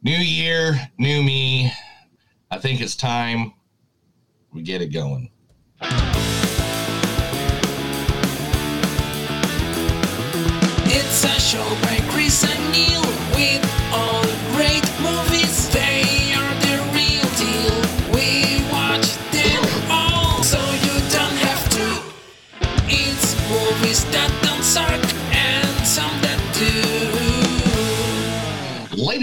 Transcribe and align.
New 0.00 0.12
year, 0.12 0.78
new 0.96 1.24
me. 1.24 1.72
I 2.52 2.58
think 2.58 2.80
it's 2.80 2.94
time 2.94 3.52
we 4.52 4.62
get 4.62 4.80
it 4.80 4.92
going. 4.92 5.28
It's 10.86 11.24
a 11.24 11.40
show 11.40 11.68
by 11.82 11.98
Chris 12.10 12.44
and 12.44 12.72
Neil 12.72 13.02
with 13.34 13.64
all 13.92 14.37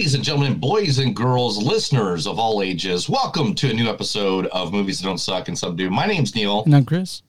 Ladies 0.05 0.13
and 0.13 0.23
gentlemen, 0.23 0.59
boys 0.59 0.99
and 0.99 1.15
girls, 1.15 1.57
listeners 1.57 2.27
of 2.27 2.37
all 2.37 2.61
ages, 2.61 3.09
welcome 3.09 3.55
to 3.55 3.71
a 3.71 3.73
new 3.73 3.89
episode 3.89 4.45
of 4.51 4.71
Movies 4.71 4.99
That 4.99 5.07
Don't 5.07 5.17
Suck 5.17 5.47
and 5.47 5.57
Some 5.57 5.75
Do. 5.75 5.89
My 5.89 6.05
name's 6.05 6.35
Neil, 6.35 6.61
And 6.63 6.75
I'm 6.75 6.85
Chris. 6.85 7.23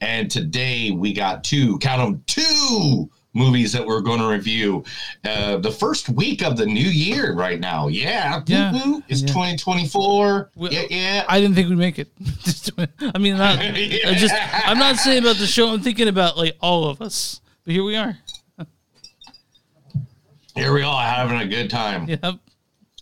and 0.00 0.30
today 0.30 0.92
we 0.92 1.12
got 1.12 1.42
two, 1.42 1.76
count 1.80 2.00
them, 2.00 2.22
two 2.28 3.10
movies 3.34 3.72
that 3.72 3.84
we're 3.84 4.00
going 4.00 4.20
to 4.20 4.28
review. 4.28 4.84
Uh, 5.24 5.56
the 5.56 5.72
first 5.72 6.08
week 6.08 6.44
of 6.44 6.56
the 6.56 6.64
new 6.66 6.88
year 6.88 7.32
right 7.34 7.58
now. 7.58 7.88
Yeah. 7.88 8.40
Yeah. 8.46 9.00
It's 9.08 9.22
Yeah. 9.22 9.26
2024. 9.26 10.50
We- 10.54 10.70
yeah, 10.70 10.82
yeah. 10.88 11.24
I 11.28 11.40
didn't 11.40 11.56
think 11.56 11.68
we'd 11.68 11.78
make 11.78 11.98
it. 11.98 12.12
I 13.12 13.18
mean, 13.18 13.36
not, 13.38 13.58
I 13.60 14.14
just 14.16 14.36
I'm 14.68 14.78
not 14.78 14.94
saying 14.98 15.24
about 15.24 15.34
the 15.38 15.48
show. 15.48 15.70
I'm 15.70 15.80
thinking 15.80 16.06
about 16.06 16.36
like 16.38 16.56
all 16.60 16.88
of 16.88 17.02
us. 17.02 17.40
But 17.64 17.72
here 17.74 17.82
we 17.82 17.96
are. 17.96 18.16
Here 20.58 20.72
we 20.72 20.82
are 20.82 21.02
having 21.02 21.38
a 21.40 21.46
good 21.46 21.70
time. 21.70 22.08
Yep. 22.22 22.34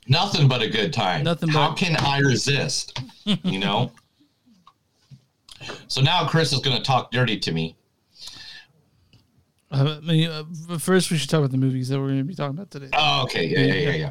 Nothing 0.08 0.46
but 0.46 0.62
a 0.62 0.68
good 0.68 0.92
time. 0.92 1.24
Nothing 1.24 1.48
How 1.48 1.70
but- 1.70 1.78
can 1.78 1.96
I 1.96 2.18
resist? 2.18 3.00
You 3.42 3.58
know? 3.58 3.90
so 5.88 6.00
now 6.00 6.28
Chris 6.28 6.52
is 6.52 6.60
going 6.60 6.76
to 6.76 6.82
talk 6.82 7.10
dirty 7.10 7.38
to 7.40 7.50
me. 7.50 7.74
Uh, 9.72 9.96
I 10.00 10.06
mean, 10.06 10.30
uh, 10.30 10.78
first 10.78 11.10
we 11.10 11.16
should 11.16 11.28
talk 11.28 11.38
about 11.38 11.50
the 11.50 11.56
movies 11.56 11.88
that 11.88 11.98
we're 11.98 12.06
going 12.08 12.18
to 12.18 12.24
be 12.24 12.34
talking 12.36 12.56
about 12.56 12.70
today. 12.70 12.88
Oh, 12.92 13.22
okay. 13.24 13.46
Yeah, 13.46 13.58
yeah, 13.74 13.90
yeah, 13.90 13.96
yeah. 13.96 14.10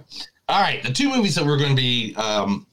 All 0.50 0.62
right. 0.62 0.84
The 0.84 0.92
two 0.92 1.08
movies 1.10 1.34
that 1.36 1.46
we're 1.46 1.58
going 1.58 1.70
to 1.70 1.76
be 1.82 2.14
um, 2.16 2.68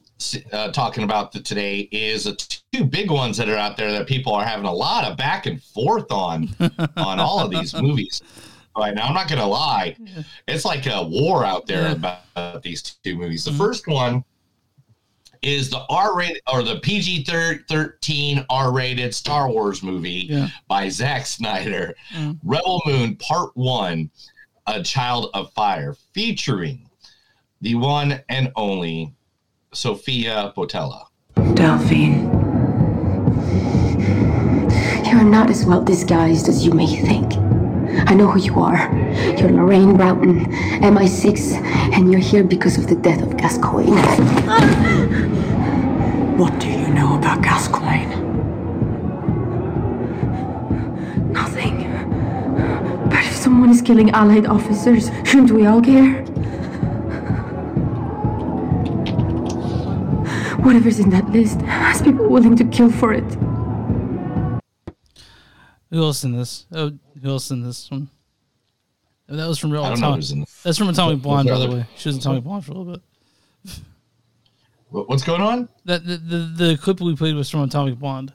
uh, 0.52 0.72
talking 0.72 1.04
about 1.04 1.30
th- 1.30 1.46
today 1.48 1.88
is 1.92 2.24
the 2.24 2.34
two 2.72 2.84
big 2.84 3.10
ones 3.12 3.36
that 3.36 3.48
are 3.48 3.56
out 3.56 3.76
there 3.76 3.92
that 3.92 4.08
people 4.08 4.32
are 4.34 4.44
having 4.44 4.66
a 4.66 4.72
lot 4.72 5.04
of 5.04 5.16
back 5.16 5.46
and 5.46 5.62
forth 5.62 6.10
on 6.10 6.48
on 6.96 7.20
all 7.20 7.38
of 7.38 7.50
these 7.52 7.72
movies. 7.74 8.20
Right 8.76 8.94
now, 8.94 9.06
I'm 9.06 9.14
not 9.14 9.28
going 9.28 9.40
to 9.40 9.46
lie. 9.46 9.96
It's 10.48 10.64
like 10.64 10.86
a 10.86 11.02
war 11.06 11.44
out 11.44 11.66
there 11.66 11.82
Yeah. 11.88 11.92
about, 11.92 12.18
about 12.34 12.62
these 12.62 12.80
two 12.82 13.16
movies. 13.16 13.44
The 13.44 13.50
Mhm. 13.50 13.58
first 13.58 13.86
one 13.86 14.24
is 15.42 15.68
the 15.68 15.84
R 15.90 16.16
rated 16.16 16.40
or 16.50 16.62
the 16.62 16.76
PG 16.80 17.24
13 17.24 18.46
R 18.48 18.72
rated 18.72 19.14
Star 19.14 19.50
Wars 19.50 19.82
movie 19.82 20.26
Yeah. 20.30 20.48
by 20.68 20.88
Zack 20.88 21.26
Snyder, 21.26 21.94
Mm. 22.14 22.38
Rebel 22.44 22.80
Moon 22.86 23.16
Part 23.16 23.54
One, 23.56 24.08
A 24.66 24.82
Child 24.82 25.30
of 25.34 25.52
Fire, 25.52 25.94
featuring 26.14 26.88
the 27.60 27.74
one 27.74 28.20
and 28.28 28.52
only 28.56 29.12
Sofia 29.74 30.52
Boutella. 30.56 31.06
Delphine. 31.54 32.30
You 35.04 35.18
are 35.18 35.24
not 35.24 35.50
as 35.50 35.66
well 35.66 35.82
disguised 35.82 36.48
as 36.48 36.64
you 36.64 36.72
may 36.72 36.86
think. 36.86 37.34
I 38.06 38.14
know 38.14 38.26
who 38.26 38.40
you 38.40 38.58
are. 38.60 38.90
You're 39.38 39.50
Lorraine 39.50 39.96
Broughton, 39.96 40.46
MI6, 40.82 41.52
and 41.94 42.10
you're 42.10 42.20
here 42.20 42.42
because 42.44 42.78
of 42.78 42.86
the 42.88 42.96
death 42.96 43.22
of 43.22 43.36
Gascoigne. 43.36 43.90
what 46.36 46.58
do 46.58 46.68
you 46.68 46.88
know 46.88 47.16
about 47.16 47.42
Gascoigne? 47.42 48.14
Nothing. 51.32 51.90
But 53.08 53.20
if 53.20 53.34
someone 53.34 53.70
is 53.70 53.82
killing 53.82 54.10
Allied 54.10 54.46
officers, 54.46 55.10
shouldn't 55.24 55.50
we 55.50 55.66
all 55.66 55.82
care? 55.82 56.24
Whatever's 60.62 60.98
in 61.00 61.10
that 61.10 61.28
list 61.30 61.60
has 61.62 62.00
people 62.00 62.28
willing 62.28 62.56
to 62.56 62.64
kill 62.64 62.90
for 62.90 63.12
it. 63.12 63.24
Who 65.90 66.02
else 66.02 66.24
in 66.24 66.32
this? 66.32 66.66
Oh, 66.72 66.92
who 67.22 67.28
else 67.30 67.50
in 67.50 67.62
this 67.62 67.90
one? 67.90 68.08
Oh, 69.28 69.36
that 69.36 69.46
was 69.46 69.58
from 69.58 69.70
Real 69.70 69.84
I 69.84 69.90
don't 69.90 70.00
know 70.00 70.06
Atomic. 70.08 70.16
who's 70.18 70.32
in 70.32 70.44
That's 70.62 70.78
from 70.78 70.88
Atomic 70.88 71.16
What- 71.16 71.22
Blonde, 71.22 71.48
by 71.48 71.58
the 71.58 71.64
other- 71.64 71.76
way. 71.76 71.86
She 71.96 72.08
was 72.08 72.16
Atomic 72.18 72.44
Blonde 72.44 72.64
for 72.64 72.72
a 72.72 72.74
little 72.76 72.92
bit. 72.92 73.02
what- 74.90 75.08
what's 75.08 75.22
going 75.22 75.40
on. 75.42 75.68
That 75.84 76.06
the, 76.06 76.16
the 76.18 76.36
the 76.66 76.76
clip 76.76 77.00
we 77.00 77.16
played 77.16 77.34
was 77.34 77.48
from 77.48 77.60
Atomic 77.62 77.98
Blonde. 77.98 78.32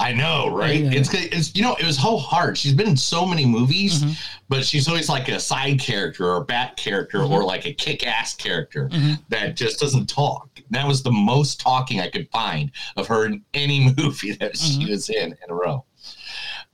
I 0.00 0.12
know, 0.12 0.48
right? 0.50 0.80
Yeah. 0.82 0.90
It's 0.92 1.12
it's 1.14 1.54
you 1.54 1.62
know 1.62 1.74
it 1.76 1.84
was 1.86 1.98
so 2.00 2.16
hard. 2.16 2.56
She's 2.58 2.72
been 2.74 2.88
in 2.88 2.96
so 2.96 3.24
many 3.26 3.44
movies, 3.46 4.02
Mm-hmm. 4.02 4.12
but 4.48 4.64
she's 4.64 4.88
always 4.88 5.08
like 5.08 5.28
a 5.28 5.38
side 5.38 5.78
character 5.78 6.26
or 6.26 6.38
a 6.38 6.44
back 6.44 6.76
character 6.76 7.18
Mm-hmm. 7.18 7.32
or 7.32 7.44
like 7.44 7.66
a 7.66 7.72
kick-ass 7.72 8.34
character 8.34 8.90
that 9.28 9.56
just 9.56 9.78
doesn't 9.78 10.06
talk. 10.08 10.48
That 10.70 10.86
was 10.88 11.02
the 11.02 11.12
most 11.12 11.60
talking 11.60 12.00
I 12.00 12.08
could 12.08 12.28
find 12.30 12.72
of 12.96 13.06
her 13.08 13.26
in 13.26 13.44
any 13.52 13.94
movie 13.98 14.32
that 14.36 14.56
she 14.56 14.86
was 14.90 15.10
in 15.10 15.32
in 15.32 15.50
a 15.50 15.54
row. 15.54 15.84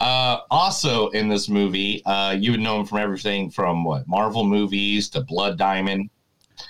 Uh, 0.01 0.41
also 0.51 1.09
in 1.11 1.29
this 1.29 1.49
movie, 1.49 2.03
uh, 2.07 2.33
you 2.33 2.53
would 2.53 2.61
know 2.61 2.81
him 2.81 2.87
from 2.87 2.99
everything 2.99 3.51
from 3.51 3.85
what 3.85 4.09
Marvel 4.09 4.45
movies 4.45 5.11
to 5.11 5.21
Blood 5.21 5.59
Diamond, 5.59 6.09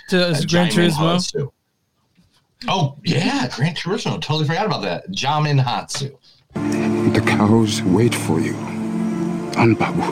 To 0.08 0.28
uh, 0.30 0.41
Gran 0.48 0.68
Turismo. 0.68 1.14
Hounsou. 1.14 1.52
Oh 2.68 2.96
yeah, 3.04 3.48
Gran 3.54 3.74
Turismo. 3.74 4.20
Totally 4.20 4.46
forgot 4.46 4.66
about 4.66 4.82
that. 4.82 5.08
Djimon 5.10 5.62
Hounsou. 5.62 6.16
The 7.14 7.20
cows 7.20 7.82
wait 7.82 8.14
for 8.14 8.41
you. 8.41 8.54
On 9.56 9.74
Babu. 9.74 10.02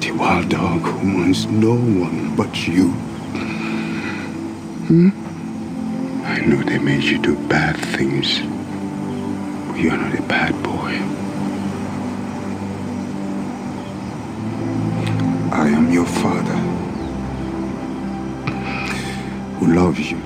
The 0.00 0.12
wild 0.12 0.48
dog 0.48 0.82
who 0.82 1.16
wants 1.18 1.46
no 1.46 1.74
one 1.74 2.36
but 2.36 2.66
you. 2.66 2.90
Hmm? 4.86 5.10
I 6.24 6.40
know 6.40 6.62
they 6.62 6.78
made 6.78 7.02
you 7.02 7.18
do 7.18 7.36
bad 7.48 7.76
things. 7.76 8.38
But 9.68 9.80
you're 9.80 9.96
not 9.96 10.18
a 10.18 10.22
bad 10.22 10.54
boy. 10.62 11.15
I 15.58 15.68
am 15.68 15.90
your 15.90 16.04
father. 16.06 16.56
Who 19.58 19.74
loves 19.74 20.10
you. 20.10 20.18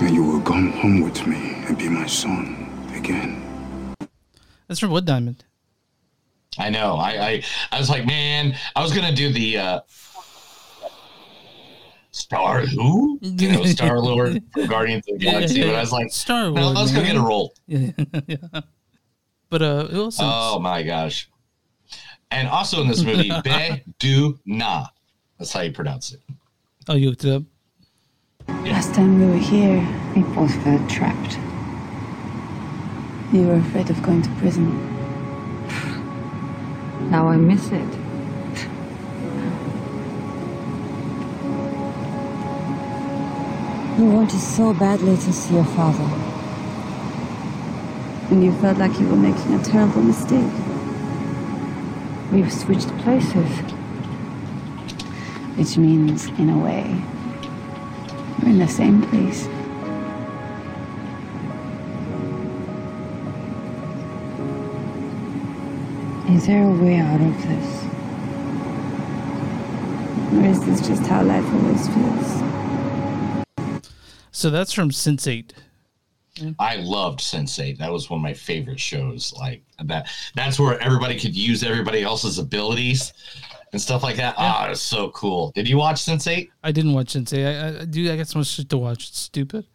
And 0.00 0.14
you 0.14 0.22
will 0.22 0.40
come 0.42 0.70
home 0.72 1.00
with 1.00 1.26
me 1.26 1.54
and 1.66 1.76
be 1.76 1.88
my 1.88 2.06
son 2.06 2.70
again. 2.94 3.42
That's 4.68 4.78
from 4.80 4.90
Blood 4.90 5.06
Diamond. 5.06 5.44
I 6.58 6.70
know. 6.70 6.94
I, 6.96 7.10
I 7.30 7.42
I 7.72 7.78
was 7.78 7.90
like, 7.90 8.06
man, 8.06 8.56
I 8.76 8.82
was 8.82 8.92
gonna 8.92 9.14
do 9.14 9.32
the 9.32 9.58
uh 9.58 9.80
Star 12.12 12.60
who? 12.62 13.18
You 13.22 13.52
know, 13.52 13.64
Star 13.64 13.98
Lord 14.10 14.42
from 14.52 14.66
Guardians 14.66 15.04
of 15.08 15.18
the 15.18 15.24
Yeah, 15.24 15.32
Galaxy. 15.32 15.58
yeah, 15.60 15.66
But 15.66 15.74
I 15.76 15.80
was 15.80 15.92
like, 15.92 16.10
Star 16.12 16.50
no, 16.50 16.62
Wars. 16.72 16.76
let's 16.78 16.92
go 16.92 17.02
get 17.02 17.16
a 17.16 17.20
roll. 17.20 17.52
Yeah, 17.66 17.90
yeah. 18.26 18.60
But 19.50 19.62
uh, 19.62 19.86
who 19.88 20.02
else? 20.04 20.18
Oh 20.20 20.58
my 20.58 20.82
gosh. 20.82 21.28
And 22.30 22.48
also 22.48 22.82
in 22.82 22.88
this 22.88 23.02
movie, 23.02 23.30
Be 23.44 23.82
Du 23.98 24.38
Na. 24.44 24.86
That's 25.38 25.52
how 25.52 25.60
you 25.60 25.72
pronounce 25.72 26.12
it. 26.12 26.20
oh, 26.88 26.94
you 26.94 27.10
looked 27.10 27.24
it 27.24 27.32
up. 27.32 27.42
Last 28.64 28.94
time 28.94 29.18
we 29.20 29.26
were 29.26 29.36
here, 29.36 29.78
we 30.16 30.22
both 30.34 30.54
felt 30.64 30.88
trapped. 30.90 31.38
You 33.32 33.46
were 33.46 33.56
afraid 33.56 33.90
of 33.90 34.02
going 34.02 34.22
to 34.22 34.30
prison. 34.36 34.66
Now 37.10 37.28
I 37.28 37.36
miss 37.36 37.70
it. 37.70 37.98
You 43.98 44.04
wanted 44.04 44.38
so 44.38 44.72
badly 44.74 45.16
to 45.16 45.32
see 45.32 45.54
your 45.54 45.64
father. 45.64 46.04
And 48.30 48.44
you 48.44 48.52
felt 48.60 48.78
like 48.78 48.98
you 49.00 49.08
were 49.08 49.16
making 49.16 49.54
a 49.54 49.62
terrible 49.62 50.02
mistake. 50.02 50.52
We've 52.32 52.52
switched 52.52 52.88
places. 52.98 53.48
Which 55.56 55.76
means, 55.78 56.26
in 56.38 56.50
a 56.50 56.58
way, 56.58 57.02
we're 58.42 58.50
in 58.50 58.58
the 58.58 58.68
same 58.68 59.02
place. 59.02 59.48
Is 66.30 66.46
there 66.46 66.62
a 66.62 66.72
way 66.72 66.96
out 66.98 67.20
of 67.20 67.42
this? 67.42 67.84
Or 70.34 70.44
is 70.44 70.60
this 70.66 70.86
just 70.86 71.06
how 71.08 71.22
life 71.22 71.44
always 71.54 71.88
feels? 71.88 72.42
So 74.30 74.50
that's 74.50 74.72
from 74.72 74.92
Sense8. 76.38 76.54
I 76.58 76.76
loved 76.76 77.20
Sense8. 77.20 77.78
That 77.78 77.92
was 77.92 78.10
one 78.10 78.20
of 78.20 78.22
my 78.22 78.34
favorite 78.34 78.80
shows. 78.80 79.32
Like 79.36 79.62
that. 79.84 80.08
That's 80.34 80.58
where 80.58 80.80
everybody 80.80 81.18
could 81.18 81.36
use 81.36 81.62
everybody 81.62 82.02
else's 82.02 82.38
abilities. 82.38 83.12
and 83.72 83.80
stuff 83.80 84.02
like 84.02 84.16
that. 84.16 84.34
Ah, 84.38 84.70
it's 84.70 84.80
so 84.80 85.10
cool. 85.10 85.52
Did 85.54 85.68
you 85.68 85.76
watch 85.76 85.96
Sense8? 85.96 86.48
I 86.62 86.72
didn't 86.72 86.94
watch 86.94 87.12
Sense8. 87.14 87.78
I, 87.78 87.82
I, 87.82 87.84
do. 87.84 88.10
I 88.12 88.16
got 88.16 88.28
so 88.28 88.38
much 88.38 88.48
shit 88.48 88.68
to 88.70 88.78
watch. 88.78 89.08
It's 89.08 89.18
stupid. 89.18 89.66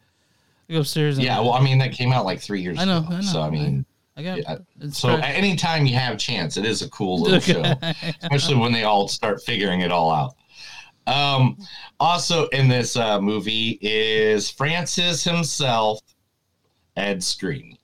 I 0.68 0.72
go 0.72 0.80
upstairs. 0.80 1.18
Yeah, 1.18 1.40
well, 1.40 1.52
I 1.52 1.62
mean 1.62 1.78
that 1.78 1.92
came 1.92 2.12
out 2.12 2.24
like 2.24 2.40
three 2.40 2.62
years 2.62 2.78
I 2.78 2.84
know, 2.84 2.98
ago. 2.98 3.08
I 3.10 3.16
know. 3.16 3.22
So 3.22 3.42
I 3.42 3.50
mean, 3.50 3.84
I 4.16 4.22
got. 4.22 4.38
yeah. 4.38 4.56
So 4.90 5.16
fresh. 5.16 5.34
anytime 5.36 5.86
you 5.86 5.94
have 5.96 6.14
a 6.14 6.18
chance, 6.18 6.56
it 6.56 6.64
is 6.64 6.82
a 6.82 6.88
cool 6.90 7.20
little 7.20 7.40
show, 7.40 7.62
especially 8.22 8.56
when 8.56 8.72
they 8.72 8.84
all 8.84 9.06
start 9.08 9.42
figuring 9.42 9.80
it 9.80 9.92
all 9.92 10.10
out. 10.10 10.34
Um, 11.06 11.58
also 12.00 12.48
in 12.48 12.66
this 12.66 12.96
uh, 12.96 13.20
movie 13.20 13.78
is 13.82 14.50
Francis 14.50 15.22
himself, 15.22 16.00
Ed 16.96 17.18
Skrein. 17.18 17.76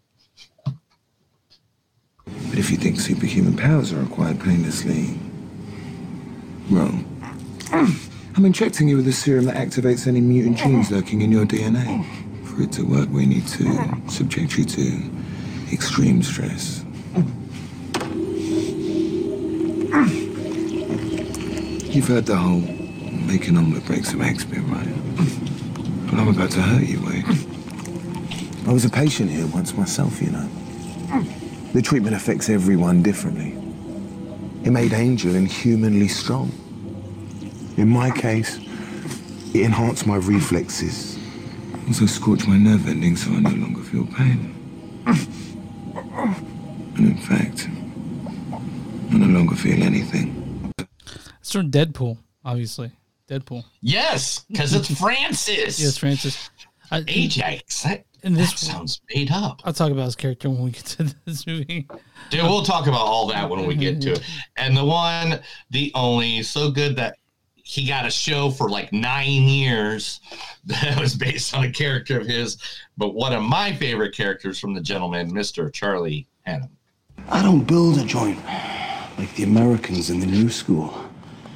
But 2.25 2.59
if 2.59 2.71
you 2.71 2.77
think 2.77 3.01
superhuman 3.01 3.57
powers 3.57 3.93
are 3.93 4.03
acquired 4.03 4.41
painlessly, 4.41 5.19
wrong. 6.69 7.05
I'm 7.73 8.45
injecting 8.45 8.89
you 8.89 8.97
with 8.97 9.09
a 9.09 9.13
serum 9.13 9.47
that 9.47 9.57
activates 9.57 10.07
any 10.07 10.21
mutant 10.21 10.59
genes 10.59 10.91
lurking 10.91 11.23
in 11.23 11.33
your 11.33 11.45
DNA. 11.45 12.05
For 12.45 12.63
it 12.63 12.73
to 12.73 12.83
work, 12.83 13.09
we 13.11 13.27
need 13.27 13.47
to 13.49 14.09
subject 14.09 14.57
you 14.57 14.65
to 14.65 15.11
extreme 15.73 16.23
stress. 16.23 16.85
You've 21.93 22.07
heard 22.07 22.27
the 22.27 22.37
whole 22.37 22.61
make 23.27 23.49
an 23.49 23.57
omelette 23.57 23.85
break 23.85 24.05
some 24.05 24.23
eggs 24.23 24.45
bit, 24.45 24.61
right? 24.63 24.87
But 26.07 26.15
I'm 26.15 26.29
about 26.29 26.53
to 26.53 26.63
hurt 26.63 26.87
you, 26.87 27.05
Wade. 27.05 27.50
I 28.67 28.73
was 28.73 28.85
a 28.85 28.91
patient 28.91 29.31
here 29.31 29.47
once 29.49 29.75
myself, 29.77 30.21
you 30.21 30.31
know. 30.31 30.49
The 31.73 31.83
treatment 31.83 32.15
affects 32.15 32.49
everyone 32.49 33.03
differently. 33.03 33.57
It 34.65 34.71
made 34.71 34.93
Angel 34.93 35.35
inhumanly 35.35 36.09
strong. 36.09 36.53
In 37.77 37.89
my 37.89 38.11
case, 38.11 38.59
it 39.55 39.63
enhanced 39.63 40.07
my 40.07 40.17
reflexes. 40.17 41.19
Also 41.89 42.07
scorched 42.07 42.47
my 42.47 42.59
nerve 42.59 42.87
endings 42.87 43.25
so 43.25 43.33
I 43.33 43.41
no 43.41 43.51
longer 43.51 43.83
feel 43.83 44.07
pain. 44.07 44.55
And 46.97 47.07
in 47.09 47.17
fact, 47.17 47.69
I 49.11 49.17
no 49.17 49.27
longer 49.27 49.57
feel 49.57 49.83
anything. 49.83 50.73
It's 51.41 51.53
from 51.53 51.71
Deadpool, 51.71 52.19
obviously. 52.45 52.93
Deadpool. 53.29 53.65
Yes, 53.81 54.45
because 54.49 54.75
it's 54.75 54.93
Francis. 55.01 55.81
Yes, 55.81 55.97
Francis. 55.97 56.51
I, 56.91 57.05
Ajax. 57.09 57.85
That, 57.85 58.05
And 58.23 58.35
that 58.37 58.41
this- 58.51 58.61
sounds 58.61 59.01
made 59.15 59.31
up. 59.31 59.61
I'll 59.65 59.73
talk 59.73 59.91
about 59.91 60.05
his 60.05 60.17
character 60.17 60.49
when 60.51 60.63
we 60.63 60.71
get 60.71 60.85
to 60.87 61.15
this 61.25 61.47
movie. 61.47 61.87
Dude, 62.31 62.43
we'll 62.43 62.63
talk 62.63 62.87
about 62.87 63.01
all 63.01 63.27
that 63.29 63.49
when 63.49 63.67
we 63.67 63.75
get 63.75 64.01
to 64.03 64.13
it. 64.13 64.23
And 64.57 64.77
the 64.77 64.85
one, 64.85 65.41
the 65.71 65.91
only, 65.95 66.43
so 66.43 66.71
good 66.71 66.97
that 66.97 67.17
he 67.57 67.87
got 67.87 68.05
a 68.05 68.11
show 68.11 68.51
for 68.51 68.69
like 68.69 68.93
nine 68.93 69.43
years 69.43 70.21
that 70.65 70.99
was 71.01 71.15
based 71.15 71.55
on 71.55 71.65
a 71.65 71.71
character 71.73 72.21
of 72.21 72.27
his. 72.27 72.57
But 72.97 73.15
one 73.15 73.33
of 73.33 73.43
my 73.43 73.73
favorite 73.73 74.15
characters 74.15 74.59
from 74.59 74.75
The 74.75 74.81
Gentleman, 74.81 75.31
Mr. 75.33 75.73
Charlie 75.73 76.27
Hunnam. 76.47 76.69
I 77.29 77.43
don't 77.43 77.65
build 77.65 77.99
a 77.99 78.05
joint 78.05 78.39
like 79.19 79.35
the 79.37 79.43
Americans 79.45 80.11
in 80.11 80.21
the 80.21 80.27
new 80.27 80.49
school. 80.49 80.93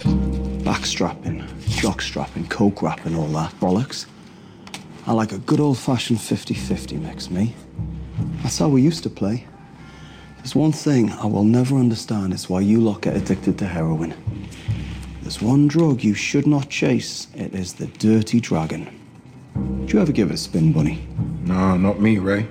Backstrapping, 0.01 1.47
jockstrapping, 1.81 2.49
coke 2.49 2.83
wrapping, 2.83 3.17
all 3.17 3.27
that 3.29 3.53
bollocks. 3.61 4.07
I 5.07 5.13
like 5.13 5.33
a 5.33 5.39
good 5.39 5.61
old 5.61 5.77
fashioned 5.77 6.19
50 6.19 6.55
50 6.55 6.97
mix, 6.97 7.31
me. 7.31 7.55
That's 8.43 8.59
how 8.59 8.69
we 8.69 8.81
used 8.81 9.03
to 9.03 9.11
play. 9.11 9.47
There's 10.39 10.55
one 10.55 10.73
thing 10.73 11.13
I 11.13 11.27
will 11.27 11.45
never 11.45 11.77
understand 11.77 12.33
it's 12.33 12.49
why 12.49 12.61
you 12.61 12.81
lot 12.81 13.03
get 13.03 13.15
addicted 13.15 13.59
to 13.59 13.67
heroin. 13.67 14.15
There's 15.21 15.43
one 15.43 15.69
drug 15.69 16.03
you 16.03 16.15
should 16.15 16.47
not 16.47 16.71
chase, 16.71 17.27
it 17.35 17.55
is 17.55 17.75
the 17.75 17.87
dirty 17.87 18.41
dragon. 18.41 18.89
Did 19.81 19.93
you 19.93 20.01
ever 20.01 20.13
give 20.13 20.31
it 20.31 20.35
a 20.35 20.39
spin, 20.39 20.73
Bunny? 20.73 21.07
No, 21.45 21.77
not 21.77 22.01
me, 22.01 22.19
Ray. 22.19 22.47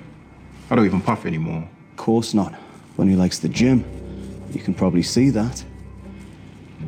I 0.70 0.76
don't 0.76 0.86
even 0.86 1.00
puff 1.00 1.26
anymore. 1.26 1.68
Of 1.90 1.96
course 1.96 2.34
not. 2.34 2.54
Bunny 2.96 3.16
likes 3.16 3.40
the 3.40 3.48
gym. 3.48 3.84
You 4.52 4.60
can 4.60 4.74
probably 4.74 5.02
see 5.02 5.30
that. 5.30 5.64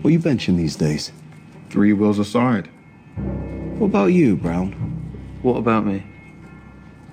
What 0.01 0.11
are 0.11 0.13
you 0.13 0.21
benching 0.21 0.57
these 0.57 0.77
days? 0.77 1.11
Three 1.71 1.93
wheels 1.93 2.21
aside. 2.21 2.69
What 3.79 3.87
about 3.87 4.07
you, 4.07 4.37
Brown? 4.37 4.96
What 5.43 5.57
about 5.57 5.87
me? 5.87 6.03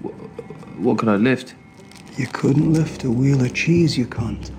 Wh- 0.02 0.80
What 0.80 0.98
could 0.98 1.10
I 1.10 1.16
lift? 1.16 1.56
You 2.18 2.28
couldn't 2.28 2.72
lift 2.74 3.04
a 3.04 3.12
wheel 3.12 3.42
of 3.44 3.54
cheese, 3.54 3.98
you 3.98 4.06
cunt. 4.06 4.52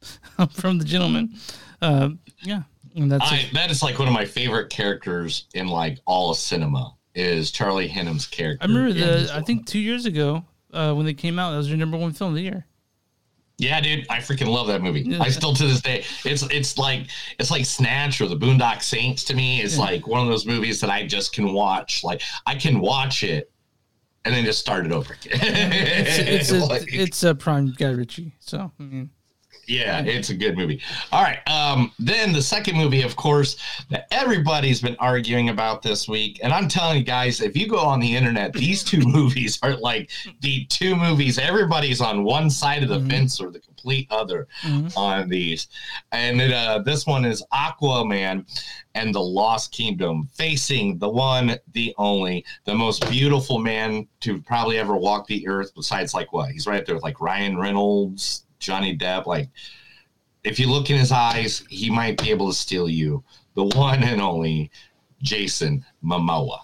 from 0.52 0.78
the 0.78 0.84
gentleman. 0.84 1.34
Uh, 1.80 2.10
yeah, 2.42 2.62
and 2.96 3.10
that's 3.10 3.30
I, 3.30 3.48
that 3.54 3.70
is 3.70 3.82
like 3.82 3.98
one 3.98 4.08
of 4.08 4.14
my 4.14 4.24
favorite 4.24 4.70
characters 4.70 5.46
in 5.54 5.66
like 5.68 5.98
all 6.06 6.30
of 6.30 6.36
cinema 6.36 6.94
is 7.14 7.50
Charlie 7.50 7.88
Hunnam's 7.88 8.26
character. 8.26 8.64
I 8.64 8.66
remember 8.68 8.88
in 8.90 8.96
the. 8.96 9.30
I 9.34 9.42
think 9.42 9.66
two 9.66 9.78
years 9.78 10.06
ago 10.06 10.44
uh, 10.72 10.94
when 10.94 11.04
they 11.06 11.14
came 11.14 11.38
out, 11.38 11.50
that 11.52 11.58
was 11.58 11.68
your 11.68 11.76
number 11.78 11.96
one 11.96 12.12
film 12.12 12.30
of 12.30 12.36
the 12.36 12.42
year. 12.42 12.66
Yeah, 13.62 13.80
dude, 13.80 14.06
I 14.10 14.18
freaking 14.18 14.48
love 14.48 14.66
that 14.66 14.82
movie. 14.82 15.02
Yeah. 15.02 15.22
I 15.22 15.28
still 15.28 15.54
to 15.54 15.66
this 15.66 15.80
day, 15.80 16.04
it's 16.24 16.42
it's 16.44 16.76
like 16.78 17.06
it's 17.38 17.50
like 17.50 17.64
Snatch 17.64 18.20
or 18.20 18.26
The 18.28 18.36
Boondock 18.36 18.82
Saints 18.82 19.22
to 19.24 19.34
me. 19.34 19.60
It's 19.62 19.74
Yeah. 19.76 19.82
like 19.84 20.06
one 20.06 20.20
of 20.20 20.26
those 20.26 20.46
movies 20.46 20.80
that 20.80 20.90
I 20.90 21.06
just 21.06 21.32
can 21.32 21.52
watch. 21.52 22.02
Like 22.02 22.22
I 22.46 22.54
can 22.56 22.80
watch 22.80 23.22
it 23.22 23.50
and 24.24 24.34
then 24.34 24.44
just 24.44 24.58
start 24.60 24.84
it 24.86 24.92
over 24.92 25.14
again. 25.14 25.38
It's 25.42 26.50
it's 26.50 26.50
a, 26.52 26.58
Like, 26.66 26.92
it's 26.92 27.22
a 27.22 27.34
prime 27.34 27.72
Guy 27.76 27.90
Ritchie. 27.90 28.34
So 28.40 28.72
I 28.78 28.82
mean, 28.82 29.10
yeah, 29.66 30.02
it's 30.02 30.30
a 30.30 30.34
good 30.34 30.56
movie. 30.56 30.80
All 31.12 31.22
right. 31.22 31.38
Um, 31.48 31.92
then 31.98 32.32
the 32.32 32.42
second 32.42 32.76
movie, 32.76 33.02
of 33.02 33.14
course, 33.16 33.56
that 33.90 34.06
everybody's 34.10 34.80
been 34.80 34.96
arguing 34.98 35.50
about 35.50 35.82
this 35.82 36.08
week. 36.08 36.40
And 36.42 36.52
I'm 36.52 36.68
telling 36.68 36.98
you 36.98 37.04
guys, 37.04 37.40
if 37.40 37.56
you 37.56 37.68
go 37.68 37.78
on 37.78 38.00
the 38.00 38.16
internet, 38.16 38.52
these 38.52 38.82
two 38.82 39.00
movies 39.06 39.58
are 39.62 39.76
like 39.76 40.10
the 40.40 40.64
two 40.66 40.96
movies. 40.96 41.38
Everybody's 41.38 42.00
on 42.00 42.24
one 42.24 42.50
side 42.50 42.82
of 42.82 42.88
the 42.88 43.00
fence 43.08 43.40
or 43.40 43.50
the 43.50 43.60
complete 43.60 44.08
other 44.10 44.48
on 44.96 45.28
these. 45.28 45.68
And 46.10 46.40
it, 46.40 46.52
uh, 46.52 46.80
this 46.80 47.06
one 47.06 47.24
is 47.24 47.44
Aquaman 47.52 48.44
and 48.94 49.14
the 49.14 49.20
Lost 49.20 49.72
Kingdom, 49.72 50.28
facing 50.34 50.98
the 50.98 51.08
one, 51.08 51.56
the 51.72 51.94
only, 51.98 52.44
the 52.64 52.74
most 52.74 53.08
beautiful 53.10 53.58
man 53.58 54.06
to 54.20 54.40
probably 54.42 54.78
ever 54.78 54.96
walk 54.96 55.26
the 55.26 55.46
earth, 55.48 55.72
besides 55.74 56.14
like 56.14 56.32
what? 56.32 56.50
He's 56.50 56.66
right 56.66 56.80
up 56.80 56.86
there 56.86 56.94
with 56.94 57.04
like 57.04 57.20
Ryan 57.20 57.58
Reynolds, 57.58 58.44
Johnny 58.62 58.96
Depp. 58.96 59.26
Like, 59.26 59.50
if 60.44 60.58
you 60.58 60.70
look 60.70 60.88
in 60.88 60.96
his 60.96 61.12
eyes, 61.12 61.64
he 61.68 61.90
might 61.90 62.22
be 62.22 62.30
able 62.30 62.48
to 62.48 62.56
steal 62.56 62.88
you. 62.88 63.22
The 63.54 63.64
one 63.64 64.02
and 64.02 64.22
only 64.22 64.70
Jason 65.20 65.84
Momoa. 66.02 66.60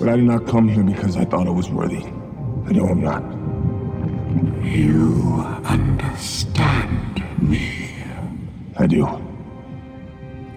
But 0.00 0.08
I 0.08 0.16
did 0.16 0.24
not 0.24 0.46
come 0.46 0.68
here 0.68 0.82
because 0.82 1.16
I 1.16 1.24
thought 1.24 1.46
I 1.46 1.50
was 1.50 1.70
worthy. 1.70 2.04
I 2.04 2.72
know 2.72 2.86
I'm 2.86 3.00
not. 3.00 3.22
You 4.64 5.42
understand 5.64 7.22
me. 7.40 7.94
I 8.76 8.86
do. 8.86 9.06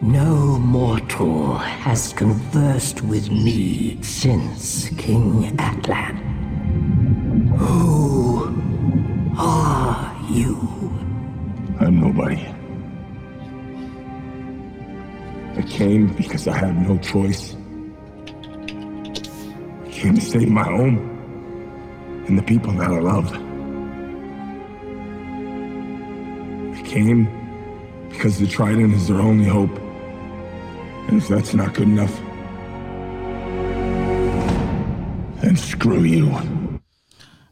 No 0.02 0.58
mortal 0.58 1.58
has 1.58 2.12
conversed 2.14 3.02
with 3.02 3.30
me 3.32 4.02
since 4.02 4.90
King 4.98 5.56
Atlan. 5.58 6.18
Who 7.58 8.54
are 9.38 10.21
you? 10.32 10.56
I'm 11.80 12.00
nobody. 12.00 12.42
I 15.58 15.62
came 15.64 16.08
because 16.14 16.48
I 16.48 16.58
had 16.58 16.88
no 16.88 16.98
choice. 17.00 17.56
I 19.86 19.90
came 19.92 20.16
to 20.16 20.22
save 20.22 20.50
my 20.50 20.64
home 20.64 20.98
and 22.28 22.38
the 22.38 22.44
people 22.44 22.72
that 22.74 22.90
I 22.90 23.00
loved. 23.00 23.36
I 26.78 26.82
came 26.88 27.28
because 28.10 28.40
the 28.40 28.48
Trident 28.48 28.94
is 28.94 29.08
their 29.08 29.20
only 29.20 29.46
hope. 29.46 29.78
And 31.08 31.22
if 31.22 31.28
that's 31.28 31.54
not 31.54 31.74
good 31.74 31.88
enough, 31.88 32.16
then 35.42 35.58
screw 35.58 36.04
you. 36.04 36.28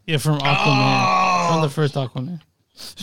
yeah, 0.05 0.17
from 0.17 0.39
Aquaman, 0.39 1.49
from 1.49 1.61
the 1.61 1.69
first 1.69 1.95
Aquaman. 1.95 2.39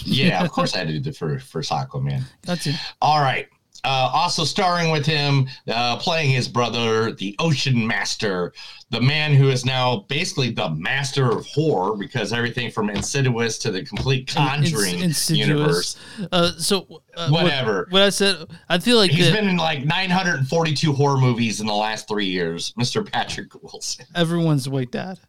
Yeah, 0.05 0.43
of 0.43 0.51
course 0.53 0.75
I 0.75 0.79
had 0.79 0.89
to 0.89 0.95
do 0.95 1.01
the 1.01 1.13
first, 1.13 1.47
first 1.47 1.71
Aquaman. 1.71 2.23
That's 2.43 2.67
it. 2.67 2.77
All 3.03 3.21
right. 3.21 3.49
Uh, 3.85 4.11
also 4.13 4.43
starring 4.43 4.91
with 4.91 5.07
him, 5.07 5.47
uh, 5.69 5.97
playing 5.99 6.31
his 6.31 6.49
brother, 6.49 7.13
the 7.13 7.37
Ocean 7.39 7.87
Master, 7.87 8.53
the 8.91 9.01
man 9.01 9.33
who 9.33 9.49
is 9.49 9.65
now 9.65 9.99
basically 10.09 10.51
the 10.51 10.71
master 10.71 11.31
of 11.31 11.47
horror 11.47 11.97
because 11.97 12.33
everything 12.33 12.69
from 12.69 12.91
Insidious 12.91 13.59
to 13.59 13.71
the 13.71 13.85
complete 13.85 14.27
Conjuring 14.27 15.13
universe. 15.29 15.97
Uh, 16.33 16.53
so 16.59 17.03
uh, 17.17 17.29
what- 17.29 17.45
Whatever. 17.45 17.87
What, 17.91 18.03
I 18.03 18.09
said, 18.11 18.49
I 18.69 18.79
feel 18.79 18.97
like 18.97 19.13
He's 19.13 19.27
that 19.31 19.39
been 19.39 19.49
in 19.49 19.57
like 19.57 19.85
942 19.85 20.93
horror 20.93 21.19
movies 21.19 21.61
in 21.61 21.67
the 21.69 21.75
last 21.75 22.09
three 22.09 22.27
years. 22.27 22.73
Mr. 22.81 23.09
Patrick 23.09 23.55
Wilson. 23.63 24.05
everyone's 24.17 24.69
white 24.69 24.91
dad. 24.91 25.21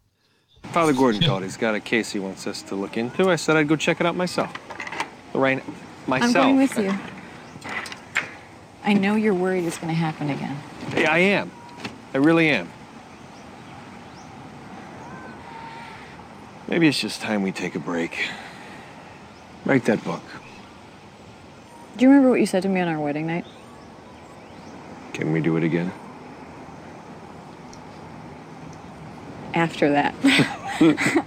Father 0.72 0.92
Gordon 0.92 1.22
called. 1.22 1.42
He's 1.42 1.56
got 1.56 1.74
a 1.74 1.80
case 1.80 2.12
he 2.12 2.18
wants 2.18 2.46
us 2.46 2.62
to 2.62 2.74
look 2.74 2.96
into. 2.96 3.30
I 3.30 3.36
said 3.36 3.56
I'd 3.56 3.68
go 3.68 3.76
check 3.76 4.00
it 4.00 4.06
out 4.06 4.14
myself. 4.16 4.52
Lorraine, 5.34 5.62
myself. 6.06 6.36
I'm 6.36 6.42
going 6.42 6.56
with 6.56 6.78
you. 6.78 6.94
I 8.84 8.94
know 8.94 9.16
you're 9.16 9.34
worried 9.34 9.64
it's 9.64 9.78
going 9.78 9.88
to 9.88 9.98
happen 9.98 10.30
again. 10.30 10.56
Hey, 10.92 11.04
I 11.04 11.18
am. 11.18 11.50
I 12.14 12.18
really 12.18 12.48
am. 12.48 12.70
Maybe 16.68 16.86
it's 16.86 17.00
just 17.00 17.20
time 17.22 17.42
we 17.42 17.52
take 17.52 17.74
a 17.74 17.78
break. 17.78 18.28
Write 19.64 19.84
that 19.86 20.04
book. 20.04 20.22
Do 21.96 22.04
you 22.04 22.10
remember 22.10 22.30
what 22.30 22.40
you 22.40 22.46
said 22.46 22.62
to 22.62 22.68
me 22.68 22.80
on 22.80 22.88
our 22.88 23.00
wedding 23.00 23.26
night? 23.26 23.44
Can 25.12 25.32
we 25.32 25.40
do 25.40 25.56
it 25.56 25.64
again? 25.64 25.92
After 29.58 29.90
that. 29.90 30.14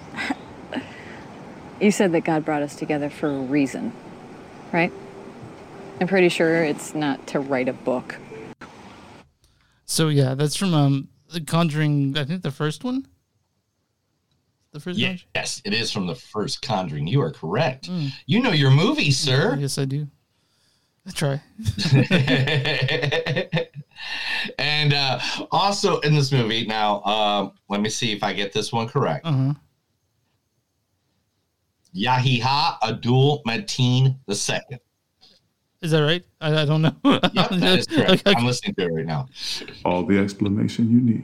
you 1.82 1.92
said 1.92 2.14
that 2.14 2.22
God 2.22 2.46
brought 2.46 2.62
us 2.62 2.78
together 2.78 3.10
for 3.10 3.28
a 3.28 3.40
reason, 3.42 3.92
right? 4.72 4.94
I'm 6.00 6.08
pretty 6.08 6.30
sure 6.30 6.64
it's 6.64 6.96
not 6.96 7.28
to 7.28 7.42
write 7.42 7.68
a 7.68 7.74
book. 7.74 8.16
So 9.84 10.08
yeah, 10.08 10.36
that's 10.36 10.56
from 10.56 10.74
um 10.74 11.10
The 11.34 11.42
Conjuring. 11.42 12.18
I 12.18 12.24
think 12.24 12.42
the 12.42 12.52
first 12.52 12.86
one. 12.86 13.06
The 14.72 14.80
first 14.80 14.98
Yeah, 14.98 15.18
yes, 15.36 15.62
it 15.66 15.74
is 15.74 15.92
from 15.92 16.08
the 16.08 16.16
first 16.16 16.62
Conjuring. 16.62 17.08
You 17.08 17.22
are 17.24 17.32
correct. 17.32 17.90
Mm. 17.90 18.12
You 18.26 18.40
know 18.40 18.52
your 18.52 18.72
movie, 18.72 19.12
sir. 19.12 19.58
Yes, 19.60 19.78
I 19.78 19.84
do. 19.84 20.08
I 21.08 21.12
try. 21.12 21.42
and 24.60 24.94
uh, 24.94 25.20
also 25.52 26.00
in 26.02 26.14
this 26.14 26.32
movie, 26.32 26.66
now 26.66 27.02
um, 27.04 27.54
let 27.70 27.82
me 27.82 27.90
see 27.90 28.12
if 28.12 28.24
I 28.24 28.34
get 28.34 28.54
this 28.54 28.72
one 28.72 28.88
correct. 28.88 29.26
Uh-huh. 29.26 29.54
Yahya 31.94 32.78
Abdul 32.84 33.42
Mateen 33.48 34.20
the 34.28 34.36
second. 34.36 34.80
Is 35.82 35.90
that 35.92 36.02
right? 36.02 36.24
I, 36.40 36.62
I 36.62 36.66
don't 36.66 36.84
know. 36.84 36.96
Yep, 37.04 37.34
that 37.34 37.80
is 37.80 37.88
correct. 37.88 38.28
Okay. 38.28 38.38
I'm 38.38 38.46
listening 38.46 38.76
to 38.76 38.84
it 38.84 38.94
right 38.94 39.06
now. 39.06 39.28
All 39.84 40.06
the 40.06 40.20
explanation 40.20 40.92
you 40.92 41.02
need. 41.02 41.24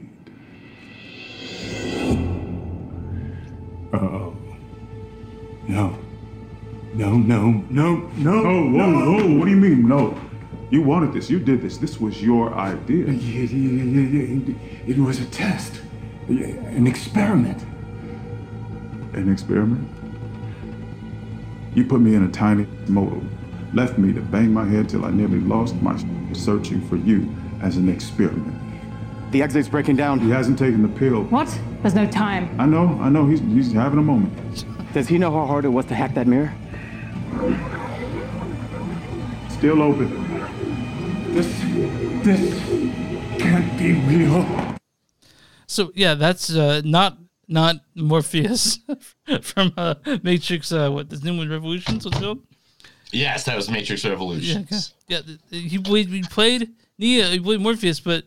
Uh-oh. 3.94 4.36
No. 5.68 5.96
No, 6.94 7.16
no, 7.16 7.64
no, 7.70 8.10
no. 8.16 8.32
Oh, 8.32 8.70
whoa, 8.70 8.92
whoa. 8.92 9.38
What 9.38 9.44
do 9.44 9.50
you 9.50 9.56
mean, 9.56 9.86
no? 9.86 10.18
You 10.70 10.82
wanted 10.82 11.12
this. 11.12 11.30
You 11.30 11.38
did 11.38 11.62
this. 11.62 11.78
This 11.78 12.00
was 12.00 12.22
your 12.22 12.52
idea. 12.54 13.06
Yeah, 13.06 13.12
yeah, 13.12 13.56
yeah, 13.56 13.84
yeah, 13.84 14.22
yeah. 14.22 14.52
It, 14.86 14.96
it 14.96 14.98
was 14.98 15.20
a 15.20 15.26
test, 15.26 15.80
an 16.28 16.86
experiment. 16.86 17.62
An 19.14 19.30
experiment? 19.32 19.88
You 21.74 21.84
put 21.84 22.00
me 22.00 22.14
in 22.14 22.24
a 22.24 22.30
tiny 22.30 22.66
motor, 22.88 23.20
left 23.72 23.98
me 23.98 24.12
to 24.12 24.20
bang 24.20 24.52
my 24.52 24.64
head 24.64 24.88
till 24.88 25.04
I 25.04 25.10
nearly 25.10 25.40
lost 25.40 25.74
my 25.76 25.96
searching 26.32 26.86
for 26.88 26.96
you 26.96 27.32
as 27.62 27.76
an 27.76 27.88
experiment. 27.88 28.54
The 29.30 29.42
exit's 29.42 29.68
breaking 29.68 29.96
down. 29.96 30.20
He 30.20 30.30
hasn't 30.30 30.58
taken 30.58 30.82
the 30.82 30.88
pill. 30.88 31.24
What? 31.24 31.48
There's 31.82 31.94
no 31.94 32.06
time. 32.06 32.58
I 32.58 32.66
know, 32.66 32.98
I 33.00 33.10
know. 33.10 33.26
He's, 33.26 33.40
he's 33.40 33.72
having 33.72 33.98
a 33.98 34.02
moment. 34.02 34.64
Does 34.94 35.06
he 35.06 35.18
know 35.18 35.30
how 35.30 35.46
hard 35.46 35.64
it 35.64 35.68
was 35.68 35.84
to 35.86 35.94
hack 35.94 36.14
that 36.14 36.26
mirror? 36.26 36.52
Still 39.50 39.82
open. 39.82 40.08
This, 41.34 41.46
this 42.24 43.40
can't 43.40 43.78
be 43.78 43.92
real. 43.94 44.76
So 45.66 45.90
yeah, 45.94 46.14
that's 46.14 46.54
uh, 46.54 46.80
not 46.84 47.18
not 47.48 47.76
Morpheus 47.94 48.78
from 49.42 49.72
uh, 49.76 49.94
Matrix. 50.22 50.72
Uh, 50.72 50.90
what 50.90 51.10
the 51.10 51.16
new 51.18 51.36
one, 51.36 51.48
Revolutions? 51.48 52.04
What's 52.04 52.16
it 52.18 52.22
called? 52.22 52.42
Yes, 53.10 53.44
that 53.44 53.56
was 53.56 53.70
Matrix 53.70 54.04
Yeah, 54.04 54.10
Revolutions. 54.10 54.94
okay. 55.10 55.14
yeah. 55.14 55.20
th- 55.50 55.70
He 55.70 55.78
played. 55.78 56.08
He 56.08 56.22
played 56.22 56.70
Neo. 56.98 57.26
He 57.30 57.40
played 57.40 57.60
Morpheus, 57.60 58.00
but 58.00 58.24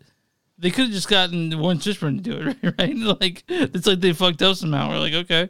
they 0.58 0.70
could 0.70 0.86
have 0.86 0.94
just 0.94 1.08
gotten 1.08 1.58
Warren 1.60 1.78
Fishburne 1.80 2.18
to 2.18 2.30
do 2.30 2.56
it, 2.62 2.76
right? 2.80 2.96
Like 3.22 3.44
it's 3.48 3.88
like 3.88 4.00
they 4.02 4.14
fucked 4.14 4.42
up 4.42 4.56
somehow. 4.58 4.90
We're 4.90 5.00
like, 5.00 5.14
okay, 5.14 5.50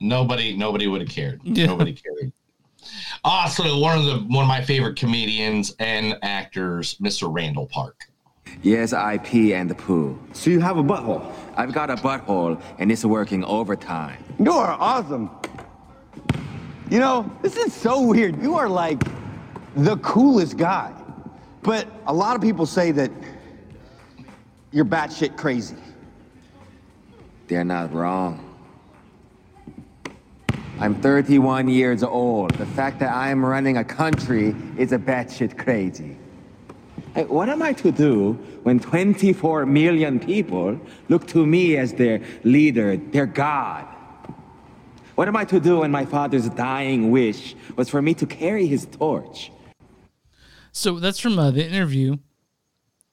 Nobody, 0.00 0.54
nobody 0.56 0.86
would 0.88 1.00
have 1.00 1.10
cared. 1.10 1.40
Yeah. 1.44 1.66
Nobody 1.66 1.94
cared. 1.94 2.32
Also, 3.24 3.78
one 3.78 3.98
of 3.98 4.04
the 4.04 4.18
one 4.28 4.42
of 4.42 4.48
my 4.48 4.62
favorite 4.62 4.96
comedians 4.96 5.74
and 5.78 6.16
actors, 6.22 6.96
Mr. 6.96 7.32
Randall 7.32 7.66
Park. 7.66 8.08
Yes, 8.62 8.92
I 8.92 9.18
pee 9.18 9.54
and 9.54 9.76
poo. 9.76 10.18
So 10.32 10.50
you 10.50 10.60
have 10.60 10.78
a 10.78 10.82
butthole? 10.82 11.32
I've 11.56 11.72
got 11.72 11.90
a 11.90 11.96
butthole, 11.96 12.60
and 12.78 12.90
it's 12.90 13.04
working 13.04 13.44
overtime. 13.44 14.22
You 14.38 14.52
are 14.52 14.76
awesome. 14.78 15.30
You 16.90 17.00
know, 17.00 17.30
this 17.42 17.56
is 17.56 17.74
so 17.74 18.00
weird. 18.00 18.40
You 18.40 18.54
are 18.54 18.68
like 18.68 19.02
the 19.74 19.96
coolest 19.98 20.56
guy. 20.56 20.92
But 21.62 21.88
a 22.06 22.14
lot 22.14 22.36
of 22.36 22.42
people 22.42 22.64
say 22.64 22.92
that 22.92 23.10
you're 24.70 24.84
batshit 24.84 25.36
crazy. 25.36 25.76
They're 27.48 27.64
not 27.64 27.92
wrong. 27.92 28.45
I'm 30.78 30.94
31 30.94 31.68
years 31.68 32.02
old. 32.02 32.50
The 32.52 32.66
fact 32.66 32.98
that 33.00 33.14
I'm 33.14 33.44
running 33.44 33.78
a 33.78 33.84
country 33.84 34.54
is 34.76 34.92
a 34.92 34.98
batshit 34.98 35.56
crazy. 35.56 36.18
Hey, 37.14 37.24
what 37.24 37.48
am 37.48 37.62
I 37.62 37.72
to 37.74 37.90
do 37.90 38.34
when 38.62 38.78
24 38.78 39.64
million 39.64 40.20
people 40.20 40.78
look 41.08 41.26
to 41.28 41.46
me 41.46 41.78
as 41.78 41.94
their 41.94 42.20
leader, 42.44 42.98
their 42.98 43.24
God? 43.24 43.86
What 45.14 45.28
am 45.28 45.36
I 45.36 45.46
to 45.46 45.58
do 45.58 45.78
when 45.78 45.90
my 45.90 46.04
father's 46.04 46.50
dying 46.50 47.10
wish 47.10 47.56
was 47.74 47.88
for 47.88 48.02
me 48.02 48.12
to 48.14 48.26
carry 48.26 48.66
his 48.66 48.86
torch? 48.86 49.50
so 50.72 50.98
that's 50.98 51.18
from 51.18 51.38
uh, 51.38 51.50
the 51.50 51.66
interview. 51.66 52.18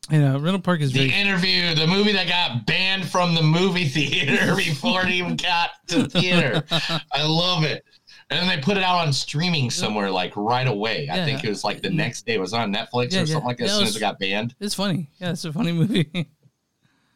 And 0.10 0.24
uh, 0.24 0.31
know, 0.33 0.39
Randall 0.39 0.62
Park 0.62 0.81
is 0.81 0.91
The 0.91 1.07
very 1.07 1.13
interview, 1.13 1.74
the 1.75 1.88
movie 1.88 2.12
that 2.12 2.27
got 2.27 2.65
banned 2.65 3.05
from 3.10 3.36
the 3.36 3.41
movie 3.41 3.88
theater 3.88 4.55
before 4.57 5.01
it 5.03 5.10
even 5.12 5.38
got 5.38 5.72
to 5.88 6.10
theater. 6.10 6.63
I 7.12 7.24
love 7.25 7.63
it. 7.63 7.86
And 8.29 8.39
then 8.39 8.48
they 8.48 8.62
put 8.63 8.77
it 8.77 8.83
out 8.83 8.98
on 9.05 9.13
streaming 9.13 9.69
somewhere 9.69 10.10
like 10.12 10.36
right 10.36 10.67
away. 10.67 11.07
I 11.12 11.24
think 11.24 11.43
it 11.43 11.50
was 11.50 11.63
like 11.63 11.81
the 11.81 11.89
next 11.89 12.25
day. 12.25 12.33
It 12.36 12.39
was 12.41 12.53
on 12.53 12.74
Netflix 12.74 13.12
Yeah, 13.12 13.19
or 13.19 13.22
yeah. 13.22 13.25
something 13.25 13.43
like 13.45 13.57
that. 13.57 13.65
Yeah, 13.65 13.72
as 13.72 13.77
soon 13.77 13.88
as 13.88 13.95
it 13.95 14.00
got 14.00 14.19
banned. 14.19 14.55
It's 14.60 14.75
funny. 14.75 15.10
Yeah, 15.19 15.31
it's 15.31 15.45
a 15.45 15.53
funny 15.53 15.72
movie. 15.72 16.10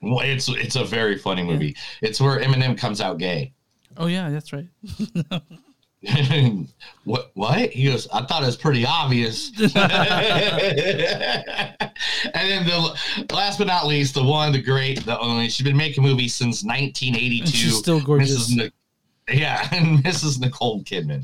Well, 0.01 0.19
it's 0.19 0.47
it's 0.47 0.75
a 0.75 0.83
very 0.85 1.17
funny 1.17 1.41
movie. 1.43 1.75
It's 2.03 2.21
where 2.21 2.39
Eminem 2.39 2.77
comes 2.77 3.01
out 3.01 3.17
gay. 3.17 3.53
oh 3.97 4.05
yeah, 4.05 4.29
that's 4.29 4.53
right. 4.53 4.67
what? 7.03 7.31
What? 7.33 7.69
He 7.71 7.85
goes. 7.85 8.07
I 8.13 8.25
thought 8.25 8.43
it 8.43 8.45
was 8.45 8.57
pretty 8.57 8.85
obvious. 8.85 9.51
and 9.59 9.71
then 12.33 12.65
the 12.65 12.97
last 13.31 13.57
but 13.57 13.67
not 13.67 13.87
least, 13.87 14.13
the 14.13 14.23
one, 14.23 14.51
the 14.51 14.61
great, 14.61 15.05
the 15.05 15.19
only. 15.19 15.49
She's 15.49 15.65
been 15.65 15.77
making 15.77 16.03
movies 16.03 16.35
since 16.35 16.63
1982. 16.63 17.43
And 17.43 17.49
she's 17.53 17.77
still 17.77 18.01
gorgeous. 18.01 18.49
Mrs. 18.51 18.55
Nic- 18.55 18.73
yeah, 19.29 19.67
and 19.73 20.03
Mrs. 20.03 20.39
Nicole 20.39 20.81
Kidman. 20.83 21.23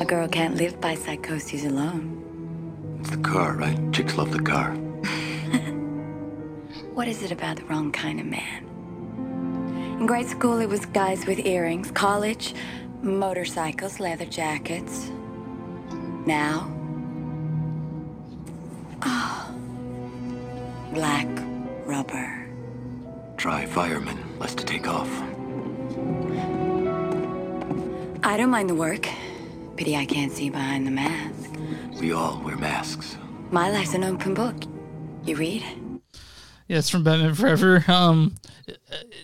A 0.00 0.04
girl 0.04 0.28
can't 0.28 0.56
live 0.56 0.80
by 0.80 0.94
psychoses 0.94 1.64
alone. 1.64 2.24
It's 3.00 3.10
the 3.10 3.18
car, 3.18 3.54
right? 3.54 3.78
Chicks 3.92 4.16
love 4.16 4.32
the 4.32 4.42
car. 4.42 4.76
What 6.94 7.06
is 7.06 7.22
it 7.22 7.30
about 7.30 7.58
the 7.58 7.64
wrong 7.66 7.92
kind 7.92 8.18
of 8.18 8.26
man? 8.26 8.64
In 10.00 10.06
grade 10.06 10.26
school, 10.26 10.58
it 10.58 10.68
was 10.68 10.84
guys 10.84 11.26
with 11.26 11.38
earrings. 11.46 11.92
College, 11.92 12.54
motorcycles, 13.02 14.00
leather 14.00 14.26
jackets. 14.26 15.10
Now, 16.26 16.70
oh, 19.02 19.54
black 20.92 21.26
rubber. 21.86 22.46
Try 23.36 23.66
fireman. 23.66 24.18
Less 24.38 24.54
to 24.56 24.64
take 24.64 24.88
off. 24.88 25.10
I 28.24 28.36
don't 28.36 28.50
mind 28.50 28.68
the 28.68 28.74
work. 28.74 29.08
Pity 29.76 29.96
I 29.96 30.04
can't 30.04 30.32
see 30.32 30.50
behind 30.50 30.86
the 30.86 30.90
mask. 30.90 31.54
We 32.00 32.12
all 32.12 32.40
wear 32.44 32.56
masks. 32.56 33.16
My 33.50 33.70
life's 33.70 33.94
an 33.94 34.04
open 34.04 34.34
book. 34.34 34.56
You 35.24 35.36
read? 35.36 35.64
Yeah, 36.68 36.78
it's 36.78 36.90
from 36.90 37.02
Batman 37.02 37.34
Forever. 37.34 37.84
Um, 37.88 38.34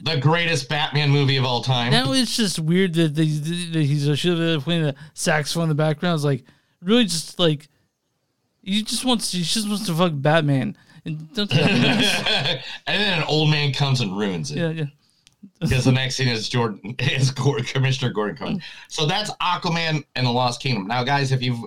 The 0.03 0.17
greatest 0.19 0.69
Batman 0.69 1.11
movie 1.11 1.37
of 1.37 1.45
all 1.45 1.63
time. 1.63 1.93
now 1.93 2.13
it's 2.13 2.37
just 2.37 2.59
weird 2.59 2.95
that, 2.95 3.15
they, 3.15 3.27
that 3.27 3.83
he's 3.83 4.09
a 4.09 4.17
should 4.17 4.39
have 4.39 4.65
playing 4.65 4.83
the 4.83 4.95
saxophone 5.13 5.65
in 5.65 5.69
the 5.69 5.75
background. 5.75 6.15
It's 6.17 6.25
like 6.25 6.45
really 6.83 7.05
just 7.05 7.39
like 7.39 7.69
he 8.63 8.83
just 8.83 9.05
wants 9.05 9.31
he 9.33 9.43
just 9.43 9.69
wants 9.69 9.87
to 9.87 9.95
fuck 9.95 10.13
Batman. 10.15 10.77
And 11.05 11.33
don't 11.35 11.51
do 11.51 11.57
that. 11.59 12.65
and 12.87 13.03
then 13.03 13.19
an 13.19 13.25
old 13.29 13.51
man 13.51 13.75
comes 13.75 14.01
and 14.01 14.17
ruins 14.17 14.51
it. 14.51 14.57
yeah, 14.57 14.71
yeah. 14.71 14.85
because 15.61 15.85
the 15.85 15.93
next 15.93 16.17
scene 16.17 16.29
is 16.29 16.49
Jordan 16.49 16.95
is 16.99 17.31
Gordon, 17.31 17.67
Commissioner 17.67 18.11
Gordon 18.11 18.37
Cone. 18.39 18.63
So 18.89 19.05
that's 19.05 19.31
Aquaman 19.43 20.03
and 20.15 20.27
the 20.27 20.31
Lost 20.31 20.63
Kingdom. 20.63 20.87
Now, 20.87 21.05
guys, 21.05 21.31
if 21.31 21.43
you've 21.43 21.61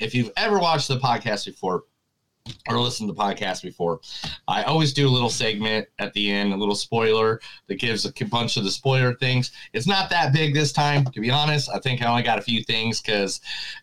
if 0.00 0.12
you've 0.12 0.32
ever 0.36 0.58
watched 0.58 0.88
the 0.88 0.98
podcast 0.98 1.44
before, 1.46 1.84
or 2.68 2.80
listened 2.80 3.08
to 3.08 3.12
the 3.14 3.20
podcast 3.20 3.62
before, 3.62 4.00
I 4.48 4.62
always 4.62 4.92
do 4.92 5.06
a 5.06 5.10
little 5.10 5.28
segment 5.30 5.86
at 5.98 6.12
the 6.14 6.30
end, 6.30 6.52
a 6.52 6.56
little 6.56 6.74
spoiler 6.74 7.40
that 7.68 7.76
gives 7.76 8.04
a 8.06 8.12
bunch 8.26 8.56
of 8.56 8.64
the 8.64 8.70
spoiler 8.70 9.14
things. 9.14 9.52
It's 9.72 9.86
not 9.86 10.10
that 10.10 10.32
big 10.32 10.54
this 10.54 10.72
time, 10.72 11.04
to 11.04 11.20
be 11.20 11.30
honest. 11.30 11.68
I 11.68 11.78
think 11.78 12.02
I 12.02 12.06
only 12.06 12.22
got 12.22 12.38
a 12.38 12.42
few 12.42 12.62
things 12.64 13.00
because 13.00 13.40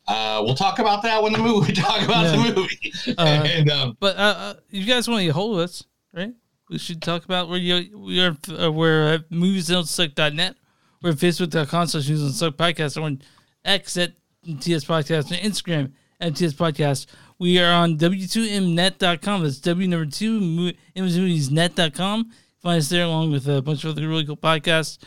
uh, 0.07 0.41
we'll 0.43 0.55
talk 0.55 0.79
about 0.79 1.03
that 1.03 1.21
when 1.21 1.33
the 1.33 1.39
movie 1.39 1.67
we 1.67 1.73
talk 1.73 2.01
about 2.01 2.25
Yeah. 2.25 2.31
the 2.51 2.55
movie. 2.55 2.93
Uh, 3.17 3.21
and 3.45 3.69
um, 3.69 3.97
But 3.99 4.17
uh, 4.17 4.19
uh, 4.19 4.53
you 4.69 4.85
guys 4.85 5.07
want 5.07 5.19
to 5.21 5.25
get 5.25 5.33
hold 5.33 5.57
of 5.59 5.63
us, 5.63 5.83
right? 6.13 6.33
We 6.69 6.77
should 6.77 7.01
talk 7.01 7.23
about 7.23 7.47
where 7.47 7.59
you 7.59 7.97
we 7.97 8.19
are. 8.21 8.35
Uh, 8.49 8.71
we're 8.71 9.13
at 9.13 9.29
moviesdon'tsuck.net. 9.29 10.55
We're 11.01 11.11
at 11.11 11.15
facebook.com 11.17 11.87
slash 11.87 12.09
movies 12.09 12.21
don't 12.23 12.31
suck 12.33 12.55
podcast. 12.57 12.97
We're 12.97 13.03
on 13.03 13.21
X 13.63 13.95
at 13.97 14.13
TS 14.59 14.83
Podcast 14.85 15.31
and 15.31 15.39
Instagram 15.53 15.91
at 16.19 16.35
TS 16.35 16.53
Podcast. 16.53 17.05
We 17.39 17.59
are 17.59 17.71
on 17.71 17.97
W2Mnet.com. 17.97 19.43
That's 19.43 19.59
W 19.59 19.87
number 19.87 20.09
two, 20.09 20.39
mo- 20.39 20.71
imagimoviesnet.com. 20.95 22.31
Find 22.61 22.79
us 22.79 22.89
there 22.89 23.05
along 23.05 23.31
with 23.31 23.47
a 23.47 23.61
bunch 23.61 23.83
of 23.83 23.91
other 23.91 24.07
really 24.07 24.25
cool 24.25 24.37
podcasts. 24.37 24.97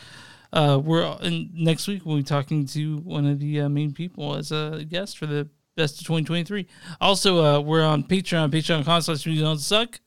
Uh, 0.53 0.79
we're 0.83 1.03
and 1.21 1.53
next 1.53 1.87
week 1.87 2.05
we'll 2.05 2.17
be 2.17 2.23
talking 2.23 2.65
to 2.65 2.97
one 2.97 3.25
of 3.25 3.39
the 3.39 3.61
uh, 3.61 3.69
main 3.69 3.93
people 3.93 4.35
as 4.35 4.51
a 4.51 4.85
guest 4.87 5.17
for 5.17 5.25
the 5.25 5.47
best 5.75 5.99
of 5.99 6.07
2023. 6.07 6.67
Also, 6.99 7.43
uh, 7.43 7.59
we're 7.59 7.83
on 7.83 8.03
Patreon, 8.03 8.51
patreon.com 8.51 9.01
slash 9.01 9.25
movies 9.25 9.41
don't 9.41 9.59
suck. 9.59 9.99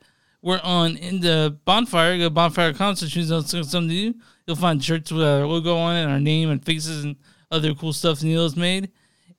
We're 0.42 0.60
on 0.62 0.96
in 0.96 1.20
the 1.20 1.58
bonfire. 1.64 2.18
Go 2.18 2.30
bonfire.com 2.30 2.96
slash 2.96 3.16
movies 3.16 3.30
don't 3.30 3.48
suck 3.48 3.64
something 3.64 3.88
do. 3.88 4.14
You'll 4.46 4.56
find 4.56 4.82
shirts 4.82 5.10
with 5.10 5.22
our 5.22 5.46
logo 5.46 5.76
on 5.76 5.96
it 5.96 6.04
our 6.04 6.20
name 6.20 6.50
and 6.50 6.64
faces 6.64 7.04
and 7.04 7.16
other 7.50 7.74
cool 7.74 7.92
stuff 7.92 8.22
Neil 8.22 8.42
has 8.42 8.56
made. 8.56 8.90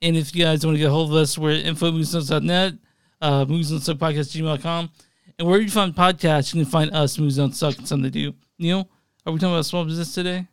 And 0.02 0.16
if 0.16 0.36
you 0.36 0.44
guys 0.44 0.66
want 0.66 0.76
to 0.76 0.80
get 0.80 0.88
a 0.88 0.92
hold 0.92 1.10
of 1.10 1.16
us, 1.16 1.38
we're 1.38 1.52
at 1.52 1.66
info.moviesdon'tsuck.net, 1.66 2.74
uh, 3.22 3.46
movies 3.48 3.70
don't 3.70 3.80
suck 3.80 3.98
podcast 3.98 4.36
gmail.com. 4.36 4.90
And 5.38 5.48
where 5.48 5.60
you 5.60 5.70
find 5.70 5.94
podcasts, 5.94 6.54
you 6.54 6.64
can 6.64 6.72
find 6.72 6.92
us, 6.92 7.18
Movies 7.18 7.38
Don't 7.38 7.54
Suck, 7.54 7.78
and 7.78 7.88
something 7.88 8.10
to 8.10 8.10
do. 8.10 8.34
Neil, 8.58 8.88
are 9.26 9.34
we 9.34 9.40
talking 9.40 9.54
about 9.54 9.66
small 9.66 9.84
business 9.84 10.14
today? 10.14 10.48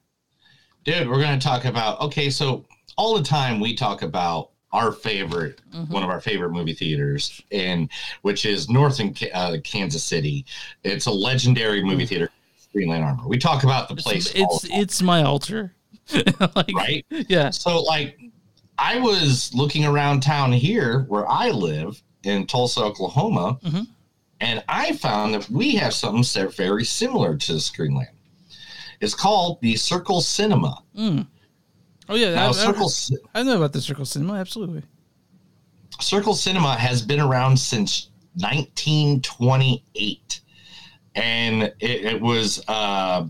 dude, 0.84 1.08
we're 1.08 1.20
going 1.20 1.38
to 1.38 1.44
talk 1.44 1.64
about 1.64 2.00
okay. 2.00 2.30
So 2.30 2.64
all 2.96 3.16
the 3.16 3.22
time 3.22 3.60
we 3.60 3.74
talk 3.74 4.02
about 4.02 4.50
our 4.72 4.92
favorite, 4.92 5.60
one 5.88 6.02
of 6.02 6.08
our 6.08 6.20
favorite 6.20 6.50
movie 6.50 6.72
theaters, 6.72 7.42
in 7.50 7.88
which 8.22 8.46
is 8.46 8.70
North 8.70 9.00
in 9.00 9.14
uh, 9.34 9.56
Kansas 9.64 10.02
City. 10.02 10.46
It's 10.82 11.06
a 11.06 11.10
legendary 11.10 11.84
movie 11.84 12.06
theater, 12.06 12.30
Screenland 12.58 13.04
Armour. 13.04 13.28
We 13.28 13.38
talk 13.38 13.64
about 13.64 13.88
the 13.88 13.96
place. 13.96 14.34
all 14.34 14.56
It's 14.56 14.66
it's 14.70 15.02
my 15.02 15.22
altar. 15.22 15.74
like, 16.56 16.74
right? 16.74 17.06
Yeah. 17.10 17.50
So 17.50 17.82
like 17.82 18.18
I 18.84 18.98
was 18.98 19.54
looking 19.54 19.84
around 19.84 20.22
town 20.22 20.50
here 20.52 21.04
where 21.08 21.28
I 21.30 21.50
live 21.50 22.02
in 22.24 22.46
Tulsa, 22.46 22.80
Oklahoma, 22.82 23.58
Mm-hmm. 23.64 23.82
and 24.40 24.64
I 24.68 24.92
found 24.96 25.34
that 25.34 25.48
we 25.48 25.76
have 25.76 25.94
something 25.94 26.24
so 26.24 26.48
very 26.48 26.84
similar 26.84 27.36
to 27.36 27.52
Screenland. 27.54 28.08
It's 29.00 29.14
called 29.14 29.60
the 29.60 29.76
Circle 29.76 30.20
Cinema. 30.20 30.82
Mm. 30.98 31.26
Oh 32.08 32.16
yeah, 32.16 32.34
Now, 32.34 32.48
I, 32.48 32.52
Circle 32.52 32.90
I, 33.34 33.40
I 33.40 33.42
know 33.44 33.56
about 33.56 33.72
the 33.72 33.80
Circle 33.80 34.04
Cinema. 34.04 34.34
Absolutely. 34.34 34.82
Circle 36.00 36.34
Cinema 36.34 36.74
has 36.76 37.02
been 37.02 37.20
around 37.20 37.56
since 37.58 38.08
1928, 38.36 40.40
and 41.14 41.62
it, 41.62 41.74
it 41.80 42.20
was 42.20 42.62
uh, 42.68 43.24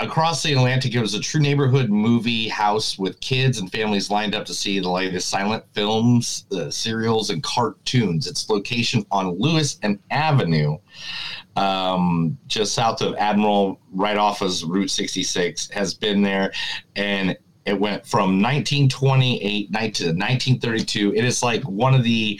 across 0.00 0.42
the 0.42 0.52
Atlantic. 0.52 0.94
It 0.94 1.00
was 1.00 1.14
a 1.14 1.20
true 1.20 1.40
neighborhood 1.40 1.90
movie 1.90 2.48
house 2.48 2.98
with 2.98 3.20
kids 3.20 3.58
and 3.58 3.70
families 3.70 4.10
lined 4.10 4.34
up 4.34 4.44
to 4.46 4.54
see 4.54 4.78
the 4.80 4.90
latest 4.90 5.28
silent 5.28 5.64
films, 5.72 6.46
uh, 6.52 6.70
serials, 6.70 7.30
and 7.30 7.42
cartoons. 7.42 8.26
Its 8.26 8.48
location 8.48 9.04
on 9.10 9.38
Lewis 9.38 9.78
and 9.82 9.98
Avenue, 10.10 10.78
um, 11.56 12.36
just 12.46 12.74
south 12.74 13.02
of 13.02 13.14
Admiral, 13.16 13.80
right 13.92 14.16
off 14.16 14.42
of 14.42 14.62
Route 14.64 14.90
66, 14.90 15.70
has 15.70 15.94
been 15.94 16.22
there, 16.22 16.52
and 16.96 17.36
it 17.64 17.78
went 17.78 18.06
from 18.06 18.42
1928 18.42 19.68
to 19.70 20.04
1932. 20.04 21.14
It 21.14 21.24
is 21.24 21.42
like 21.42 21.62
one 21.62 21.94
of 21.94 22.02
the 22.02 22.38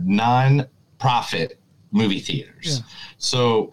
non-profit 0.00 1.58
movie 1.92 2.20
theaters. 2.20 2.82
So 3.18 3.70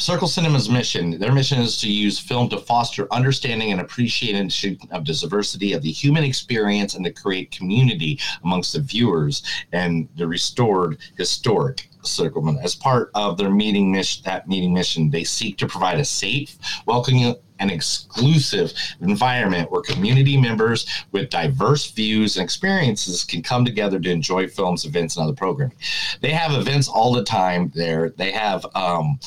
Circle 0.00 0.28
Cinema's 0.28 0.70
mission, 0.70 1.18
their 1.18 1.32
mission 1.32 1.60
is 1.60 1.76
to 1.78 1.90
use 1.90 2.20
film 2.20 2.48
to 2.50 2.58
foster 2.58 3.12
understanding 3.12 3.72
and 3.72 3.80
appreciation 3.80 4.78
of 4.92 5.04
the 5.04 5.12
diversity 5.12 5.72
of 5.72 5.82
the 5.82 5.90
human 5.90 6.22
experience 6.22 6.94
and 6.94 7.04
to 7.04 7.12
create 7.12 7.50
community 7.50 8.20
amongst 8.44 8.74
the 8.74 8.80
viewers 8.80 9.42
and 9.72 10.08
the 10.16 10.28
restored 10.28 10.98
historic 11.16 11.88
Circle. 12.02 12.58
As 12.62 12.76
part 12.76 13.10
of 13.14 13.36
their 13.36 13.50
meeting 13.50 13.90
mission, 13.90 14.22
that 14.24 14.48
meeting 14.48 14.72
mission, 14.72 15.10
they 15.10 15.24
seek 15.24 15.58
to 15.58 15.66
provide 15.66 15.98
a 15.98 16.04
safe, 16.04 16.56
welcoming, 16.86 17.34
and 17.58 17.70
exclusive 17.72 18.72
environment 19.00 19.70
where 19.70 19.82
community 19.82 20.36
members 20.36 20.86
with 21.10 21.28
diverse 21.28 21.90
views 21.90 22.36
and 22.36 22.44
experiences 22.44 23.24
can 23.24 23.42
come 23.42 23.64
together 23.64 23.98
to 23.98 24.10
enjoy 24.10 24.46
films, 24.46 24.84
events, 24.84 25.16
and 25.16 25.24
other 25.24 25.34
programming. 25.34 25.76
They 26.20 26.30
have 26.30 26.52
events 26.52 26.88
all 26.88 27.12
the 27.12 27.24
time 27.24 27.72
there. 27.74 28.10
They 28.10 28.30
have 28.30 28.64
um, 28.76 29.18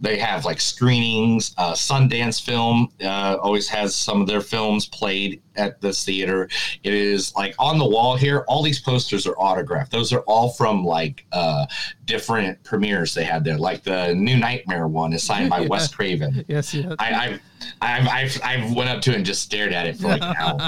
they 0.00 0.18
have 0.18 0.44
like 0.44 0.60
screenings. 0.60 1.54
Uh, 1.56 1.72
Sundance 1.72 2.42
Film 2.42 2.88
uh, 3.02 3.36
always 3.40 3.68
has 3.68 3.94
some 3.94 4.20
of 4.20 4.26
their 4.26 4.40
films 4.40 4.86
played 4.86 5.42
at 5.56 5.80
this 5.80 6.04
theater. 6.04 6.48
It 6.82 6.92
is 6.92 7.34
like 7.34 7.54
on 7.58 7.78
the 7.78 7.86
wall 7.86 8.16
here. 8.16 8.44
All 8.48 8.62
these 8.62 8.80
posters 8.80 9.26
are 9.26 9.34
autographed. 9.38 9.90
Those 9.90 10.12
are 10.12 10.20
all 10.20 10.50
from 10.50 10.84
like 10.84 11.24
uh, 11.32 11.66
different 12.04 12.62
premieres 12.62 13.14
they 13.14 13.24
had 13.24 13.42
there. 13.42 13.56
Like 13.56 13.84
the 13.84 14.14
new 14.14 14.36
Nightmare 14.36 14.86
one 14.86 15.12
is 15.12 15.22
signed 15.22 15.50
by 15.50 15.60
Yeah. 15.66 15.68
Wes 15.68 15.92
Craven. 15.92 16.44
Yes, 16.46 16.74
yes. 16.74 16.94
I, 16.98 17.14
I've, 17.14 17.40
I've, 17.80 18.08
I've, 18.08 18.40
I've 18.44 18.72
went 18.74 18.90
up 18.90 19.00
to 19.02 19.12
it 19.12 19.16
and 19.16 19.24
just 19.24 19.42
stared 19.42 19.72
at 19.72 19.86
it 19.86 19.96
for 19.96 20.08
like 20.08 20.22
an 20.22 20.36
hour. 20.36 20.58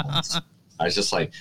I 0.79 0.85
was 0.85 0.95
just 0.95 1.13
like, 1.13 1.31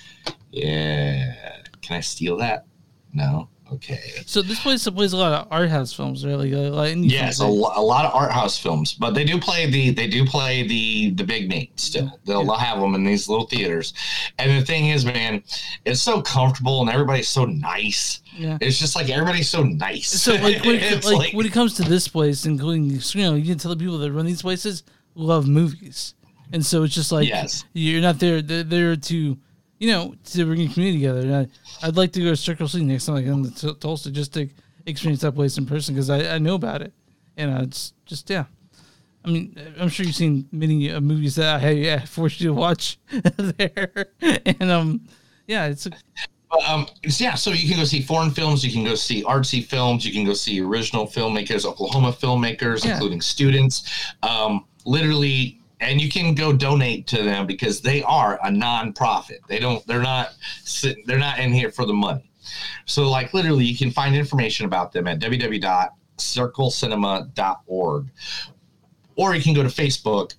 yeah, 0.51 1.35
can 1.81 1.97
I 1.97 2.01
steal 2.01 2.37
that? 2.39 2.67
No. 3.15 3.49
Okay. 3.73 4.01
So 4.27 4.41
this 4.41 4.61
place 4.61 4.89
plays 4.89 5.13
a 5.13 5.17
lot 5.17 5.33
of 5.33 5.49
art 5.51 5.69
house 5.69 5.93
films, 5.93 6.25
really. 6.25 6.51
Like 6.53 6.73
a 6.73 6.75
lot 6.75 6.87
of 6.89 6.95
indie 6.97 7.11
Yes, 7.11 7.41
eh? 7.41 7.45
a, 7.45 7.47
films, 7.49 7.61
lo- 7.61 7.73
a 7.77 7.83
lot 7.83 8.07
of 8.07 8.15
art 8.15 8.33
house 8.33 8.59
films, 8.59 8.95
but 8.95 9.13
they 9.15 9.25
do 9.25 9.39
play 9.39 9.71
the 9.71 9.91
they 9.91 10.07
do 10.07 10.25
play 10.25 10.67
the 10.67 11.11
the 11.11 11.25
big 11.25 11.49
names 11.51 11.71
still. 11.77 12.19
They'll, 12.25 12.45
they'll 12.45 12.55
have 12.57 12.81
them 12.81 12.95
in 12.95 13.05
these 13.05 13.29
little 13.29 13.47
theaters, 13.47 13.93
and 14.39 14.51
the 14.61 14.65
thing 14.65 14.87
is, 14.89 15.05
man, 15.05 15.43
it's 15.85 16.01
so 16.01 16.23
comfortable 16.23 16.81
and 16.81 16.89
everybody's 16.91 17.29
so 17.29 17.45
nice. 17.45 18.21
Yeah. 18.37 18.57
It's 18.61 18.79
just 18.79 18.97
like 18.97 19.11
everybody's 19.11 19.51
so 19.51 19.63
nice. 19.65 20.09
So 20.09 20.33
like 20.35 20.65
when, 20.65 20.77
it, 20.77 20.83
It's 20.95 21.11
like, 21.11 21.35
when 21.35 21.45
it 21.45 21.53
comes 21.53 21.75
to 21.75 21.83
this 21.83 22.09
place, 22.09 22.47
including 22.47 22.85
you 22.91 23.23
know, 23.23 23.35
you 23.35 23.45
can 23.45 23.59
tell 23.59 23.71
the 23.75 23.77
people 23.77 23.99
that 23.99 24.13
run 24.13 24.25
these 24.27 24.43
places 24.43 24.83
love 25.15 25.47
movies, 25.49 26.15
and 26.53 26.65
so 26.65 26.85
it's 26.85 26.95
just 26.95 27.13
like 27.13 27.29
Yes. 27.29 27.65
you're 27.75 28.01
not 28.01 28.19
there. 28.19 28.41
They're 28.41 28.63
there 28.63 28.97
to 28.97 29.37
you 29.79 29.91
know 29.91 30.15
to 30.25 30.45
bring 30.45 30.61
a 30.63 30.69
community 30.73 30.99
together. 30.99 31.49
I, 31.83 31.87
I'd 31.87 31.97
like 31.97 32.13
to 32.13 32.21
go 32.21 32.31
to 32.31 32.37
Circle 32.37 32.69
C 32.69 32.85
next 32.85 33.07
time 33.07 33.17
I 33.17 33.25
come 33.25 33.51
to 33.51 33.75
Tulsa 33.75 34.11
just 34.11 34.35
to 34.35 34.49
experience 34.87 35.21
that 35.23 35.33
place 35.33 35.59
in 35.59 35.67
person 35.67 35.95
because 35.95 36.11
I, 36.11 36.35
I 36.35 36.39
know 36.39 36.55
about 36.55 36.83
it, 36.83 36.93
and 37.37 37.51
uh, 37.57 37.63
it's 37.63 37.93
just 38.07 38.29
yeah. 38.31 38.45
I 39.25 39.31
mean, 39.31 39.59
I'm 39.79 39.89
sure 39.89 40.07
you've 40.07 40.15
seen 40.15 40.49
many 40.53 40.91
uh, 40.91 41.01
movies 41.01 41.35
that 41.35 41.63
I 41.63 41.71
yeah, 41.71 42.05
forced 42.05 42.41
you 42.41 42.49
to 42.49 42.55
watch 42.55 42.99
there, 43.37 44.07
and 44.21 44.71
um, 44.71 45.07
yeah, 45.47 45.67
it's 45.67 45.87
a, 45.87 45.91
Um, 46.67 46.87
yeah, 47.19 47.35
so 47.35 47.51
you 47.51 47.69
can 47.69 47.77
go 47.79 47.85
see 47.85 48.01
foreign 48.01 48.31
films, 48.31 48.65
you 48.65 48.73
can 48.73 48.85
go 48.85 48.95
see 48.95 49.23
artsy 49.25 49.63
films, 49.63 50.07
you 50.07 50.13
can 50.13 50.25
go 50.25 50.33
see 50.33 50.61
original 50.63 51.07
filmmakers, 51.07 51.67
Oklahoma 51.67 52.11
filmmakers, 52.13 52.85
Yeah. 52.85 52.95
including 52.95 53.21
students. 53.21 53.91
Um, 54.23 54.65
literally, 54.87 55.58
and 55.81 56.01
you 56.01 56.09
can 56.09 56.35
go 56.35 56.53
donate 56.53 57.07
to 57.09 57.23
them 57.23 57.47
because 57.47 57.81
they 57.81 58.03
are 58.03 58.39
a 58.43 58.49
nonprofit. 58.49 59.39
They 59.49 59.59
don't, 59.59 59.87
they're 59.87 60.03
not, 60.03 60.35
sit- 60.65 61.07
they're 61.07 61.19
not 61.19 61.39
in 61.39 61.53
here 61.53 61.71
for 61.71 61.87
the 61.87 61.93
money. 61.93 62.31
So, 62.87 63.09
like, 63.09 63.35
literally, 63.35 63.65
you 63.65 63.77
can 63.77 63.91
find 63.91 64.17
information 64.17 64.67
about 64.67 64.93
them 64.93 65.07
at 65.07 65.21
www.circlecinema.org, 65.21 68.07
or 69.17 69.35
you 69.35 69.43
can 69.43 69.55
go 69.55 69.63
to 69.63 69.69
Facebook 69.69 70.35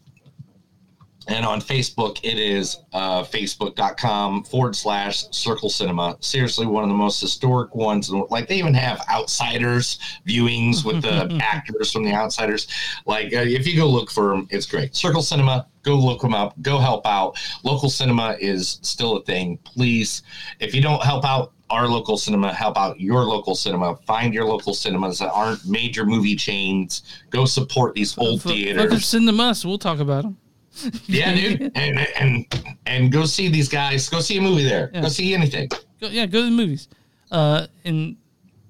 and 1.29 1.45
on 1.45 1.61
Facebook, 1.61 2.19
it 2.23 2.37
is 2.39 2.77
uh, 2.91 3.23
facebook.com 3.23 4.43
forward 4.43 4.75
slash 4.75 5.25
circle 5.31 5.69
cinema. 5.69 6.17
Seriously, 6.21 6.65
one 6.65 6.83
of 6.83 6.89
the 6.89 6.95
most 6.95 7.21
historic 7.21 7.73
ones. 7.75 8.09
Like, 8.09 8.47
they 8.47 8.57
even 8.57 8.73
have 8.73 9.01
outsiders 9.11 9.99
viewings 10.27 10.83
with 10.83 11.01
the 11.03 11.37
actors 11.41 11.91
from 11.91 12.03
the 12.03 12.13
outsiders. 12.13 12.67
Like, 13.05 13.33
uh, 13.33 13.41
if 13.41 13.67
you 13.67 13.75
go 13.77 13.87
look 13.87 14.09
for 14.09 14.29
them, 14.29 14.47
it's 14.49 14.65
great. 14.65 14.95
Circle 14.95 15.21
Cinema, 15.21 15.67
go 15.83 15.95
look 15.95 16.21
them 16.21 16.33
up, 16.33 16.59
go 16.61 16.79
help 16.79 17.05
out. 17.05 17.37
Local 17.63 17.89
cinema 17.89 18.35
is 18.39 18.79
still 18.81 19.17
a 19.17 19.23
thing. 19.23 19.57
Please, 19.63 20.23
if 20.59 20.73
you 20.73 20.81
don't 20.81 21.03
help 21.03 21.25
out, 21.25 21.53
our 21.69 21.87
local 21.87 22.17
cinema, 22.17 22.51
help 22.51 22.79
out 22.79 22.99
your 22.99 23.23
local 23.23 23.53
cinema. 23.53 23.95
Find 24.07 24.33
your 24.33 24.45
local 24.45 24.73
cinemas 24.73 25.19
that 25.19 25.29
aren't 25.31 25.63
major 25.67 26.03
movie 26.03 26.35
chains. 26.35 27.03
Go 27.29 27.45
support 27.45 27.93
these 27.93 28.17
old 28.17 28.41
fuck- 28.41 28.53
theaters 28.53 28.83
fucking 28.85 28.99
send 28.99 29.27
them 29.27 29.39
us. 29.39 29.63
We'll 29.63 29.77
talk 29.77 29.99
about 29.99 30.23
them. 30.23 30.37
yeah, 31.07 31.33
dude, 31.33 31.71
and 31.75 31.99
and 32.19 32.63
and 32.85 33.11
go 33.11 33.25
see 33.25 33.49
these 33.49 33.69
guys. 33.69 34.07
Go 34.09 34.19
see 34.19 34.37
a 34.37 34.41
movie 34.41 34.63
there. 34.63 34.91
Yeah. 34.93 35.01
Go 35.01 35.07
see 35.09 35.33
anything. 35.33 35.69
Go, 35.99 36.07
yeah, 36.07 36.25
go 36.25 36.39
to 36.39 36.45
the 36.45 36.51
movies. 36.51 36.87
Uh, 37.31 37.67
and 37.85 38.17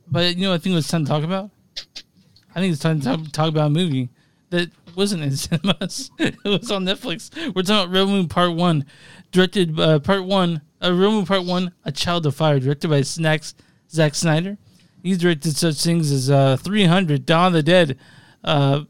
But 0.07 0.35
you 0.35 0.43
know, 0.47 0.53
I 0.53 0.57
think 0.57 0.75
it's 0.75 0.87
time 0.87 1.05
to 1.05 1.09
talk 1.09 1.23
about. 1.23 1.49
I 2.55 2.59
think 2.59 2.73
it's 2.73 2.81
time 2.81 2.99
to 2.99 3.05
talk, 3.05 3.31
talk 3.31 3.49
about 3.49 3.67
a 3.67 3.69
movie 3.69 4.09
that 4.49 4.69
wasn't 4.95 5.23
in 5.23 5.31
cinemas. 5.35 6.09
it 6.17 6.35
was 6.43 6.71
on 6.71 6.85
Netflix. 6.85 7.29
We're 7.53 7.61
talking 7.61 7.83
about 7.83 7.89
Rebel 7.89 8.07
Moon 8.07 8.27
Part 8.27 8.53
One, 8.55 8.85
directed 9.31 9.79
uh, 9.79 9.99
Part 9.99 10.25
One, 10.25 10.61
uh, 10.83 10.91
Rebel 10.91 11.11
Moon 11.11 11.25
Part 11.25 11.45
One, 11.45 11.71
A 11.85 11.91
Child 11.91 12.25
of 12.25 12.35
Fire, 12.35 12.59
directed 12.59 12.89
by 12.89 13.01
Snacks 13.01 13.53
Zack 13.91 14.15
Snyder. 14.15 14.57
He's 15.03 15.17
directed 15.19 15.55
such 15.55 15.75
things 15.81 16.11
as 16.11 16.29
uh, 16.29 16.57
300, 16.57 17.25
Dawn 17.25 17.47
of 17.47 17.53
the 17.53 17.63
Dead, 17.63 17.97
uh, 18.43 18.81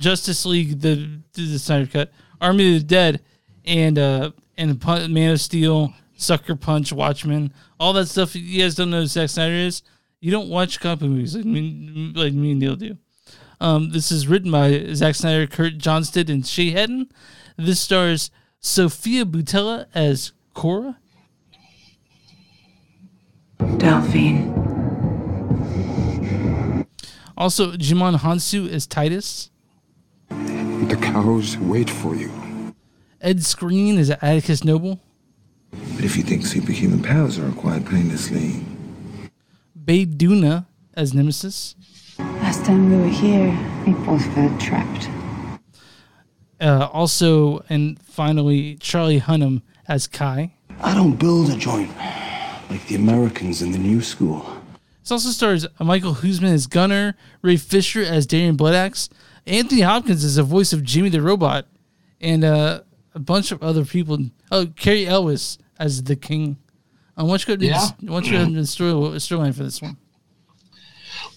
Justice 0.00 0.44
League, 0.46 0.80
the 0.80 1.20
the 1.34 1.58
Snyder 1.58 1.86
Cut, 1.86 2.12
Army 2.40 2.74
of 2.74 2.80
the 2.80 2.86
Dead, 2.86 3.20
and 3.64 3.98
uh, 3.98 4.32
and 4.56 4.84
Man 5.10 5.30
of 5.30 5.40
Steel, 5.40 5.94
Sucker 6.16 6.56
Punch, 6.56 6.92
Watchmen, 6.92 7.52
all 7.78 7.92
that 7.92 8.06
stuff. 8.06 8.34
You 8.34 8.62
guys 8.62 8.74
don't 8.74 8.90
know 8.90 9.02
who 9.02 9.06
Zack 9.06 9.28
Snyder 9.28 9.54
is. 9.54 9.82
You 10.20 10.30
don't 10.32 10.48
watch 10.48 10.80
comic 10.80 11.02
movies 11.02 11.36
like 11.36 11.44
me, 11.44 12.12
like 12.14 12.32
me 12.32 12.52
and 12.52 12.60
Neil 12.60 12.76
do. 12.76 12.96
Um, 13.60 13.90
this 13.90 14.10
is 14.10 14.26
written 14.26 14.50
by 14.50 14.92
Zack 14.94 15.14
Snyder, 15.14 15.46
Kurt 15.46 15.78
Johnstad, 15.78 16.30
and 16.30 16.46
Shay 16.46 16.70
Hatten. 16.70 17.10
This 17.56 17.80
stars 17.80 18.30
Sofia 18.58 19.26
Boutella 19.26 19.86
as 19.94 20.32
Cora. 20.54 20.98
Delphine. 23.76 24.56
Also, 27.36 27.72
Djimon 27.72 28.18
Hounsou 28.18 28.70
as 28.70 28.86
Titus. 28.86 29.50
The 30.30 30.98
cows 31.00 31.58
wait 31.58 31.90
for 31.90 32.14
you. 32.14 32.30
Ed 33.20 33.38
Skrein 33.38 33.98
as 33.98 34.10
Atticus 34.10 34.64
Noble. 34.64 35.00
But 35.70 36.04
if 36.04 36.16
you 36.16 36.22
think 36.22 36.46
superhuman 36.46 37.02
powers 37.02 37.38
are 37.38 37.48
acquired 37.48 37.86
painlessly, 37.86 38.64
Bae 39.74 40.06
Doona 40.06 40.66
as 40.94 41.12
Nemesis. 41.12 41.74
Last 42.18 42.64
time 42.64 42.90
we 42.90 42.96
were 42.96 43.08
here, 43.08 43.48
we 43.86 43.92
both 44.04 44.24
felt 44.34 44.60
trapped. 44.60 45.08
Uh, 46.60 46.88
also, 46.92 47.64
and 47.68 48.00
finally, 48.02 48.76
Charlie 48.76 49.20
Hunnam 49.20 49.62
as 49.88 50.06
Kai. 50.06 50.54
I 50.80 50.94
don't 50.94 51.16
build 51.16 51.50
a 51.50 51.56
joint 51.56 51.90
like 52.70 52.86
the 52.86 52.94
Americans 52.94 53.62
in 53.62 53.72
the 53.72 53.78
new 53.78 54.00
school. 54.00 54.46
This 55.02 55.10
also 55.10 55.30
stars 55.30 55.66
Michiel 55.80 56.16
Huisman 56.16 56.52
as 56.52 56.66
Gunner, 56.66 57.16
Ray 57.42 57.56
Fisher 57.56 58.02
as 58.02 58.26
Darian 58.26 58.56
Bloodaxe, 58.56 59.08
Anthony 59.46 59.80
Hopkins 59.80 60.24
is 60.24 60.36
the 60.36 60.42
voice 60.42 60.72
of 60.72 60.82
Jimmy 60.82 61.08
the 61.08 61.22
Robot, 61.22 61.66
and 62.20 62.44
uh, 62.44 62.82
a 63.14 63.18
bunch 63.18 63.52
of 63.52 63.62
other 63.62 63.84
people. 63.84 64.18
Oh, 64.50 64.66
Cary 64.76 65.06
Elwes 65.06 65.58
as 65.78 66.02
the 66.02 66.16
King. 66.16 66.58
Um, 67.16 67.28
what's 67.28 67.44
good? 67.44 67.60
Yeah. 67.62 67.88
What's 68.02 68.28
good 68.28 68.54
the 68.54 68.66
story 68.66 68.92
storyline 69.18 69.54
for 69.54 69.64
this 69.64 69.82
one? 69.82 69.96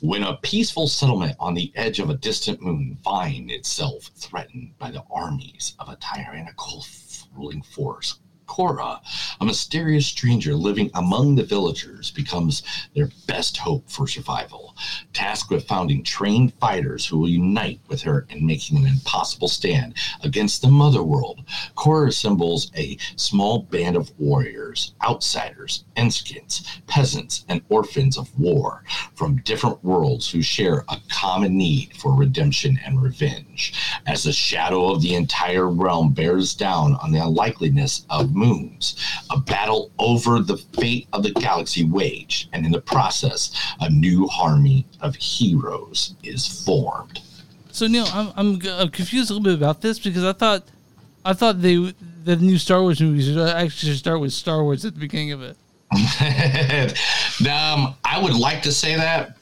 When 0.01 0.23
a 0.23 0.37
peaceful 0.37 0.87
settlement 0.87 1.35
on 1.39 1.53
the 1.53 1.71
edge 1.75 1.99
of 1.99 2.09
a 2.09 2.15
distant 2.15 2.61
moon 2.61 2.97
finds 3.03 3.53
itself 3.53 4.09
threatened 4.15 4.77
by 4.77 4.91
the 4.91 5.03
armies 5.09 5.75
of 5.79 5.89
a 5.89 5.97
tyrannical 5.97 6.85
ruling 7.33 7.61
force, 7.61 8.19
Cora, 8.53 9.01
a 9.41 9.45
mysterious 9.45 10.05
stranger 10.05 10.53
living 10.53 10.91
among 10.93 11.33
the 11.33 11.43
villagers, 11.43 12.11
becomes 12.11 12.61
their 12.93 13.09
best 13.25 13.57
hope 13.57 13.89
for 13.89 14.07
survival. 14.07 14.75
Tasked 15.11 15.49
with 15.49 15.67
founding 15.67 16.03
trained 16.03 16.53
fighters 16.59 17.03
who 17.03 17.17
will 17.17 17.29
unite 17.29 17.79
with 17.87 18.03
her 18.03 18.27
in 18.29 18.45
making 18.45 18.77
an 18.77 18.85
impossible 18.85 19.47
stand 19.47 19.95
against 20.21 20.61
the 20.61 20.67
mother 20.67 21.01
world, 21.01 21.43
Cora 21.73 22.09
assembles 22.09 22.71
a 22.77 22.95
small 23.15 23.63
band 23.63 23.95
of 23.95 24.11
warriors, 24.19 24.93
outsiders, 25.03 25.85
enskins, 25.95 26.63
peasants, 26.85 27.45
and 27.49 27.63
orphans 27.69 28.19
of 28.19 28.39
war 28.39 28.83
from 29.15 29.37
different 29.37 29.83
worlds 29.83 30.29
who 30.29 30.43
share 30.43 30.85
a 30.89 30.97
common 31.09 31.57
need 31.57 31.97
for 31.97 32.13
redemption 32.13 32.79
and 32.85 33.01
revenge. 33.01 33.73
As 34.05 34.21
the 34.21 34.31
shadow 34.31 34.91
of 34.91 35.01
the 35.01 35.15
entire 35.15 35.67
realm 35.67 36.13
bears 36.13 36.53
down 36.53 36.93
on 36.95 37.11
the 37.11 37.23
unlikeliness 37.23 38.05
of 38.11 38.35
moons, 38.43 38.95
a 39.29 39.39
battle 39.39 39.91
over 39.99 40.39
the 40.39 40.57
fate 40.57 41.07
of 41.13 41.23
the 41.23 41.31
galaxy 41.31 41.83
waged, 41.83 42.49
and 42.53 42.65
in 42.65 42.71
the 42.71 42.81
process, 42.81 43.51
a 43.79 43.89
new 43.89 44.29
army 44.39 44.85
of 45.01 45.15
heroes 45.15 46.15
is 46.23 46.63
formed. 46.63 47.21
So 47.71 47.87
Neil, 47.87 48.07
I'm, 48.13 48.31
I'm 48.35 48.61
I'm 48.67 48.89
confused 48.89 49.31
a 49.31 49.33
little 49.33 49.43
bit 49.43 49.55
about 49.55 49.81
this 49.81 49.99
because 49.99 50.23
I 50.23 50.33
thought 50.33 50.63
I 51.25 51.33
thought 51.33 51.61
they 51.61 51.93
the 52.23 52.35
new 52.35 52.57
Star 52.57 52.81
Wars 52.81 53.01
movies 53.01 53.25
should 53.25 53.37
actually 53.37 53.95
start 53.95 54.19
with 54.19 54.33
Star 54.33 54.63
Wars 54.63 54.85
at 54.85 54.93
the 54.93 54.99
beginning 54.99 55.31
of 55.31 55.41
it. 55.41 55.57
um, 57.41 57.95
I 58.03 58.19
would 58.21 58.33
like 58.33 58.61
to 58.63 58.71
say 58.71 58.95
that, 58.95 59.37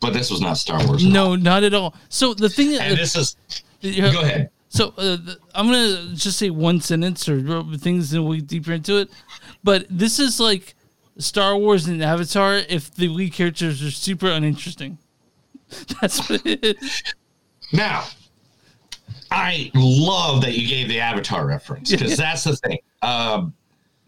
but 0.00 0.12
this 0.12 0.30
was 0.30 0.40
not 0.40 0.54
Star 0.54 0.84
Wars. 0.86 1.04
No, 1.04 1.34
not 1.34 1.62
at 1.64 1.74
all. 1.74 1.94
So 2.08 2.34
the 2.34 2.48
thing 2.48 2.74
And 2.76 2.96
this 2.98 3.16
is 3.16 3.36
go 3.82 4.20
ahead. 4.20 4.50
So 4.70 4.92
uh, 4.98 5.16
I'm 5.54 5.66
gonna 5.66 6.14
just 6.14 6.38
say 6.38 6.50
one 6.50 6.80
sentence 6.80 7.28
or 7.28 7.62
things, 7.78 8.12
and 8.12 8.24
we'll 8.24 8.36
get 8.38 8.46
deeper 8.46 8.72
into 8.72 8.96
it. 8.98 9.08
But 9.64 9.86
this 9.90 10.18
is 10.18 10.38
like 10.38 10.74
Star 11.18 11.56
Wars 11.56 11.86
and 11.86 12.02
Avatar 12.02 12.56
if 12.68 12.94
the 12.94 13.08
lead 13.08 13.32
characters 13.32 13.82
are 13.82 13.90
super 13.90 14.28
uninteresting. 14.28 14.98
That's 16.00 16.28
what 16.28 16.44
it 16.46 16.64
is. 16.64 17.02
Now, 17.72 18.04
I 19.30 19.70
love 19.74 20.42
that 20.42 20.54
you 20.56 20.66
gave 20.66 20.88
the 20.88 21.00
Avatar 21.00 21.46
reference 21.46 21.90
because 21.90 22.10
Yeah. 22.18 22.26
that's 22.32 22.44
the 22.44 22.56
thing. 22.56 22.78
Um, 23.02 23.54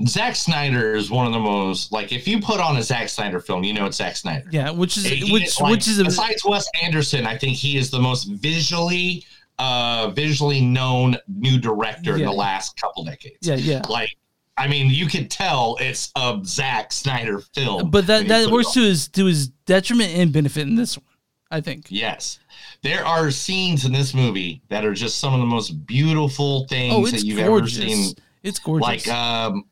Zack 0.06 0.34
Snyder 0.34 0.94
is 0.94 1.10
one 1.10 1.26
of 1.26 1.32
the 1.34 1.38
most 1.38 1.92
like 1.92 2.10
if 2.12 2.26
you 2.26 2.40
put 2.40 2.58
on 2.60 2.76
a 2.78 2.82
Zack 2.82 3.08
Snyder 3.10 3.38
film, 3.40 3.64
you 3.64 3.74
know 3.74 3.84
it's 3.86 3.98
Zack 3.98 4.16
Snyder. 4.16 4.46
Yeah, 4.50 4.70
which 4.70 4.96
is 4.96 5.04
He- 5.04 5.30
which 5.32 5.60
like, 5.60 5.70
which 5.72 5.88
is 5.88 5.98
a, 5.98 6.04
besides 6.04 6.42
Wes 6.44 6.66
Anderson, 6.82 7.26
I 7.26 7.36
think 7.36 7.56
he 7.56 7.76
is 7.76 7.90
the 7.90 7.98
most 8.00 8.24
visually 8.24 9.24
uh 9.60 10.10
visually 10.10 10.60
known 10.60 11.16
new 11.28 11.58
director 11.60 12.16
in 12.16 12.22
the 12.24 12.32
last 12.32 12.76
couple 12.80 13.04
decades. 13.04 13.46
Yeah, 13.46 13.54
yeah. 13.56 13.82
Like 13.88 14.16
I 14.56 14.66
mean, 14.68 14.90
you 14.90 15.06
can 15.06 15.26
tell 15.28 15.76
it's 15.80 16.10
a 16.16 16.38
Zack 16.44 16.92
Snyder 16.92 17.40
film. 17.54 17.90
but 17.90 18.06
that 18.08 18.26
that 18.28 18.50
works 18.50 18.72
to 18.72 18.80
his 18.80 19.08
to 19.08 19.26
his 19.26 19.48
detriment 19.66 20.10
and 20.16 20.32
benefit 20.32 20.62
in 20.66 20.74
this 20.74 20.96
one. 20.98 21.04
I 21.52 21.60
think. 21.60 21.86
Yes. 21.88 22.38
There 22.82 23.04
are 23.04 23.30
scenes 23.30 23.84
in 23.84 23.92
this 23.92 24.14
movie 24.14 24.62
that 24.68 24.84
are 24.84 24.94
just 24.94 25.18
some 25.18 25.34
of 25.34 25.40
the 25.40 25.46
most 25.46 25.84
beautiful 25.86 26.66
things 26.68 26.94
Oh, 26.94 27.06
that 27.06 27.24
you've 27.24 27.38
gorgeous. 27.44 27.78
ever 27.78 27.88
seen. 27.88 28.14
It's 28.42 28.58
gorgeous. 28.58 29.06
Like 29.06 29.08
um 29.08 29.64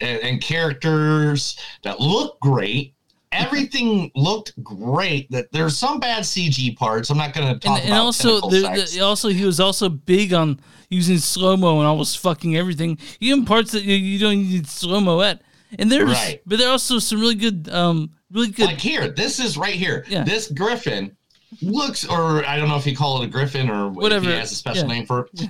and, 0.00 0.18
and 0.22 0.40
characters 0.42 1.58
that 1.84 2.00
look 2.00 2.38
great. 2.40 2.94
Everything 3.32 4.10
looked 4.16 4.52
great. 4.64 5.30
That 5.30 5.52
there's 5.52 5.78
some 5.78 6.00
bad 6.00 6.24
CG 6.24 6.76
parts. 6.76 7.10
I'm 7.10 7.18
not 7.18 7.32
going 7.32 7.52
to 7.54 7.58
talk 7.60 7.76
and, 7.78 7.84
and 7.84 7.92
about 7.94 8.04
also, 8.06 8.40
the, 8.48 8.88
the, 8.92 9.00
also 9.00 9.28
he 9.28 9.44
was 9.44 9.60
also 9.60 9.88
big 9.88 10.32
on 10.32 10.60
using 10.88 11.18
slow 11.18 11.56
mo 11.56 11.78
and 11.78 11.86
almost 11.86 12.18
fucking 12.18 12.56
everything, 12.56 12.98
even 13.20 13.44
parts 13.44 13.70
that 13.72 13.84
you, 13.84 13.94
you 13.94 14.18
don't 14.18 14.36
need 14.38 14.66
slow 14.66 15.00
mo 15.00 15.20
at. 15.20 15.42
And 15.78 15.90
there's, 15.90 16.10
Right. 16.10 16.40
but 16.46 16.58
there 16.58 16.66
are 16.68 16.72
also 16.72 16.98
some 16.98 17.20
really 17.20 17.36
good, 17.36 17.68
um, 17.70 18.10
really 18.32 18.48
good. 18.48 18.66
like 18.66 18.80
here, 18.80 19.08
this 19.08 19.38
is 19.38 19.56
right 19.56 19.74
here. 19.74 20.04
Yeah. 20.08 20.24
This 20.24 20.50
griffin 20.50 21.16
looks, 21.62 22.04
or 22.04 22.44
I 22.44 22.56
don't 22.56 22.68
know 22.68 22.76
if 22.76 22.86
you 22.86 22.96
call 22.96 23.22
it 23.22 23.26
a 23.26 23.28
griffin 23.28 23.70
or 23.70 23.90
Whatever. 23.90 24.26
if 24.26 24.32
he 24.32 24.38
has 24.40 24.50
a 24.50 24.56
special 24.56 24.88
Yeah. 24.88 24.94
name 24.94 25.06
for 25.06 25.28
it, 25.32 25.46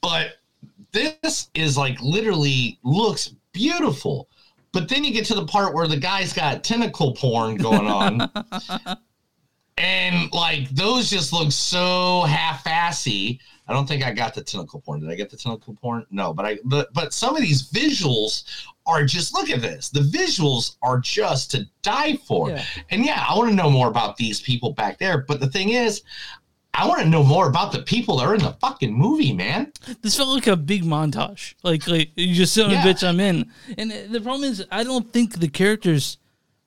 but 0.00 0.38
this 0.90 1.48
is 1.54 1.76
like 1.78 2.00
literally 2.02 2.80
looks 2.82 3.34
beautiful. 3.52 4.28
But 4.72 4.88
then 4.88 5.04
you 5.04 5.12
get 5.12 5.26
to 5.26 5.34
the 5.34 5.46
part 5.46 5.74
where 5.74 5.86
the 5.86 5.98
guy's 5.98 6.32
got 6.32 6.64
tentacle 6.64 7.14
porn 7.14 7.56
going 7.56 7.86
on. 7.86 8.30
and 9.78 10.32
like 10.32 10.68
those 10.70 11.10
just 11.10 11.32
look 11.32 11.52
so 11.52 12.22
half-assy. 12.22 13.40
I 13.68 13.72
don't 13.72 13.86
think 13.86 14.04
I 14.04 14.12
got 14.12 14.34
the 14.34 14.42
tentacle 14.42 14.80
porn. 14.80 15.00
Did 15.00 15.10
I 15.10 15.14
get 15.14 15.30
the 15.30 15.36
tentacle 15.36 15.74
porn? 15.80 16.04
No, 16.10 16.32
but 16.32 16.44
I 16.44 16.58
but 16.64 16.92
but 16.92 17.12
some 17.12 17.36
of 17.36 17.42
these 17.42 17.70
visuals 17.70 18.44
are 18.86 19.04
just 19.04 19.34
look 19.34 19.50
at 19.50 19.60
this. 19.60 19.88
The 19.88 20.00
visuals 20.00 20.76
are 20.82 20.98
just 20.98 21.52
to 21.52 21.66
die 21.82 22.16
for. 22.16 22.50
Yeah. 22.50 22.64
And 22.90 23.04
yeah, 23.04 23.24
I 23.28 23.36
want 23.36 23.50
to 23.50 23.56
know 23.56 23.70
more 23.70 23.88
about 23.88 24.16
these 24.16 24.40
people 24.40 24.72
back 24.72 24.98
there. 24.98 25.18
But 25.18 25.40
the 25.40 25.48
thing 25.48 25.70
is, 25.70 26.02
I 26.74 26.88
want 26.88 27.02
to 27.02 27.08
know 27.08 27.22
more 27.22 27.48
about 27.48 27.72
the 27.72 27.82
people 27.82 28.16
that 28.16 28.26
are 28.26 28.34
in 28.34 28.40
the 28.42 28.54
fucking 28.54 28.92
movie, 28.92 29.32
man. 29.32 29.72
This 30.00 30.16
felt 30.16 30.30
like 30.30 30.46
a 30.46 30.56
big 30.56 30.84
montage. 30.84 31.54
Like, 31.62 31.86
like 31.86 32.10
you 32.16 32.34
just 32.34 32.54
sit 32.54 32.64
on 32.64 32.70
Yeah. 32.70 32.82
bitch, 32.82 33.06
I'm 33.06 33.20
in. 33.20 33.50
And 33.76 33.90
the 33.90 34.20
problem 34.20 34.50
is, 34.50 34.64
I 34.70 34.82
don't 34.82 35.12
think 35.12 35.38
the 35.38 35.48
characters. 35.48 36.16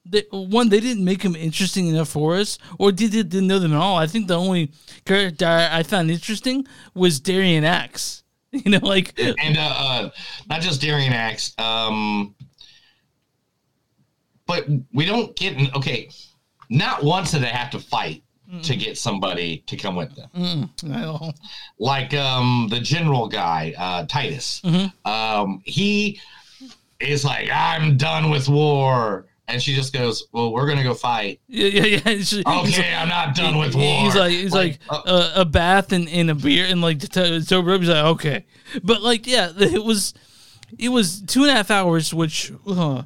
They, 0.07 0.23
one, 0.29 0.69
they 0.69 0.79
didn't 0.79 1.03
make 1.03 1.23
them 1.23 1.35
interesting 1.35 1.87
enough 1.87 2.09
for 2.09 2.35
us, 2.35 2.59
or 2.77 2.91
did 2.91 3.11
they 3.11 3.23
didn't 3.23 3.47
know 3.47 3.57
them 3.57 3.73
at 3.73 3.79
all. 3.79 3.97
I 3.97 4.05
think 4.05 4.27
the 4.27 4.37
only 4.37 4.71
character 5.03 5.47
I 5.47 5.81
found 5.81 6.11
interesting 6.11 6.67
was 6.93 7.19
Darian 7.19 7.63
Axe. 7.63 8.21
You 8.51 8.71
know, 8.71 8.79
like 8.83 9.19
and 9.19 9.57
uh, 9.57 9.61
uh 9.61 10.09
not 10.47 10.61
just 10.61 10.79
Darian 10.79 11.11
Axe, 11.11 11.53
um 11.57 12.33
but 14.45 14.65
we 14.93 15.03
don't 15.05 15.35
get 15.35 15.57
okay, 15.75 16.09
not 16.69 17.03
once 17.03 17.31
did 17.31 17.41
they 17.41 17.47
have 17.47 17.69
to 17.71 17.79
fight 17.79 18.23
to 18.63 18.75
get 18.75 18.97
somebody 18.97 19.63
to 19.67 19.77
come 19.77 19.95
with 19.95 20.15
them. 20.15 20.29
mm. 20.83 21.33
Like 21.79 22.13
um 22.13 22.67
the 22.69 22.79
general 22.79 23.27
guy, 23.27 23.73
uh 23.77 24.05
Titus. 24.05 24.61
Mhm. 24.63 24.91
Um 25.05 25.61
he 25.65 26.19
is 26.99 27.25
like, 27.25 27.49
I'm 27.51 27.97
done 27.97 28.29
with 28.29 28.47
war. 28.49 29.25
And 29.47 29.61
she 29.61 29.75
just 29.75 29.93
goes, 29.93 30.25
"Well, 30.31 30.51
we're 30.51 30.67
gonna 30.67 30.81
go 30.81 30.95
fight." 30.95 31.39
Yeah, 31.47 31.67
yeah, 31.67 31.85
yeah. 31.85 31.99
Just- 32.17 32.33
Okay, 32.33 32.45
like- 32.47 32.93
I'm 32.97 33.09
not 33.09 33.35
done 33.35 33.59
with 33.59 33.75
he- 33.75 33.97
He's 33.99 34.15
war. 34.15 34.23
like, 34.23 34.31
he's 34.31 34.51
like, 34.53 34.79
Like, 34.89 35.01
uh, 35.05 35.33
a 35.35 35.45
bath 35.45 35.91
and, 35.91 36.09
and 36.09 36.31
a 36.31 36.35
beer 36.35 36.65
and 36.65 36.81
like 36.81 36.99
sober 37.43 37.75
up. 37.75 37.79
He's 37.81 37.89
like, 37.89 38.05
okay, 38.05 38.45
but 38.83 39.03
like, 39.03 39.27
yeah, 39.27 39.51
it 39.59 39.83
was, 39.83 40.15
it 40.79 40.89
was 40.89 41.21
two 41.21 41.41
and 41.43 41.51
a 41.51 41.53
half 41.53 41.69
hours, 41.69 42.11
which 42.11 42.51
uh, 42.67 43.03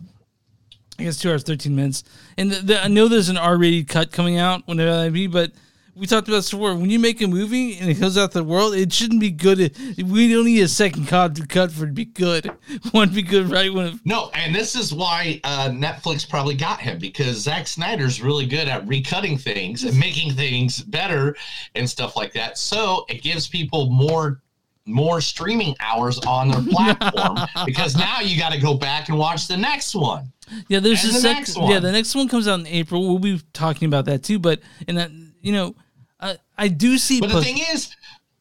I 0.98 1.04
guess 1.04 1.18
two 1.20 1.30
hours 1.30 1.44
thirteen 1.44 1.76
minutes. 1.76 2.06
And 2.40 2.52
the, 2.52 2.62
the, 2.62 2.84
I 2.86 2.88
know 2.88 3.10
there's 3.10 3.28
an 3.28 3.36
R-rated 3.36 3.90
cut 3.90 4.14
coming 4.14 4.38
out 4.38 4.66
whenever 4.66 5.04
that 5.04 5.12
be, 5.12 5.28
but 5.28 5.52
we 5.94 6.08
talked 6.08 6.30
about 6.30 6.38
this 6.38 6.52
before. 6.52 6.74
When 6.74 6.90
you 6.90 6.98
make 6.98 7.20
a 7.20 7.28
movie 7.28 7.78
and 7.78 7.90
it 7.90 8.00
goes 8.00 8.18
out 8.18 8.32
to 8.32 8.38
the 8.38 8.46
world, 8.46 8.76
it 8.76 8.94
shouldn't 8.94 9.20
be 9.20 9.30
good. 9.30 9.76
We 9.98 10.32
don't 10.32 10.46
need 10.46 10.62
a 10.62 10.70
second 10.70 11.10
cut 11.10 11.36
to 11.36 11.46
cut 11.46 11.70
for 11.70 11.84
it 11.84 11.88
to 11.88 11.94
be 11.94 12.06
good. 12.06 12.50
Want 12.94 13.12
to 13.12 13.16
be 13.16 13.24
good 13.24 13.52
right 13.52 13.74
when 13.74 13.88
it 13.88 13.96
No, 14.06 14.32
and 14.34 14.56
this 14.56 14.74
is 14.74 14.94
why 14.94 15.42
uh, 15.44 15.68
Netflix 15.68 16.28
probably 16.28 16.56
got 16.56 16.80
him 16.80 16.98
because 16.98 17.40
Zack 17.40 17.68
Snyder's 17.68 18.22
really 18.22 18.46
good 18.46 18.70
at 18.70 18.86
recutting 18.86 19.38
things 19.38 19.84
and 19.84 20.00
making 20.00 20.36
things 20.36 20.82
better 20.82 21.36
and 21.76 21.90
stuff 21.90 22.16
like 22.16 22.32
that. 22.32 22.58
So 22.58 23.06
it 23.10 23.22
gives 23.22 23.50
people 23.50 23.90
more 23.90 24.42
more 24.86 25.22
streaming 25.22 25.76
hours 25.80 26.20
on 26.20 26.50
their 26.50 26.64
platform 26.70 27.38
because 27.66 27.96
now 27.96 28.22
you 28.22 28.40
got 28.40 28.52
to 28.52 28.60
go 28.60 28.74
back 28.74 29.10
and 29.10 29.18
watch 29.18 29.48
the 29.48 29.58
next 29.58 29.94
one. 29.94 30.32
Yeah, 30.68 30.80
there's 30.80 31.04
And 31.04 31.12
a 31.12 31.14
the 31.16 31.20
sec- 31.22 31.38
next 31.38 31.58
one. 31.58 31.72
Yeah, 31.72 31.80
the 31.80 31.92
next 31.92 32.16
one 32.16 32.28
comes 32.28 32.48
out 32.48 32.60
in 32.60 32.68
April. 32.68 33.08
We'll 33.08 33.20
be 33.20 33.42
talking 33.54 33.88
about 33.88 34.06
that 34.06 34.24
too. 34.24 34.40
But 34.40 34.62
and 34.88 34.98
that 34.98 35.12
you 35.42 35.52
know, 35.52 35.76
I 36.20 36.38
I 36.58 36.68
do 36.68 36.98
see. 36.98 37.20
But 37.20 37.30
the 37.32 37.42
thing 37.42 37.60
is, 37.72 37.96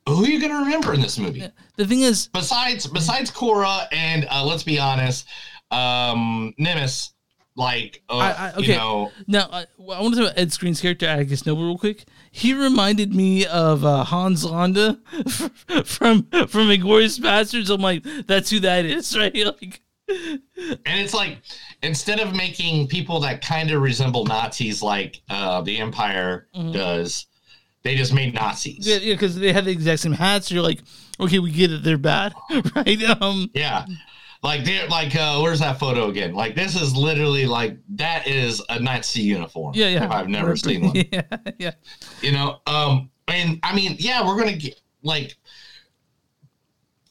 who 0.08 0.24
are 0.24 0.28
you 0.28 0.40
going 0.40 0.52
to 0.52 0.58
remember 0.58 0.94
in 0.94 1.00
this 1.00 1.18
movie? 1.18 1.48
the 1.76 1.86
thing 1.86 2.00
is, 2.00 2.28
besides 2.28 2.86
besides 2.86 3.30
Cora 3.30 3.88
and 3.92 4.26
uh, 4.30 4.44
let's 4.44 4.62
be 4.62 4.78
honest, 4.78 5.26
um, 5.70 6.54
Nimitz, 6.58 7.10
like 7.56 8.02
uh, 8.08 8.16
I, 8.18 8.30
I, 8.30 8.52
okay. 8.52 8.62
you 8.62 8.78
know, 8.78 9.12
now 9.26 9.48
I, 9.50 9.62
I 9.62 9.66
want 9.78 10.14
to 10.14 10.20
talk 10.20 10.30
about 10.30 10.38
Ed 10.38 10.48
Skrein's 10.48 10.80
character 10.80 11.06
Atticus 11.06 11.44
Noble 11.44 11.66
real 11.66 11.78
quick. 11.78 12.04
He 12.30 12.54
reminded 12.54 13.14
me 13.14 13.46
of 13.46 13.84
uh, 13.84 14.04
Hans 14.04 14.44
Landa 14.44 15.00
from 15.84 16.28
from 16.48 16.70
Inglorious 16.70 17.18
Bastards. 17.18 17.68
I'm 17.70 17.80
like, 17.80 18.04
that's 18.26 18.50
who 18.50 18.60
that 18.60 18.84
is, 18.84 19.16
right? 19.18 19.34
Like, 19.34 19.82
and 20.08 20.40
it's 20.86 21.14
like 21.14 21.38
instead 21.82 22.20
of 22.20 22.34
making 22.34 22.88
people 22.88 23.20
that 23.20 23.42
kind 23.44 23.70
of 23.70 23.82
resemble 23.82 24.24
Nazis 24.24 24.82
like 24.82 25.20
uh, 25.28 25.60
the 25.62 25.78
Empire 25.78 26.48
Mhm. 26.56 26.72
does, 26.72 27.26
they 27.82 27.94
just 27.94 28.12
made 28.12 28.34
Nazis. 28.34 28.86
yeah, 28.86 28.96
yeah, 28.96 29.14
because 29.14 29.36
they 29.38 29.52
have 29.52 29.64
the 29.66 29.70
exact 29.70 30.00
same 30.00 30.12
hats. 30.12 30.50
You're 30.50 30.62
like, 30.62 30.80
okay, 31.20 31.38
we 31.38 31.50
get 31.50 31.70
it. 31.72 31.82
They're 31.82 31.98
bad, 31.98 32.34
right? 32.76 33.02
Um, 33.20 33.50
Yeah. 33.54 33.84
Like 34.40 34.64
they're 34.64 34.86
like 34.86 35.16
uh 35.16 35.40
where's 35.40 35.58
that 35.58 35.80
photo 35.80 36.10
again? 36.10 36.32
Like 36.32 36.54
this 36.54 36.80
is 36.80 36.94
literally 36.94 37.44
like 37.46 37.76
that 37.96 38.28
is 38.28 38.62
a 38.68 38.78
Nazi 38.78 39.20
uniform. 39.22 39.72
yeah, 39.74 39.88
yeah. 39.88 40.04
If 40.04 40.10
I've 40.12 40.28
never 40.28 40.54
seen 40.56 40.84
one. 40.86 40.94
Yeah, 41.12 41.22
yeah. 41.58 41.72
you 42.22 42.30
know 42.30 42.60
um 42.68 43.10
and 43.26 43.58
i 43.64 43.74
mean 43.74 43.96
yeah 43.98 44.24
we're 44.24 44.38
gonna 44.38 44.56
get 44.56 44.80
like 45.02 45.36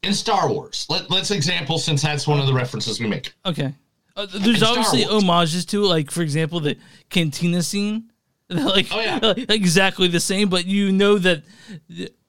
in 0.03 0.13
star 0.13 0.49
wars 0.49 0.85
let, 0.89 1.09
let's 1.09 1.31
example 1.31 1.77
since 1.79 2.01
that's 2.01 2.27
one 2.27 2.39
of 2.39 2.45
the 2.47 2.53
references 2.53 2.99
we 2.99 3.07
make 3.07 3.33
Okay. 3.45 3.73
Uh, 4.15 4.25
there's 4.33 4.57
Star 4.57 4.69
obviously 4.69 5.03
homages 5.03 5.63
to 5.65 5.83
it, 5.83 5.87
like 5.87 6.09
for 6.09 6.23
example 6.23 6.59
the 6.59 6.75
cantina 7.11 7.61
scene, 7.61 8.11
like 8.49 8.87
Oh, 8.91 8.99
yeah. 8.99 9.19
like, 9.21 9.49
exactly 9.51 10.07
the 10.07 10.19
same, 10.19 10.49
but 10.49 10.65
you 10.65 10.91
know 10.91 11.19
that 11.19 11.43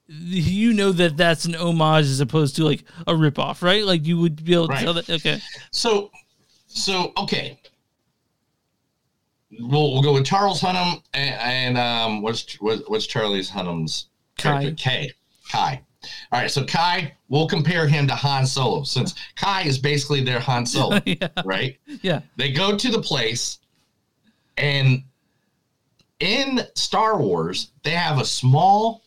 you 0.07 0.74
know 0.74 0.92
that 0.92 1.16
that's 1.16 1.46
an 1.46 1.54
homage 1.54 2.04
as 2.04 2.20
opposed 2.20 2.57
to 2.57 2.64
like 2.64 2.85
a 3.07 3.12
ripoff, 3.14 3.62
right? 3.62 3.85
Like 3.85 4.07
you 4.07 4.18
would 4.18 4.44
be 4.44 4.52
able 4.52 4.66
to 4.68 4.72
Right. 4.74 4.83
tell 4.85 4.94
that. 4.94 5.09
Okay. 5.09 5.40
so 5.70 6.11
so 6.66 7.12
okay 7.16 7.59
we'll, 9.59 9.92
we'll 9.94 10.02
go 10.02 10.12
with 10.12 10.26
charles 10.26 10.61
hunnam 10.61 11.02
and, 11.14 11.35
and 11.40 11.78
um 11.78 12.20
what's 12.22 12.54
what's 12.61 12.83
what's 12.88 13.07
charlie's 13.07 13.50
hunnam's 13.50 14.09
character 14.37 14.74
kai 14.74 15.09
kai 15.50 15.83
all 16.32 16.40
right 16.40 16.50
so 16.50 16.64
kai 16.64 17.12
we'll 17.28 17.46
compare 17.48 17.86
him 17.86 18.06
to 18.06 18.14
han 18.14 18.46
solo 18.46 18.82
since 18.82 19.14
kai 19.36 19.62
is 19.62 19.78
basically 19.78 20.22
their 20.22 20.40
han 20.40 20.64
solo 20.74 20.98
right 21.44 21.78
Yeah. 22.02 22.20
They 22.36 22.52
go 22.52 22.76
to 22.76 22.90
the 22.90 23.00
place, 23.00 23.58
and 24.56 25.02
in 26.20 26.60
Star 26.74 27.18
Wars, 27.18 27.72
they 27.82 27.90
have 27.90 28.18
a 28.18 28.24
small, 28.24 29.02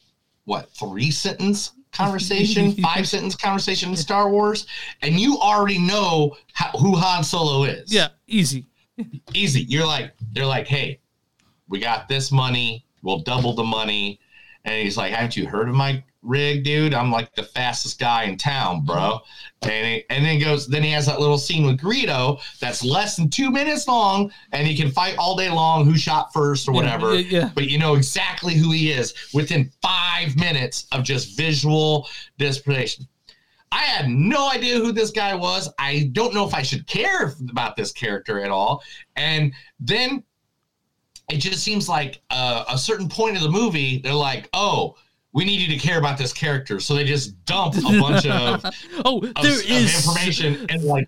what, 0.46 0.70
three 0.72 1.12
sentence 1.12 1.72
conversation, 1.92 2.74
five 2.82 3.08
sentence 3.08 3.36
conversation 3.36 3.90
in 3.90 3.96
Star 3.96 4.30
Wars, 4.30 4.68
and 5.02 5.20
you 5.20 5.38
already 5.38 5.80
know 5.80 6.36
how, 6.54 6.70
who 6.78 6.96
Han 6.96 7.24
Solo 7.24 7.64
is. 7.64 7.94
Yeah. 7.94 8.10
Easy. 8.28 8.66
Easy. 9.34 9.62
You're 9.64 9.88
like, 9.88 10.14
they're 10.32 10.46
like, 10.46 10.68
hey, 10.68 11.00
we 11.68 11.80
got 11.80 12.08
this 12.08 12.32
money, 12.32 12.86
we'll 13.02 13.20
double 13.20 13.54
the 13.54 13.64
money. 13.64 14.20
And 14.64 14.82
he's 14.84 14.98
like, 14.98 15.12
haven't 15.12 15.36
you 15.36 15.48
heard 15.48 15.70
of 15.70 15.76
my 15.76 16.04
rig, 16.22 16.64
dude? 16.64 16.94
I'm 16.94 17.12
like 17.12 17.34
the 17.36 17.44
fastest 17.44 18.00
guy 18.00 18.24
in 18.24 18.38
town, 18.38 18.86
bro. 18.86 19.20
And 19.64 19.86
he, 19.86 20.04
and 20.10 20.26
then 20.26 20.38
he 20.38 20.44
goes, 20.44 20.68
then 20.68 20.84
he 20.84 20.92
has 20.92 21.06
that 21.06 21.20
little 21.20 21.38
scene 21.38 21.66
with 21.66 21.80
Greedo 21.80 22.42
that's 22.60 22.84
less 22.84 23.16
than 23.16 23.30
two 23.30 23.52
minutes 23.52 23.88
long, 23.88 24.32
and 24.52 24.68
he 24.68 24.76
can 24.76 24.92
fight 24.92 25.18
all 25.18 25.36
day 25.36 25.50
long 25.50 25.86
who 25.86 25.98
shot 25.98 26.34
first 26.34 26.68
or 26.68 26.72
whatever. 26.72 27.16
yeah, 27.16 27.40
yeah. 27.42 27.50
But 27.54 27.70
you 27.70 27.78
know 27.78 27.96
exactly 27.96 28.56
who 28.56 28.72
he 28.72 28.92
is 28.92 29.14
within 29.34 29.72
five 29.82 30.36
minutes 30.36 30.88
of 30.92 31.04
just 31.04 31.38
visual 31.38 32.08
dispretation. 32.38 33.08
I 33.72 33.84
had 33.84 34.10
no 34.10 34.50
idea 34.50 34.76
who 34.76 34.92
this 34.92 35.12
guy 35.12 35.34
was. 35.34 35.70
I 35.80 36.10
don't 36.12 36.34
know 36.34 36.46
if 36.46 36.54
I 36.54 36.62
should 36.62 36.88
care 36.88 37.34
about 37.50 37.76
this 37.76 37.92
character 37.92 38.42
at 38.42 38.52
all. 38.52 38.84
And 39.16 39.54
then 39.80 40.24
it 41.30 41.38
just 41.38 41.64
seems 41.64 41.88
like 41.88 42.22
uh, 42.30 42.66
a 42.68 42.78
certain 42.78 43.08
point 43.08 43.38
of 43.38 43.44
the 43.44 43.50
movie, 43.50 44.00
they're 44.00 44.14
like, 44.14 44.50
oh, 44.54 44.98
we 45.34 45.46
need 45.46 45.62
you 45.62 45.68
to 45.68 45.78
care 45.78 45.98
about 45.98 46.18
this 46.18 46.34
character. 46.34 46.80
So 46.80 46.94
they 46.96 47.06
just 47.06 47.44
dump 47.46 47.76
a 47.78 47.82
bunch 48.00 48.26
of, 48.26 48.66
oh, 49.06 49.20
of, 49.24 49.34
there 49.42 49.54
of 49.54 49.66
is- 49.70 49.96
information 49.96 50.66
and 50.70 50.84
like, 50.84 51.08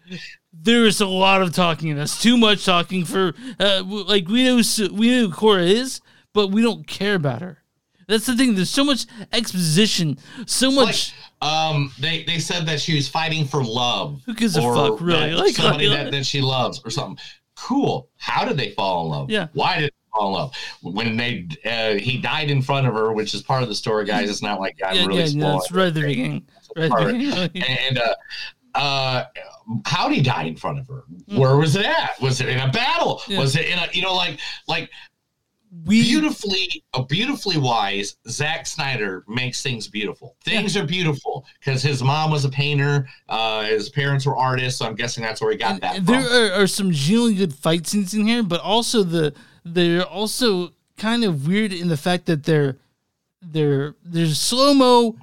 There 0.53 0.85
is 0.85 1.01
a 1.01 1.07
lot 1.07 1.41
of 1.41 1.53
talking 1.53 1.89
in 1.89 1.97
this. 1.97 2.21
Too 2.21 2.37
much 2.37 2.65
talking 2.65 3.03
for 3.05 3.33
uh, 3.59 3.83
like 3.85 4.27
we 4.27 4.43
know 4.45 4.61
we 4.93 5.09
know 5.09 5.27
who 5.27 5.31
Cora 5.31 5.63
is, 5.63 5.99
but 6.33 6.47
we 6.51 6.61
don't 6.61 6.87
care 6.87 7.15
about 7.15 7.41
her. 7.41 7.59
That's 8.07 8.25
the 8.25 8.35
thing. 8.35 8.55
There's 8.55 8.69
so 8.69 8.83
much 8.83 9.05
exposition, 9.31 10.17
so 10.45 10.69
much. 10.71 11.13
um, 11.41 11.91
they, 11.99 12.23
they 12.23 12.37
said 12.39 12.65
that 12.65 12.81
she 12.81 12.95
was 12.95 13.07
fighting 13.07 13.45
for 13.45 13.63
love. 13.63 14.21
Who 14.25 14.33
gives 14.33 14.57
a 14.57 14.61
fuck, 14.61 14.99
really? 14.99 15.31
Like, 15.31 15.55
somebody 15.55 15.87
like- 15.87 15.97
that, 16.05 16.11
that 16.11 16.25
she 16.25 16.41
loves 16.41 16.81
or 16.85 16.91
something. 16.91 17.17
Cool. 17.55 18.09
How 18.17 18.43
did 18.45 18.57
they 18.57 18.71
fall 18.71 19.05
in 19.05 19.11
love? 19.11 19.29
Yeah. 19.29 19.47
Why 19.53 19.79
did 19.79 19.91
in 20.19 20.25
love? 20.27 20.55
When 20.81 21.17
they 21.17 21.47
uh, 21.65 21.99
he 21.99 22.19
died 22.19 22.49
in 22.49 22.61
front 22.61 22.87
of 22.87 22.93
her, 22.93 23.13
which 23.13 23.33
is 23.33 23.41
part 23.41 23.63
of 23.63 23.69
the 23.69 23.75
story, 23.75 24.05
guys. 24.05 24.29
It's 24.29 24.41
not 24.41 24.59
like 24.59 24.77
I'm 24.85 24.95
yeah, 24.95 25.05
really 25.05 25.17
yeah, 25.23 25.23
it's 25.23 25.33
spoiling 25.33 25.61
right 25.71 25.87
at 25.87 25.93
the 25.93 26.01
beginning. 26.01 26.47
Right 26.75 26.83
at 26.85 26.89
the 26.89 26.95
part. 26.95 27.11
beginning. 27.11 27.63
and 27.89 27.97
uh, 27.97 28.15
uh, 28.75 29.25
how 29.85 30.07
did 30.07 30.15
he 30.15 30.21
die 30.21 30.43
in 30.43 30.55
front 30.55 30.79
of 30.79 30.87
her? 30.87 31.03
Hmm. 31.29 31.37
Where 31.37 31.57
was 31.57 31.75
it 31.75 31.85
at? 31.85 32.19
Was 32.21 32.41
it 32.41 32.49
in 32.49 32.59
a 32.59 32.71
battle? 32.71 33.21
Yeah. 33.27 33.39
Was 33.39 33.55
it 33.55 33.67
in 33.67 33.79
a 33.79 33.87
you 33.93 34.01
know 34.01 34.13
like 34.13 34.39
like 34.67 34.89
we 35.85 36.03
beautifully 36.03 36.83
uh, 36.93 37.01
beautifully 37.01 37.57
wise 37.57 38.17
Zack 38.27 38.67
Snyder 38.67 39.23
makes 39.27 39.63
things 39.63 39.87
beautiful. 39.87 40.35
Things 40.43 40.77
are 40.77 40.85
beautiful 40.85 41.45
because 41.59 41.81
his 41.81 42.03
mom 42.03 42.29
was 42.29 42.45
a 42.45 42.49
painter, 42.49 43.07
uh, 43.29 43.63
his 43.63 43.89
parents 43.89 44.25
were 44.25 44.37
artists, 44.37 44.79
so 44.79 44.85
I'm 44.85 44.95
guessing 44.95 45.23
that's 45.23 45.41
where 45.41 45.51
he 45.51 45.57
got 45.57 45.81
that 45.81 45.95
from. 45.97 46.05
there 46.05 46.53
are, 46.53 46.61
are 46.63 46.67
some 46.67 46.91
genuinely 46.91 47.35
good 47.35 47.55
fight 47.55 47.87
scenes 47.87 48.13
in 48.13 48.27
here, 48.27 48.43
but 48.43 48.61
also 48.61 49.03
the 49.03 49.33
they're 49.65 50.03
also 50.03 50.73
kind 50.97 51.23
of 51.23 51.47
weird 51.47 51.73
in 51.73 51.87
the 51.87 51.97
fact 51.97 52.25
that 52.27 52.43
they're 52.43 52.77
they're 53.41 53.95
there's 54.03 54.39
slow 54.39 54.73
mo 54.73 55.15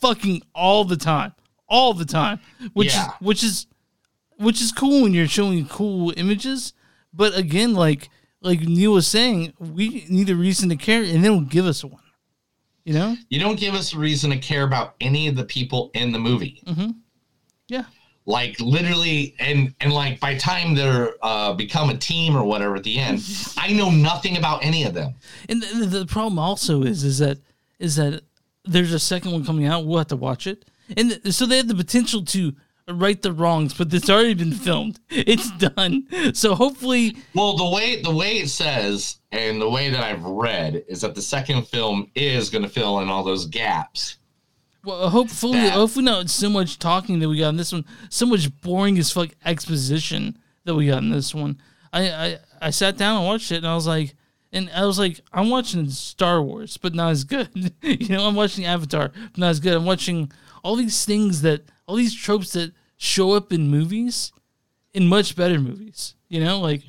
fucking 0.00 0.42
all 0.54 0.84
the 0.84 0.96
time, 0.96 1.32
all 1.68 1.94
the 1.94 2.04
time, 2.04 2.40
which 2.72 2.92
Yeah. 2.94 3.06
is 3.06 3.12
which 3.20 3.42
is 3.44 3.66
which 4.36 4.60
is 4.60 4.72
cool 4.72 5.02
when 5.02 5.14
you're 5.14 5.28
showing 5.28 5.66
cool 5.68 6.12
images, 6.16 6.72
but 7.14 7.36
again, 7.36 7.74
like 7.74 8.08
like 8.40 8.60
Neil 8.60 8.92
was 8.94 9.06
saying, 9.06 9.52
we 9.60 10.04
need 10.08 10.28
a 10.28 10.34
reason 10.34 10.68
to 10.70 10.76
care, 10.76 11.02
and 11.02 11.22
they 11.22 11.28
don't 11.28 11.48
give 11.48 11.64
us 11.64 11.84
one. 11.84 12.00
You 12.84 12.94
know? 12.94 13.16
You 13.28 13.38
don't 13.38 13.56
give 13.60 13.74
us 13.74 13.94
a 13.94 13.98
reason 13.98 14.30
to 14.32 14.38
care 14.38 14.64
about 14.64 14.96
any 15.00 15.28
of 15.28 15.36
the 15.36 15.44
people 15.44 15.92
in 15.94 16.10
the 16.10 16.18
movie. 16.18 16.60
Mm-hmm. 16.66 16.90
Yeah. 17.68 17.84
Like 18.26 18.58
literally 18.60 19.34
and 19.38 19.74
and 19.80 19.92
like 19.92 20.20
by 20.20 20.36
time 20.36 20.74
they're 20.74 21.14
uh 21.22 21.52
become 21.52 21.90
a 21.90 21.96
team 21.96 22.36
or 22.36 22.44
whatever 22.44 22.76
at 22.76 22.84
the 22.84 22.98
end 22.98 23.20
i 23.56 23.72
know 23.72 23.90
nothing 23.90 24.36
about 24.36 24.64
any 24.64 24.84
of 24.84 24.94
them 24.94 25.14
And 25.48 25.62
the, 25.62 25.86
the 25.86 26.06
problem 26.06 26.38
also 26.38 26.82
is 26.82 27.02
is 27.04 27.18
that 27.18 27.38
is 27.78 27.96
that 27.96 28.22
there's 28.64 28.92
a 28.92 28.98
second 28.98 29.32
one 29.32 29.44
coming 29.44 29.66
out. 29.66 29.84
We'll 29.86 29.98
have 29.98 30.06
to 30.08 30.16
watch 30.16 30.46
it, 30.46 30.64
and 30.96 31.10
th- 31.10 31.34
so 31.34 31.46
they 31.46 31.56
have 31.56 31.66
the 31.66 31.74
potential 31.74 32.24
to 32.26 32.54
right 32.88 33.20
the 33.20 33.32
wrongs, 33.32 33.74
but 33.74 33.92
it's 33.92 34.08
already 34.08 34.34
been 34.34 34.52
filmed. 34.52 35.00
It's 35.10 35.50
done. 35.52 36.06
So 36.34 36.54
hopefully, 36.54 37.16
well 37.34 37.56
the 37.56 37.68
way 37.68 38.00
the 38.02 38.14
way 38.14 38.38
it 38.38 38.48
says 38.50 39.18
and 39.32 39.60
the 39.60 39.68
way 39.68 39.88
that 39.90 40.02
i've 40.04 40.22
read 40.24 40.84
is 40.88 41.00
that 41.00 41.14
the 41.14 41.22
second 41.22 41.66
film 41.66 42.10
is 42.14 42.50
going 42.50 42.62
to 42.62 42.68
fill 42.68 43.00
in 43.00 43.08
all 43.08 43.24
those 43.24 43.46
gaps 43.46 44.18
well, 44.84 45.04
uh, 45.04 45.08
hopefully, 45.10 45.68
hopefully 45.68 46.04
not 46.04 46.28
so 46.28 46.50
much 46.50 46.78
talking 46.78 47.18
that 47.20 47.28
we 47.28 47.38
got 47.38 47.50
in 47.50 47.56
this 47.56 47.72
one, 47.72 47.84
so 48.08 48.26
much 48.26 48.48
boring 48.60 48.98
as 48.98 49.12
fuck 49.12 49.30
exposition 49.44 50.38
that 50.64 50.74
we 50.74 50.86
got 50.86 51.02
in 51.02 51.10
this 51.10 51.34
one. 51.34 51.60
I, 51.92 52.10
I 52.10 52.38
I 52.60 52.70
sat 52.70 52.96
down 52.96 53.18
and 53.18 53.26
watched 53.26 53.52
it, 53.52 53.58
and 53.58 53.66
I 53.66 53.74
was 53.74 53.86
like, 53.86 54.14
and 54.52 54.70
I 54.70 54.84
was 54.84 54.98
like, 54.98 55.20
I'm 55.32 55.50
watching 55.50 55.88
Star 55.88 56.42
Wars, 56.42 56.76
but 56.76 56.94
not 56.94 57.10
as 57.10 57.24
good. 57.24 57.72
you 57.82 58.08
know, 58.08 58.26
I'm 58.26 58.34
watching 58.34 58.64
Avatar, 58.64 59.10
but 59.32 59.38
not 59.38 59.50
as 59.50 59.60
good. 59.60 59.74
I'm 59.74 59.86
watching 59.86 60.30
all 60.62 60.76
these 60.76 61.04
things 61.04 61.42
that 61.42 61.62
all 61.86 61.96
these 61.96 62.14
tropes 62.14 62.52
that 62.52 62.72
show 62.96 63.32
up 63.32 63.52
in 63.52 63.68
movies, 63.68 64.32
in 64.92 65.06
much 65.06 65.36
better 65.36 65.58
movies. 65.58 66.14
You 66.28 66.42
know, 66.44 66.60
like 66.60 66.82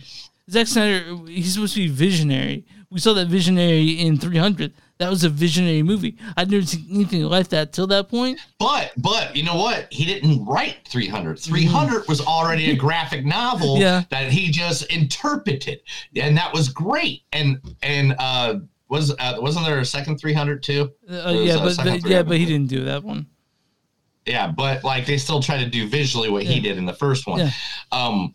Zack 0.50 0.68
Snyder, 0.68 1.18
he's 1.28 1.54
supposed 1.54 1.76
to 1.76 1.82
be 1.82 1.88
visionary. 1.88 2.66
We 2.90 3.00
saw 3.00 3.14
that 3.14 3.28
visionary 3.28 3.92
in 3.92 4.18
300. 4.18 4.74
That 5.00 5.10
was 5.10 5.24
a 5.24 5.30
visionary 5.30 5.82
movie. 5.84 6.18
I'd 6.38 6.52
never 6.52 6.66
seen 6.66 6.86
anything 6.90 7.24
like 7.24 7.50
that 7.50 7.74
till 7.74 7.88
that 7.88 8.10
point. 8.10 8.40
But 8.60 8.94
but 8.98 9.36
you 9.36 9.44
know 9.44 9.56
what? 9.56 9.88
He 9.92 10.06
didn't 10.06 10.46
write 10.46 10.78
300. 10.88 11.40
300 11.40 12.08
was 12.08 12.22
already 12.22 12.70
a 12.72 12.76
graphic 12.76 13.26
novel 13.26 13.80
Yeah. 13.80 14.04
that 14.12 14.32
he 14.32 14.50
just 14.52 14.84
interpreted, 14.94 15.82
and 16.16 16.38
that 16.38 16.54
was 16.54 16.70
great. 16.70 17.24
And 17.34 17.60
and 17.82 18.16
uh, 18.20 18.60
was 18.88 19.12
uh, 19.18 19.38
wasn't 19.40 19.66
there 19.66 19.80
a 19.80 19.86
second 19.86 20.18
300 20.20 20.62
too? 20.62 20.92
Uh, 21.10 21.30
yeah, 21.38 21.56
but, 21.58 21.76
but 21.78 22.06
yeah, 22.08 22.22
but 22.24 22.38
he 22.38 22.46
didn't 22.46 22.70
do 22.70 22.86
that 22.86 23.04
one. 23.04 23.26
Yeah, 24.26 24.52
but 24.52 24.84
like 24.84 25.06
they 25.06 25.18
still 25.18 25.42
try 25.42 25.58
to 25.58 25.70
do 25.70 25.88
visually 25.88 26.30
what 26.30 26.44
he 26.44 26.60
did 26.60 26.78
in 26.78 26.86
the 26.86 26.94
first 26.94 27.28
one. 27.28 27.40
Yeah. 27.40 27.50
Um, 27.92 28.34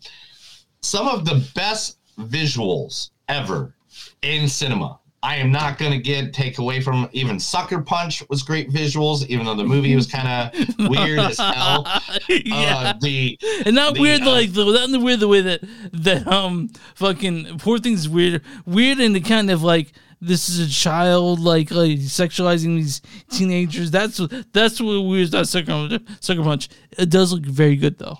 some 0.81 1.07
of 1.07 1.25
the 1.25 1.43
best 1.55 1.97
visuals 2.19 3.09
ever 3.27 3.73
in 4.21 4.47
cinema. 4.47 4.99
I 5.21 5.35
am 5.35 5.51
not 5.51 5.77
going 5.77 5.91
to 5.91 5.97
get 5.97 6.33
take 6.33 6.59
away 6.59 6.81
from 6.81 7.09
even 7.11 7.39
Sucker 7.39 7.81
Punch 7.81 8.23
was 8.29 8.41
great 8.43 8.69
visuals, 8.69 9.25
even 9.27 9.45
though 9.45 9.55
the 9.55 9.65
movie 9.65 9.95
was 9.95 10.07
kind 10.07 10.27
of 10.27 10.67
weird 10.89 11.19
as 11.19 11.37
hell. 11.37 11.85
yeah. 12.29 12.75
Uh, 12.77 12.93
the 13.01 13.37
and 13.65 13.75
not 13.75 13.95
the, 13.95 14.01
weird 14.01 14.21
uh, 14.21 14.31
like 14.31 14.53
the 14.53 14.65
not 14.65 14.89
the 14.89 14.99
weird 14.99 15.19
the 15.19 15.27
way 15.27 15.41
that 15.41 15.61
that 15.93 16.27
um 16.27 16.69
fucking 16.95 17.57
poor 17.59 17.79
thing's 17.79 18.07
weird 18.07 18.41
weird 18.65 18.99
in 18.99 19.13
the 19.13 19.21
kind 19.21 19.51
of 19.51 19.61
like 19.61 19.91
this 20.21 20.49
is 20.49 20.59
a 20.59 20.69
child 20.69 21.39
like 21.39 21.71
like 21.71 21.99
sexualizing 21.99 22.75
these 22.75 23.01
teenagers 23.29 23.91
that's 23.91 24.19
what 24.19 24.31
that's 24.53 24.81
what 24.81 25.01
weird 25.01 25.29
about 25.29 25.47
sucker, 25.47 25.99
sucker 26.19 26.43
punch 26.43 26.69
it 26.97 27.09
does 27.09 27.31
look 27.31 27.43
very 27.43 27.75
good 27.75 27.97
though 27.97 28.17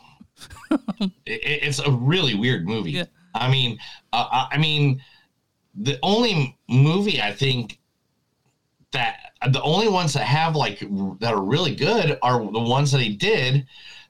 it, 1.01 1.09
it's 1.25 1.79
a 1.79 1.91
really 1.91 2.35
weird 2.35 2.67
movie. 2.67 2.91
Yeah. 2.91 3.05
I 3.35 3.49
mean, 3.49 3.77
uh, 4.13 4.27
I 4.31 4.47
I 4.51 4.57
mean, 4.57 5.01
the 5.75 5.99
only 6.03 6.57
movie 6.67 7.21
I 7.21 7.33
think 7.33 7.79
that 8.91 9.17
the 9.51 9.61
only 9.61 9.87
ones 9.87 10.13
that 10.13 10.23
have 10.25 10.55
like 10.55 10.79
that 11.19 11.33
are 11.33 11.41
really 11.41 11.75
good 11.75 12.17
are 12.21 12.39
the 12.39 12.59
ones 12.59 12.91
that 12.91 13.01
he 13.01 13.15
did 13.15 13.65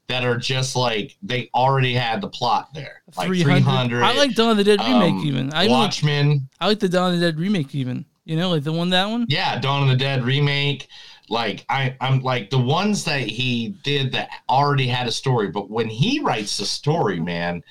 that 0.08 0.26
are 0.26 0.38
just 0.38 0.76
like 0.76 1.15
they 1.22 1.50
already 1.54 1.93
had 1.93 2.19
the 2.19 2.28
plot 2.28 2.74
there, 2.74 3.04
like 3.15 3.28
300. 3.28 3.63
300. 3.63 4.04
I 4.04 4.13
like 4.13 4.34
Dawn 4.34 4.52
of 4.52 4.58
the 4.58 4.63
Dead 4.63 4.80
remake 4.80 5.13
um, 5.13 5.26
even 5.26 5.54
I 5.54 5.65
even 5.65 5.74
like- 5.74 5.84
Watchmen. 5.88 6.50
I 6.60 6.67
like 6.67 6.80
the 6.80 6.89
Dawn 6.89 7.13
of 7.13 7.19
the 7.19 7.26
Dead 7.26 7.39
remake 7.39 7.76
even 7.76 8.06
you 8.26 8.36
know 8.36 8.50
like 8.50 8.63
the 8.63 8.74
one 8.74 8.89
that 8.89 9.06
one 9.06 9.26
Yeah, 9.30 9.60
Dawn 9.60 9.84
of 9.84 9.89
the 9.89 9.95
Dead 9.95 10.24
remake. 10.24 10.88
Like 11.30 11.63
I, 11.69 11.95
I'm 12.02 12.22
like 12.22 12.50
the 12.50 12.58
ones 12.58 13.04
that 13.04 13.22
he 13.22 13.76
did 13.84 14.12
that 14.13 14.30
already 14.50 14.88
had 14.88 15.08
a 15.08 15.12
story, 15.12 15.50
but 15.50 15.69
when 15.69 15.88
he 15.88 16.19
writes 16.19 16.58
the 16.58 16.65
story, 16.65 17.19
man, 17.19 17.62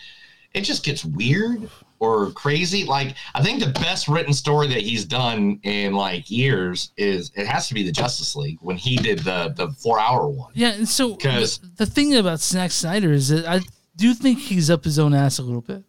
it 0.54 0.60
just 0.60 0.84
gets 0.84 1.04
weird 1.04 1.68
or 2.00 2.30
crazy. 2.32 2.84
Like 2.84 3.14
I 3.34 3.42
think 3.42 3.60
the 3.60 3.70
best 3.80 4.08
written 4.08 4.32
story 4.32 4.66
that 4.68 4.80
he's 4.82 5.04
done 5.04 5.60
in 5.62 5.94
like 5.94 6.30
years 6.30 6.92
is 6.96 7.30
it 7.36 7.46
has 7.46 7.68
to 7.68 7.74
be 7.74 7.82
the 7.82 7.92
Justice 7.92 8.36
League 8.36 8.58
when 8.60 8.76
he 8.76 8.96
did 8.96 9.20
the 9.20 9.52
the 9.56 9.68
four 9.72 9.98
hour 10.00 10.28
one. 10.28 10.52
Yeah, 10.54 10.70
and 10.72 10.88
so 10.88 11.10
the, 11.10 11.16
'Cause- 11.16 11.60
the 11.76 11.86
thing 11.86 12.14
about 12.16 12.40
Zack 12.40 12.70
Snyder 12.70 13.12
is 13.12 13.28
that 13.28 13.46
I 13.46 13.60
do 13.96 14.14
think 14.14 14.38
he's 14.38 14.70
up 14.70 14.84
his 14.84 14.98
own 14.98 15.12
ass 15.14 15.38
a 15.38 15.42
little 15.42 15.60
bit. 15.62 15.82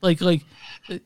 Like, 0.00 0.20
like 0.20 0.42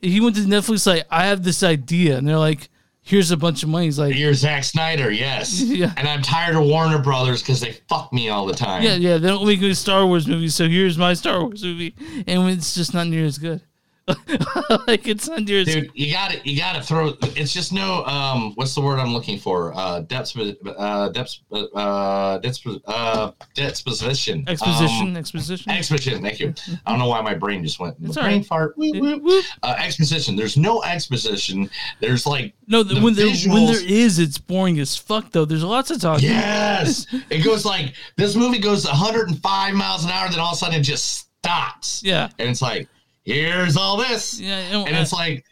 he 0.03 0.21
went 0.21 0.37
to 0.37 0.43
Netflix 0.43 0.87
like, 0.87 1.05
I 1.11 1.27
have 1.27 1.43
this 1.45 1.63
idea, 1.63 2.17
and 2.19 2.27
they're 2.27 2.37
like, 2.39 2.69
here's 3.03 3.31
a 3.31 3.37
bunch 3.37 3.63
of 3.63 3.69
money. 3.69 3.87
He's 3.87 3.99
like, 3.99 4.17
You're 4.17 4.35
Zack 4.35 4.65
Snyder, 4.65 5.11
yes. 5.13 5.61
Yeah. 5.63 5.93
And 5.97 6.09
I'm 6.09 6.21
tired 6.21 6.57
of 6.57 6.65
Warner 6.65 6.99
Brothers 7.01 7.43
because 7.43 7.61
they 7.61 7.73
fuck 7.89 8.13
me 8.13 8.29
all 8.29 8.45
the 8.45 8.55
time. 8.55 8.83
yeah, 8.83 8.95
yeah, 8.97 9.19
they 9.19 9.29
don't 9.29 9.47
make 9.47 9.61
good 9.61 9.77
Star 9.77 10.05
Wars 10.07 10.27
movies, 10.27 10.55
so 10.57 10.69
here's 10.69 10.99
my 10.99 11.15
Star 11.15 11.43
Wars 11.45 11.63
movie, 11.63 11.95
and 12.27 12.49
it's 12.51 12.75
just 12.75 12.93
not 12.93 13.07
near 13.07 13.25
as 13.25 13.39
good. 13.39 13.61
like 14.87 15.07
it's 15.07 15.29
near 15.29 15.61
as 15.61 15.67
dude 15.67 15.91
you 15.95 16.13
gotta 16.13 16.41
you 16.45 16.57
gotta 16.59 16.83
throw 16.83 17.13
it's 17.37 17.53
just 17.53 17.73
no 17.73 18.05
um 18.05 18.53
what's 18.55 18.75
the 18.75 18.81
word 18.81 18.99
i'm 18.99 19.13
looking 19.13 19.39
for 19.39 19.73
uh 19.77 20.01
depth 20.01 20.37
uh 20.37 21.09
depth 21.11 21.39
uh 21.53 22.39
depth 22.39 22.67
uh 22.87 23.31
disposition 23.55 24.45
exposition, 24.49 25.09
um, 25.09 25.17
exposition. 25.17 25.71
exposition 25.71 26.23
thank 26.23 26.41
you 26.41 26.55
i 26.87 26.91
don't 26.91 26.99
know 26.99 27.09
why 27.09 27.21
my 27.21 27.35
brain 27.35 27.63
just 27.63 27.79
went 27.79 27.97
It's 28.03 28.17
brain 28.17 28.39
right. 28.39 28.47
fart 28.47 28.77
whoop, 28.77 29.23
whoop. 29.23 29.45
Uh, 29.63 29.75
exposition 29.79 30.37
there's 30.37 30.57
no 30.57 30.83
exposition 30.83 31.69
there's 32.01 32.27
like 32.27 32.55
no, 32.69 32.83
the, 32.83 32.95
the 32.95 33.01
when 33.01 33.15
there 33.15 33.35
when 33.47 33.65
there 33.65 33.83
is, 33.83 34.19
it's 34.19 34.37
boring 34.37 34.79
as 34.79 34.95
fuck. 34.95 35.33
Though 35.33 35.47
there's 35.47 35.65
lots 35.65 35.91
of 35.91 36.03
talking. 36.03 36.29
Yes. 36.29 37.07
it 37.31 37.43
goes 37.43 37.65
like 37.65 37.95
this 38.17 38.37
movie 38.37 38.59
goes 38.59 38.85
105 38.85 39.75
miles 39.75 40.05
an 40.05 40.11
hour, 40.11 40.29
then 40.29 40.39
all 40.39 40.53
of 40.53 40.53
a 40.53 40.57
sudden 40.57 40.81
it 40.81 40.83
just 40.83 41.31
stops. 41.43 42.03
Yeah. 42.05 42.29
And 42.39 42.51
it's 42.51 42.61
like, 42.61 42.89
here's 43.35 43.77
all 43.77 43.97
this. 43.97 44.41
Yeah. 44.41 44.85
And 44.87 44.97
it's 44.97 45.13
uh, 45.13 45.17
like, 45.17 45.45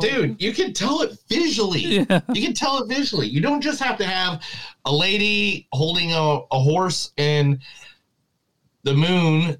dude, 0.00 0.40
you 0.40 0.52
can 0.52 0.72
tell 0.72 1.02
it 1.02 1.18
visually. 1.28 1.80
Yeah. 2.10 2.20
You 2.32 2.42
can 2.42 2.54
tell 2.54 2.82
it 2.82 2.88
visually. 2.88 3.26
You 3.26 3.40
don't 3.40 3.60
just 3.60 3.80
have 3.80 3.96
to 3.98 4.04
have 4.04 4.42
a 4.84 4.92
lady 4.92 5.68
holding 5.72 6.12
a, 6.12 6.40
a 6.50 6.58
horse 6.58 7.12
in 7.16 7.60
the 8.82 8.94
moon 8.94 9.58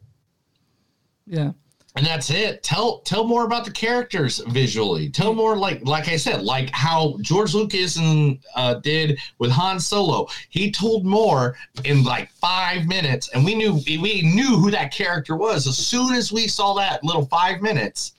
yeah. 1.31 1.53
And 2.01 2.07
that's 2.07 2.31
it. 2.31 2.63
Tell 2.63 3.01
tell 3.01 3.25
more 3.25 3.45
about 3.45 3.67
the 3.67 3.71
characters 3.71 4.39
visually. 4.49 5.11
Tell 5.11 5.35
more 5.35 5.55
like 5.55 5.85
like 5.85 6.09
I 6.09 6.17
said, 6.17 6.41
like 6.43 6.71
how 6.71 7.19
George 7.21 7.53
Lucas 7.55 7.97
and 7.97 8.39
uh, 8.57 8.75
did 8.77 9.19
with 9.39 9.51
Han 9.51 9.79
Solo. 9.79 10.27
He 10.49 10.71
told 10.71 11.05
more 11.05 11.57
in 11.85 12.03
like 12.03 12.31
five 12.33 12.87
minutes, 12.87 13.29
and 13.35 13.45
we 13.45 13.55
knew 13.55 13.75
we 13.87 14.23
knew 14.23 14.57
who 14.59 14.71
that 14.71 14.93
character 14.95 15.37
was 15.37 15.67
as 15.67 15.77
soon 15.77 16.15
as 16.15 16.33
we 16.33 16.49
saw 16.49 16.73
that 16.75 17.05
little 17.05 17.27
five 17.27 17.61
minutes. 17.61 18.13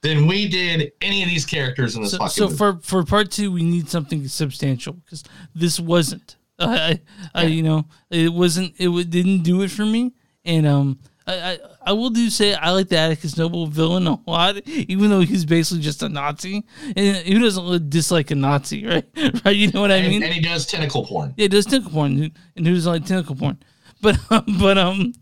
Than 0.00 0.26
we 0.26 0.48
did 0.48 0.90
any 1.00 1.22
of 1.22 1.28
these 1.28 1.44
characters 1.46 1.94
in 1.94 2.02
this 2.02 2.10
So, 2.12 2.18
fucking 2.18 2.30
so 2.32 2.44
movie. 2.46 2.56
for 2.56 2.78
for 2.82 3.04
part 3.04 3.30
two, 3.30 3.52
we 3.52 3.62
need 3.62 3.88
something 3.90 4.26
substantial 4.26 4.94
because 4.94 5.22
this 5.54 5.78
wasn't. 5.78 6.36
I, 6.58 7.00
I, 7.34 7.44
you 7.44 7.62
know, 7.62 7.84
it 8.10 8.32
wasn't. 8.32 8.74
It 8.78 8.86
w- 8.86 9.04
didn't 9.04 9.42
do 9.42 9.62
it 9.62 9.70
for 9.70 9.84
me, 9.86 10.12
and 10.44 10.66
um, 10.66 10.98
I, 11.26 11.34
I, 11.52 11.58
I 11.84 11.92
will 11.92 12.10
do 12.10 12.30
say 12.30 12.54
I 12.54 12.70
like 12.70 12.88
the 12.88 12.98
Atticus 12.98 13.36
Noble 13.36 13.66
villain 13.66 14.06
a 14.06 14.18
lot, 14.26 14.66
even 14.66 15.10
though 15.10 15.20
he's 15.20 15.44
basically 15.44 15.82
just 15.82 16.02
a 16.02 16.08
Nazi. 16.08 16.64
And 16.96 17.16
who 17.26 17.38
doesn't 17.40 17.90
dislike 17.90 18.30
a 18.30 18.34
Nazi, 18.34 18.86
right? 18.86 19.04
right? 19.44 19.56
You 19.56 19.70
know 19.70 19.80
what 19.80 19.90
I 19.90 19.96
and, 19.96 20.08
mean? 20.08 20.22
and 20.22 20.32
he 20.32 20.40
does 20.40 20.66
tentacle 20.66 21.06
porn. 21.06 21.34
Yeah, 21.36 21.48
does 21.48 21.66
tentacle 21.66 21.92
porn, 21.92 22.32
and 22.56 22.66
who's 22.66 22.86
like 22.86 23.04
tentacle 23.04 23.36
porn, 23.36 23.58
but 24.00 24.18
um, 24.30 24.44
but 24.58 24.78
um, 24.78 25.12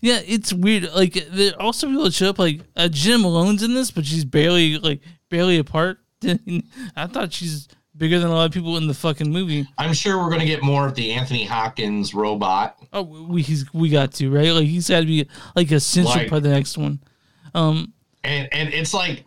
yeah, 0.00 0.20
it's 0.26 0.52
weird. 0.52 0.92
Like 0.94 1.14
there 1.30 1.60
also 1.60 1.88
people 1.88 2.04
that 2.04 2.14
show 2.14 2.30
up 2.30 2.38
like 2.38 2.60
uh, 2.76 2.88
Jena 2.88 3.18
Malone's 3.18 3.62
in 3.62 3.74
this, 3.74 3.90
but 3.90 4.06
she's 4.06 4.24
barely 4.24 4.78
like 4.78 5.00
barely 5.30 5.58
a 5.58 5.64
part. 5.64 5.98
I 6.24 7.06
thought 7.06 7.32
she's 7.32 7.68
bigger 7.98 8.18
than 8.18 8.28
a 8.30 8.34
lot 8.34 8.46
of 8.46 8.52
people 8.52 8.76
in 8.78 8.86
the 8.86 8.94
fucking 8.94 9.30
movie. 9.30 9.66
I'm 9.76 9.92
sure 9.92 10.16
we're 10.18 10.30
gonna 10.30 10.46
get 10.46 10.62
more 10.62 10.86
of 10.86 10.94
the 10.94 11.12
Anthony 11.12 11.44
Hopkins 11.44 12.14
robot. 12.14 12.76
Oh, 12.92 13.02
we 13.02 13.42
he's 13.42 13.72
we 13.74 13.90
got 13.90 14.12
to 14.14 14.30
right. 14.32 14.50
Like 14.52 14.66
he's 14.66 14.88
got 14.88 15.00
to 15.00 15.06
be 15.06 15.28
like 15.56 15.70
essential 15.72 16.12
Like- 16.12 16.28
part 16.28 16.38
of 16.38 16.42
the 16.44 16.50
next 16.50 16.78
one. 16.78 17.00
Um, 17.54 17.92
and 18.24 18.48
and 18.52 18.72
it's 18.72 18.94
like 18.94 19.24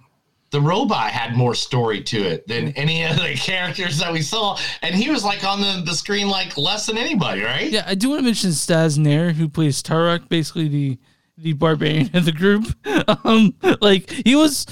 the 0.52 0.62
robot 0.62 1.12
had 1.12 1.36
more 1.36 1.56
story 1.56 2.02
to 2.04 2.18
it 2.22 2.48
than 2.48 2.70
any 2.70 3.04
of 3.10 3.16
the 3.18 3.34
characters 3.36 3.98
that 4.00 4.12
we 4.12 4.22
saw 4.22 4.58
and 4.82 4.94
he 4.94 5.10
was 5.10 5.24
like 5.24 5.44
on 5.46 5.62
the, 5.62 5.82
the 5.86 5.94
screen 5.96 6.28
like 6.28 6.58
less 6.58 6.86
than 6.86 6.98
anybody 6.98 7.42
right 7.42 7.72
Yeah, 7.72 7.86
I 7.88 7.96
do 7.96 8.10
want 8.10 8.20
to 8.20 8.26
mention 8.26 8.50
Staz 8.50 8.98
Nair, 8.98 9.32
who 9.32 9.48
plays 9.48 9.82
Tarak, 9.82 10.28
basically 10.30 10.68
the 10.68 11.00
the 11.38 11.54
barbarian 11.54 12.10
of 12.16 12.26
the 12.26 12.32
group. 12.32 12.66
Um, 13.26 13.54
like 13.82 14.10
he 14.12 14.36
was, 14.36 14.66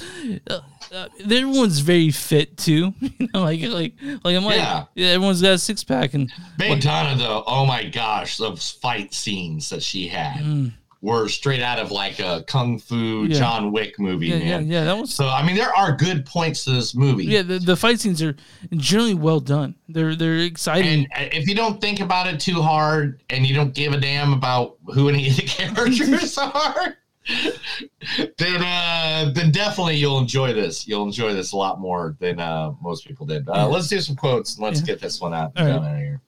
uh, 0.48 0.60
uh, 0.92 1.08
everyone's 1.24 1.80
very 1.80 2.10
fit 2.10 2.56
too. 2.56 2.92
You 3.00 3.28
know, 3.34 3.42
like 3.42 3.60
like 3.62 3.94
like 4.24 4.36
I'm 4.36 4.44
like, 4.44 4.56
Yeah. 4.56 4.84
yeah, 4.94 5.08
everyone's 5.08 5.42
got 5.42 5.52
a 5.52 5.58
six 5.58 5.84
pack 5.84 6.14
and 6.14 6.30
Doona 6.58 7.16
though 7.18 7.44
oh 7.46 7.64
my 7.66 7.84
gosh 7.84 8.36
those 8.38 8.70
fight 8.70 9.12
scenes 9.14 9.68
that 9.70 9.82
she 9.82 10.08
had 10.08 10.72
were 11.02 11.28
straight 11.28 11.62
out 11.62 11.78
of 11.78 11.90
like 11.90 12.18
a 12.18 12.44
kung 12.46 12.78
fu 12.78 13.24
Mm. 13.26 13.30
Yeah. 13.32 13.38
John 13.38 13.72
Wick 13.72 13.98
movie 13.98 14.28
Yeah, 14.28 14.36
yeah, 14.36 14.58
man 14.58 14.66
yeah, 14.68 14.84
that 14.84 14.98
was- 14.98 15.14
so 15.14 15.28
I 15.28 15.46
mean 15.46 15.56
there 15.56 15.74
are 15.74 15.96
good 15.96 16.26
points 16.26 16.64
to 16.64 16.72
this 16.72 16.94
movie 16.94 17.24
yeah, 17.24 17.42
the, 17.42 17.58
the 17.58 17.76
fight 17.76 18.00
scenes 18.00 18.22
are 18.22 18.34
generally 18.76 19.14
well 19.14 19.40
done. 19.40 19.74
They're 19.88 20.14
they're 20.14 20.38
exciting. 20.38 21.06
and 21.14 21.32
if 21.32 21.46
you 21.48 21.54
don't 21.54 21.80
think 21.80 22.00
about 22.00 22.26
it 22.26 22.38
too 22.40 22.60
hard 22.62 23.22
and 23.30 23.46
you 23.46 23.54
don't 23.54 23.74
give 23.74 23.92
a 23.92 23.98
damn 24.00 24.32
about 24.32 24.76
who 24.94 25.08
any 25.08 25.28
of 25.28 25.36
the 25.36 25.42
characters 25.58 26.36
are, 26.38 26.96
then 28.38 28.62
uh, 28.62 29.30
then 29.34 29.50
definitely 29.50 29.96
you'll 29.96 30.18
enjoy 30.18 30.52
this. 30.52 30.86
You'll 30.86 31.04
enjoy 31.04 31.32
this 31.34 31.52
a 31.52 31.56
lot 31.56 31.78
more 31.80 32.16
than 32.18 32.40
uh, 32.40 32.72
most 32.80 33.06
people 33.06 33.26
did. 33.26 33.48
Uh, 33.48 33.68
let's 33.68 33.88
do 33.88 34.00
some 34.00 34.16
quotes. 34.16 34.56
and 34.56 34.64
Let's 34.64 34.80
Yeah. 34.80 34.86
get 34.86 35.00
this 35.00 35.20
one 35.20 35.34
out 35.34 35.52
All 35.56 35.64
right. 35.64 35.72
down 35.72 35.84
out 35.84 35.92
of 35.94 35.98
here. 35.98 36.20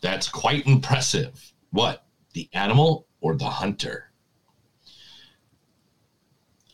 That's 0.00 0.28
quite 0.28 0.66
impressive. 0.66 1.52
What? 1.70 2.04
The 2.32 2.48
animal 2.52 3.06
or 3.20 3.34
the 3.36 3.48
hunter? 3.50 4.04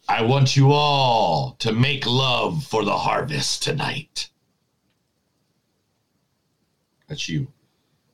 I 0.06 0.20
want 0.22 0.54
you 0.54 0.70
all 0.72 1.56
to 1.60 1.72
make 1.72 2.04
love 2.06 2.62
for 2.64 2.84
the 2.84 2.96
harvest 2.96 3.62
tonight. 3.62 4.28
That's 7.08 7.28
you. 7.28 7.48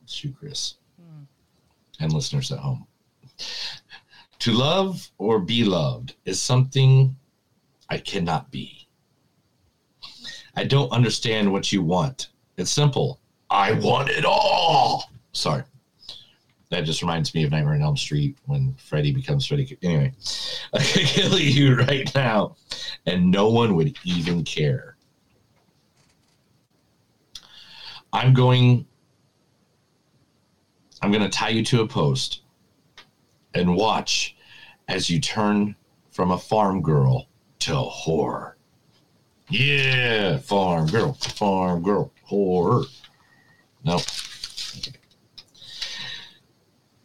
That's 0.01 0.23
you, 0.23 0.33
Chris. 0.33 0.75
And 1.99 2.13
listeners 2.13 2.51
at 2.53 2.59
home. 2.61 2.87
To 4.41 4.53
love 4.53 5.11
or 5.19 5.39
be 5.39 5.65
loved 5.65 6.15
is 6.25 6.41
something 6.41 7.15
I 7.91 7.99
cannot 7.99 8.51
be. 8.51 8.89
I 10.57 10.65
don't 10.65 10.91
understand 10.93 11.53
what 11.53 11.71
you 11.73 11.83
want. 11.83 12.29
It's 12.57 12.71
simple. 12.71 13.21
I 13.51 13.73
want 13.73 14.09
it 14.09 14.25
all. 14.25 15.11
Sorry. 15.33 15.63
That 16.71 16.85
just 16.85 17.03
reminds 17.03 17.35
me 17.35 17.45
of 17.45 17.51
Nightmare 17.51 17.75
on 17.75 17.83
Elm 17.83 17.97
Street 17.99 18.39
when 18.47 18.75
Freddy 18.75 19.13
becomes 19.13 19.47
Freddy. 19.47 19.77
Anyway, 19.83 20.15
I 20.73 20.79
could 20.79 21.07
kill 21.07 21.39
you 21.39 21.77
right 21.77 22.11
now, 22.15 22.57
and 23.05 23.31
no 23.31 23.51
one 23.51 23.75
would 23.75 23.95
even 24.05 24.45
care. 24.45 24.97
I'm 28.13 28.33
going. 28.33 28.87
I'm 31.03 31.11
going 31.11 31.23
to 31.23 31.31
tie 31.31 31.49
you 31.49 31.65
to 31.65 31.81
a 31.83 31.87
post 31.87 32.40
and 33.55 33.77
watch 33.77 34.37
as 34.89 35.11
you 35.11 35.21
turn 35.21 35.77
from 36.11 36.31
a 36.31 36.39
farm 36.39 36.83
girl 36.83 37.29
to 37.61 37.73
a 37.73 37.91
whore. 37.91 38.55
Yeah, 39.49 40.39
farm 40.39 40.87
girl, 40.87 41.15
farm 41.15 41.83
girl, 41.83 42.13
whore. 42.31 42.87
Nope. 43.85 44.03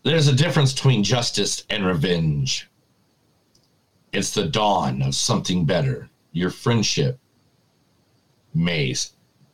There's 0.03 0.27
a 0.27 0.33
difference 0.33 0.71
between 0.71 1.03
justice 1.03 1.65
and 1.69 1.85
revenge. 1.85 2.69
It's 4.13 4.33
the 4.33 4.45
dawn 4.45 5.01
of 5.01 5.15
something 5.15 5.65
better. 5.65 6.09
Your 6.31 6.51
friendship 6.51 7.19
may 8.53 8.93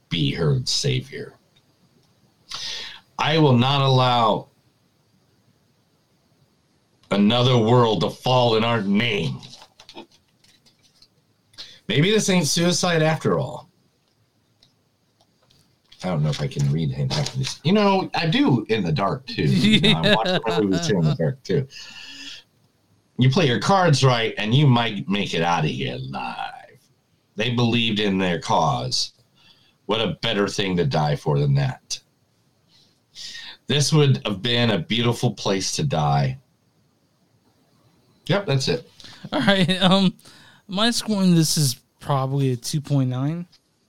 be 0.09 0.33
her 0.33 0.59
savior. 0.65 1.35
I 3.17 3.37
will 3.37 3.57
not 3.57 3.81
allow 3.81 4.49
another 7.11 7.57
world 7.57 8.01
to 8.01 8.09
fall 8.09 8.55
in 8.55 8.63
our 8.63 8.81
name. 8.81 9.39
Maybe 11.87 12.09
this 12.09 12.29
ain't 12.29 12.47
suicide 12.47 13.01
after 13.01 13.37
all. 13.37 13.69
I 16.03 16.07
don't 16.07 16.23
know 16.23 16.29
if 16.29 16.41
I 16.41 16.47
can 16.47 16.71
read 16.71 16.91
half 16.91 17.33
of 17.33 17.37
this. 17.37 17.59
You 17.63 17.73
know, 17.73 18.09
I 18.15 18.25
do 18.27 18.65
in 18.69 18.83
the 18.83 18.91
dark 18.91 19.27
too. 19.27 19.43
You 19.43 19.93
know, 19.93 20.01
I 20.01 20.15
watch 20.15 20.41
my 20.47 20.61
movies 20.61 20.87
too 20.87 20.97
in 20.97 21.05
the 21.05 21.15
dark 21.15 21.43
too. 21.43 21.67
You 23.19 23.29
play 23.29 23.45
your 23.45 23.59
cards 23.59 24.03
right, 24.03 24.33
and 24.37 24.55
you 24.55 24.65
might 24.65 25.07
make 25.07 25.35
it 25.35 25.43
out 25.43 25.63
of 25.63 25.69
here 25.69 25.95
alive. 25.95 26.79
They 27.35 27.51
believed 27.51 27.99
in 27.99 28.17
their 28.17 28.39
cause. 28.39 29.13
What 29.85 30.01
a 30.01 30.17
better 30.21 30.47
thing 30.47 30.75
to 30.77 30.85
die 30.85 31.15
for 31.15 31.37
than 31.37 31.53
that. 31.55 31.99
This 33.67 33.93
would 33.93 34.25
have 34.25 34.41
been 34.41 34.71
a 34.71 34.79
beautiful 34.79 35.33
place 35.33 35.71
to 35.73 35.83
die. 35.83 36.39
Yep, 38.27 38.45
that's 38.45 38.67
it. 38.67 38.89
All 39.31 39.39
right. 39.41 39.69
Um, 39.81 40.13
my 40.67 40.91
score 40.91 41.21
in 41.23 41.35
this 41.35 41.57
is 41.57 41.75
probably 41.99 42.51
a 42.53 42.55
two 42.55 42.79
point 42.81 43.09
nine. 43.09 43.45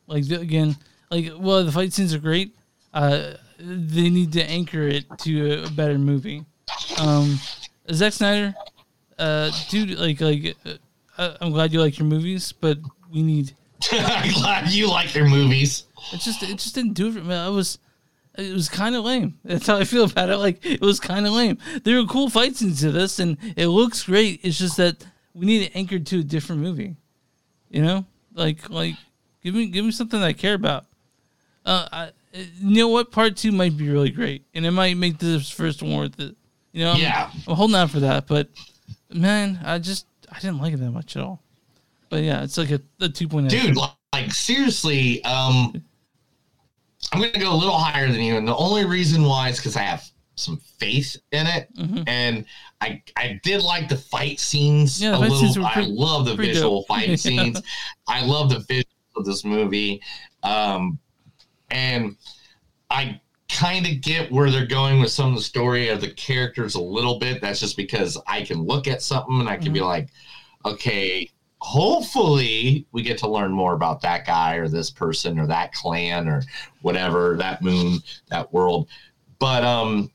Like 0.07 0.26
the- 0.26 0.41
again, 0.41 0.76
like 1.11 1.30
well, 1.39 1.64
the 1.64 1.72
fight 1.72 1.93
scenes 1.93 2.12
are 2.14 2.18
great. 2.18 2.55
Uh, 2.93 3.35
they 3.59 4.11
need 4.11 4.33
to 4.33 4.43
anchor 4.45 4.83
it 4.83 5.05
to 5.20 5.62
a 5.64 5.70
better 5.70 5.97
movie. 5.99 6.45
Um, 6.99 7.39
Zack 7.93 8.12
Snyder, 8.14 8.55
uh, 9.18 9.51
dude, 9.68 9.99
like 9.99 10.20
like, 10.20 10.57
uh, 11.18 11.37
I'm 11.41 11.53
glad 11.53 11.72
you 11.72 11.80
like 11.80 11.99
your 11.99 12.09
movies, 12.09 12.53
but 12.53 12.78
we 13.12 13.22
need. 13.22 13.55
I'm 13.93 14.33
glad 14.33 14.70
you 14.70 14.89
like 14.89 15.14
your 15.14 15.28
movies. 15.28 15.85
It 16.12 16.20
just 16.20 16.43
it 16.43 16.59
just 16.59 16.74
didn't 16.74 16.95
do 16.95 17.09
it 17.09 17.12
for 17.14 17.20
me. 17.20 17.35
I 17.35 17.49
was 17.49 17.78
it 18.37 18.53
was 18.53 18.68
kind 18.68 18.95
of 18.97 19.05
lame. 19.05 19.39
That's 19.45 19.66
how 19.66 19.76
I 19.76 19.85
feel 19.85 20.05
about 20.05 20.30
it. 20.30 20.37
Like 20.39 20.64
it 20.64 20.80
was 20.80 21.01
kind 21.01 21.26
of 21.26 21.33
lame. 21.33 21.59
There 21.85 22.01
were 22.01 22.07
cool 22.07 22.30
fights 22.30 22.62
into 22.62 22.91
this, 22.91 23.18
and 23.18 23.37
it 23.57 23.68
looks 23.68 24.05
great. 24.05 24.41
It's 24.43 24.59
just 24.59 24.76
that 24.78 25.05
we 25.35 25.47
need 25.47 25.62
it 25.62 25.72
anchored 25.74 26.07
to 26.09 26.20
a 26.20 26.24
different 26.24 26.62
movie. 26.62 26.97
You 27.70 27.83
know, 27.83 28.07
like 28.35 28.68
like 28.70 28.95
give 29.43 29.55
me 29.55 29.66
give 29.66 29.85
me 29.85 29.91
something 29.93 30.20
I 30.22 30.33
care 30.33 30.55
about. 30.55 30.87
Uh, 31.64 31.89
I, 31.93 32.11
you 32.35 32.76
know 32.76 32.89
what? 32.89 33.12
Part 33.12 33.37
two 33.37 33.53
might 33.53 33.76
be 33.76 33.89
really 33.89 34.11
great, 34.11 34.45
and 34.55 34.64
it 34.66 34.70
might 34.72 34.97
make 34.97 35.18
this 35.18 35.49
first 35.51 35.83
one 35.83 35.97
worth 35.97 36.18
it. 36.20 36.35
You 36.72 36.85
know, 36.85 36.93
I'm, 36.93 37.01
Yeah. 37.01 37.30
I'm 37.47 37.55
holding 37.57 37.76
out 37.76 37.91
for 37.91 38.01
that. 38.01 38.26
But 38.26 38.49
man, 39.12 39.61
I 39.64 39.78
just 39.78 40.07
I 40.30 40.39
didn't 40.41 40.59
like 40.59 40.72
it 40.74 40.78
that 40.78 40.91
much 40.91 41.16
at 41.16 41.22
all. 41.22 41.43
But 42.09 42.24
yeah, 42.24 42.43
it's 42.43 42.59
like 42.59 42.70
a, 42.70 42.80
a 43.01 43.09
two 43.09 43.28
point 43.28 43.49
Dude, 43.51 43.76
li- 43.76 43.87
like 44.12 44.33
seriously, 44.33 45.22
um 45.24 45.83
I'm 47.13 47.21
gonna 47.21 47.39
go 47.39 47.53
a 47.53 47.57
little 47.57 47.77
higher 47.77 48.11
than 48.11 48.21
you, 48.23 48.37
and 48.37 48.47
the 48.49 48.57
only 48.57 48.85
reason 48.85 49.23
why 49.25 49.49
is 49.51 49.59
because 49.59 49.77
I 49.77 49.83
have 49.83 50.03
some 50.37 50.57
faith 50.79 51.17
in 51.33 51.47
it, 51.47 51.69
Mm-hmm. 51.77 52.03
and 52.07 52.45
I 52.81 53.03
I 53.17 53.39
did 53.43 53.63
like 53.63 53.89
the 53.89 53.97
fight 53.99 54.41
scenes 54.41 55.01
Yeah, 55.01 55.17
a 55.17 55.19
little. 55.19 55.63
were 55.63 55.69
pretty- 55.71 55.91
I 55.91 55.93
love 55.93 56.25
the 56.25 56.35
visual 56.37 56.81
dope. 56.81 56.89
fight 56.89 57.09
Yeah. 57.11 57.17
scenes. 57.17 57.63
I 58.09 58.25
love 58.25 58.49
the 58.49 58.57
visuals 58.61 59.17
of 59.17 59.25
this 59.27 59.45
movie, 59.45 60.01
um, 60.43 60.99
and 61.71 62.17
I 62.91 63.21
kind 63.51 63.87
of 63.87 64.01
get 64.01 64.33
where 64.33 64.51
they're 64.51 64.67
going 64.67 65.01
with 65.01 65.11
some 65.13 65.29
of 65.31 65.35
the 65.37 65.43
story 65.43 65.89
of 65.89 66.01
the 66.01 66.11
characters 66.11 66.75
a 66.75 66.81
little 66.81 67.19
bit. 67.19 67.43
That's 67.43 67.61
just 67.61 67.77
because 67.77 68.17
I 68.27 68.41
can 68.43 68.63
look 68.65 68.89
at 68.89 69.03
something 69.03 69.39
and 69.41 69.49
I 69.49 69.59
can 69.59 69.75
be 69.75 69.81
Mhm. 69.81 69.87
like, 69.87 70.09
okay, 70.65 71.31
hopefully 71.63 72.85
we 72.91 73.03
get 73.03 73.17
to 73.17 73.29
learn 73.29 73.53
more 73.53 73.75
about 73.75 74.01
that 74.01 74.27
guy 74.27 74.57
or 74.57 74.67
this 74.67 74.91
person 74.91 75.39
or 75.39 75.47
that 75.47 75.73
clan 75.73 76.29
or 76.29 76.43
whatever, 76.81 77.37
that 77.37 77.63
moon, 77.63 78.01
that 78.31 78.53
world. 78.53 78.89
But 79.39 79.63
um 79.63 80.11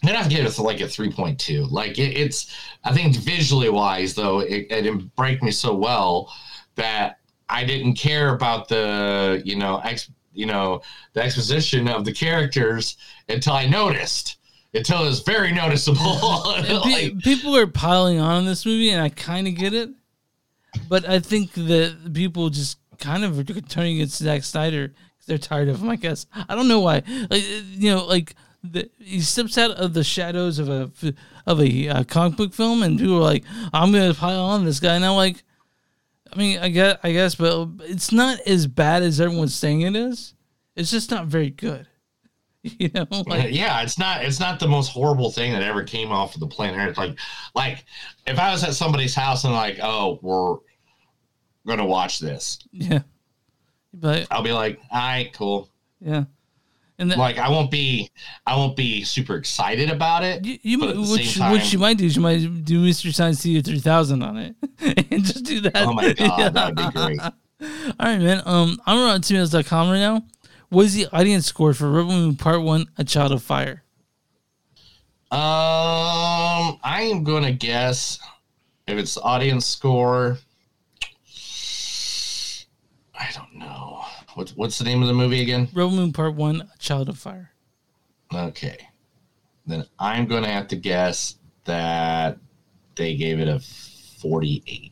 then 0.00 0.10
I'm 0.10 0.14
gonna 0.14 0.18
have 0.22 0.28
to 0.30 0.36
give 0.36 0.46
it 0.46 0.58
like 0.62 0.80
a 0.80 0.84
3.2. 0.84 1.72
Like 1.72 1.98
it, 1.98 2.16
it's 2.16 2.56
I 2.84 2.92
think 2.92 3.16
visually 3.16 3.68
wise 3.68 4.14
though, 4.14 4.38
it, 4.40 4.68
it 4.70 4.82
didn't 4.82 5.14
break 5.16 5.42
me 5.42 5.50
so 5.50 5.74
well 5.74 6.32
that 6.76 7.18
I 7.48 7.64
didn't 7.64 7.94
care 7.94 8.32
about 8.32 8.68
the, 8.68 9.42
you 9.44 9.56
know, 9.56 9.78
ex 9.78 10.08
you 10.32 10.46
know, 10.46 10.82
the 11.14 11.22
exposition 11.22 11.88
of 11.88 12.04
the 12.04 12.12
characters 12.12 12.96
until 13.28 13.54
I 13.54 13.66
noticed. 13.66 14.38
Until 14.72 15.02
it 15.02 15.08
was 15.08 15.20
very 15.20 15.52
noticeable. 15.52 16.00
Like, 16.82 17.18
people 17.18 17.54
are 17.56 17.66
piling 17.66 18.18
on 18.18 18.46
this 18.46 18.64
movie, 18.64 18.90
and 18.90 19.02
I 19.02 19.10
kind 19.10 19.46
of 19.46 19.54
get 19.54 19.74
it. 19.74 19.90
But 20.88 21.08
I 21.08 21.18
think 21.20 21.52
that 21.54 22.12
people 22.12 22.50
just 22.50 22.78
kind 22.98 23.24
of 23.24 23.38
are 23.38 23.44
turning 23.68 23.96
against 23.96 24.18
Zack 24.18 24.44
Snyder 24.44 24.88
'cause 24.88 25.26
they're 25.26 25.38
tired 25.38 25.68
of 25.68 25.80
him. 25.82 25.88
I 25.88 25.96
guess 25.96 26.26
I 26.48 26.54
don't 26.54 26.68
know 26.68 26.80
why. 26.80 27.02
Like 27.30 27.44
you 27.44 27.90
know, 27.90 28.04
like 28.06 28.34
the, 28.64 28.90
he 28.98 29.20
steps 29.20 29.58
out 29.58 29.72
of 29.72 29.92
the 29.94 30.04
shadows 30.04 30.58
of 30.58 30.68
a 30.68 30.90
of 31.46 31.60
a 31.60 31.88
uh, 31.88 32.04
comic 32.04 32.36
book 32.36 32.54
film, 32.54 32.82
and 32.82 32.98
people 32.98 33.16
are 33.16 33.20
like, 33.20 33.44
"I'm 33.72 33.92
gonna 33.92 34.14
pile 34.14 34.44
on 34.44 34.64
this 34.64 34.80
guy." 34.80 34.94
And 34.94 35.04
I'm 35.04 35.16
like, 35.16 35.42
I 36.32 36.36
mean, 36.36 36.58
I 36.58 36.68
guess, 36.68 36.98
I 37.02 37.12
guess, 37.12 37.34
but 37.34 37.68
it's 37.80 38.12
not 38.12 38.40
as 38.46 38.66
bad 38.66 39.02
as 39.02 39.20
everyone's 39.20 39.54
saying 39.54 39.82
it 39.82 39.96
is. 39.96 40.34
It's 40.76 40.90
just 40.90 41.10
not 41.10 41.26
very 41.26 41.50
good. 41.50 41.86
You 42.78 42.90
know, 42.94 43.06
like 43.26 43.52
yeah, 43.52 43.82
it's 43.82 43.98
not 43.98 44.24
it's 44.24 44.38
not 44.38 44.60
the 44.60 44.68
most 44.68 44.88
horrible 44.90 45.32
thing 45.32 45.52
that 45.52 45.62
ever 45.62 45.82
came 45.82 46.12
off 46.12 46.34
of 46.34 46.40
the 46.40 46.46
planet 46.46 46.78
Earth. 46.90 46.96
Like 46.96 47.18
like 47.56 47.84
if 48.26 48.38
I 48.38 48.52
was 48.52 48.62
at 48.62 48.74
somebody's 48.74 49.16
house 49.16 49.42
and 49.42 49.52
like, 49.52 49.80
oh, 49.82 50.20
we're 50.22 50.58
gonna 51.66 51.84
watch 51.84 52.20
this, 52.20 52.60
yeah, 52.70 53.00
but 53.92 54.28
I'll 54.30 54.44
be 54.44 54.52
like, 54.52 54.78
all 54.92 54.98
right, 55.00 55.32
cool. 55.32 55.70
yeah, 56.00 56.24
and 57.00 57.10
the, 57.10 57.16
Like 57.16 57.38
I 57.38 57.48
won't 57.48 57.70
be 57.72 58.10
I 58.46 58.54
won't 58.54 58.76
be 58.76 59.02
super 59.02 59.34
excited 59.34 59.90
about 59.90 60.22
it. 60.22 60.46
You, 60.62 60.78
but 60.78 60.90
at 60.90 60.96
what, 60.98 61.08
you, 61.08 61.42
what 61.42 61.58
time- 61.60 61.60
you 61.64 61.78
might 61.80 61.98
do 61.98 62.04
is 62.06 62.14
you 62.14 62.22
might 62.22 62.64
do 62.64 62.78
Mystery 62.80 63.10
Science 63.10 63.42
Theater 63.42 63.72
3000 63.72 64.22
on 64.22 64.36
it 64.38 64.54
and 65.10 65.24
just 65.24 65.44
do 65.44 65.60
that. 65.62 65.76
Oh 65.78 65.92
my 65.94 66.12
God, 66.12 66.54
that'd 66.54 66.76
be 66.76 66.90
great. 66.92 67.20
All 67.20 67.32
right, 68.00 68.20
man. 68.20 68.40
Um, 68.46 68.80
I'm 68.86 68.98
on 68.98 69.20
RottenTomatoes.com 69.20 69.90
right 69.90 69.98
now. 69.98 70.22
What 70.72 70.86
is 70.86 70.94
the 70.94 71.06
audience 71.12 71.44
score 71.44 71.74
for 71.74 71.90
Rebel 71.90 72.12
Moon 72.12 72.34
Part 72.34 72.62
1, 72.62 72.86
A 72.96 73.04
Child 73.04 73.32
of 73.32 73.42
Fire? 73.42 73.82
Um, 75.30 76.78
I 76.82 77.10
am 77.12 77.24
gonna 77.24 77.52
guess 77.52 78.18
if 78.86 78.96
it's 78.96 79.18
audience 79.18 79.66
score. 79.66 80.38
I 83.14 83.28
don't 83.34 83.54
know. 83.54 84.02
What's 84.32 84.56
what's 84.56 84.78
the 84.78 84.84
name 84.84 85.02
of 85.02 85.08
the 85.08 85.14
movie 85.14 85.42
again? 85.42 85.68
Rebel 85.74 85.90
Moon 85.90 86.10
Part 86.10 86.36
1, 86.36 86.62
A 86.62 86.78
Child 86.78 87.10
of 87.10 87.18
Fire. 87.18 87.50
Okay. 88.32 88.78
Then 89.66 89.84
I'm 89.98 90.24
gonna 90.24 90.48
have 90.48 90.68
to 90.68 90.76
guess 90.76 91.36
that 91.64 92.38
they 92.94 93.14
gave 93.14 93.40
it 93.40 93.48
a 93.48 93.60
48. 93.60 94.90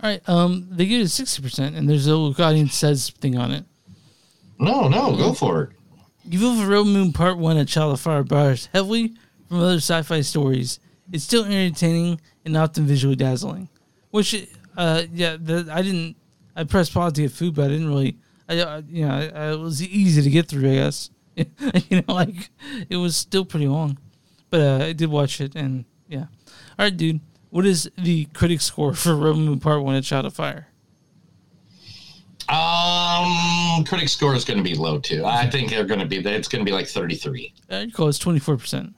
All 0.00 0.10
right, 0.10 0.28
um, 0.28 0.68
they 0.70 0.86
give 0.86 1.00
it 1.00 1.06
60%, 1.06 1.76
and 1.76 1.90
there's 1.90 2.06
a 2.06 2.16
little 2.16 2.44
audience 2.44 2.76
says 2.76 3.10
thing 3.10 3.36
on 3.36 3.50
it. 3.50 3.64
No, 4.58 4.88
no, 4.88 5.16
go 5.16 5.32
for 5.32 5.62
it. 5.62 5.70
You 6.24 6.38
feel 6.38 6.56
for 6.56 6.68
Rebel 6.68 6.84
Moon 6.84 7.12
Part 7.12 7.38
1, 7.38 7.56
A 7.56 7.64
Child 7.64 7.94
of 7.94 8.00
Fire 8.00 8.22
borrows 8.22 8.68
heavily 8.72 9.14
from 9.48 9.60
other 9.60 9.76
sci 9.76 10.02
fi 10.02 10.20
stories 10.20 10.80
it's 11.12 11.24
still 11.24 11.44
entertaining 11.44 12.20
and 12.44 12.56
often 12.56 12.86
visually 12.86 13.16
dazzling. 13.16 13.68
Which, 14.10 14.48
uh, 14.76 15.04
yeah, 15.12 15.36
the, 15.38 15.68
I 15.70 15.82
didn't. 15.82 16.16
I 16.56 16.64
pressed 16.64 16.92
pause 16.92 17.12
to 17.14 17.22
get 17.22 17.32
food, 17.32 17.54
but 17.54 17.66
I 17.66 17.68
didn't 17.68 17.88
really. 17.88 18.18
I, 18.48 18.58
uh, 18.58 18.82
you 18.88 19.06
know, 19.06 19.14
I, 19.14 19.28
I, 19.28 19.52
it 19.52 19.58
was 19.58 19.82
easy 19.82 20.22
to 20.22 20.30
get 20.30 20.48
through. 20.48 20.70
I 20.70 20.74
guess. 20.74 21.10
you 21.36 22.02
know, 22.02 22.14
like 22.14 22.50
it 22.88 22.96
was 22.96 23.16
still 23.16 23.44
pretty 23.44 23.68
long, 23.68 23.98
but 24.50 24.60
uh, 24.60 24.84
I 24.86 24.92
did 24.92 25.08
watch 25.10 25.40
it, 25.40 25.54
and 25.54 25.84
yeah. 26.08 26.26
All 26.78 26.84
right, 26.84 26.96
dude. 26.96 27.20
What 27.50 27.64
is 27.64 27.90
the 27.96 28.26
critic 28.26 28.60
score 28.60 28.92
for 28.94 29.14
Moon 29.14 29.60
Part 29.60 29.82
One: 29.82 29.94
A 29.94 30.02
Child 30.02 30.26
of 30.26 30.34
Fire? 30.34 30.68
Um, 32.48 33.67
critic 33.84 34.08
score 34.08 34.34
is 34.34 34.44
going 34.44 34.58
to 34.58 34.64
be 34.64 34.74
low 34.74 34.98
too. 34.98 35.24
I 35.24 35.48
think 35.48 35.70
they're 35.70 35.84
going 35.84 36.00
to 36.00 36.06
be. 36.06 36.16
It's 36.18 36.48
going 36.48 36.64
to 36.64 36.68
be 36.68 36.74
like 36.74 36.86
thirty-three. 36.86 37.54
Uh, 37.70 37.76
you 37.86 37.92
call 37.92 38.08
it 38.08 38.18
twenty 38.18 38.38
four 38.38 38.56
percent. 38.56 38.94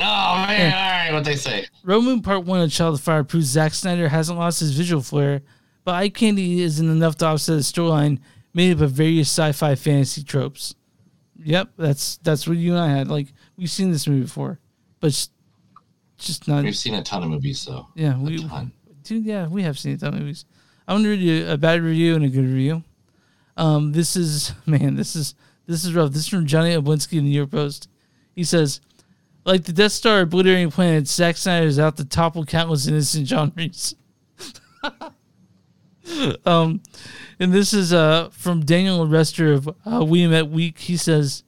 Oh 0.00 0.44
man! 0.46 0.72
All 0.72 0.80
right, 0.80 1.12
what 1.12 1.24
they 1.24 1.36
say? 1.36 1.66
Moon 1.84 2.22
Part 2.22 2.44
One: 2.44 2.60
A 2.60 2.68
Child 2.68 2.94
of 2.94 3.00
Fire 3.00 3.24
proves 3.24 3.46
Zack 3.46 3.74
Snyder 3.74 4.08
hasn't 4.08 4.38
lost 4.38 4.60
his 4.60 4.72
visual 4.72 5.02
flair, 5.02 5.42
but 5.84 5.94
eye 5.94 6.08
candy 6.08 6.62
isn't 6.62 6.88
enough 6.88 7.16
to 7.16 7.26
offset 7.26 7.56
a 7.56 7.58
storyline 7.58 8.18
made 8.54 8.76
up 8.76 8.80
of 8.82 8.92
various 8.92 9.28
sci-fi 9.28 9.74
fantasy 9.74 10.22
tropes. 10.22 10.74
Yep, 11.42 11.70
that's 11.76 12.16
that's 12.18 12.48
what 12.48 12.56
you 12.56 12.72
and 12.72 12.80
I 12.80 12.88
had. 12.88 13.08
Like 13.08 13.28
we've 13.56 13.70
seen 13.70 13.92
this 13.92 14.06
movie 14.06 14.22
before, 14.22 14.58
but 15.00 15.08
just, 15.08 15.32
just 16.18 16.48
not. 16.48 16.64
We've 16.64 16.76
seen 16.76 16.94
a 16.94 17.02
ton 17.02 17.22
of 17.22 17.30
movies, 17.30 17.64
though. 17.64 17.88
Yeah, 17.94 18.18
we, 18.18 18.46
dude. 19.02 19.24
Yeah, 19.24 19.48
we 19.48 19.62
have 19.62 19.78
seen 19.78 19.94
a 19.94 19.98
ton 19.98 20.14
of 20.14 20.20
movies. 20.20 20.44
I'm 20.88 20.98
gonna 20.98 21.08
read 21.10 21.20
you 21.20 21.48
a 21.48 21.56
bad 21.56 21.82
review 21.82 22.14
and 22.14 22.24
a 22.24 22.28
good 22.28 22.44
review. 22.44 22.84
Um, 23.60 23.92
this 23.92 24.16
is 24.16 24.52
man, 24.66 24.96
this 24.96 25.14
is 25.14 25.34
this 25.66 25.84
is 25.84 25.94
rough. 25.94 26.12
This 26.12 26.22
is 26.22 26.28
from 26.28 26.46
Johnny 26.46 26.70
Oleksinski 26.70 27.18
in 27.18 27.24
the 27.24 27.30
New 27.30 27.36
York 27.36 27.50
Post. 27.50 27.88
He 28.34 28.42
says, 28.42 28.80
like 29.44 29.64
the 29.64 29.72
Death 29.72 29.92
Star 29.92 30.22
obliterating 30.22 30.70
planets, 30.70 31.12
Zack 31.12 31.36
Snyder 31.36 31.66
is 31.66 31.78
out 31.78 31.96
to 31.98 32.04
topple 32.04 32.44
countless 32.44 32.86
innocent 32.86 33.28
genres. 33.28 33.94
um, 36.46 36.82
and 37.38 37.52
this 37.52 37.74
is 37.74 37.92
uh 37.92 38.30
from 38.32 38.64
Daniel 38.64 39.06
Rester 39.06 39.52
of 39.52 39.68
uh, 39.68 40.04
We 40.04 40.26
Met 40.26 40.48
Week. 40.48 40.78
He 40.78 40.96
says, 40.96 41.44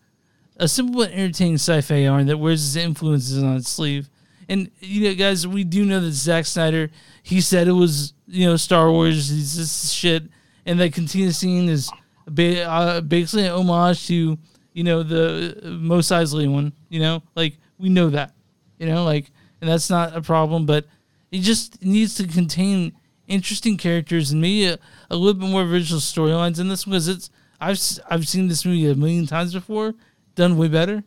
a 0.58 0.68
simple 0.68 1.00
but 1.00 1.12
entertaining 1.12 1.54
sci-fi 1.54 1.96
yarn 1.96 2.26
that 2.26 2.36
wears 2.36 2.60
his 2.60 2.76
influences 2.76 3.42
on 3.42 3.56
its 3.56 3.70
sleeve. 3.70 4.10
And 4.50 4.70
you 4.80 5.08
know, 5.08 5.14
guys, 5.14 5.46
we 5.46 5.64
do 5.64 5.86
know 5.86 6.00
that 6.00 6.12
Zack 6.12 6.44
Snyder. 6.44 6.90
He 7.22 7.40
said 7.40 7.68
it 7.68 7.72
was 7.72 8.12
you 8.26 8.46
know 8.46 8.56
Star 8.56 8.90
Wars. 8.90 9.30
He's 9.30 9.56
this 9.56 9.90
shit, 9.90 10.24
and 10.66 10.78
that 10.78 10.92
continuous 10.92 11.38
scene 11.38 11.70
is 11.70 11.90
ba- 12.26 12.64
uh, 12.64 13.00
basically 13.00 13.46
an 13.46 13.52
homage 13.52 14.06
to 14.06 14.38
you 14.72 14.84
know 14.84 15.02
the 15.02 15.60
uh, 15.64 15.68
Mos 15.68 16.08
Eisley 16.08 16.50
one. 16.50 16.72
You 16.88 17.00
know, 17.00 17.22
like 17.34 17.58
we 17.78 17.88
know 17.88 18.10
that. 18.10 18.34
You 18.78 18.86
know, 18.86 19.04
like, 19.04 19.30
and 19.60 19.70
that's 19.70 19.90
not 19.90 20.16
a 20.16 20.22
problem. 20.22 20.66
But 20.66 20.86
it 21.30 21.40
just 21.40 21.82
needs 21.82 22.14
to 22.16 22.26
contain 22.26 22.92
interesting 23.28 23.76
characters 23.76 24.30
and 24.30 24.40
maybe 24.40 24.66
a, 24.66 24.78
a 25.10 25.16
little 25.16 25.40
bit 25.40 25.48
more 25.48 25.62
original 25.62 26.00
storylines 26.00 26.60
in 26.60 26.68
this 26.68 26.84
because 26.84 27.08
it's 27.08 27.30
I've 27.60 27.80
I've 28.10 28.28
seen 28.28 28.48
this 28.48 28.64
movie 28.64 28.90
a 28.90 28.94
million 28.94 29.26
times 29.26 29.54
before, 29.54 29.94
done 30.34 30.56
way 30.56 30.68
better. 30.68 31.04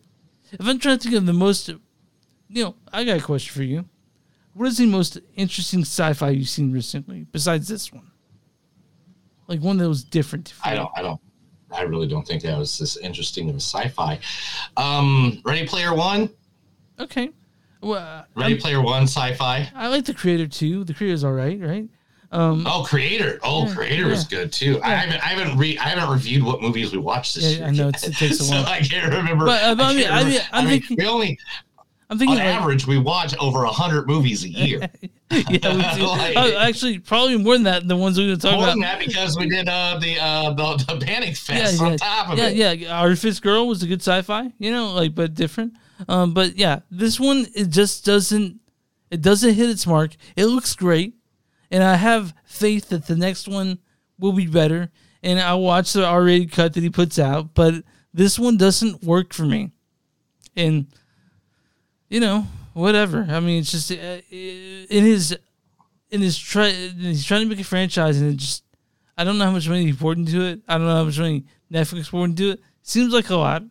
If 0.51 0.65
I'm 0.65 0.79
trying 0.79 0.99
to 0.99 1.03
think 1.03 1.15
of 1.15 1.25
the 1.25 1.33
most, 1.33 1.67
you 1.67 2.63
know, 2.63 2.75
I 2.93 3.03
got 3.03 3.17
a 3.17 3.21
question 3.21 3.53
for 3.53 3.63
you. 3.63 3.85
What 4.53 4.67
is 4.67 4.77
the 4.77 4.85
most 4.85 5.19
interesting 5.35 5.81
sci-fi 5.81 6.29
you've 6.29 6.47
seen 6.47 6.71
recently 6.71 7.25
besides 7.29 7.67
this 7.67 7.91
one? 7.91 8.09
Like 9.47 9.61
one 9.61 9.77
that 9.77 9.87
was 9.87 10.03
different. 10.03 10.53
I 10.63 10.75
don't. 10.75 10.89
I 10.95 11.01
don't. 11.01 11.19
I 11.71 11.81
really 11.81 12.07
don't 12.07 12.25
think 12.25 12.41
that 12.43 12.57
was 12.57 12.77
this 12.79 12.95
interesting 12.97 13.49
of 13.49 13.55
a 13.55 13.59
sci-fi. 13.59 14.19
Um, 14.77 15.41
Ready 15.45 15.67
Player 15.67 15.93
One. 15.93 16.29
Okay. 16.99 17.31
Well, 17.81 17.99
uh, 17.99 18.23
Ready 18.35 18.53
I'm- 18.53 18.61
Player 18.61 18.81
One 18.81 19.03
sci-fi. 19.03 19.69
I 19.75 19.87
like 19.89 20.05
the 20.05 20.13
creator 20.13 20.47
too. 20.47 20.83
The 20.83 20.93
creator's 20.93 21.23
all 21.23 21.33
right, 21.33 21.59
right? 21.59 21.87
Um, 22.31 22.65
Oh, 22.67 22.83
Creator. 22.83 23.39
Oh, 23.43 23.65
Yeah, 23.67 23.75
Creator 23.75 24.09
is 24.09 24.23
yeah. 24.31 24.39
good 24.39 24.51
too. 24.51 24.81
I 24.83 24.89
haven't. 24.95 25.23
I 25.23 25.27
haven't 25.27 25.57
re. 25.57 25.77
I 25.77 25.83
haven't 25.89 26.09
reviewed 26.09 26.43
what 26.43 26.61
movies 26.61 26.91
we 26.91 26.97
watched 26.97 27.35
this 27.35 27.43
Yeah, 27.43 27.57
year. 27.57 27.67
I 27.67 27.71
know, 27.71 27.87
it's- 27.89 28.03
it 28.07 28.15
takes 28.15 28.39
a 28.41 28.43
while, 28.51 28.65
so. 28.65 28.71
I 28.71 28.79
can't 28.81 29.13
remember. 29.13 29.45
But, 29.45 29.63
uh, 29.63 29.75
but 29.75 29.83
I 29.85 29.93
mean- 29.93 30.07
I 30.09 30.23
mean. 30.23 30.39
I'm 30.51 30.65
mean, 30.65 30.79
thinking- 30.81 30.97
we 30.99 31.07
only. 31.07 31.39
I'm 32.09 32.17
thinking 32.17 32.39
on 32.39 32.45
like- 32.45 32.55
average, 32.55 32.87
we 32.87 32.97
watch 32.97 33.35
over 33.37 33.63
hundred 33.65 34.07
movies 34.07 34.43
a 34.43 34.49
year. 34.49 34.89
yeah, 35.31 35.41
we 35.49 35.57
do. 35.99 36.07
Like- 36.07 36.35
Uh, 36.37 36.59
actually, 36.59 36.99
probably 36.99 37.37
more 37.37 37.53
than 37.53 37.63
that. 37.63 37.87
The 37.87 37.95
ones 37.95 38.17
we're 38.17 38.27
going 38.27 38.39
to 38.39 38.41
talk 38.41 38.55
More 38.55 38.63
about. 38.63 38.73
than 38.73 38.81
that, 38.81 38.99
because 38.99 39.37
we 39.37 39.49
did 39.49 39.67
uh, 39.67 39.97
the 39.99 40.19
uh, 40.19 40.53
the, 40.53 40.93
the 40.93 41.05
Panic 41.05 41.35
Fest 41.35 41.79
yeah, 41.79 41.85
on 41.85 41.91
yeah, 41.91 41.97
top 41.97 42.29
of 42.29 42.37
yeah, 42.37 42.69
it. 42.69 42.79
yeah. 42.79 42.91
our 42.95 43.05
Artifice 43.05 43.39
Girl 43.39 43.67
was 43.67 43.81
a 43.81 43.87
good 43.87 44.01
sci-fi, 44.01 44.51
you 44.59 44.71
know, 44.71 44.93
like 44.93 45.15
but 45.15 45.33
different. 45.33 45.73
Um, 46.07 46.33
but 46.33 46.57
yeah, 46.57 46.79
this 46.91 47.19
one 47.19 47.47
it 47.55 47.69
just 47.69 48.05
doesn't 48.05 48.59
it 49.09 49.21
doesn't 49.21 49.53
hit 49.55 49.69
its 49.69 49.87
mark. 49.87 50.15
It 50.35 50.45
looks 50.45 50.75
great, 50.75 51.15
and 51.71 51.81
I 51.83 51.95
have 51.95 52.33
faith 52.43 52.89
that 52.89 53.07
the 53.07 53.15
next 53.15 53.47
one 53.47 53.79
will 54.19 54.33
be 54.33 54.47
better. 54.47 54.91
And 55.23 55.39
I'll 55.39 55.61
watch 55.61 55.93
the 55.93 56.05
R-rated 56.05 56.51
cut 56.51 56.73
that 56.73 56.83
he 56.83 56.89
puts 56.91 57.17
out, 57.17 57.55
but 57.55 57.83
this 58.13 58.37
one 58.37 58.57
doesn't 58.57 59.03
work 59.03 59.33
for 59.33 59.43
me. 59.43 59.71
And 60.55 60.85
you 62.09 62.19
know, 62.19 62.45
whatever. 62.75 63.25
I 63.29 63.39
mean, 63.39 63.61
it's 63.61 63.71
just 63.71 63.91
uh, 63.91 64.19
in 64.29 65.03
his 65.05 65.35
in 66.11 66.21
his 66.21 66.37
try 66.37 66.69
he's 66.69 67.25
trying 67.25 67.41
to 67.41 67.49
make 67.49 67.59
a 67.59 67.63
franchise, 67.63 68.21
and 68.21 68.33
it 68.33 68.37
just 68.37 68.63
I 69.17 69.23
don't 69.23 69.37
know 69.37 69.45
how 69.45 69.51
much 69.51 69.67
money 69.67 69.85
he 69.85 69.93
poured 69.93 70.17
into 70.17 70.41
it. 70.41 70.61
I 70.67 70.77
don't 70.77 70.87
know 70.87 70.95
how 70.95 71.03
much 71.05 71.17
money 71.17 71.45
Netflix 71.71 72.11
poured 72.11 72.31
into 72.31 72.51
it. 72.51 72.59
Seems 72.83 73.13
like 73.13 73.29
a 73.29 73.35
lot, 73.35 73.63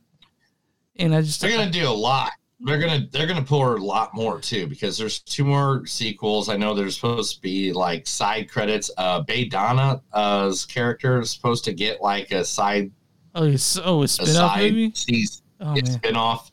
and 0.96 1.14
I 1.14 1.20
just 1.20 1.40
They're 1.40 1.56
gonna 1.56 1.70
do 1.70 1.88
a 1.88 1.90
lot. 1.90 2.32
They're 2.60 2.78
gonna 2.78 3.06
they're 3.12 3.26
gonna 3.26 3.42
pour 3.44 3.76
a 3.76 3.82
lot 3.82 4.14
more 4.14 4.40
too 4.40 4.66
because 4.66 4.96
there's 4.96 5.20
two 5.20 5.44
more 5.44 5.84
sequels. 5.86 6.48
I 6.48 6.56
know 6.56 6.74
there's 6.74 6.94
supposed 6.94 7.36
to 7.36 7.42
be 7.42 7.72
like 7.72 8.06
side 8.06 8.50
credits. 8.50 8.90
Uh, 8.96 9.20
Bae 9.20 9.48
Doona's 9.50 10.64
character 10.64 11.20
is 11.20 11.30
supposed 11.30 11.64
to 11.66 11.72
get 11.74 12.00
like 12.00 12.30
a 12.30 12.44
side 12.44 12.90
oh 13.34 13.44
it's 13.44 13.78
oh 13.78 14.00
a 14.00 14.04
a 14.04 14.08
spin-off 14.08 14.34
side 14.34 14.60
maybe. 14.72 14.92
season 14.94 15.42
Oh, 15.60 15.74
it's 15.76 15.90
man. 15.90 15.98
spin 15.98 16.16
off. 16.16 16.50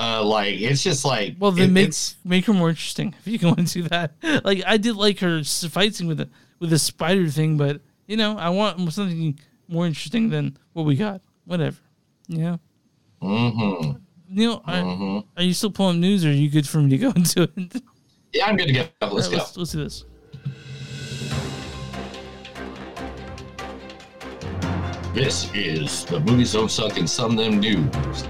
Uh, 0.00 0.22
like 0.24 0.60
it's 0.60 0.82
just 0.82 1.04
like 1.04 1.34
Well, 1.40 1.50
then 1.50 1.70
it- 1.70 1.72
make 1.72 1.92
make 2.24 2.44
her 2.46 2.52
more 2.52 2.68
interesting 2.70 3.14
if 3.18 3.26
you 3.26 3.38
can 3.38 3.48
want 3.56 3.66
to 3.68 3.82
do 3.82 3.88
that. 3.88 4.12
Like 4.44 4.62
I 4.66 4.76
did 4.76 4.94
like 4.96 5.18
her 5.20 5.38
s- 5.38 5.64
fight 5.64 5.94
scene 5.94 6.06
with 6.06 6.18
the 6.18 6.28
with 6.60 6.70
the 6.70 6.78
spider 6.78 7.26
thing, 7.28 7.56
but 7.56 7.80
you 8.06 8.16
know 8.16 8.36
I 8.38 8.50
want 8.50 8.92
something 8.92 9.38
more 9.66 9.86
interesting 9.86 10.30
than 10.30 10.56
what 10.72 10.84
we 10.86 10.94
got. 10.94 11.20
Whatever, 11.46 11.78
yeah. 12.28 12.56
know. 13.20 13.28
Mhm. 13.28 14.00
Neil, 14.30 14.62
are, 14.66 14.82
Mhm. 14.82 15.24
are 15.36 15.42
you 15.42 15.52
still 15.54 15.70
pulling 15.72 16.00
news, 16.00 16.24
or 16.24 16.28
are 16.28 16.32
you 16.32 16.48
good 16.50 16.68
for 16.68 16.78
me 16.80 16.90
to 16.90 16.98
go 16.98 17.10
into 17.16 17.42
it? 17.42 17.82
Yeah, 18.32 18.46
I'm 18.46 18.56
good 18.56 18.68
to 18.68 18.72
go. 18.74 18.84
Let's 19.00 19.28
right, 19.28 19.32
go. 19.32 19.38
Let's, 19.38 19.56
let's 19.56 19.72
do 19.72 19.82
this. 19.84 20.04
This 25.14 25.50
is 25.54 26.04
the 26.04 26.20
movies 26.20 26.52
don't 26.52 26.70
suck 26.70 26.98
and 26.98 27.08
some 27.08 27.32
of 27.32 27.36
them 27.38 27.58
news. 27.60 28.28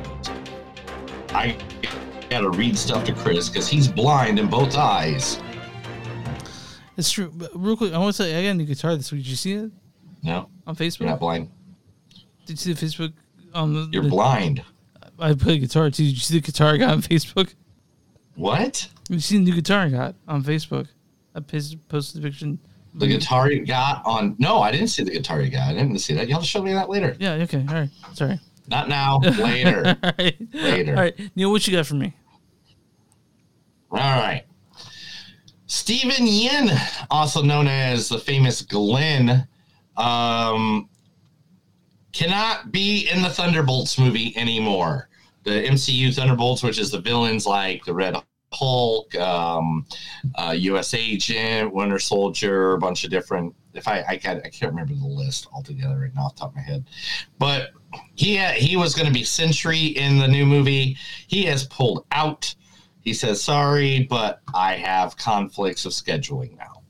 I 1.30 1.56
gotta 2.30 2.50
read 2.50 2.76
stuff 2.76 3.04
to 3.04 3.12
Chris 3.12 3.48
because 3.48 3.68
he's 3.68 3.88
blind 3.88 4.38
in 4.38 4.48
both 4.48 4.76
eyes. 4.76 5.40
It's 6.96 7.10
true. 7.10 7.30
But 7.34 7.50
real 7.54 7.76
quick, 7.76 7.92
I 7.92 7.98
want 7.98 8.14
to 8.16 8.22
say 8.22 8.38
I 8.38 8.42
got 8.42 8.50
a 8.50 8.54
new 8.54 8.64
guitar 8.64 8.96
this 8.96 9.12
week. 9.12 9.22
Did 9.22 9.30
you 9.30 9.36
see 9.36 9.52
it 9.52 9.70
No, 10.22 10.48
on 10.66 10.74
Facebook? 10.74 11.00
you're 11.00 11.08
not 11.10 11.20
blind. 11.20 11.48
Did 12.46 12.50
you 12.52 12.56
see 12.56 12.72
the 12.72 12.86
Facebook? 12.86 13.12
On 13.54 13.72
the, 13.72 13.88
You're 13.92 14.02
the- 14.02 14.08
blind. 14.10 14.62
I 15.20 15.34
play 15.34 15.58
guitar 15.58 15.90
too. 15.90 16.04
Did 16.04 16.10
you 16.12 16.16
see 16.18 16.34
the 16.34 16.40
guitar 16.46 16.74
I 16.74 16.76
got 16.76 16.90
on 16.90 17.02
Facebook? 17.02 17.54
What? 18.36 18.88
You 19.08 19.18
see 19.20 19.38
the 19.38 19.44
new 19.44 19.54
guitar 19.54 19.80
I 19.82 19.88
got 19.88 20.14
on 20.28 20.42
Facebook? 20.44 20.86
I 21.34 21.40
pos- 21.40 21.74
posted 21.88 22.22
the 22.22 22.28
picture. 22.28 22.56
The 22.94 23.06
guitar 23.06 23.50
you 23.50 23.64
got 23.64 24.02
on? 24.04 24.34
No, 24.38 24.60
I 24.60 24.70
didn't 24.72 24.88
see 24.88 25.02
the 25.04 25.10
guitar 25.10 25.40
you 25.40 25.50
got. 25.50 25.68
I 25.70 25.72
didn't 25.74 25.98
see 25.98 26.14
that. 26.14 26.26
You'll 26.28 26.38
have 26.38 26.42
to 26.42 26.48
show 26.48 26.62
me 26.62 26.72
that 26.72 26.88
later. 26.88 27.16
Yeah. 27.20 27.32
Okay. 27.34 27.64
All 27.68 27.74
right. 27.74 27.90
Sorry. 28.14 28.40
Not 28.68 28.88
now. 28.88 29.18
Later. 29.18 29.96
all 30.02 30.12
right. 30.18 30.36
Later. 30.52 30.94
All 30.94 31.02
right. 31.02 31.30
Neil, 31.34 31.50
what 31.50 31.66
you 31.66 31.72
got 31.74 31.86
for 31.86 31.94
me? 31.94 32.14
All 33.90 33.98
right. 33.98 34.44
Steven 35.66 36.26
Yeun, 36.26 36.70
also 37.10 37.42
known 37.42 37.66
as 37.66 38.08
the 38.08 38.18
famous 38.18 38.62
Glenn, 38.62 39.46
um, 39.96 40.88
cannot 42.12 42.72
be 42.72 43.08
in 43.08 43.22
the 43.22 43.28
Thunderbolts 43.28 43.98
movie 43.98 44.36
anymore. 44.36 45.08
The 45.44 45.50
MCU 45.50 46.14
Thunderbolts, 46.14 46.62
which 46.62 46.78
is 46.78 46.90
the 46.90 47.00
villains 47.00 47.46
like 47.46 47.84
the 47.84 47.94
Red 47.94 48.16
Hulk, 48.52 49.14
um, 49.16 49.86
uh, 50.34 50.54
U.S. 50.56 50.94
Agent, 50.94 51.72
Winter 51.72 51.98
Soldier, 51.98 52.74
a 52.74 52.78
bunch 52.78 53.04
of 53.04 53.10
different. 53.10 53.54
If 53.74 53.86
I 53.86 54.04
I 54.08 54.16
can't 54.16 54.44
I 54.44 54.48
can't 54.48 54.72
remember 54.72 54.94
the 54.94 55.06
list 55.06 55.46
altogether 55.52 55.98
right 55.98 56.14
now 56.14 56.22
off 56.22 56.34
the 56.34 56.40
top 56.40 56.50
of 56.50 56.56
my 56.56 56.62
head, 56.62 56.84
but 57.38 57.70
he 58.14 58.36
had, 58.36 58.56
he 58.56 58.76
was 58.76 58.94
going 58.94 59.06
to 59.06 59.12
be 59.12 59.24
Sentry 59.24 59.86
in 59.86 60.18
the 60.18 60.28
new 60.28 60.46
movie. 60.46 60.96
He 61.26 61.44
has 61.44 61.66
pulled 61.66 62.04
out. 62.12 62.54
He 63.00 63.14
says 63.14 63.42
sorry, 63.42 64.06
but 64.10 64.40
I 64.54 64.74
have 64.74 65.16
conflicts 65.16 65.84
of 65.84 65.92
scheduling 65.92 66.56
now. 66.58 66.82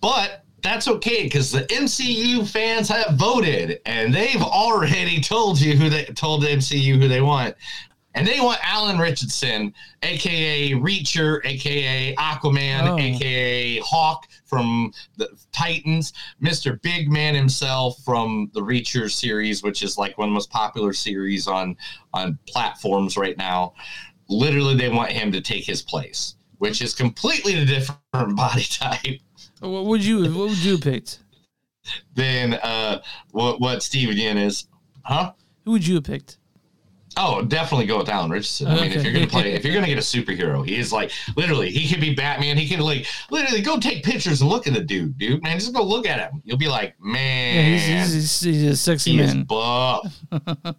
But 0.00 0.44
that's 0.62 0.88
okay 0.88 1.24
because 1.24 1.50
the 1.50 1.62
MCU 1.62 2.46
fans 2.46 2.88
have 2.88 3.14
voted 3.14 3.80
and 3.86 4.14
they've 4.14 4.42
already 4.42 5.20
told 5.20 5.60
you 5.60 5.74
who 5.74 5.88
they 5.88 6.04
told 6.04 6.42
the 6.42 6.48
MCU 6.48 7.00
who 7.00 7.08
they 7.08 7.20
want. 7.20 7.54
And 8.14 8.26
they 8.26 8.40
want 8.40 8.58
Alan 8.64 8.98
Ritchson, 8.98 9.72
aka 10.02 10.72
Reacher, 10.72 11.40
aka 11.44 12.12
Aquaman, 12.16 12.88
Oh. 12.88 12.98
aka 12.98 13.78
Hawk 13.80 14.26
from 14.46 14.92
the 15.16 15.28
Titans, 15.52 16.12
Mr. 16.42 16.80
Big 16.82 17.08
Man 17.08 17.36
himself 17.36 17.98
from 18.04 18.50
the 18.52 18.60
Reacher 18.60 19.08
series, 19.08 19.62
which 19.62 19.82
is 19.84 19.96
like 19.96 20.18
one 20.18 20.26
of 20.28 20.30
the 20.32 20.34
most 20.34 20.50
popular 20.50 20.92
series 20.92 21.46
on 21.46 21.76
on 22.12 22.36
platforms 22.48 23.16
right 23.16 23.38
now. 23.38 23.74
Literally, 24.28 24.74
they 24.76 24.88
want 24.88 25.12
him 25.12 25.30
to 25.30 25.40
take 25.40 25.64
his 25.64 25.80
place, 25.82 26.34
which 26.58 26.82
is 26.82 26.94
completely 26.94 27.54
a 27.54 27.64
different 27.64 28.00
body 28.36 28.64
type 28.64 29.20
What 29.60 29.86
would 29.86 30.04
you 30.04 30.22
What 30.34 30.48
would 30.48 30.58
you 30.64 30.72
have 30.72 30.80
picked? 30.82 31.20
than 32.14 32.54
uh, 32.54 33.00
what 33.30 33.60
what 33.60 33.84
Steven 33.84 34.36
is, 34.36 34.66
huh? 35.02 35.32
Who 35.64 35.70
would 35.72 35.86
you 35.86 35.94
have 35.94 36.04
picked? 36.04 36.38
Oh, 37.22 37.42
definitely 37.42 37.84
go 37.84 37.98
with 37.98 38.08
Alan 38.08 38.30
Ritchson. 38.30 38.66
I 38.68 38.74
mean, 38.80 38.92
if 38.92 39.04
you're 39.04 39.12
gonna 39.12 39.26
play, 39.26 39.52
if 39.52 39.62
you're 39.62 39.74
gonna 39.74 39.86
get 39.86 39.98
a 39.98 40.00
superhero, 40.00 40.66
he 40.66 40.76
is 40.78 40.90
like 40.90 41.12
literally, 41.36 41.70
he 41.70 41.86
could 41.92 42.00
be 42.00 42.14
Batman. 42.14 42.56
He 42.56 42.66
can 42.66 42.80
like 42.80 43.06
literally 43.30 43.60
go 43.60 43.78
take 43.78 44.02
pictures 44.02 44.40
and 44.40 44.48
look 44.48 44.66
at 44.66 44.72
the 44.72 44.80
dude, 44.80 45.18
dude. 45.18 45.42
Man, 45.42 45.58
just 45.58 45.74
go 45.74 45.82
look 45.82 46.06
at 46.06 46.18
him. 46.18 46.40
You'll 46.44 46.56
be 46.56 46.68
like, 46.68 46.94
Yeah, 47.04 47.12
man, 47.12 47.72
he's, 47.72 47.86
he's, 47.86 48.40
he's, 48.40 48.40
he's 48.62 48.62
a 48.72 48.76
sexy 48.76 49.12
he 49.12 49.16
man. 49.18 49.42
buff. 49.44 50.18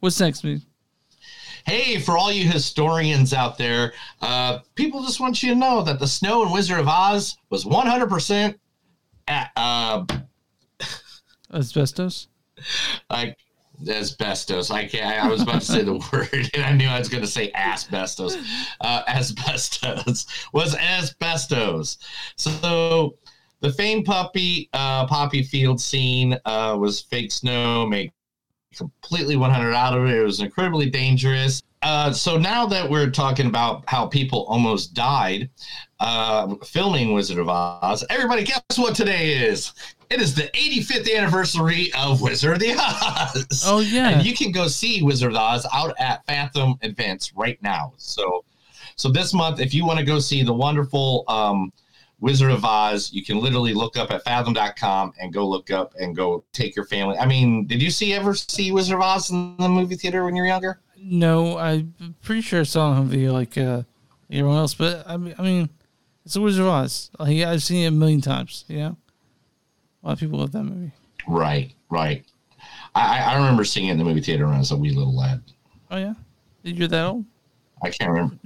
What's 0.00 0.20
next, 0.20 0.44
man? 0.44 0.62
hey, 1.66 1.98
for 1.98 2.16
all 2.16 2.32
you 2.32 2.48
historians 2.48 3.34
out 3.34 3.58
there, 3.58 3.92
uh, 4.22 4.60
people 4.74 5.02
just 5.02 5.20
want 5.20 5.42
you 5.42 5.50
to 5.50 5.54
know 5.54 5.82
that 5.82 5.98
the 5.98 6.06
snow 6.06 6.42
in 6.44 6.50
Wizard 6.52 6.80
of 6.80 6.88
Oz 6.88 7.36
was 7.50 7.64
100% 7.64 8.54
at, 9.28 9.50
uh, 9.56 10.04
Asbestos. 11.52 12.28
like 13.10 13.36
asbestos. 13.88 14.70
I 14.70 14.86
can't. 14.86 15.24
I 15.24 15.28
was 15.28 15.42
about 15.42 15.60
to 15.60 15.66
say 15.66 15.82
the 15.82 15.94
word, 16.12 16.50
and 16.54 16.64
I 16.64 16.72
knew 16.72 16.86
I 16.86 16.98
was 16.98 17.08
going 17.08 17.22
to 17.22 17.30
say 17.30 17.50
asbestos. 17.54 18.36
Uh, 18.80 19.02
asbestos 19.08 20.26
was 20.52 20.74
asbestos. 20.76 21.98
So 22.36 23.16
the 23.60 23.72
famed 23.72 24.06
puppy 24.06 24.68
uh, 24.72 25.06
poppy 25.06 25.42
field 25.42 25.80
scene 25.80 26.38
uh, 26.44 26.76
was 26.78 27.00
fake 27.00 27.32
snow, 27.32 27.86
made 27.86 28.12
completely 28.74 29.36
100 29.36 29.74
out 29.74 29.96
of 29.96 30.06
it. 30.06 30.14
It 30.14 30.22
was 30.22 30.40
incredibly 30.40 30.88
dangerous. 30.88 31.62
Uh, 31.82 32.12
so 32.12 32.36
now 32.36 32.66
that 32.66 32.88
we're 32.88 33.10
talking 33.10 33.46
about 33.46 33.84
how 33.86 34.06
people 34.06 34.44
almost 34.48 34.92
died 34.92 35.48
uh, 35.98 36.54
filming 36.64 37.14
Wizard 37.14 37.38
of 37.38 37.48
Oz, 37.48 38.04
everybody, 38.10 38.44
guess 38.44 38.62
what 38.76 38.94
today 38.94 39.32
is? 39.32 39.72
It 40.10 40.20
is 40.20 40.34
the 40.34 40.50
85th 40.54 41.16
anniversary 41.16 41.92
of 41.96 42.20
Wizard 42.20 42.54
of 42.54 42.58
the 42.58 42.74
Oz. 42.76 43.62
Oh, 43.64 43.78
yeah. 43.78 44.08
and 44.08 44.26
you 44.26 44.34
can 44.34 44.50
go 44.50 44.66
see 44.66 45.02
Wizard 45.02 45.30
of 45.30 45.36
Oz 45.36 45.64
out 45.72 45.94
at 46.00 46.26
Fathom 46.26 46.74
Events 46.82 47.32
right 47.36 47.62
now. 47.62 47.92
So, 47.96 48.44
so 48.96 49.08
this 49.08 49.32
month, 49.32 49.60
if 49.60 49.72
you 49.72 49.86
want 49.86 50.00
to 50.00 50.04
go 50.04 50.18
see 50.18 50.42
the 50.42 50.52
wonderful 50.52 51.22
um, 51.28 51.72
Wizard 52.18 52.50
of 52.50 52.64
Oz, 52.64 53.12
you 53.12 53.24
can 53.24 53.38
literally 53.38 53.72
look 53.72 53.96
up 53.96 54.10
at 54.10 54.24
Fathom.com 54.24 55.12
and 55.20 55.32
go 55.32 55.46
look 55.46 55.70
up 55.70 55.94
and 56.00 56.16
go 56.16 56.42
take 56.52 56.74
your 56.74 56.86
family. 56.86 57.16
I 57.16 57.24
mean, 57.24 57.68
did 57.68 57.80
you 57.80 57.92
see 57.92 58.12
ever 58.12 58.34
see 58.34 58.72
Wizard 58.72 58.96
of 58.96 59.02
Oz 59.02 59.30
in 59.30 59.56
the 59.58 59.68
movie 59.68 59.94
theater 59.94 60.24
when 60.24 60.34
you 60.34 60.42
were 60.42 60.48
younger? 60.48 60.80
No, 60.98 61.56
I'm 61.56 62.16
pretty 62.20 62.40
sure 62.40 62.60
I 62.60 62.64
saw 62.64 62.92
it 62.92 62.96
on 62.96 63.06
video 63.06 63.32
like 63.32 63.56
uh, 63.56 63.82
everyone 64.28 64.58
else, 64.58 64.74
but 64.74 65.04
I 65.06 65.16
mean, 65.16 65.36
I 65.38 65.42
mean, 65.42 65.70
it's 66.24 66.34
a 66.34 66.40
Wizard 66.40 66.62
of 66.66 66.72
Oz. 66.72 67.12
Like, 67.16 67.38
I've 67.42 67.62
seen 67.62 67.84
it 67.84 67.88
a 67.88 67.90
million 67.92 68.20
times. 68.20 68.64
Know, 68.68 68.96
a 70.02 70.06
lot 70.06 70.12
of 70.14 70.20
people 70.20 70.38
love 70.38 70.52
that 70.52 70.64
movie. 70.64 70.92
Right, 71.28 71.72
right. 71.90 72.24
I, 72.94 73.20
I- 73.32 73.34
remember 73.36 73.64
seeing 73.64 73.88
it 73.88 73.92
in 73.92 73.98
the 73.98 74.04
movie 74.04 74.20
theater 74.20 74.46
when 74.46 74.54
I 74.54 74.58
was 74.58 74.70
a 74.70 74.76
wee 74.76 74.90
little 74.90 75.16
lad. 75.16 75.42
Oh 75.90 75.96
yeah, 75.96 76.14
Did 76.64 76.78
you're 76.78 76.88
that 76.88 77.04
old? 77.06 77.24
I 77.82 77.90
can't 77.90 78.10
remember. 78.10 78.36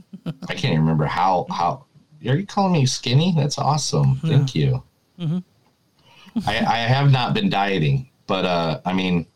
I 0.49 0.55
can't 0.55 0.79
remember 0.79 1.05
how 1.05 1.47
how. 1.51 1.85
Are 2.27 2.37
you 2.37 2.47
calling 2.47 2.73
me 2.73 2.87
skinny? 2.87 3.35
That's 3.37 3.59
awesome. 3.59 4.17
Thank 4.17 4.55
you. 4.55 4.83
Mhm. 5.21 5.43
I, 6.47 6.59
I 6.59 6.77
have 6.79 7.11
not 7.13 7.35
been 7.35 7.51
dieting, 7.51 8.09
but 8.27 8.45
uh, 8.47 8.81
I 8.87 8.93
mean, 8.95 9.27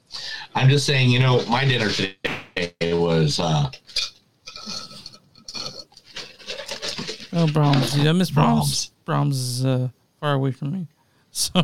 I'm 0.55 0.69
just 0.71 0.87
saying. 0.87 1.11
You 1.11 1.19
know, 1.19 1.45
my 1.47 1.65
dinner 1.67 1.91
today 1.91 2.95
was 2.95 3.39
uh, 3.41 3.71
Oh, 7.33 7.47
Brahms. 7.53 7.93
Dude, 7.93 8.07
I 8.07 8.13
miss 8.13 8.31
Brahms. 8.31 8.91
Brahms 9.05 9.37
is 9.39 9.65
uh, 9.67 9.89
far 10.21 10.33
away 10.33 10.51
from 10.53 10.73
me. 10.73 10.87
So 11.31 11.63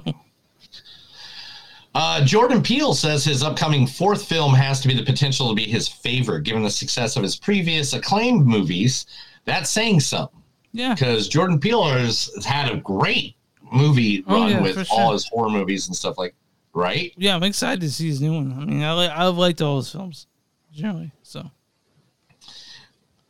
Uh, 1.94 2.24
Jordan 2.24 2.60
Peele 2.62 2.92
says 2.94 3.24
his 3.24 3.42
upcoming 3.42 3.86
fourth 3.86 4.24
film 4.24 4.52
has 4.54 4.80
to 4.80 4.88
be 4.88 4.94
the 4.94 5.04
potential 5.04 5.48
to 5.48 5.54
be 5.54 5.64
his 5.64 5.86
favorite, 5.88 6.42
given 6.42 6.62
the 6.62 6.70
success 6.70 7.16
of 7.16 7.22
his 7.22 7.36
previous 7.36 7.92
acclaimed 7.92 8.46
movies. 8.46 9.06
That's 9.44 9.70
saying 9.70 10.00
something. 10.00 10.42
Yeah. 10.72 10.94
Because 10.94 11.28
Jordan 11.28 11.60
Peele 11.60 11.84
has, 11.84 12.30
had 12.44 12.68
a 12.72 12.78
great 12.78 13.36
movie 13.72 14.24
Oh, 14.26 14.34
run 14.40 14.50
yeah, 14.50 14.60
with 14.62 14.76
all 14.90 15.06
sure. 15.08 15.12
his 15.12 15.28
horror 15.28 15.50
movies 15.50 15.86
and 15.86 15.94
stuff 15.96 16.18
like 16.18 16.34
right? 16.72 17.12
yeah, 17.16 17.36
I'm 17.36 17.42
excited 17.44 17.80
to 17.82 17.90
see 17.90 18.08
his 18.08 18.20
new 18.20 18.32
one. 18.34 18.52
I 18.60 18.64
mean, 18.64 18.82
I 18.82 18.92
like 18.92 19.10
I've 19.10 19.36
liked 19.36 19.62
all 19.62 19.76
his 19.76 19.90
films 19.90 20.26
generally. 20.72 21.12
So 21.22 21.48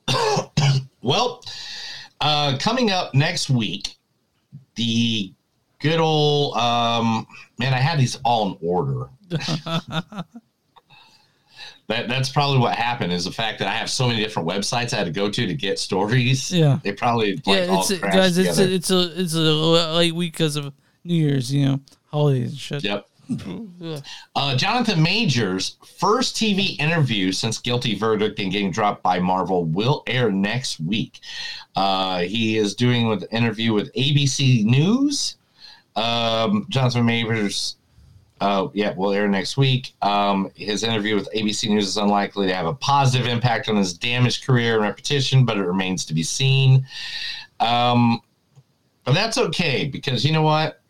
Well, 1.03 1.45
uh, 2.23 2.57
coming 2.59 2.91
up 2.91 3.15
next 3.15 3.51
week, 3.51 3.97
the 4.77 5.34
good 5.85 6.01
old 6.01 6.57
um, 6.57 7.27
man, 7.59 7.75
I 7.75 7.79
had 7.79 7.99
these 7.99 8.19
all 8.25 8.49
in 8.49 8.59
order. 8.61 9.11
That 11.87 12.09
that's 12.09 12.31
probably 12.31 12.61
what 12.61 12.75
happened 12.75 13.13
is 13.13 13.27
the 13.27 13.31
fact 13.31 13.59
that 13.59 13.69
I 13.69 13.73
have 13.73 13.91
so 13.91 14.09
many 14.09 14.23
different 14.23 14.49
websites 14.49 14.95
I 14.95 14.97
had 14.97 15.05
to 15.05 15.13
go 15.13 15.29
to 15.29 15.47
to 15.47 15.55
get 15.55 15.79
stories. 15.79 16.51
Yeah. 16.51 16.79
they 16.83 16.93
probably 16.93 17.35
like, 17.35 17.47
yeah, 17.47 17.79
it's 17.79 17.91
a, 17.91 17.99
guys, 17.99 18.39
it's 18.39 18.59
a, 18.59 18.73
it's 18.73 18.91
a 18.91 19.21
it's 19.21 19.35
a 19.35 19.39
late 19.39 20.15
week 20.15 20.33
because 20.33 20.57
of 20.57 20.73
New 21.05 21.15
Year's, 21.15 21.53
you 21.53 21.67
know, 21.67 21.81
holidays 22.07 22.53
and 22.53 22.59
shit. 22.59 22.85
Yep. 22.85 23.07
Uh, 24.35 24.57
Jonathan 24.57 25.03
Majors' 25.03 25.77
first 25.99 26.37
TV 26.37 26.79
interview 26.79 27.33
since 27.33 27.59
guilty 27.59 27.95
verdict 27.95 28.39
and 28.39 28.51
getting 28.51 28.71
dropped 28.71 29.03
by 29.03 29.19
Marvel 29.19 29.65
will 29.65 30.03
air 30.07 30.31
next 30.31 30.81
week. 30.81 31.21
Uh, 31.77 32.21
he 32.21 32.57
is 32.57 32.75
doing 32.75 33.13
an 33.13 33.23
interview 33.31 33.73
with 33.73 33.93
ABC 33.95 34.65
News. 34.65 35.37
Um, 35.97 36.67
Jonathan 36.71 37.07
Majors, 37.07 37.77
uh, 38.41 38.69
yeah, 38.75 38.95
will 38.95 39.13
air 39.13 39.29
next 39.29 39.57
week. 39.57 39.95
Um, 40.03 40.51
his 40.57 40.83
interview 40.83 41.15
with 41.15 41.29
ABC 41.35 41.69
News 41.69 41.87
is 41.87 41.97
unlikely 41.97 42.49
to 42.49 42.55
have 42.55 42.67
a 42.67 42.75
positive 42.75 43.27
impact 43.27 43.69
on 43.69 43.77
his 43.77 43.97
damaged 43.97 44.45
career 44.45 44.75
and 44.75 44.83
reputation, 44.83 45.45
but 45.45 45.57
it 45.57 45.63
remains 45.65 46.05
to 46.07 46.15
be 46.15 46.23
seen. 46.23 46.87
Um, 47.61 48.21
but 49.05 49.15
that's 49.15 49.39
okay 49.39 49.87
because 49.87 50.25
you 50.25 50.33
know 50.33 50.43
what? 50.43 50.81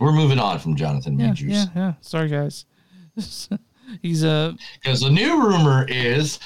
We're 0.00 0.12
moving 0.12 0.38
on 0.38 0.58
from 0.58 0.76
Jonathan 0.76 1.18
Yeah, 1.18 1.26
Majors. 1.28 1.50
yeah, 1.52 1.64
yeah. 1.76 1.92
Sorry, 2.00 2.28
guys. 2.28 2.64
He's 4.02 4.24
uh 4.24 4.52
because 4.80 5.00
the 5.00 5.10
new 5.10 5.42
rumor 5.46 5.84
is 5.88 6.38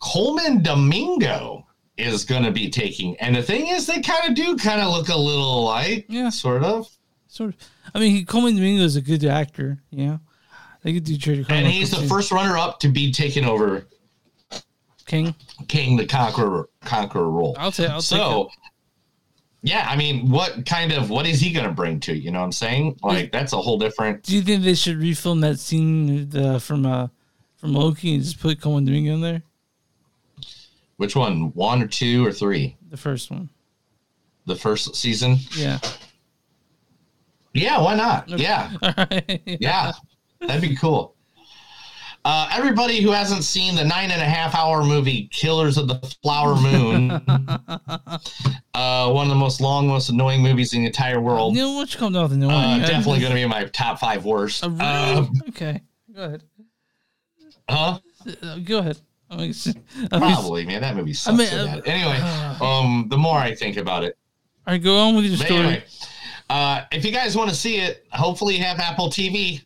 Colman 0.00 0.62
Domingo 0.62 1.66
is 2.02 2.24
going 2.24 2.42
to 2.44 2.50
be 2.50 2.68
taking, 2.70 3.16
and 3.16 3.34
the 3.34 3.42
thing 3.42 3.68
is, 3.68 3.86
they 3.86 4.00
kind 4.00 4.28
of 4.28 4.34
do 4.34 4.56
kind 4.56 4.80
of 4.80 4.92
look 4.92 5.08
a 5.08 5.16
little 5.16 5.60
alike, 5.60 6.06
yeah, 6.08 6.28
sort 6.28 6.62
of. 6.62 6.88
sort 7.28 7.50
of. 7.50 7.56
I 7.94 7.98
mean, 7.98 8.14
he, 8.14 8.24
Colman 8.24 8.56
Domingo 8.56 8.82
is 8.82 8.96
a 8.96 9.00
good 9.00 9.24
actor. 9.24 9.78
You 9.90 10.06
know, 10.06 10.20
they 10.82 10.92
could 10.92 11.04
do 11.04 11.16
Trader 11.16 11.44
And 11.48 11.66
he's 11.66 11.90
the 11.90 12.06
first 12.08 12.32
runner-up 12.32 12.80
to 12.80 12.88
be 12.88 13.12
taken 13.12 13.44
over 13.44 13.86
King, 15.06 15.34
King 15.68 15.96
the 15.96 16.06
Conqueror, 16.06 16.68
Conqueror 16.84 17.30
role. 17.30 17.56
I'll 17.58 17.72
take. 17.72 17.90
I'll 17.90 18.00
so, 18.00 18.50
yeah, 19.62 19.86
I 19.88 19.96
mean, 19.96 20.28
what 20.30 20.66
kind 20.66 20.92
of 20.92 21.10
what 21.10 21.26
is 21.26 21.40
he 21.40 21.52
going 21.52 21.66
to 21.66 21.72
bring 21.72 22.00
to? 22.00 22.16
You 22.16 22.32
know 22.32 22.40
what 22.40 22.46
I'm 22.46 22.52
saying? 22.52 22.98
Like 23.02 23.30
that's 23.30 23.52
a 23.52 23.58
whole 23.58 23.78
different. 23.78 24.24
Do 24.24 24.34
you 24.34 24.42
think 24.42 24.64
they 24.64 24.74
should 24.74 24.98
refilm 24.98 25.40
that 25.42 25.58
scene 25.58 26.28
the, 26.30 26.58
from 26.58 26.84
uh 26.84 27.08
from 27.56 27.74
Loki 27.74 28.14
and 28.14 28.24
just 28.24 28.40
put 28.40 28.60
Colman 28.60 28.84
Domingo 28.84 29.14
in 29.14 29.20
there? 29.20 29.42
Which 31.02 31.16
one? 31.16 31.52
One 31.54 31.82
or 31.82 31.88
two 31.88 32.24
or 32.24 32.30
three? 32.30 32.76
The 32.88 32.96
first 32.96 33.28
one. 33.28 33.50
The 34.46 34.54
first 34.54 34.94
season? 34.94 35.38
Yeah. 35.56 35.80
Yeah, 37.54 37.82
why 37.82 37.96
not? 37.96 38.32
Okay. 38.32 38.40
Yeah. 38.44 38.70
Right. 38.96 39.42
Yeah, 39.44 39.90
that'd 40.40 40.62
be 40.62 40.76
cool. 40.76 41.16
Uh, 42.24 42.48
everybody 42.52 43.00
who 43.00 43.10
hasn't 43.10 43.42
seen 43.42 43.74
the 43.74 43.82
nine 43.82 44.12
and 44.12 44.22
a 44.22 44.24
half 44.24 44.54
hour 44.54 44.84
movie 44.84 45.28
Killers 45.32 45.76
of 45.76 45.88
the 45.88 45.96
Flower 46.22 46.54
Moon, 46.54 47.10
uh, 48.74 49.10
one 49.10 49.26
of 49.26 49.28
the 49.30 49.34
most 49.34 49.60
long, 49.60 49.88
most 49.88 50.08
annoying 50.08 50.40
movies 50.40 50.72
in 50.72 50.82
the 50.82 50.86
entire 50.86 51.20
world, 51.20 51.56
You 51.56 51.62
know 51.62 51.72
what? 51.72 51.92
You 51.92 51.98
come 51.98 52.12
down 52.12 52.30
with 52.30 52.38
the 52.38 52.48
uh, 52.48 52.78
definitely 52.78 53.18
going 53.18 53.32
to 53.32 53.34
be 53.34 53.42
in 53.42 53.48
my 53.48 53.64
top 53.64 53.98
five 53.98 54.24
worst. 54.24 54.62
Uh, 54.62 54.70
really? 54.70 54.84
Um, 54.84 55.32
okay. 55.48 55.80
Go 56.14 56.22
ahead. 56.22 56.44
huh? 57.68 57.98
Uh, 58.40 58.58
go 58.58 58.78
ahead. 58.78 59.00
I 59.36 59.36
mean, 59.36 59.50
s- 59.50 59.68
I 60.12 60.18
mean, 60.18 60.32
Probably, 60.34 60.66
man. 60.66 60.82
That 60.82 60.94
movie 60.96 61.12
sucks 61.14 61.38
mean, 61.38 61.46
so 61.48 61.56
uh, 61.58 61.66
bad. 61.80 61.88
Anyway, 61.88 62.16
um, 62.60 63.06
the 63.08 63.16
more 63.16 63.38
I 63.38 63.54
think 63.54 63.76
about 63.76 64.04
it, 64.04 64.16
All 64.66 64.72
right, 64.74 64.82
go 64.82 64.96
on 64.98 65.16
with 65.16 65.24
your 65.24 65.38
But 65.38 65.46
story. 65.46 65.60
anyway, 65.60 65.84
uh, 66.50 66.82
if 66.92 67.04
you 67.04 67.12
guys 67.12 67.36
want 67.36 67.48
to 67.50 67.56
see 67.56 67.76
it, 67.78 68.04
hopefully 68.12 68.56
you 68.56 68.62
have 68.62 68.78
Apple 68.78 69.08
TV. 69.08 69.62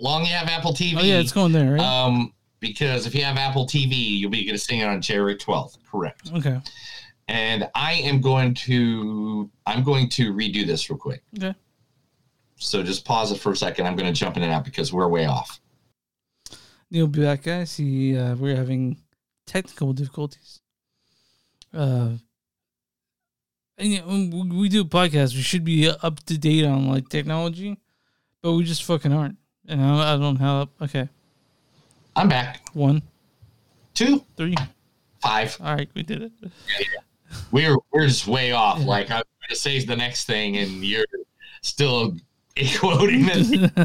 Long 0.00 0.20
you 0.22 0.28
have 0.32 0.48
Apple 0.48 0.72
TV. 0.72 0.94
Oh 0.96 1.02
yeah, 1.02 1.18
it's 1.18 1.32
going 1.32 1.50
there, 1.52 1.72
right? 1.72 1.80
Um, 1.80 2.32
because 2.60 3.06
if 3.06 3.14
you 3.14 3.24
have 3.24 3.36
Apple 3.36 3.66
TV, 3.66 4.18
you'll 4.18 4.30
be 4.30 4.44
going 4.44 4.54
to 4.56 4.62
see 4.62 4.80
it 4.80 4.84
on 4.84 5.00
January 5.00 5.36
12th. 5.36 5.78
Correct. 5.90 6.30
Okay. 6.34 6.60
And 7.26 7.68
I 7.74 7.94
am 7.94 8.20
going 8.20 8.54
to 8.54 9.50
I'm 9.66 9.82
going 9.82 10.08
to 10.10 10.32
redo 10.32 10.64
this 10.66 10.88
real 10.88 10.98
quick. 10.98 11.22
Okay. 11.36 11.54
So 12.56 12.82
just 12.82 13.04
pause 13.04 13.32
it 13.32 13.38
for 13.40 13.52
a 13.52 13.56
second. 13.56 13.86
I'm 13.86 13.96
going 13.96 14.12
to 14.12 14.18
jump 14.18 14.36
in 14.36 14.42
and 14.44 14.52
out 14.52 14.64
because 14.64 14.92
we're 14.92 15.08
way 15.08 15.26
off. 15.26 15.60
Neil 16.90 17.04
will 17.04 17.08
be 17.12 17.20
back, 17.22 17.42
guys. 17.42 17.76
He, 17.76 18.16
uh, 18.16 18.34
we're 18.36 18.56
having 18.56 18.96
technical 19.48 19.92
difficulties. 19.92 20.60
Uh, 21.74 22.12
and 23.76 23.92
know, 23.94 24.06
when 24.06 24.56
we 24.56 24.68
do 24.68 24.82
a 24.82 24.84
podcast, 24.84 25.34
we 25.34 25.42
should 25.42 25.64
be 25.64 25.88
up 25.88 26.20
to 26.24 26.38
date 26.38 26.64
on 26.64 26.88
like 26.88 27.08
technology, 27.08 27.78
but 28.42 28.52
we 28.52 28.64
just 28.64 28.84
fucking 28.84 29.12
aren't. 29.12 29.36
And 29.66 29.82
I, 29.82 30.14
I 30.14 30.16
don't 30.16 30.38
know 30.38 30.44
how. 30.44 30.68
Okay, 30.84 31.08
I'm 32.16 32.28
back. 32.28 32.60
One, 32.72 33.02
two, 33.94 34.24
three, 34.36 34.56
five. 35.20 35.56
All 35.60 35.74
right, 35.74 35.88
we 35.94 36.02
did 36.02 36.22
it. 36.22 36.32
Yeah, 36.42 36.86
We're 37.52 37.76
we're 37.92 38.06
just 38.06 38.26
way 38.26 38.52
off. 38.52 38.80
Like 38.80 39.10
I'm 39.10 39.22
going 39.22 39.50
to 39.50 39.56
say 39.56 39.84
the 39.84 39.96
next 39.96 40.24
thing, 40.24 40.56
and 40.56 40.84
you're 40.84 41.06
still 41.62 42.16
quoting 42.78 43.26
this 43.26 43.52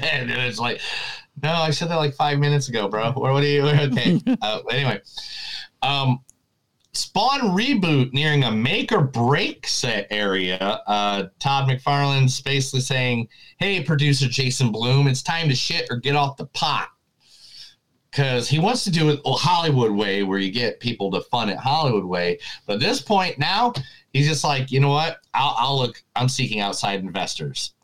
and 0.00 0.30
it's 0.30 0.58
like, 0.58 0.80
no, 1.42 1.52
I 1.52 1.70
said 1.70 1.90
that 1.90 1.96
like 1.96 2.14
five 2.14 2.38
minutes 2.38 2.68
ago, 2.68 2.88
bro. 2.88 3.12
What, 3.12 3.32
what 3.32 3.42
are 3.42 3.46
you? 3.46 3.66
Okay. 3.68 4.20
uh, 4.42 4.60
anyway, 4.70 5.00
um, 5.82 6.20
Spawn 6.92 7.40
reboot 7.56 8.12
nearing 8.12 8.44
a 8.44 8.50
make 8.50 8.90
or 8.90 9.02
break 9.02 9.66
set 9.66 10.06
area. 10.10 10.58
Uh, 10.86 11.24
Todd 11.38 11.68
McFarlane's 11.68 12.40
basically 12.40 12.80
saying, 12.80 13.28
"Hey, 13.58 13.82
producer 13.82 14.28
Jason 14.28 14.72
Blum, 14.72 15.06
it's 15.06 15.22
time 15.22 15.48
to 15.48 15.54
shit 15.54 15.86
or 15.90 15.98
get 15.98 16.16
off 16.16 16.36
the 16.36 16.46
pot." 16.46 16.88
Because 18.10 18.48
he 18.48 18.58
wants 18.58 18.82
to 18.84 18.90
do 18.90 19.10
it 19.10 19.20
Hollywood 19.26 19.90
way, 19.90 20.22
where 20.22 20.38
you 20.38 20.50
get 20.50 20.80
people 20.80 21.10
to 21.10 21.20
fund 21.22 21.50
it 21.50 21.58
Hollywood 21.58 22.06
way. 22.06 22.38
But 22.64 22.74
at 22.74 22.80
this 22.80 23.02
point 23.02 23.38
now, 23.38 23.74
he's 24.14 24.26
just 24.26 24.42
like, 24.42 24.72
you 24.72 24.80
know 24.80 24.88
what? 24.88 25.18
I'll, 25.34 25.54
I'll 25.58 25.76
look. 25.76 26.02
I'm 26.14 26.30
seeking 26.30 26.60
outside 26.60 27.00
investors. 27.00 27.74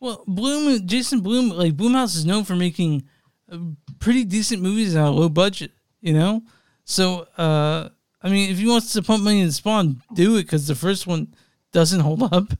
Well, 0.00 0.24
Blum, 0.26 0.86
Jason 0.86 1.20
Blum, 1.20 1.50
like 1.50 1.76
Blumhouse 1.76 2.16
is 2.16 2.24
known 2.24 2.44
for 2.44 2.54
making 2.54 3.04
uh, 3.50 3.58
pretty 3.98 4.24
decent 4.24 4.62
movies 4.62 4.94
on 4.94 5.06
a 5.06 5.10
low 5.10 5.28
budget, 5.28 5.72
you 6.00 6.12
know. 6.12 6.42
So, 6.84 7.26
uh, 7.36 7.88
I 8.22 8.28
mean, 8.28 8.50
if 8.50 8.58
he 8.58 8.66
wants 8.66 8.92
to 8.92 9.02
pump 9.02 9.24
money 9.24 9.40
in 9.40 9.52
Spawn, 9.52 10.02
do 10.14 10.36
it 10.36 10.42
because 10.44 10.66
the 10.66 10.74
first 10.74 11.06
one 11.06 11.34
doesn't 11.72 12.00
hold 12.08 12.22
up 12.32 12.52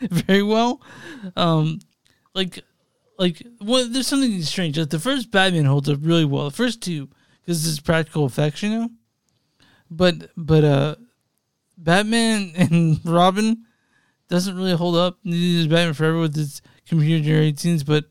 very 0.00 0.42
well. 0.42 0.80
Um, 1.34 1.80
like, 2.34 2.62
like, 3.18 3.46
well, 3.60 3.88
there's 3.88 4.06
something 4.06 4.40
strange. 4.42 4.78
Like 4.78 4.90
the 4.90 4.98
first 4.98 5.30
Batman 5.30 5.64
holds 5.64 5.88
up 5.88 5.98
really 6.02 6.24
well. 6.24 6.44
The 6.44 6.56
first 6.56 6.82
two, 6.82 7.08
because 7.40 7.66
it's 7.66 7.80
practical 7.80 8.26
effects, 8.26 8.62
you 8.62 8.70
know. 8.70 8.90
But, 9.90 10.30
but, 10.36 10.64
uh, 10.64 10.96
Batman 11.78 12.52
and 12.56 13.00
Robin 13.04 13.64
doesn't 14.28 14.56
really 14.56 14.74
hold 14.74 14.96
up. 14.96 15.18
Neither 15.24 15.58
does 15.58 15.66
Batman 15.68 15.94
Forever 15.94 16.20
with 16.20 16.36
its 16.36 16.60
computer 16.88 17.24
generated 17.24 17.58
scenes, 17.58 17.84
but 17.84 18.06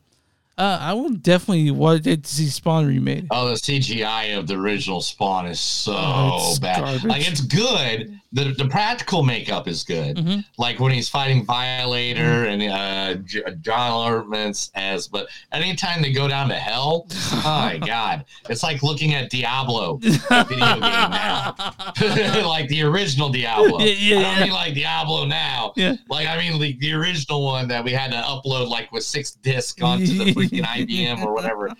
uh, 0.57 0.77
I 0.81 0.93
will 0.93 1.09
definitely 1.09 1.69
want 1.71 2.03
to 2.05 2.17
see 2.23 2.47
Spawn 2.47 2.87
remade. 2.87 3.27
Oh, 3.31 3.47
the 3.49 3.55
CGI 3.55 4.37
of 4.37 4.47
the 4.47 4.55
original 4.55 5.01
Spawn 5.01 5.47
is 5.47 5.59
so 5.59 5.93
Oh, 5.95 6.55
bad. 6.61 6.79
garbage. 6.81 7.03
Like 7.03 7.27
it's 7.29 7.41
good. 7.41 8.19
The 8.33 8.53
the 8.57 8.67
practical 8.67 9.23
makeup 9.23 9.65
is 9.65 9.83
good. 9.85 10.17
Mm-hmm. 10.17 10.39
Like 10.57 10.79
when 10.81 10.91
he's 10.91 11.07
fighting 11.07 11.45
Violator 11.45 12.45
and 12.45 12.61
uh, 12.63 13.13
J- 13.23 13.43
John 13.61 13.91
Ortman's 13.91 14.71
as, 14.75 15.07
but 15.07 15.27
anytime 15.53 16.01
they 16.01 16.11
go 16.11 16.27
down 16.27 16.49
to 16.49 16.55
hell, 16.55 17.07
oh 17.11 17.41
my 17.45 17.77
god, 17.77 18.25
it's 18.49 18.61
like 18.61 18.83
looking 18.83 19.13
at 19.13 19.29
Diablo 19.29 19.95
video 20.01 20.19
game 20.57 20.79
now, 20.81 21.55
like 22.45 22.67
the 22.67 22.81
original 22.83 23.29
Diablo. 23.29 23.79
Yeah, 23.79 23.85
yeah, 23.85 24.17
I 24.17 24.21
don't 24.21 24.37
yeah. 24.39 24.43
mean 24.43 24.53
like 24.53 24.73
Diablo 24.73 25.25
now. 25.25 25.71
Yeah. 25.77 25.95
Like 26.09 26.27
I 26.27 26.37
mean 26.37 26.59
like 26.59 26.77
the 26.79 26.91
original 26.91 27.41
one 27.45 27.69
that 27.69 27.85
we 27.85 27.91
had 27.91 28.11
to 28.11 28.17
upload 28.17 28.67
like 28.67 28.91
with 28.91 29.03
six 29.03 29.31
discs 29.31 29.81
onto 29.81 30.07
the 30.07 30.33
freaking 30.47 30.63
IBM 30.63 31.23
or 31.25 31.33
whatever. 31.33 31.71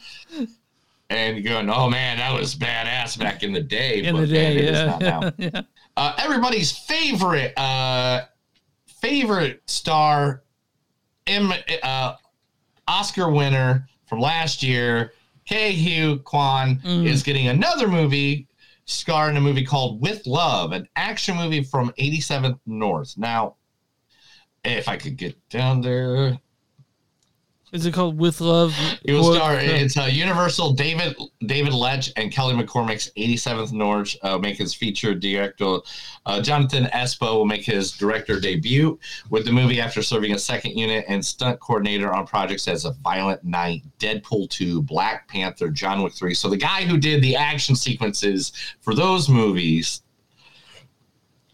And 1.10 1.44
going, 1.44 1.70
oh 1.70 1.90
man, 1.90 2.18
that 2.18 2.34
was 2.34 2.56
badass 2.56 3.20
back 3.20 3.44
in 3.44 3.54
the 3.54 3.62
day. 3.62 4.04
In 4.04 4.16
but 4.16 4.22
the 4.22 4.28
day, 4.28 4.56
man, 4.56 4.74
yeah. 4.74 4.86
not 4.86 5.02
now. 5.02 5.32
yeah. 5.38 5.62
Uh, 5.96 6.16
everybody's 6.18 6.72
favorite 6.72 7.54
uh, 7.58 8.22
favorite 8.88 9.62
star, 9.68 10.44
M, 11.28 11.54
uh, 11.84 12.16
Oscar 12.88 13.30
winner 13.30 13.88
from 14.08 14.20
last 14.20 14.64
year, 14.64 15.14
Ke 15.48 15.72
Huy 15.74 16.18
Quan, 16.24 16.82
Mm. 16.84 17.06
is 17.08 17.22
getting 17.24 17.48
another 17.48 17.88
movie 17.88 18.48
star 18.86 19.30
in 19.30 19.38
a 19.38 19.42
movie 19.42 19.64
called 19.66 20.02
With 20.02 20.26
Love, 20.26 20.72
an 20.72 20.88
action 20.96 21.38
movie 21.38 21.64
from 21.64 21.92
87th 22.00 22.60
North. 22.66 23.16
Now, 23.18 23.56
if 24.64 24.88
I 24.88 24.98
could 24.98 25.18
get 25.18 25.38
down 25.50 25.82
there, 25.82 26.40
Is 27.76 27.86
it 27.86 27.94
called 27.94 28.18
With 28.18 28.40
Love? 28.40 28.74
it 29.04 29.12
will 29.12 29.34
star. 29.36 29.56
It's 29.60 29.98
uh, 29.98 30.04
Universal. 30.04 30.74
David 30.74 31.14
David 31.46 31.74
Leitch 31.74 32.12
and 32.16 32.32
Kelly 32.32 32.54
McCormick's 32.54 33.12
87th 33.18 33.74
Norge 33.74 34.18
uh, 34.24 34.38
make 34.38 34.58
his 34.58 34.74
feature 34.74 35.14
director. 35.14 35.80
Uh, 36.26 36.42
Jonathan 36.42 36.86
Espo 36.86 37.34
will 37.36 37.46
make 37.46 37.66
his 37.66 37.92
director 37.92 38.40
debut 38.40 38.98
with 39.30 39.44
the 39.44 39.52
movie 39.52 39.82
after 39.82 40.02
serving 40.02 40.32
a 40.32 40.40
second 40.40 40.72
unit 40.78 41.04
and 41.10 41.24
stunt 41.24 41.60
coordinator 41.60 42.14
on 42.14 42.26
projects 42.26 42.66
as 42.70 42.86
A 42.86 42.92
Violent 43.04 43.44
Night, 43.44 43.84
Deadpool 44.00 44.50
2, 44.50 44.82
Black 44.82 45.28
Panther, 45.28 45.68
John 45.70 46.02
Wick 46.02 46.14
3. 46.14 46.34
So 46.34 46.50
the 46.50 46.56
guy 46.58 46.84
who 46.86 46.98
did 46.98 47.22
the 47.22 47.36
action 47.36 47.76
sequences 47.76 48.54
for 48.80 48.96
those 48.96 49.28
movies 49.28 50.02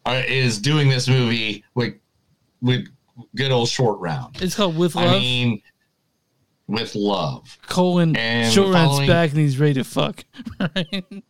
uh, 0.06 0.22
is 0.28 0.60
doing 0.60 0.88
this 0.88 1.08
movie 1.08 1.64
with 1.74 1.96
with 2.62 2.86
good 3.36 3.52
old 3.52 3.70
short 3.70 4.00
round. 4.00 4.42
It's 4.42 4.56
called 4.56 4.78
With 4.78 4.96
I 4.96 5.06
Love. 5.06 5.22
mean, 5.22 5.62
with 6.72 6.96
love. 6.96 7.58
Colin 7.68 8.16
And 8.16 8.54
following- 8.54 9.08
back 9.08 9.32
and 9.32 9.40
he's 9.40 9.60
ready 9.60 9.76
to 9.76 9.84
fuck. 9.84 10.24
Right? 10.60 11.04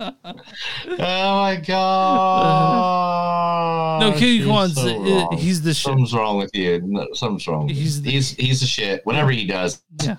Oh 0.00 1.36
my 1.36 1.62
god! 1.66 3.18
No, 4.08 4.12
Ke 4.12 4.18
Huy 4.20 4.44
Quan's- 4.44 4.74
so 4.76 5.28
uh, 5.32 5.36
he's 5.36 5.60
the 5.60 5.74
shit. 5.74 5.82
Something's 5.84 6.14
wrong 6.14 6.38
with 6.38 6.50
you. 6.54 6.80
No, 6.84 7.06
something's 7.14 7.46
wrong. 7.48 7.66
With 7.66 7.76
he's 7.76 8.02
he's 8.02 8.30
he's 8.30 8.60
the 8.60 8.66
shit. 8.66 9.04
Whatever 9.04 9.30
he 9.32 9.44
does. 9.44 9.82
Yeah. 10.02 10.16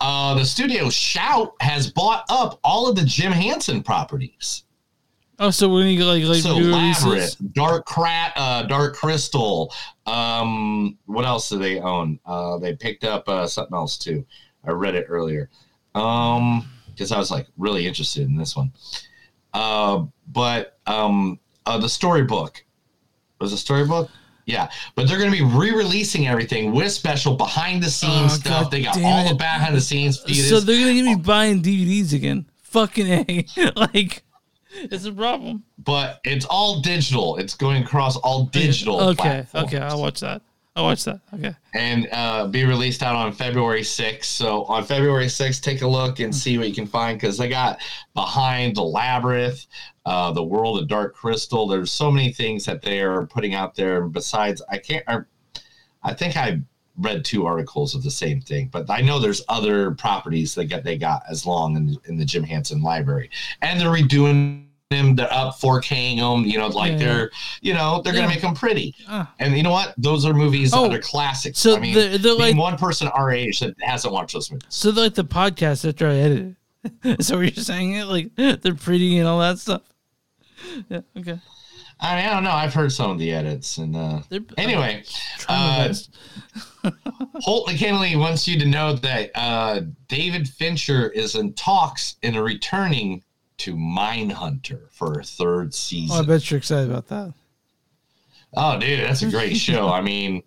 Uh, 0.00 0.34
the 0.34 0.44
studio 0.44 0.90
Shout 0.90 1.52
has 1.60 1.92
bought 1.92 2.24
up 2.28 2.58
all 2.64 2.88
of 2.88 2.96
the 2.96 3.04
Jim 3.04 3.30
Henson 3.30 3.82
properties. 3.82 4.64
Oh, 5.38 5.50
so 5.50 5.68
we're 5.68 5.80
gonna 5.82 5.96
get 5.96 6.04
like 6.04 6.24
like 6.24 6.42
so? 6.42 6.54
Labyrinth, 6.56 7.36
Dark 7.52 7.86
Crat, 7.86 8.32
uh, 8.36 8.62
Dark 8.64 8.94
Crystal. 8.96 9.72
Um, 10.06 10.98
what 11.06 11.24
else 11.24 11.48
do 11.48 11.58
they 11.58 11.80
own? 11.80 12.18
Uh, 12.26 12.58
they 12.58 12.74
picked 12.74 13.04
up 13.04 13.28
uh, 13.28 13.46
something 13.46 13.74
else 13.76 13.96
too. 13.98 14.24
I 14.66 14.70
read 14.70 14.94
it 14.94 15.06
earlier. 15.08 15.50
Um, 15.94 16.68
because 16.88 17.12
I 17.12 17.18
was 17.18 17.30
like 17.30 17.46
really 17.56 17.86
interested 17.86 18.22
in 18.22 18.36
this 18.36 18.56
one. 18.56 18.72
Uh, 19.52 20.04
but 20.28 20.78
um, 20.86 21.38
uh, 21.66 21.78
the 21.78 21.88
storybook 21.88 22.64
was 23.40 23.52
a 23.52 23.58
storybook. 23.58 24.10
Yeah, 24.46 24.68
but 24.94 25.08
they're 25.08 25.18
going 25.18 25.30
to 25.32 25.36
be 25.36 25.42
re-releasing 25.56 26.26
everything 26.26 26.72
with 26.72 26.92
special 26.92 27.34
behind 27.34 27.82
the 27.82 27.90
scenes 27.90 28.32
Oh, 28.32 28.36
stuff. 28.36 28.62
God 28.64 28.70
they 28.70 28.82
got 28.82 29.00
all 29.02 29.24
it. 29.24 29.30
the 29.30 29.34
behind 29.36 29.74
the 29.74 29.80
scenes. 29.80 30.18
So 30.48 30.60
they're 30.60 30.78
gonna 30.78 30.92
get 30.94 31.04
me 31.04 31.14
buying 31.16 31.62
DVDs 31.62 32.12
again. 32.12 32.44
Fucking 32.62 33.06
a, 33.06 33.46
like 33.76 34.22
it's 34.74 35.04
a 35.04 35.12
problem. 35.12 35.64
but 35.78 36.20
it's 36.24 36.44
all 36.46 36.80
digital. 36.80 37.36
It's 37.36 37.54
going 37.54 37.82
across 37.82 38.16
all 38.16 38.46
digital. 38.46 39.00
Okay, 39.00 39.46
platforms. 39.46 39.66
okay, 39.66 39.78
I'll 39.78 40.00
watch 40.00 40.20
that. 40.20 40.42
I'll 40.76 40.84
watch 40.84 41.04
that. 41.04 41.20
Okay. 41.32 41.54
and 41.74 42.08
uh, 42.10 42.48
be 42.48 42.64
released 42.64 43.04
out 43.04 43.14
on 43.14 43.32
February 43.32 43.82
6th. 43.82 44.24
So 44.24 44.64
on 44.64 44.82
February 44.82 45.26
6th, 45.26 45.62
take 45.62 45.82
a 45.82 45.86
look 45.86 46.18
and 46.18 46.34
see 46.34 46.58
what 46.58 46.68
you 46.68 46.74
can 46.74 46.86
find 46.86 47.16
because 47.16 47.38
they 47.38 47.48
got 47.48 47.78
behind 48.12 48.74
the 48.74 48.82
labyrinth, 48.82 49.66
uh, 50.04 50.32
the 50.32 50.42
world 50.42 50.80
of 50.82 50.88
Dark 50.88 51.14
Crystal. 51.14 51.68
There's 51.68 51.92
so 51.92 52.10
many 52.10 52.32
things 52.32 52.64
that 52.64 52.82
they 52.82 53.02
are 53.02 53.24
putting 53.26 53.54
out 53.54 53.76
there. 53.76 54.02
Besides, 54.08 54.62
I 54.68 54.78
can't. 54.78 55.04
I, 55.06 55.18
I 56.02 56.12
think 56.12 56.36
I 56.36 56.60
read 56.96 57.24
two 57.24 57.44
articles 57.46 57.94
of 57.94 58.02
the 58.02 58.10
same 58.10 58.40
thing, 58.40 58.68
but 58.72 58.88
I 58.88 59.00
know 59.00 59.18
there's 59.18 59.42
other 59.48 59.90
properties 59.92 60.54
that 60.54 60.66
got 60.66 60.84
they 60.84 60.96
got 60.96 61.22
as 61.28 61.44
long 61.46 61.76
in, 61.76 61.96
in 62.06 62.16
the 62.16 62.24
Jim 62.24 62.44
Henson 62.44 62.82
library, 62.82 63.30
and 63.62 63.80
they're 63.80 63.88
redoing 63.88 64.66
them. 64.90 65.16
They're 65.16 65.32
up 65.32 65.58
4King 65.58 66.18
them. 66.18 66.44
You 66.44 66.58
know, 66.58 66.68
like 66.68 66.92
Yeah. 66.92 66.98
they're 66.98 67.30
you 67.62 67.74
know 67.74 68.00
they're 68.02 68.12
Yeah. 68.14 68.20
gonna 68.20 68.32
make 68.34 68.42
them 68.42 68.54
pretty. 68.54 68.94
Ah. 69.08 69.32
And 69.40 69.56
you 69.56 69.62
know 69.64 69.70
what? 69.72 69.94
Those 69.98 70.24
are 70.24 70.32
movies 70.34 70.72
Oh, 70.72 70.84
that 70.88 70.94
are 70.94 70.98
classics. 71.00 71.58
so 71.58 71.76
I 71.76 71.80
mean, 71.80 71.94
they're- 71.94 72.18
they're 72.18 72.36
being 72.36 72.56
like- 72.56 72.56
one 72.56 72.76
person 72.76 73.08
our 73.08 73.30
age 73.32 73.58
that 73.60 73.74
hasn't 73.80 74.12
watched 74.14 74.34
those 74.34 74.50
movies. 74.52 74.66
So 74.68 74.90
like 74.90 75.14
the 75.14 75.24
podcast 75.24 75.88
after 75.88 76.06
I 76.08 76.14
edited. 76.14 76.56
so 77.24 77.40
you're 77.40 77.50
saying 77.52 77.94
it 77.94 78.04
like 78.04 78.30
they're 78.36 78.74
pretty 78.74 79.18
and 79.18 79.26
all 79.26 79.40
that 79.40 79.58
stuff. 79.58 79.82
Yeah. 80.88 81.00
Okay. 81.18 81.40
I 82.00 82.16
mean, 82.16 82.26
I 82.26 82.34
don't 82.34 82.44
know. 82.44 82.50
I've 82.50 82.74
heard 82.74 82.92
some 82.92 83.10
of 83.10 83.18
the 83.18 83.32
edits, 83.32 83.78
and 83.78 83.96
uh, 83.96 84.20
anyway, 84.56 85.04
uh. 85.48 85.92
Holt 87.36 87.66
McKinley 87.66 88.16
wants 88.16 88.46
you 88.46 88.58
to 88.58 88.66
know 88.66 88.94
that 88.94 89.30
uh, 89.34 89.80
David 90.08 90.48
Fincher 90.48 91.08
is 91.10 91.34
in 91.34 91.54
talks 91.54 92.16
in 92.22 92.34
a 92.34 92.42
returning 92.42 93.22
to 93.58 93.74
Mindhunter 93.74 94.90
for 94.90 95.20
a 95.20 95.24
third 95.24 95.72
Oh, 96.10 96.20
I 96.20 96.22
bet 96.24 96.50
you're 96.50 96.58
excited 96.58 96.90
about 96.90 97.08
that. 97.08 97.32
Oh, 98.56 98.78
dude, 98.78 99.00
that's 99.00 99.22
a 99.22 99.30
great 99.30 99.56
show. 99.56 99.88
I 99.88 100.00
mean, 100.00 100.42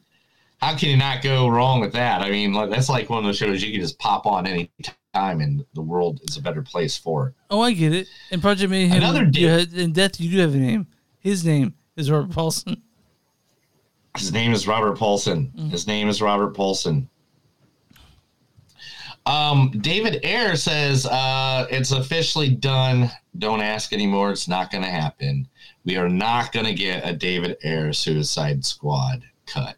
how 0.60 0.76
can 0.76 0.89
you 0.89 0.98
not 0.98 1.22
go 1.22 1.48
wrong 1.48 1.80
with 1.82 1.93
that? 1.93 2.22
I 2.22 2.30
mean, 2.30 2.54
that's 2.70 2.89
like 2.89 3.10
one 3.10 3.20
of 3.20 3.26
those 3.26 3.38
shows 3.38 3.64
you 3.64 3.72
can 3.72 3.82
just 3.82 4.00
pop 4.00 4.26
on 4.26 4.48
any 4.48 4.70
time, 5.14 5.41
and 5.41 5.66
the 5.74 5.82
world 5.82 6.22
is 6.28 6.38
a 6.38 6.41
better 6.41 6.62
place 6.62 6.98
for 6.98 7.30
it. 7.30 7.34
Oh, 7.50 7.62
I 7.62 7.74
get 7.74 7.93
it. 7.93 8.08
And 8.32 8.41
Project 8.41 8.70
Mayhem. 8.70 8.98
Another 8.98 9.24
you 9.24 9.32
dick. 9.32 9.50
had- 9.50 9.74
in 9.74 9.93
Death, 9.93 10.20
you 10.20 10.32
do 10.32 10.38
have 10.39 10.54
a 10.54 10.58
name. 10.58 10.88
His 11.20 11.45
name 11.45 11.74
is 11.95 12.09
Robert 12.11 12.32
Paulson. 12.32 12.82
His 14.18 14.32
name 14.32 14.53
is 14.53 14.68
Robert 14.68 14.97
Paulson. 14.97 15.51
His 15.70 15.88
name 15.88 16.09
is 16.09 16.22
Robert 16.22 16.55
Paulson. 16.55 17.09
Um, 19.28 19.72
David 19.82 20.24
Ayer 20.24 20.55
says 20.55 21.05
uh, 21.05 21.68
it's 21.70 21.91
officially 21.91 22.49
done. 22.49 23.11
Don't 23.38 23.61
ask 23.61 23.91
anymore. 23.91 24.32
It's 24.32 24.47
not 24.47 24.72
going 24.72 24.86
to 24.86 24.89
happen. 24.89 25.47
We 25.84 25.97
are 25.97 26.07
not 26.07 26.53
going 26.53 26.65
to 26.65 26.74
get 26.74 27.07
a 27.07 27.13
David 27.13 27.57
Ayer 27.63 27.91
Suicide 27.91 28.63
Squad 28.63 29.24
cut. 29.45 29.76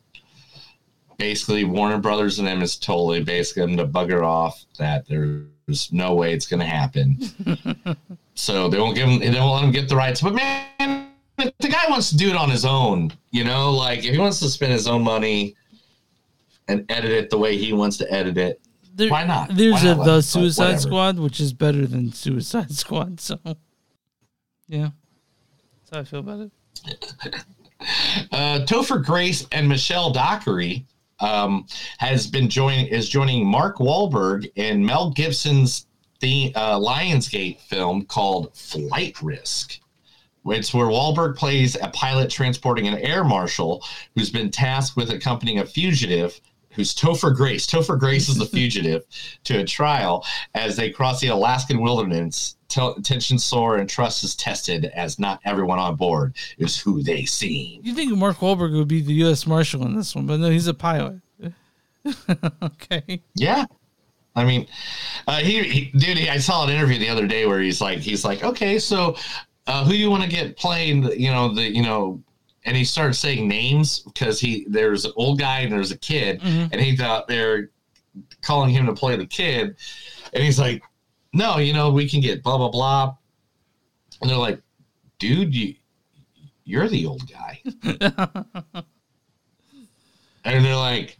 Basically, 1.17 1.63
Warner 1.63 1.97
Brothers 1.97 2.37
and 2.37 2.47
them 2.47 2.61
is 2.61 2.77
totally 2.77 3.23
basically 3.23 3.63
them 3.63 3.77
to 3.77 3.87
bugger 3.87 4.23
off. 4.23 4.63
That 4.77 5.07
there's 5.07 5.91
no 5.91 6.13
way 6.13 6.33
it's 6.33 6.47
going 6.47 6.61
to 6.61 6.65
happen. 6.65 7.17
so 8.35 8.69
they 8.69 8.79
won't 8.79 8.95
give 8.95 9.09
them, 9.09 9.19
They 9.19 9.31
won't 9.39 9.55
let 9.55 9.63
him 9.63 9.71
get 9.71 9.89
the 9.89 9.95
rights. 9.95 10.21
But 10.21 10.35
man, 10.35 11.09
if 11.41 11.57
the 11.59 11.67
guy 11.67 11.83
wants 11.89 12.09
to 12.09 12.17
do 12.17 12.29
it 12.29 12.35
on 12.35 12.49
his 12.49 12.65
own, 12.65 13.11
you 13.31 13.43
know, 13.43 13.71
like 13.71 13.99
if 13.99 14.11
he 14.13 14.17
wants 14.17 14.39
to 14.39 14.49
spend 14.49 14.71
his 14.73 14.87
own 14.87 15.03
money 15.03 15.55
and 16.67 16.85
edit 16.89 17.11
it 17.11 17.29
the 17.29 17.37
way 17.37 17.57
he 17.57 17.73
wants 17.73 17.97
to 17.97 18.11
edit 18.13 18.37
it, 18.37 18.61
There- 18.95 19.09
why 19.09 19.23
not? 19.25 19.55
There's 19.55 19.73
Why 19.73 19.83
not 19.83 19.97
let 19.99 20.05
the 20.05 20.21
Suicide. 20.21 20.79
Squad, 20.81 21.19
which 21.19 21.39
is 21.39 21.53
better 21.53 21.85
than 21.87 22.11
Suicide 22.11 22.71
Squad. 22.75 23.19
So, 23.19 23.39
yeah, 24.67 24.89
that's 25.81 25.91
how 25.91 25.99
I 25.99 26.03
feel 26.03 26.19
about 26.19 26.39
it. 26.85 27.45
Uh, 28.33 28.59
Topher 28.65 29.03
Grace 29.03 29.47
and 29.53 29.67
Michelle 29.67 30.11
Dockery 30.11 30.85
um, 31.21 31.65
has 31.97 32.27
been 32.27 32.49
joining 32.49 32.87
is 32.87 33.07
joining 33.07 33.45
Mark 33.47 33.77
Wahlberg 33.77 34.51
in 34.55 34.85
Mel 34.85 35.11
Gibson's 35.11 35.85
the 36.19 36.51
uh, 36.55 36.77
Lionsgate 36.77 37.61
film 37.61 38.05
called 38.05 38.53
Flight 38.55 39.21
Risk. 39.21 39.79
It's 40.45 40.73
where 40.73 40.87
Wahlberg 40.87 41.35
plays 41.35 41.75
a 41.81 41.89
pilot 41.89 42.29
transporting 42.29 42.87
an 42.87 42.97
air 42.99 43.23
marshal 43.23 43.83
who's 44.15 44.29
been 44.29 44.51
tasked 44.51 44.95
with 44.95 45.11
accompanying 45.11 45.59
a 45.59 45.65
fugitive 45.65 46.39
who's 46.71 46.93
Topher 46.93 47.35
Grace. 47.35 47.65
Topher 47.65 47.99
Grace 47.99 48.29
is 48.29 48.37
the 48.37 48.45
fugitive 48.57 49.03
to 49.43 49.59
a 49.59 49.65
trial 49.65 50.25
as 50.55 50.75
they 50.75 50.89
cross 50.89 51.19
the 51.19 51.27
Alaskan 51.27 51.81
wilderness. 51.81 52.55
Tel- 52.67 52.95
Tension 53.01 53.39
soar 53.39 53.77
and 53.77 53.89
trust 53.89 54.23
is 54.23 54.35
tested 54.35 54.85
as 54.85 55.17
not 55.17 55.39
everyone 55.43 55.79
on 55.79 55.95
board 55.95 56.35
is 56.59 56.79
who 56.79 57.01
they 57.01 57.25
seem. 57.25 57.81
You 57.83 57.93
think 57.95 58.15
Mark 58.15 58.37
Wahlberg 58.37 58.77
would 58.77 58.87
be 58.87 59.01
the 59.01 59.13
U.S. 59.15 59.47
Marshal 59.47 59.85
in 59.85 59.95
this 59.95 60.15
one, 60.15 60.27
but 60.27 60.39
no, 60.39 60.49
he's 60.51 60.67
a 60.67 60.73
pilot. 60.73 61.19
okay. 62.61 63.21
Yeah. 63.35 63.65
I 64.35 64.45
mean, 64.45 64.67
uh, 65.27 65.39
he, 65.39 65.63
he 65.63 65.85
dude, 65.97 66.17
he, 66.17 66.29
I 66.29 66.37
saw 66.37 66.63
an 66.63 66.69
interview 66.69 66.99
the 66.99 67.09
other 67.09 67.27
day 67.27 67.45
where 67.45 67.59
he's 67.59 67.81
like, 67.81 67.99
he's 67.99 68.23
like, 68.23 68.43
okay, 68.43 68.79
so 68.79 69.17
uh, 69.70 69.84
who 69.86 69.93
you 69.93 70.09
want 70.09 70.24
to 70.24 70.30
get 70.30 70.57
playing, 70.57 71.01
the, 71.01 71.20
you 71.20 71.30
know, 71.32 71.53
the, 71.53 71.61
you 71.61 71.84
know, 71.84 72.22
and 72.65 72.76
he 72.76 72.84
started 72.84 73.13
saying 73.13 73.47
names 73.47 73.99
because 73.99 74.39
he 74.39 74.65
there's 74.67 75.05
an 75.05 75.13
old 75.15 75.39
guy 75.39 75.59
and 75.61 75.72
there's 75.72 75.91
a 75.91 75.97
kid, 75.97 76.41
Mhm. 76.41 76.70
and 76.72 76.82
he 76.82 76.95
thought 76.97 77.28
they're 77.28 77.70
calling 78.41 78.72
him 78.72 78.86
to 78.88 78.93
play 78.93 79.15
the 79.15 79.26
kid, 79.26 79.76
and 80.34 80.43
he's 80.43 80.59
like, 80.59 80.82
no, 81.34 81.57
you 81.59 81.74
know, 81.74 81.91
we 81.91 82.09
can 82.09 82.20
get 82.20 82.41
blah 82.43 82.57
blah 82.57 82.70
blah, 82.70 83.15
and 84.22 84.30
they're 84.30 84.38
like, 84.38 84.59
dude, 85.20 85.53
you 85.55 85.76
you're 86.65 86.88
the 86.89 87.05
old 87.05 87.24
guy, 87.32 87.61
and 90.45 90.65
they're 90.65 90.76
like. 90.76 91.17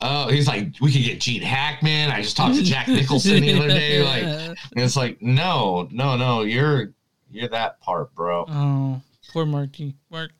Oh, 0.00 0.28
he's 0.28 0.46
like, 0.46 0.74
we 0.80 0.92
could 0.92 1.02
get 1.02 1.18
Gene 1.20 1.42
Hackman. 1.42 2.12
I 2.12 2.22
just 2.22 2.36
talked 2.36 2.54
to 2.54 2.62
Jack 2.62 2.86
Nicholson 2.86 3.40
the 3.40 3.54
other 3.58 3.66
day. 3.66 4.00
Like, 4.04 4.22
and 4.76 4.84
it's 4.84 4.94
like, 4.94 5.20
no, 5.20 5.88
no, 5.90 6.16
no, 6.16 6.42
you're 6.42 6.94
you're 7.30 7.48
that 7.48 7.80
part, 7.80 8.14
bro. 8.14 8.44
Oh, 8.48 9.00
poor 9.32 9.46
Marky. 9.46 9.94
Mark 10.10 10.32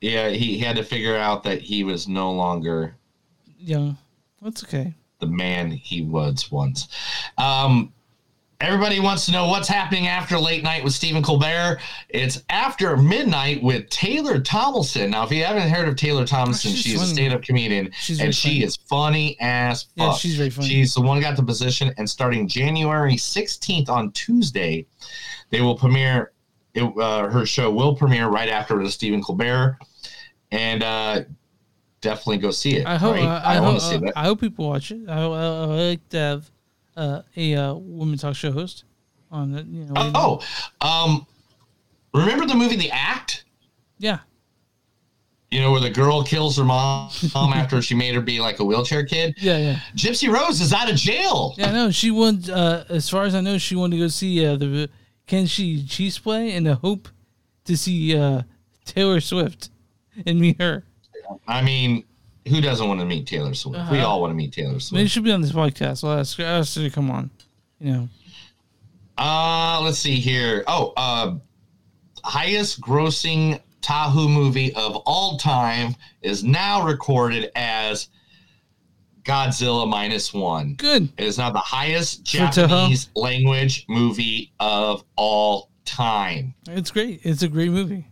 Yeah, 0.00 0.30
he, 0.30 0.56
he 0.56 0.58
had 0.58 0.76
to 0.76 0.84
figure 0.84 1.16
out 1.16 1.42
that 1.44 1.60
he 1.60 1.84
was 1.84 2.08
no 2.08 2.32
longer 2.32 2.94
Young. 3.58 3.96
That's 4.40 4.62
okay. 4.64 4.94
the 5.18 5.26
man 5.26 5.70
he 5.70 6.02
was 6.02 6.50
once. 6.50 6.88
Um, 7.36 7.92
everybody 8.60 8.98
wants 8.98 9.24
to 9.26 9.32
know 9.32 9.46
what's 9.46 9.68
happening 9.68 10.08
after 10.08 10.36
late 10.38 10.64
night 10.64 10.82
with 10.82 10.92
Stephen 10.92 11.22
Colbert. 11.22 11.78
It's 12.08 12.42
after 12.50 12.96
midnight 12.96 13.62
with 13.62 13.88
Taylor 13.88 14.40
Tomlinson. 14.40 15.10
Now, 15.10 15.24
if 15.24 15.30
you 15.30 15.44
haven't 15.44 15.68
heard 15.68 15.86
of 15.88 15.94
Taylor 15.96 16.26
Tomlinson, 16.26 16.72
Oh, 16.72 16.74
she's 16.74 16.82
she's, 16.82 17.02
a 17.02 17.06
stand-up 17.06 17.42
comedian, 17.42 17.90
She's 18.00 18.20
and 18.20 18.34
she 18.34 18.48
funny. 18.48 18.62
is 18.64 18.76
funny 18.76 19.36
as 19.40 19.82
fuck. 19.84 19.90
Yeah, 19.96 20.12
she's 20.14 20.36
very 20.36 20.50
funny. 20.50 20.68
She's 20.68 20.94
the 20.94 21.00
one 21.02 21.16
who 21.18 21.22
got 21.22 21.36
the 21.36 21.42
position, 21.42 21.92
and 21.98 22.08
starting 22.10 22.48
January 22.48 23.14
16th 23.14 23.88
on 23.88 24.10
Tuesday, 24.12 24.86
they 25.50 25.60
will 25.60 25.76
premiere. 25.76 26.32
It, 26.74 26.82
uh, 26.82 27.28
her 27.28 27.46
show 27.46 27.70
will 27.70 27.94
premiere 27.96 28.26
right 28.28 28.48
after 28.48 28.82
the 28.82 28.90
Stephen 28.90 29.22
Colbert, 29.22 29.78
and 30.50 30.82
uh, 30.82 31.22
definitely 32.00 32.38
go 32.38 32.50
see 32.50 32.76
it. 32.76 32.86
I 32.86 32.96
hope. 32.96 33.14
right? 33.14 33.24
uh, 33.24 33.40
I, 33.44 33.52
I, 33.52 33.56
hope. 33.56 33.82
uh. 34.04 34.12
I 34.16 34.24
hope 34.24 34.40
people 34.40 34.68
watch 34.68 34.90
it. 34.90 35.08
I, 35.08 35.22
I, 35.22 35.24
I 35.24 35.64
like 35.64 36.08
to 36.10 36.18
have 36.18 36.50
uh, 36.98 37.22
a 37.36 37.54
uh, 37.54 37.74
women 37.74 38.18
talk 38.18 38.34
show 38.34 38.52
host 38.52 38.84
on 39.30 39.54
it. 39.54 39.66
You 39.66 39.84
know. 39.84 39.92
Oh, 40.14 40.40
um, 40.80 41.26
remember 42.12 42.46
the 42.46 42.54
movie 42.54 42.76
The 42.76 42.90
Act? 42.90 43.44
Yeah. 43.98 44.18
You 45.50 45.60
know 45.60 45.72
where 45.72 45.80
the 45.80 45.90
girl 45.90 46.22
kills 46.22 46.58
her 46.58 46.64
mom, 46.64 47.10
mom 47.32 47.52
after 47.54 47.80
she 47.80 47.94
made 47.94 48.14
her 48.14 48.20
be 48.20 48.38
like 48.38 48.60
a 48.60 48.64
wheelchair 48.64 49.06
kid. 49.06 49.34
Yeah, 49.38 49.56
yeah. 49.56 49.80
Gypsy 49.96 50.30
Rose 50.30 50.60
is 50.60 50.74
out 50.74 50.90
of 50.90 50.96
jail. 50.96 51.54
Yeah, 51.56 51.70
no, 51.72 51.90
she 51.90 52.10
wanted. 52.10 52.50
Uh, 52.50 52.84
as 52.90 53.08
far 53.08 53.24
as 53.24 53.34
I 53.34 53.40
know, 53.40 53.56
she 53.56 53.74
wanted 53.74 53.96
to 53.96 54.02
go 54.02 54.08
see 54.08 54.44
uh, 54.44 54.56
the 54.56 54.90
Kansas 55.26 55.54
Chiefs 55.54 56.18
play 56.18 56.52
in 56.52 56.64
the 56.64 56.74
hope 56.74 57.08
to 57.64 57.78
see 57.78 58.14
uh, 58.14 58.42
Taylor 58.84 59.20
Swift 59.20 59.70
and 60.26 60.38
meet 60.38 60.60
her. 60.60 60.84
I 61.46 61.62
mean, 61.62 62.04
who 62.48 62.60
doesn't 62.60 62.86
want 62.88 63.00
to 63.00 63.06
meet 63.06 63.26
Taylor 63.26 63.54
Swift? 63.54 63.90
We 63.90 63.98
Uh-huh. 63.98 64.08
all 64.08 64.20
want 64.20 64.30
to 64.32 64.34
meet 64.34 64.52
Taylor 64.52 64.80
Swift. 64.80 64.92
Maybe 64.92 65.08
she'll 65.08 65.22
be 65.22 65.32
on 65.32 65.40
this 65.42 65.52
podcast. 65.52 66.02
I'll 66.04 66.18
ask, 66.18 66.38
I'll 66.40 66.46
ask 66.60 66.74
her 66.76 66.82
to 66.82 66.90
come 66.90 67.10
on. 67.10 67.30
You 67.80 67.92
know. 67.92 68.08
Uh, 69.16 69.80
let's 69.82 69.98
see 69.98 70.16
here. 70.16 70.64
Oh, 70.66 70.92
uh, 70.96 71.34
highest 72.24 72.80
grossing 72.80 73.60
Toho 73.80 74.28
movie 74.28 74.72
of 74.74 74.96
all 75.06 75.38
time 75.38 75.94
is 76.22 76.42
now 76.42 76.84
recorded 76.84 77.50
as 77.54 78.08
Godzilla 79.22 79.88
minus 79.88 80.34
one. 80.34 80.74
Good. 80.74 81.10
It 81.16 81.24
is 81.24 81.38
now 81.38 81.50
the 81.50 81.58
highest 81.60 82.24
Japanese 82.24 83.10
language 83.14 83.84
movie 83.88 84.52
of 84.58 85.04
all 85.16 85.70
time. 85.84 86.54
It's 86.68 86.90
great. 86.90 87.20
It's 87.22 87.42
a 87.42 87.48
great 87.48 87.70
movie. 87.70 88.07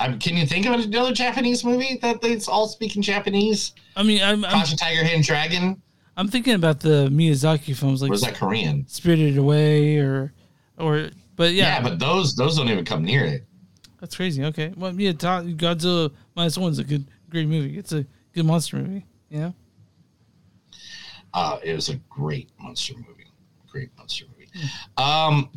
Um, 0.00 0.18
can 0.18 0.36
you 0.36 0.46
think 0.46 0.66
of 0.66 0.74
another 0.74 1.12
Japanese 1.12 1.64
movie 1.64 1.98
that 2.02 2.20
they 2.20 2.38
all 2.48 2.68
speak 2.68 2.94
in 2.96 3.02
Japanese? 3.02 3.72
I 3.96 4.02
mean, 4.02 4.22
I'm, 4.22 4.44
I'm, 4.44 4.50
Crouching 4.52 4.78
Tiger, 4.78 5.02
Hidden 5.02 5.22
Dragon. 5.22 5.82
I'm 6.16 6.28
thinking 6.28 6.54
about 6.54 6.80
the 6.80 7.08
Miyazaki 7.10 7.76
films 7.76 8.02
like 8.02 8.12
is 8.12 8.22
that 8.22 8.34
Korean? 8.34 8.84
Spirited 8.88 9.38
Away 9.38 9.98
or 9.98 10.32
or 10.76 11.10
but 11.36 11.52
yeah, 11.52 11.76
Yeah, 11.76 11.82
but 11.82 11.98
those 11.98 12.34
those 12.34 12.56
don't 12.56 12.68
even 12.68 12.84
come 12.84 13.04
near 13.04 13.24
it. 13.24 13.46
that's 14.00 14.16
crazy. 14.16 14.44
Okay, 14.44 14.72
well, 14.76 14.92
yeah, 14.94 15.12
Godzilla 15.12 16.12
minus 16.34 16.58
one 16.58 16.72
is 16.72 16.78
a 16.80 16.84
good, 16.84 17.06
great 17.30 17.46
movie. 17.46 17.78
It's 17.78 17.92
a 17.92 18.04
good 18.32 18.46
monster 18.46 18.78
movie. 18.78 19.06
You 19.30 19.38
know, 19.40 19.54
Uh, 21.34 21.58
it 21.62 21.74
was 21.74 21.88
a 21.88 21.96
great 22.08 22.50
monster 22.58 22.94
movie. 22.94 23.26
Great 23.68 23.90
monster 23.96 24.24
movie. 24.36 24.48
Um, 24.96 25.50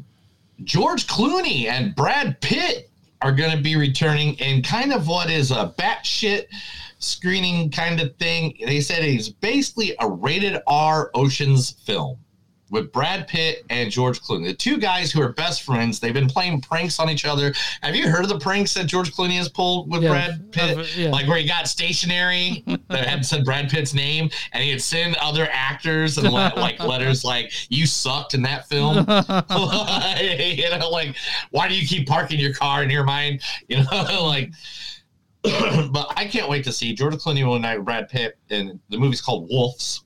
George 0.64 1.08
Clooney 1.08 1.66
and 1.66 1.96
Brad 1.96 2.40
Pitt 2.42 2.91
are 3.22 3.32
going 3.32 3.56
to 3.56 3.62
be 3.62 3.76
returning 3.76 4.34
in 4.36 4.62
kind 4.62 4.92
of 4.92 5.08
what 5.08 5.30
is 5.30 5.52
a 5.52 5.74
batshit 5.78 6.46
screening 7.00 7.70
kind 7.72 8.00
of 8.00 8.16
thing. 8.18 8.56
They 8.66 8.82
said 8.82 9.04
it's 9.04 9.30
basically 9.30 9.96
a 10.00 10.10
rated 10.10 10.62
R 10.68 11.12
Oceans 11.14 11.72
film 11.86 12.18
with 12.72 12.92
Brad 12.94 13.28
Pitt 13.28 13.66
and 13.70 13.92
George 13.92 14.22
Clooney, 14.22 14.46
the 14.48 14.54
two 14.54 14.78
guys 14.78 15.12
who 15.12 15.22
are 15.22 15.34
best 15.34 15.64
friends. 15.64 16.00
They've 16.00 16.14
been 16.14 16.30
playing 16.30 16.62
pranks 16.62 17.00
on 17.00 17.10
each 17.10 17.26
other. 17.26 17.54
Have 17.84 17.96
you 17.96 18.10
heard 18.10 18.24
of 18.24 18.30
the 18.30 18.40
pranks 18.40 18.74
that 18.74 18.88
George 18.88 19.12
Clooney 19.14 19.38
has 19.38 19.50
pulled 19.50 19.92
with 19.92 20.02
Yeah, 20.02 20.10
Brad 20.10 20.52
Pitt? 20.52 20.98
Yeah. 20.98 21.10
Like 21.12 21.28
where 21.28 21.38
he 21.38 21.46
got 21.46 21.68
stationery 21.68 22.64
that 22.88 23.08
had 23.08 23.26
said 23.26 23.44
Brad 23.44 23.70
Pitt's 23.70 23.94
name, 23.94 24.30
and 24.54 24.64
he'd 24.64 24.82
send 24.82 25.18
other 25.18 25.50
actors 25.52 26.18
and 26.18 26.32
like 26.32 26.80
letters 26.84 27.26
like 27.26 27.52
"You 27.70 27.86
sucked 27.86 28.34
in 28.34 28.42
that 28.44 28.68
film." 28.70 28.98
you 29.00 30.80
know, 30.80 30.90
like 30.90 31.16
why 31.52 31.68
do 31.68 31.76
you 31.76 31.86
keep 31.86 32.08
parking 32.08 32.40
your 32.40 32.54
car 32.54 32.84
in 32.84 32.88
near 32.88 33.04
mine? 33.04 33.40
You 33.68 33.84
know, 33.84 34.24
like 34.24 34.52
but 35.44 36.14
I 36.16 36.26
can't 36.26 36.48
wait 36.50 36.64
to 36.66 36.72
see 36.72 36.94
George 36.94 37.16
Clooney 37.16 37.46
will 37.46 37.56
unite 37.56 37.84
Brad 37.84 38.08
Pitt, 38.08 38.38
and 38.50 38.80
the 38.90 38.98
movie's 38.98 39.22
called 39.22 39.50
Wolves. 39.50 40.04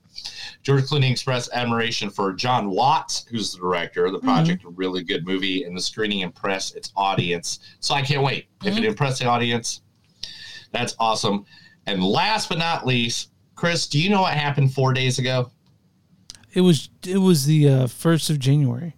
George 0.66 0.82
Clooney 0.82 1.12
expressed 1.12 1.48
admiration 1.52 2.10
for 2.10 2.32
Jon 2.32 2.68
Watts, 2.68 3.24
who's 3.30 3.52
the 3.52 3.58
director 3.58 4.04
of 4.04 4.12
the 4.12 4.18
project. 4.18 4.64
A 4.64 4.70
really 4.70 5.04
good 5.04 5.24
movie, 5.24 5.62
and 5.62 5.76
the 5.76 5.80
screening 5.80 6.20
impressed 6.22 6.74
its 6.74 6.92
audience. 6.96 7.60
So 7.78 7.94
I 7.94 8.02
can't 8.02 8.24
wait. 8.24 8.48
If 8.64 8.76
it 8.76 8.82
impressed 8.82 9.20
the 9.20 9.26
audience, 9.26 9.82
that's 10.72 10.96
awesome. 10.98 11.46
And 11.86 12.02
last 12.02 12.48
but 12.48 12.58
not 12.58 12.84
least, 12.84 13.30
Chris, 13.54 13.86
do 13.86 14.00
you 14.02 14.10
know 14.10 14.22
what 14.22 14.32
happened 14.32 14.74
four 14.74 14.92
days 14.92 15.20
ago? 15.20 15.52
It 16.52 16.62
was 16.62 16.88
it 17.06 17.18
was 17.18 17.46
the 17.46 17.68
uh, 17.68 17.86
first 17.86 18.28
of 18.28 18.40
January. 18.40 18.96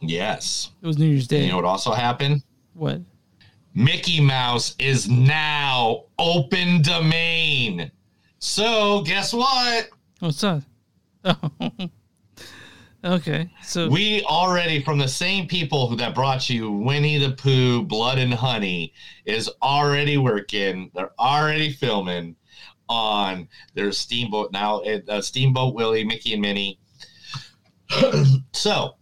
Yes. 0.00 0.72
It 0.82 0.88
was 0.88 0.98
New 0.98 1.06
Year's 1.06 1.28
Day. 1.28 1.44
You 1.44 1.50
know 1.50 1.56
what 1.56 1.66
also 1.66 1.92
happened? 1.92 2.42
What? 2.74 3.00
Mickey 3.74 4.20
Mouse 4.20 4.74
is 4.80 5.08
now 5.08 6.06
open 6.18 6.82
domain. 6.82 7.92
So 8.40 9.02
guess 9.02 9.32
what? 9.32 9.90
What's 10.18 10.40
that? 10.40 10.64
Okay. 13.02 13.50
So 13.62 13.88
we 13.88 14.22
already 14.24 14.82
from 14.82 14.98
the 14.98 15.08
same 15.08 15.46
people 15.48 15.96
that 15.96 16.14
brought 16.14 16.50
you 16.50 16.70
Winnie 16.70 17.16
the 17.16 17.30
Pooh, 17.30 17.82
Blood 17.82 18.18
and 18.18 18.34
Honey 18.34 18.92
is 19.24 19.50
already 19.62 20.18
working. 20.18 20.90
They're 20.94 21.12
already 21.18 21.72
filming 21.72 22.36
on 22.90 23.48
their 23.74 23.90
Steamboat 23.92 24.52
now. 24.52 24.80
Uh, 24.80 25.22
Steamboat 25.22 25.74
Willie, 25.74 26.04
Mickey 26.04 26.34
and 26.34 26.42
Minnie. 26.42 26.78
so, 28.52 28.96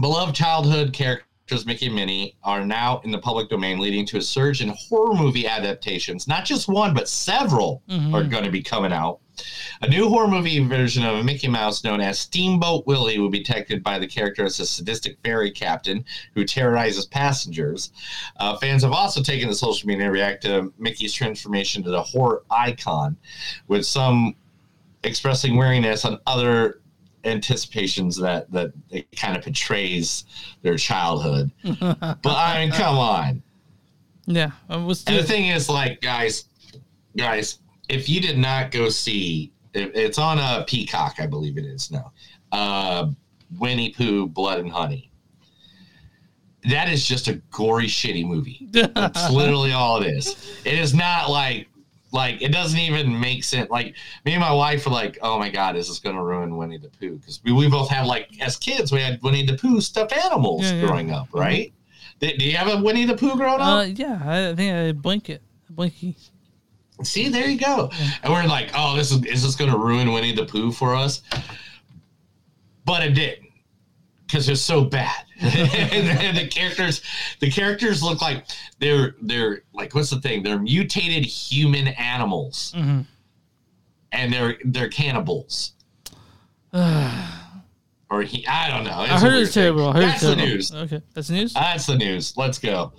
beloved 0.00 0.34
childhood 0.34 0.94
characters 0.94 1.66
Mickey 1.66 1.86
and 1.86 1.94
Minnie 1.94 2.34
are 2.44 2.64
now 2.64 3.00
in 3.04 3.10
the 3.10 3.18
public 3.18 3.50
domain, 3.50 3.78
leading 3.78 4.06
to 4.06 4.16
a 4.16 4.22
surge 4.22 4.62
in 4.62 4.74
horror 4.88 5.14
movie 5.14 5.46
adaptations. 5.46 6.26
Not 6.28 6.46
just 6.46 6.66
one, 6.66 6.94
but 6.94 7.08
several 7.10 7.82
Mhm. 7.90 8.14
are 8.14 8.24
going 8.24 8.44
to 8.44 8.50
be 8.50 8.62
coming 8.62 8.92
out. 8.92 9.20
A 9.82 9.88
new 9.88 10.08
horror 10.08 10.28
movie 10.28 10.58
version 10.60 11.04
of 11.04 11.16
a 11.16 11.22
Mickey 11.22 11.48
Mouse, 11.48 11.84
known 11.84 12.00
as 12.00 12.18
Steamboat 12.18 12.86
Willie, 12.86 13.18
will 13.18 13.30
be 13.30 13.42
depicted 13.42 13.82
by 13.82 13.98
the 13.98 14.06
character 14.06 14.44
as 14.44 14.58
a 14.60 14.66
sadistic 14.66 15.18
ferry 15.22 15.50
captain 15.50 16.04
who 16.34 16.44
terrorizes 16.44 17.06
passengers. 17.06 17.92
Uh, 18.38 18.56
fans 18.56 18.82
have 18.82 18.92
also 18.92 19.22
taken 19.22 19.48
to 19.48 19.54
social 19.54 19.86
media 19.86 20.06
to 20.06 20.10
react 20.10 20.42
to 20.42 20.72
Mickey's 20.78 21.12
transformation 21.12 21.82
to 21.82 21.90
the 21.90 22.02
horror 22.02 22.42
icon, 22.50 23.16
with 23.68 23.86
some 23.86 24.34
expressing 25.04 25.56
weariness 25.56 26.04
on 26.04 26.18
other 26.26 26.80
anticipations 27.24 28.16
that 28.16 28.50
that 28.50 28.72
it 28.90 29.10
kind 29.12 29.36
of 29.36 29.42
portrays 29.44 30.24
their 30.62 30.76
childhood. 30.76 31.50
but 31.80 32.26
I 32.26 32.64
mean, 32.64 32.72
come 32.72 32.96
on. 32.96 33.42
Yeah. 34.26 34.50
And 34.68 34.88
the 34.88 35.22
thing 35.22 35.46
is, 35.48 35.68
like, 35.70 36.02
guys, 36.02 36.44
guys, 37.16 37.60
if 37.88 38.08
you 38.08 38.20
did 38.20 38.38
not 38.38 38.70
go 38.70 38.88
see, 38.88 39.52
it, 39.74 39.92
it's 39.94 40.18
on 40.18 40.38
a 40.38 40.64
Peacock, 40.66 41.16
I 41.18 41.26
believe 41.26 41.58
it 41.58 41.64
is 41.64 41.90
now. 41.90 42.12
Uh, 42.52 43.08
Winnie 43.58 43.90
Pooh, 43.90 44.26
Blood 44.26 44.60
and 44.60 44.70
Honey. 44.70 45.10
That 46.70 46.88
is 46.88 47.06
just 47.06 47.28
a 47.28 47.34
gory, 47.50 47.86
shitty 47.86 48.26
movie. 48.26 48.68
That's 48.72 49.30
literally 49.32 49.72
all 49.72 50.02
it 50.02 50.08
is. 50.08 50.60
It 50.64 50.78
is 50.78 50.92
not 50.92 51.30
like, 51.30 51.68
like 52.12 52.42
it 52.42 52.52
doesn't 52.52 52.78
even 52.78 53.18
make 53.18 53.44
sense. 53.44 53.70
Like 53.70 53.94
me 54.24 54.32
and 54.32 54.40
my 54.40 54.52
wife 54.52 54.84
were 54.84 54.92
like, 54.92 55.18
"Oh 55.22 55.38
my 55.38 55.50
god, 55.50 55.76
is 55.76 55.88
this 55.88 55.98
going 55.98 56.16
to 56.16 56.22
ruin 56.22 56.56
Winnie 56.56 56.78
the 56.78 56.88
Pooh?" 56.88 57.18
Because 57.18 57.40
we, 57.44 57.52
we 57.52 57.68
both 57.68 57.88
had 57.88 58.06
like 58.06 58.28
as 58.40 58.56
kids, 58.56 58.90
we 58.92 59.00
had 59.00 59.22
Winnie 59.22 59.46
the 59.46 59.56
Pooh 59.56 59.80
stuffed 59.80 60.12
animals 60.12 60.64
Yeah, 60.64 60.74
yeah. 60.74 60.86
growing 60.86 61.10
up, 61.10 61.28
right? 61.32 61.72
Did, 62.18 62.38
do 62.38 62.44
you 62.46 62.56
have 62.56 62.68
a 62.68 62.82
Winnie 62.82 63.04
the 63.04 63.16
Pooh 63.16 63.36
growing 63.36 63.60
up? 63.60 63.78
Uh, 63.78 63.82
yeah, 63.82 64.20
I, 64.24 64.34
think 64.34 64.50
I 64.50 64.54
think 64.54 64.72
I 64.74 64.92
blanket, 64.92 65.42
blanky. 65.72 66.16
See, 67.02 67.28
there 67.28 67.48
you 67.48 67.58
go. 67.58 67.90
And 68.22 68.32
we're 68.32 68.44
like, 68.46 68.70
oh, 68.74 68.96
this 68.96 69.12
is 69.12 69.24
is 69.24 69.42
this 69.42 69.54
going 69.56 69.70
to 69.70 69.78
ruin 69.78 70.12
Winnie 70.12 70.34
the 70.34 70.44
Pooh 70.44 70.72
for 70.72 70.94
us? 70.96 71.22
But 72.84 73.04
it 73.04 73.10
didn't, 73.14 73.48
because 74.26 74.48
it's 74.48 74.60
so 74.60 74.84
bad. 74.84 75.24
and 75.40 76.36
the 76.36 76.48
characters, 76.48 77.02
the 77.40 77.50
characters 77.50 78.02
look 78.02 78.20
like 78.20 78.46
they're 78.80 79.14
they're 79.22 79.62
like 79.72 79.94
what's 79.94 80.10
the 80.10 80.20
thing? 80.20 80.42
They're 80.42 80.58
mutated 80.58 81.24
human 81.24 81.88
animals, 81.88 82.74
Mhm. 82.76 83.06
and 84.12 84.32
they're 84.32 84.56
they're 84.64 84.88
cannibals. 84.88 85.72
Or 88.10 88.22
he, 88.22 88.46
I 88.46 88.70
don't 88.70 88.84
know. 88.84 88.90
I 88.92 89.02
It's 89.04 89.12
a 89.12 89.18
heard 89.30 89.34
it's 89.42 89.52
terrible. 89.52 89.90
I 89.90 89.92
heard 89.92 90.00
thing. 90.00 90.08
it's 90.08 90.22
That's 90.22 90.22
the 90.22 90.34
terrible. 90.36 90.54
news. 90.54 90.72
Okay, 90.74 91.02
that's 91.12 91.28
the 91.28 91.34
news. 91.34 91.52
That's 91.52 91.84
the 91.86 91.96
news. 91.96 92.36
Let's 92.38 92.58
go. 92.58 92.92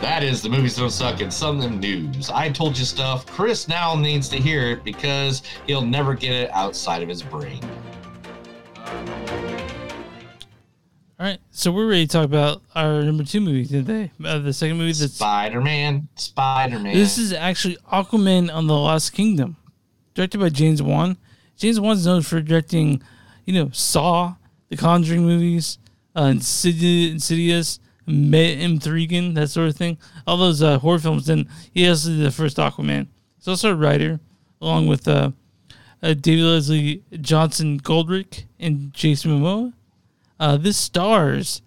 That 0.00 0.22
is 0.22 0.42
the 0.42 0.50
movies 0.50 0.76
don't 0.76 0.90
suck 0.90 1.20
and 1.22 1.32
some 1.32 1.56
of 1.56 1.62
them 1.62 1.80
news. 1.80 2.30
I 2.30 2.50
told 2.50 2.78
you 2.78 2.84
stuff. 2.84 3.26
Chris 3.26 3.66
now 3.66 3.94
needs 3.94 4.28
to 4.28 4.36
hear 4.36 4.70
it 4.70 4.84
because 4.84 5.42
he'll 5.66 5.80
never 5.80 6.14
get 6.14 6.32
it 6.32 6.50
outside 6.52 7.02
of 7.02 7.08
his 7.08 7.22
brain. 7.22 7.62
All 11.18 11.24
right, 11.24 11.38
so 11.50 11.72
we're 11.72 11.88
ready 11.88 12.06
to 12.06 12.12
talk 12.12 12.26
about 12.26 12.60
our 12.74 13.02
number 13.02 13.24
two 13.24 13.40
movie 13.40 13.64
today. 13.64 14.12
Uh, 14.22 14.38
the 14.38 14.52
second 14.52 14.76
movie 14.76 14.92
that's 14.92 15.14
Spider 15.14 15.62
Man. 15.62 16.08
Spider 16.14 16.78
Man. 16.78 16.94
This 16.94 17.16
is 17.16 17.32
actually 17.32 17.78
Aquaman 17.90 18.52
on 18.54 18.66
the 18.66 18.74
Lost 18.74 19.14
Kingdom, 19.14 19.56
directed 20.12 20.40
by 20.40 20.50
James 20.50 20.82
Wan. 20.82 21.16
James 21.56 21.80
Wan's 21.80 22.04
known 22.04 22.20
for 22.20 22.42
directing, 22.42 23.02
you 23.46 23.54
know, 23.54 23.70
Saw, 23.72 24.34
the 24.68 24.76
Conjuring 24.76 25.22
movies, 25.22 25.78
uh, 26.14 26.24
Insidious, 26.24 27.80
Insidious 28.06 28.30
Me- 28.30 28.64
Intrigan, 28.64 29.34
that 29.34 29.48
sort 29.48 29.68
of 29.68 29.76
thing. 29.76 29.98
All 30.26 30.36
those 30.36 30.62
uh, 30.62 30.78
horror 30.78 30.98
films. 30.98 31.28
And 31.28 31.46
he 31.72 31.88
also 31.88 32.10
did 32.10 32.20
the 32.20 32.30
first 32.30 32.56
Aquaman. 32.56 33.08
He's 33.36 33.48
also 33.48 33.72
a 33.72 33.76
writer, 33.76 34.20
along 34.60 34.86
with 34.86 35.06
uh, 35.08 35.30
uh, 36.02 36.14
David 36.14 36.44
Leslie 36.44 37.02
Johnson 37.20 37.80
Goldrick 37.80 38.44
and 38.58 38.92
Jason 38.92 39.32
Momoa. 39.32 39.72
Uh, 40.38 40.56
this 40.56 40.76
stars 40.76 41.62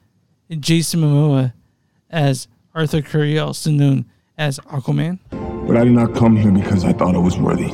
Jason 0.49 1.01
Momoa 1.01 1.53
as 2.09 2.47
Arthur 2.73 3.01
Curry, 3.01 3.37
also 3.39 3.71
known 3.71 4.05
as 4.37 4.59
Aquaman. 4.59 5.19
But 5.67 5.77
I 5.77 5.83
did 5.83 5.93
not 5.93 6.15
come 6.15 6.35
here 6.35 6.51
because 6.51 6.85
I 6.85 6.93
thought 6.93 7.15
I 7.15 7.19
was 7.19 7.37
worthy. 7.37 7.71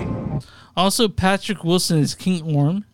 Also, 0.75 1.07
Patrick 1.07 1.63
Wilson 1.63 1.99
is 1.99 2.15
King 2.15 2.55
Orm. 2.55 2.85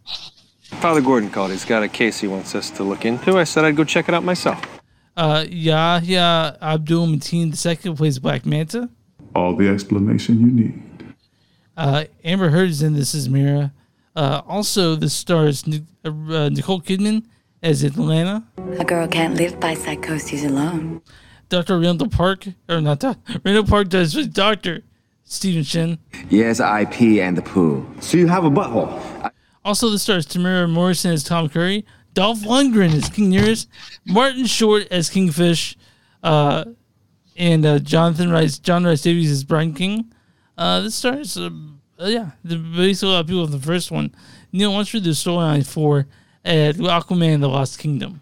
Father 0.63 1.01
Gordon 1.01 1.29
called. 1.29 1.51
He's 1.51 1.65
got 1.65 1.83
a 1.83 1.87
case 1.87 2.19
he 2.19 2.27
wants 2.27 2.55
us 2.55 2.69
to 2.71 2.83
look 2.83 3.05
into. 3.05 3.37
I 3.37 3.43
said 3.43 3.65
I'd 3.65 3.75
go 3.75 3.83
check 3.83 4.07
it 4.07 4.13
out 4.13 4.23
myself. 4.23 4.80
Uh, 5.17 5.45
Yahya 5.49 6.57
Abdul 6.61 7.07
Mateen 7.07 7.53
II 7.85 7.95
plays 7.95 8.19
Black 8.19 8.45
Manta. 8.45 8.89
All 9.35 9.55
the 9.55 9.67
explanation 9.67 10.39
you 10.41 10.47
need. 10.47 10.83
Uh, 11.77 12.05
Amber 12.23 12.49
Heard 12.49 12.69
is 12.69 12.81
in 12.81 12.93
this 12.93 13.13
as 13.15 13.29
Mera. 13.29 13.73
Uh, 14.15 14.41
also, 14.45 14.95
this 14.95 15.13
stars 15.13 15.63
uh, 15.67 16.49
Nicole 16.49 16.81
Kidman 16.81 17.23
as 17.63 17.83
Atlanna. 17.83 18.43
A 18.79 18.83
girl 18.83 19.07
can't 19.07 19.35
live 19.35 19.59
by 19.59 19.73
psychoses 19.73 20.43
alone. 20.43 21.01
Dr. 21.49 21.79
Randall 21.79 22.09
Park, 22.09 22.45
or 22.69 22.81
not 22.81 22.99
Doc- 22.99 23.19
Randall 23.43 23.65
Park 23.65 23.89
does 23.89 24.15
with 24.15 24.33
Dr. 24.33 24.83
Stephen 25.23 25.63
Shin. 25.63 25.97
Yes, 26.29 26.59
I 26.59 26.85
pee 26.85 27.21
and 27.21 27.37
the 27.37 27.41
poo. 27.41 27.85
So 27.99 28.17
you 28.17 28.27
have 28.27 28.43
a 28.45 28.49
butthole. 28.49 29.31
Also, 29.63 29.89
the 29.89 29.99
stars 29.99 30.25
Temuera 30.25 30.69
Morrison 30.69 31.11
as 31.11 31.23
Tom 31.23 31.47
Curry, 31.47 31.85
Dolph 32.13 32.39
Lundgren 32.39 32.93
as 32.93 33.09
King 33.09 33.29
Nereus, 33.29 33.67
Martin 34.05 34.45
Short 34.45 34.87
as 34.91 35.09
Kingfish, 35.09 35.75
uh, 36.23 36.65
and 37.37 37.65
uh, 37.65 37.79
Jonathan 37.79 38.29
Rice, 38.29 38.59
John 38.59 38.83
Rhys-Davies 38.83 39.31
as 39.31 39.43
Brian 39.43 39.73
King. 39.73 40.11
Uh, 40.57 40.81
this 40.81 40.95
stars, 40.95 41.37
uh, 41.37 41.49
yeah, 41.99 42.31
the 42.43 42.57
basically 42.57 43.09
a 43.09 43.11
lot 43.13 43.19
of 43.21 43.27
people 43.27 43.45
in 43.45 43.51
the 43.51 43.59
first 43.59 43.91
one. 43.91 44.13
Neil, 44.51 44.73
once 44.73 44.93
read 44.93 45.03
the 45.03 45.11
storyline 45.11 45.65
for 45.65 46.07
uh, 46.45 46.73
Aquaman: 46.73 47.39
The 47.39 47.47
Lost 47.47 47.79
Kingdom. 47.79 48.21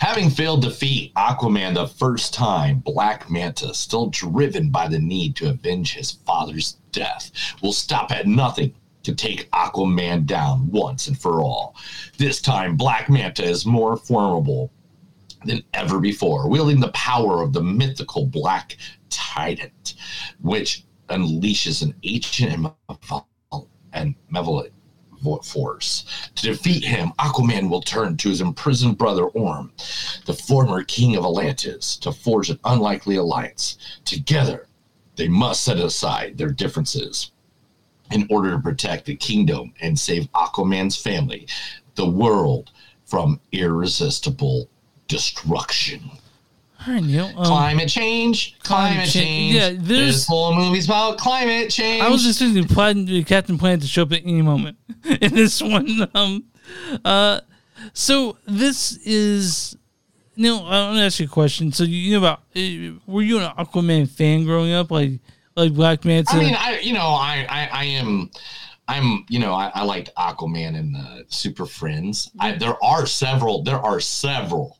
Having 0.00 0.30
failed 0.30 0.62
to 0.62 0.68
defeat 0.68 1.14
Aquaman 1.14 1.74
the 1.74 1.86
first 1.86 2.34
time, 2.34 2.80
Black 2.80 3.30
Manta, 3.30 3.72
still 3.72 4.08
driven 4.08 4.70
by 4.70 4.88
the 4.88 4.98
need 4.98 5.36
to 5.36 5.48
avenge 5.48 5.94
his 5.94 6.10
father's 6.10 6.76
death, 6.92 7.30
will 7.62 7.72
stop 7.72 8.10
at 8.10 8.26
nothing 8.26 8.74
to 9.06 9.14
take 9.14 9.48
Aquaman 9.52 10.26
down 10.26 10.68
once 10.68 11.06
and 11.06 11.16
for 11.16 11.40
all. 11.40 11.76
This 12.18 12.42
time, 12.42 12.76
Black 12.76 13.08
Manta 13.08 13.44
is 13.44 13.64
more 13.64 13.96
formidable 13.96 14.72
than 15.44 15.62
ever 15.74 16.00
before, 16.00 16.48
wielding 16.48 16.80
the 16.80 16.88
power 16.88 17.40
of 17.40 17.52
the 17.52 17.62
mythical 17.62 18.26
Black 18.26 18.76
Trident, 19.08 19.94
which 20.40 20.84
unleashes 21.08 21.82
an 21.82 21.94
ancient 22.02 22.52
and 22.52 22.62
malevolent- 22.62 23.68
and 23.92 24.16
malevolent 24.28 24.72
force. 25.44 26.04
To 26.34 26.42
defeat 26.42 26.82
him, 26.84 27.12
Aquaman 27.20 27.70
will 27.70 27.80
turn 27.80 28.16
to 28.16 28.28
his 28.28 28.40
imprisoned 28.40 28.98
brother 28.98 29.26
Orm, 29.26 29.72
the 30.24 30.34
former 30.34 30.82
king 30.82 31.14
of 31.14 31.24
Atlantis, 31.24 31.96
to 31.98 32.10
forge 32.10 32.50
an 32.50 32.58
unlikely 32.64 33.14
alliance. 33.14 33.78
Together, 34.04 34.66
they 35.14 35.28
must 35.28 35.62
set 35.62 35.78
aside 35.78 36.38
their 36.38 36.50
differences 36.50 37.30
in 38.12 38.26
order 38.30 38.52
to 38.52 38.58
protect 38.58 39.04
the 39.06 39.16
kingdom 39.16 39.72
and 39.80 39.98
save 39.98 40.30
Aquaman's 40.32 40.96
family, 40.96 41.46
the 41.96 42.08
world, 42.08 42.70
from 43.04 43.40
irresistible 43.52 44.68
destruction. 45.08 46.10
All 46.86 46.92
right, 46.94 47.02
Neil. 47.02 47.26
um, 47.36 47.44
climate 47.46 47.88
change, 47.88 48.56
climate, 48.62 48.92
climate 48.94 49.06
cha- 49.08 49.18
change. 49.20 49.54
yeah, 49.54 49.68
there's- 49.70 50.14
this 50.14 50.26
whole 50.26 50.54
movie's 50.54 50.84
about 50.86 51.18
climate 51.18 51.70
change. 51.70 52.02
I 52.02 52.08
was 52.08 52.26
expecting 52.26 52.64
Planet, 52.68 53.26
Captain 53.26 53.58
Planet 53.58 53.80
to 53.82 53.86
show 53.86 54.02
up 54.02 54.12
at 54.12 54.22
any 54.22 54.42
moment 54.42 54.76
in 55.04 55.34
this 55.34 55.60
one. 55.62 56.08
Um, 56.14 56.44
uh, 57.04 57.40
so 57.92 58.36
this 58.46 58.96
is. 59.04 59.76
Neil, 60.38 60.56
I 60.66 60.86
want 60.88 60.98
to 60.98 61.02
ask 61.02 61.18
you 61.18 61.24
a 61.26 61.28
question. 61.30 61.72
So 61.72 61.84
you 61.84 62.12
know 62.12 62.18
about? 62.18 62.40
uh, 62.54 63.00
Were 63.06 63.22
you 63.22 63.38
an 63.38 63.50
Aquaman 63.56 64.06
fan 64.08 64.44
growing 64.44 64.72
up, 64.72 64.90
like 64.90 65.12
like 65.56 65.72
Black 65.74 66.04
Manta? 66.04 66.34
I 66.34 66.38
mean, 66.38 66.54
I 66.56 66.78
you 66.80 66.92
know, 66.92 67.08
I 67.08 67.46
I, 67.48 67.68
I 67.72 67.84
am. 67.84 68.30
I'm, 68.88 69.24
you 69.28 69.40
know, 69.40 69.52
I, 69.52 69.72
I 69.74 69.82
liked 69.82 70.14
Aquaman 70.16 70.76
and 70.78 70.94
the 70.94 71.24
Super 71.26 71.66
Friends. 71.66 72.30
I, 72.38 72.52
there 72.52 72.82
are 72.84 73.04
several. 73.04 73.62
There 73.64 73.80
are 73.80 73.98
several 73.98 74.78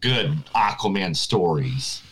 good 0.00 0.30
Aquaman 0.54 1.14
stories, 1.14 2.02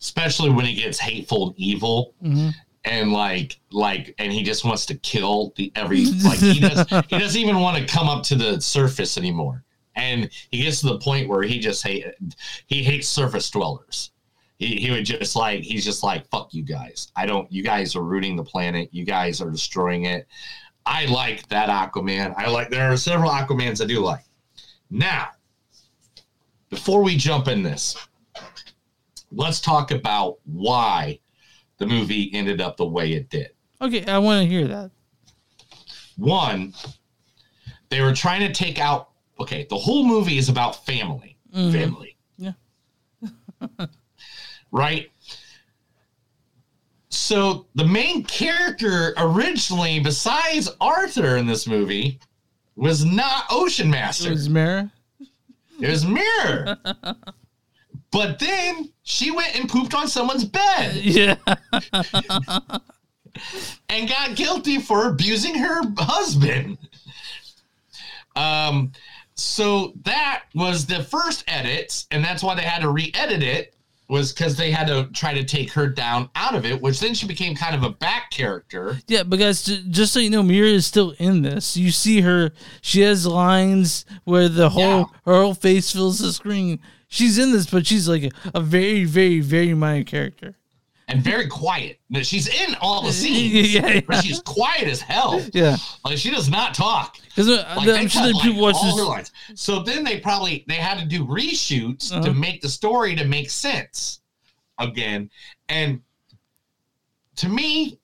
especially 0.00 0.50
when 0.50 0.64
he 0.64 0.74
gets 0.74 0.98
hateful 0.98 1.48
and 1.48 1.54
evil. 1.58 2.14
Mhm. 2.22 2.52
and 2.84 3.12
like 3.12 3.60
like 3.70 4.12
and 4.18 4.32
he 4.32 4.42
just 4.42 4.64
wants 4.64 4.86
to 4.86 4.96
kill 4.96 5.52
the 5.56 5.70
every 5.76 6.04
like 6.24 6.38
he 6.40 6.58
does 6.58 6.84
he 7.08 7.16
doesn't 7.18 7.40
even 7.40 7.60
want 7.60 7.76
to 7.78 7.84
come 7.86 8.08
up 8.08 8.24
to 8.24 8.34
the 8.34 8.60
surface 8.60 9.16
anymore 9.16 9.62
and 9.94 10.28
he 10.50 10.62
gets 10.64 10.80
to 10.80 10.86
the 10.86 10.98
point 10.98 11.28
where 11.28 11.42
he 11.42 11.60
just 11.60 11.84
hate 11.86 12.04
he 12.66 12.82
hates 12.82 13.08
surface 13.08 13.48
dwellers 13.50 14.10
he, 14.62 14.76
he 14.80 14.90
would 14.90 15.04
just 15.04 15.34
like 15.36 15.60
he's 15.62 15.84
just 15.84 16.02
like 16.02 16.26
fuck 16.30 16.52
you 16.54 16.62
guys 16.62 17.10
i 17.16 17.26
don't 17.26 17.50
you 17.50 17.62
guys 17.62 17.96
are 17.96 18.02
rooting 18.02 18.36
the 18.36 18.44
planet 18.44 18.88
you 18.92 19.04
guys 19.04 19.40
are 19.40 19.50
destroying 19.50 20.04
it 20.04 20.26
i 20.86 21.04
like 21.06 21.46
that 21.48 21.68
aquaman 21.68 22.32
i 22.36 22.48
like 22.48 22.70
there 22.70 22.90
are 22.90 22.96
several 22.96 23.30
aquamans 23.30 23.82
i 23.82 23.86
do 23.86 24.00
like 24.00 24.24
now 24.90 25.28
before 26.70 27.02
we 27.02 27.16
jump 27.16 27.48
in 27.48 27.62
this 27.62 27.96
let's 29.32 29.60
talk 29.60 29.90
about 29.90 30.38
why 30.44 31.18
the 31.78 31.86
movie 31.86 32.30
ended 32.32 32.60
up 32.60 32.76
the 32.76 32.86
way 32.86 33.12
it 33.12 33.28
did. 33.28 33.50
okay, 33.80 34.04
I 34.06 34.18
want 34.18 34.42
to 34.42 34.48
hear 34.48 34.68
that. 34.68 34.90
One, 36.16 36.72
they 37.88 38.00
were 38.02 38.12
trying 38.14 38.46
to 38.46 38.52
take 38.52 38.78
out, 38.78 39.08
okay, 39.40 39.66
the 39.68 39.76
whole 39.76 40.04
movie 40.04 40.38
is 40.38 40.48
about 40.48 40.84
family. 40.86 41.36
Mhm. 41.52 41.72
Family. 41.72 42.16
Yeah. 42.36 42.52
right? 44.72 45.10
So 47.10 47.66
the 47.74 47.84
main 47.84 48.24
character 48.24 49.14
originally, 49.16 50.00
besides 50.00 50.68
Arthur 50.80 51.36
in 51.36 51.46
this 51.46 51.68
movie, 51.68 52.18
was 52.74 53.04
not 53.04 53.44
Ocean 53.50 53.90
Master. 53.90 54.30
It 54.30 54.32
was 54.32 54.48
Mara. 54.48 54.90
It 55.78 55.88
was 55.88 56.06
Mirror. 56.06 56.78
but 58.10 58.38
then 58.38 58.90
she 59.02 59.30
went 59.30 59.58
and 59.58 59.68
pooped 59.68 59.94
on 59.94 60.08
someone's 60.08 60.44
bed. 60.44 60.96
Yeah. 60.96 61.36
and 63.88 64.08
got 64.08 64.36
guilty 64.36 64.78
for 64.78 65.08
abusing 65.08 65.54
her 65.54 65.82
husband. 65.98 66.78
Um, 68.36 68.92
so 69.34 69.92
that 70.04 70.44
was 70.54 70.86
the 70.86 71.02
first 71.04 71.44
edit, 71.48 72.06
and 72.10 72.24
that's 72.24 72.42
why 72.42 72.54
they 72.54 72.62
had 72.62 72.82
to 72.82 72.90
re-edit 72.90 73.42
it. 73.42 73.74
Was 74.08 74.32
because 74.32 74.56
they 74.56 74.70
had 74.70 74.88
to 74.88 75.08
try 75.14 75.32
to 75.32 75.44
take 75.44 75.72
her 75.72 75.86
down 75.86 76.28
out 76.34 76.54
of 76.54 76.66
it, 76.66 76.82
which 76.82 77.00
then 77.00 77.14
she 77.14 77.26
became 77.26 77.54
kind 77.54 77.74
of 77.74 77.82
a 77.82 77.90
back 77.90 78.30
character. 78.30 78.98
Yeah, 79.08 79.22
because 79.22 79.64
just 79.64 80.12
so 80.12 80.20
you 80.20 80.28
know, 80.28 80.42
Mera 80.42 80.68
is 80.68 80.84
still 80.84 81.14
in 81.18 81.42
this. 81.42 81.76
You 81.76 81.90
see 81.90 82.20
her; 82.20 82.52
she 82.82 83.00
has 83.00 83.26
lines 83.26 84.04
where 84.24 84.48
the 84.48 84.70
whole 84.70 85.10
her 85.24 85.42
whole 85.42 85.54
face 85.54 85.90
fills 85.92 86.18
the 86.18 86.32
screen. 86.32 86.78
She's 87.08 87.38
in 87.38 87.52
this, 87.52 87.70
but 87.70 87.86
she's 87.86 88.08
like 88.08 88.24
a, 88.24 88.30
a 88.54 88.60
very, 88.60 89.04
very, 89.04 89.40
very 89.40 89.74
minor 89.74 90.04
character. 90.04 90.56
And 91.08 91.20
very 91.22 91.46
quiet. 91.48 91.98
She's 92.22 92.46
in 92.48 92.74
all 92.80 93.02
the 93.02 93.12
scenes, 93.22 93.72
Yeah, 93.74 93.86
yeah. 93.86 94.00
but 94.06 94.24
she's 94.24 94.40
quiet 94.40 94.84
as 94.88 95.00
hell. 95.00 95.44
Yeah. 95.52 95.76
like 96.04 96.18
she 96.18 96.30
does 96.30 96.48
not 96.48 96.74
talk. 96.74 97.16
Because 97.26 97.48
Like, 97.48 97.88
I'm 97.88 98.08
sure 98.08 98.22
cut, 98.32 98.42
people 98.42 98.62
like, 98.62 98.74
watch 98.74 98.82
all 98.84 98.96
this. 98.96 99.06
lines. 99.06 99.32
So 99.54 99.82
then 99.82 100.04
they 100.04 100.20
probably 100.20 100.64
they 100.68 100.74
had 100.76 100.98
to 100.98 101.04
do 101.06 101.24
reshoots 101.26 102.10
to 102.10 102.16
Uh-huh. 102.16 102.32
make 102.32 102.60
the 102.62 102.68
story 102.68 103.14
to 103.16 103.24
make 103.24 103.50
sense 103.50 104.20
again. 104.78 105.30
And 105.68 106.00
to 107.36 107.48
me, 107.48 107.98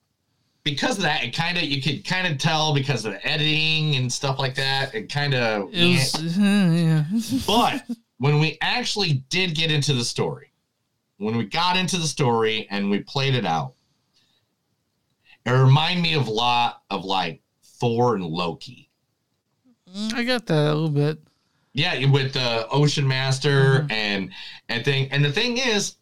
because 0.64 0.96
of 0.98 1.02
that, 1.04 1.24
it 1.24 1.34
kind 1.34 1.56
of 1.56 1.64
you 1.64 1.80
could 1.80 2.04
kind 2.04 2.26
of 2.26 2.38
tell 2.38 2.74
because 2.74 3.04
of 3.06 3.12
the 3.12 3.26
editing 3.26 3.96
and 3.96 4.12
stuff 4.12 4.38
like 4.38 4.54
that. 4.56 4.94
It 4.94 5.10
kind 5.10 5.34
of 5.34 5.70
yeah. 5.72 7.04
but 7.46 7.82
when 8.18 8.38
we 8.40 8.58
actually 8.60 9.22
did 9.30 9.54
get 9.54 9.70
into 9.70 9.92
the 9.94 10.04
story, 10.04 10.47
when 11.18 11.36
we 11.36 11.44
got 11.44 11.76
into 11.76 11.98
the 11.98 12.06
story 12.06 12.66
and 12.70 12.90
we 12.90 13.00
played 13.00 13.34
it 13.34 13.44
out, 13.44 13.74
it 15.44 15.50
reminded 15.50 16.02
me 16.02 16.14
of 16.14 16.26
a 16.26 16.30
lot 16.30 16.82
of 16.90 17.04
like 17.04 17.42
Thor 17.62 18.14
and 18.14 18.24
Loki. 18.24 18.90
Mm, 19.94 20.14
I 20.14 20.24
got 20.24 20.46
that 20.46 20.72
a 20.72 20.74
little 20.74 20.88
bit. 20.88 21.18
Yeah, 21.74 22.06
with 22.06 22.32
the 22.32 22.66
Ocean 22.68 23.06
Master 23.06 23.86
and 23.90 24.30
and 24.68 24.84
thing. 24.84 25.08
And 25.12 25.24
the 25.24 25.32
thing 25.32 25.58
is, 25.58 25.96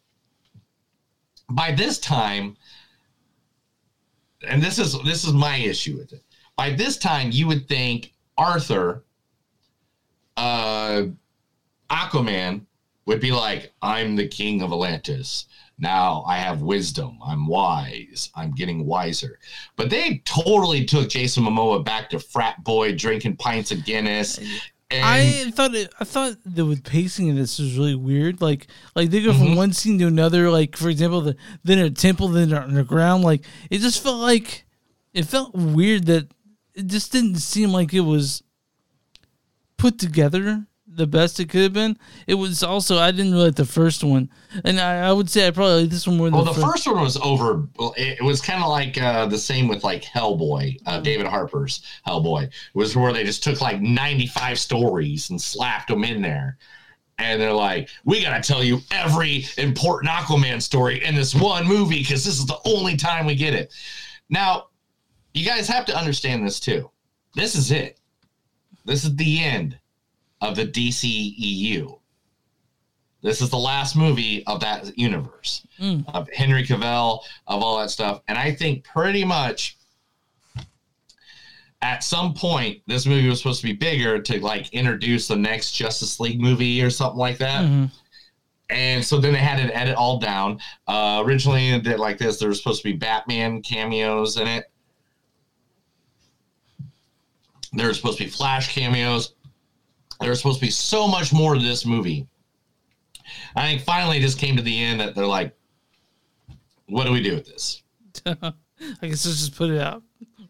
by 1.49 1.71
this 1.71 1.99
time, 1.99 2.57
and 4.47 4.61
this 4.61 4.79
is 4.79 5.01
this 5.03 5.23
is 5.23 5.33
my 5.33 5.57
issue 5.57 5.97
with 5.97 6.13
it. 6.13 6.23
By 6.55 6.71
this 6.71 6.97
time, 6.97 7.29
you 7.31 7.47
would 7.47 7.67
think 7.67 8.13
Arthur, 8.37 9.03
uh, 10.35 11.03
Aquaman 11.89 12.65
would 13.07 13.19
be 13.19 13.31
like, 13.31 13.73
"I'm 13.81 14.15
the 14.15 14.27
king 14.27 14.61
of 14.61 14.71
Atlantis. 14.71 15.45
Now 15.79 16.23
I 16.27 16.37
have 16.37 16.61
wisdom. 16.61 17.17
I'm 17.25 17.47
wise. 17.47 18.29
I'm 18.35 18.51
getting 18.51 18.85
wiser." 18.85 19.39
But 19.75 19.89
they 19.89 20.21
totally 20.25 20.85
took 20.85 21.09
Jason 21.09 21.43
Momoa 21.43 21.83
back 21.83 22.11
to 22.11 22.19
frat 22.19 22.63
boy 22.63 22.93
drinking 22.95 23.37
pints 23.37 23.71
of 23.71 23.83
Guinness. 23.85 24.39
And 24.89 25.03
I 25.03 25.51
thought 25.51 25.75
it, 25.75 25.93
I 25.99 26.05
thought 26.05 26.37
the 26.45 26.79
pacing 26.83 27.29
of 27.29 27.35
this 27.35 27.59
was 27.59 27.77
really 27.77 27.95
weird. 27.95 28.41
Like 28.41 28.67
like 28.95 29.09
they 29.09 29.21
go 29.21 29.33
from 29.33 29.49
Mhm. 29.49 29.55
one 29.57 29.73
scene 29.73 29.99
to 29.99 30.07
another. 30.07 30.49
Like 30.49 30.77
for 30.77 30.89
example, 30.89 31.21
the 31.21 31.35
then 31.63 31.79
a 31.79 31.89
temple, 31.89 32.29
then 32.29 32.53
underground. 32.53 33.23
Like 33.23 33.45
it 33.69 33.79
just 33.79 34.01
felt 34.01 34.19
like 34.21 34.65
it 35.13 35.25
felt 35.25 35.53
weird 35.55 36.05
that 36.05 36.29
it 36.73 36.87
just 36.87 37.11
didn't 37.11 37.35
seem 37.37 37.71
like 37.71 37.93
it 37.93 38.01
was 38.01 38.43
put 39.77 39.99
together 39.99 40.65
the 40.97 41.07
best 41.07 41.39
it 41.39 41.49
could 41.49 41.61
have 41.61 41.73
been. 41.73 41.97
It 42.25 42.35
was 42.35 42.63
also 42.63 42.97
I 42.97 43.11
didn't 43.11 43.31
really 43.31 43.45
like 43.45 43.55
the 43.55 43.65
first 43.65 44.03
one, 44.03 44.29
and 44.65 44.79
I, 44.79 45.07
I 45.07 45.11
would 45.13 45.29
say 45.29 45.47
I 45.47 45.51
probably 45.51 45.81
like 45.83 45.89
this 45.89 46.07
one 46.07 46.17
more 46.17 46.27
than 46.29 46.35
Well, 46.35 46.45
the 46.45 46.53
fir- 46.53 46.71
first 46.71 46.87
one 46.87 46.99
was 47.01 47.17
over. 47.17 47.67
It 47.95 48.21
was 48.23 48.41
kind 48.41 48.61
of 48.61 48.69
like 48.69 48.99
uh, 49.01 49.27
the 49.27 49.37
same 49.37 49.67
with 49.67 49.83
like 49.83 50.03
Hellboy, 50.03 50.77
uh, 50.85 50.99
David 50.99 51.27
Harbour's 51.27 51.83
Hellboy. 52.05 52.43
It 52.45 52.51
was 52.73 52.95
where 52.95 53.13
they 53.13 53.23
just 53.23 53.43
took 53.43 53.61
like 53.61 53.81
95 53.81 54.59
stories 54.59 55.29
and 55.29 55.41
slapped 55.41 55.87
them 55.87 56.03
in 56.03 56.21
there. 56.21 56.57
And 57.19 57.41
they're 57.41 57.53
like, 57.53 57.89
we 58.05 58.21
got 58.21 58.41
to 58.41 58.47
tell 58.47 58.63
you 58.63 58.79
every 58.91 59.45
important 59.57 60.11
Aquaman 60.11 60.61
story 60.61 61.03
in 61.03 61.15
this 61.15 61.33
one 61.33 61.65
movie 61.65 61.99
because 61.99 62.23
this 62.23 62.37
is 62.37 62.45
the 62.45 62.59
only 62.65 62.95
time 62.95 63.25
we 63.25 63.33
get 63.33 63.55
it. 63.55 63.73
Now, 64.29 64.67
you 65.33 65.43
guys 65.45 65.67
have 65.67 65.85
to 65.85 65.97
understand 65.97 66.45
this 66.45 66.59
too. 66.59 66.91
This 67.33 67.55
is 67.55 67.71
it. 67.71 67.99
This 68.85 69.03
is 69.03 69.15
the 69.15 69.43
end 69.43 69.77
of 70.41 70.55
the 70.55 70.65
DCEU. 70.65 71.99
This 73.21 73.41
is 73.41 73.49
the 73.49 73.57
last 73.57 73.95
movie 73.95 74.45
of 74.45 74.59
that 74.61 74.97
universe 74.97 75.65
Mm. 75.79 76.05
of 76.13 76.29
Henry 76.31 76.63
Cavill, 76.63 77.21
of 77.47 77.61
all 77.63 77.77
that 77.79 77.89
stuff. 77.91 78.21
And 78.27 78.37
I 78.37 78.53
think 78.53 78.83
pretty 78.83 79.23
much 79.25 79.77
at 81.81 82.03
some 82.03 82.33
point 82.33 82.81
this 82.87 83.05
movie 83.05 83.27
was 83.29 83.39
supposed 83.39 83.61
to 83.61 83.67
be 83.67 83.73
bigger 83.73 84.19
to 84.19 84.39
like 84.39 84.73
introduce 84.73 85.27
the 85.27 85.35
next 85.35 85.73
Justice 85.73 86.19
League 86.19 86.39
movie 86.41 86.81
or 86.81 86.89
something 86.89 87.19
like 87.19 87.37
that. 87.37 87.65
Mhm. 87.65 87.91
And 88.69 89.05
so 89.05 89.19
then 89.19 89.33
they 89.33 89.39
had 89.39 89.65
to 89.65 89.75
edit 89.75 89.95
all 89.95 90.19
down. 90.19 90.59
Uh, 90.87 91.21
originally, 91.25 91.69
it 91.69 91.83
did 91.83 91.99
like 91.99 92.17
this. 92.17 92.37
There 92.37 92.49
was 92.49 92.57
supposed 92.57 92.81
to 92.83 92.91
be 92.91 92.97
Batman 92.97 93.61
cameos 93.61 94.37
in 94.37 94.47
it. 94.47 94.65
There 97.73 97.87
was 97.87 97.97
supposed 97.97 98.17
to 98.17 98.23
be 98.25 98.29
Flash 98.29 98.73
cameos. 98.73 99.33
There 100.19 100.29
was 100.29 100.39
supposed 100.39 100.59
to 100.59 100.65
be 100.65 100.71
so 100.71 101.07
much 101.07 101.31
more 101.33 101.53
to 101.55 101.59
this 101.61 101.85
movie. 101.85 102.27
I 103.55 103.63
think 103.67 103.81
finally 103.81 104.17
it 104.17 104.21
just 104.21 104.39
came 104.39 104.55
to 104.57 104.63
the 104.63 104.81
end 104.81 104.99
that 104.99 105.15
they're 105.15 105.25
like, 105.25 105.55
what 106.87 107.05
do 107.05 107.11
we 107.11 107.21
do 107.21 107.35
with 107.35 107.45
this? 107.45 107.83
I 108.25 108.31
guess 109.01 109.25
let's 109.25 109.39
just 109.39 109.55
put 109.55 109.69
it 109.69 109.79
out. 109.79 110.01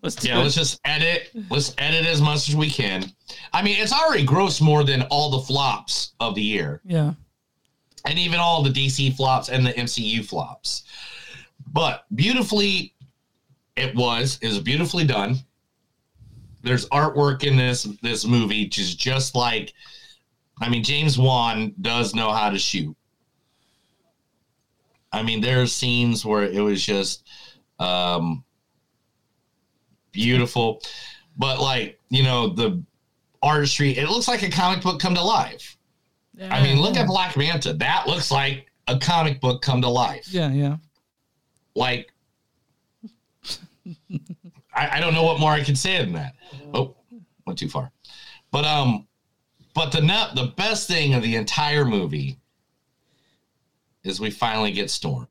Let's 0.04 0.16
do 0.16 0.28
Yeah, 0.30 0.40
it. 0.40 0.44
let's 0.44 0.56
just 0.56 0.80
edit. 0.86 1.32
Let's 1.50 1.74
edit 1.80 2.06
as 2.06 2.22
much 2.22 2.48
as 2.50 2.56
we 2.56 2.70
can. 2.70 3.12
I 3.52 3.64
mean, 3.64 3.78
it's 3.80 3.92
already 3.94 4.26
grossed 4.26 4.62
more 4.62 4.84
than 4.84 5.02
all 5.04 5.32
the 5.32 5.40
flops 5.40 6.14
of 6.20 6.36
the 6.36 6.42
year, 6.42 6.82
yeah. 6.86 7.14
and 8.06 8.20
even 8.20 8.40
all 8.40 8.62
the 8.62 8.70
DC 8.70 9.16
flops 9.16 9.50
and 9.50 9.66
the 9.66 9.74
MCU 9.74 10.24
flops. 10.24 10.84
But 11.74 12.06
beautifully, 12.14 12.94
it 13.76 13.96
was. 13.96 14.38
It 14.42 14.48
was 14.50 14.60
beautifully 14.60 15.04
done. 15.04 15.38
There's 16.68 16.88
artwork 16.90 17.44
in 17.44 17.56
this 17.56 17.84
this 18.02 18.26
movie, 18.26 18.66
which 18.66 18.78
is 18.78 18.94
just 18.96 19.36
like, 19.36 19.74
I 20.60 20.70
mean, 20.70 20.84
James 20.84 21.18
Wan 21.18 21.74
does 21.82 22.14
know 22.14 22.32
how 22.32 22.50
to 22.50 22.60
shoot. 22.60 22.96
I 25.12 25.24
mean, 25.24 25.40
there 25.42 25.62
are 25.62 25.68
scenes 25.68 26.26
where 26.26 26.44
it 26.44 26.60
was 26.60 26.86
just 26.86 27.28
um, 27.80 28.44
beautiful, 30.12 30.82
but 31.38 31.62
like 31.62 32.00
you 32.10 32.24
know 32.24 32.50
the 32.50 32.84
artistry, 33.42 33.98
it 33.98 34.10
looks 34.10 34.28
like 34.28 34.44
a 34.44 34.50
comic 34.50 34.84
book 34.84 35.00
come 35.00 35.16
to 35.16 35.24
life. 35.24 35.78
I 36.40 36.62
mean, 36.62 36.80
look 36.80 36.98
at 36.98 37.08
Black 37.08 37.36
Manta. 37.36 37.74
That 37.74 38.08
looks 38.08 38.30
like 38.30 38.68
a 38.88 39.00
comic 39.00 39.42
book 39.42 39.62
come 39.62 39.82
to 39.82 39.90
life. 39.90 40.28
Yeah, 40.30 40.52
yeah. 40.52 40.78
Like, 41.76 42.12
I, 44.78 44.98
I 44.98 45.00
don't 45.00 45.14
know 45.14 45.24
what 45.24 45.40
more 45.40 45.52
I 45.52 45.64
can 45.64 45.76
say 45.76 45.98
than 45.98 46.14
that. 46.14 46.36
Oh, 46.74 46.96
went 47.46 47.60
too 47.60 47.70
far. 47.70 47.92
But 48.52 48.66
um, 48.66 49.08
but 49.74 49.92
the 49.92 50.02
net 50.02 50.36
the 50.36 50.54
best 50.56 50.88
thing 50.88 51.14
of 51.14 51.24
the 51.24 51.36
entire 51.36 51.86
movie 51.86 52.38
is 54.04 54.20
we 54.20 54.30
finally 54.30 54.72
get 54.72 54.90
Storm. 54.90 55.28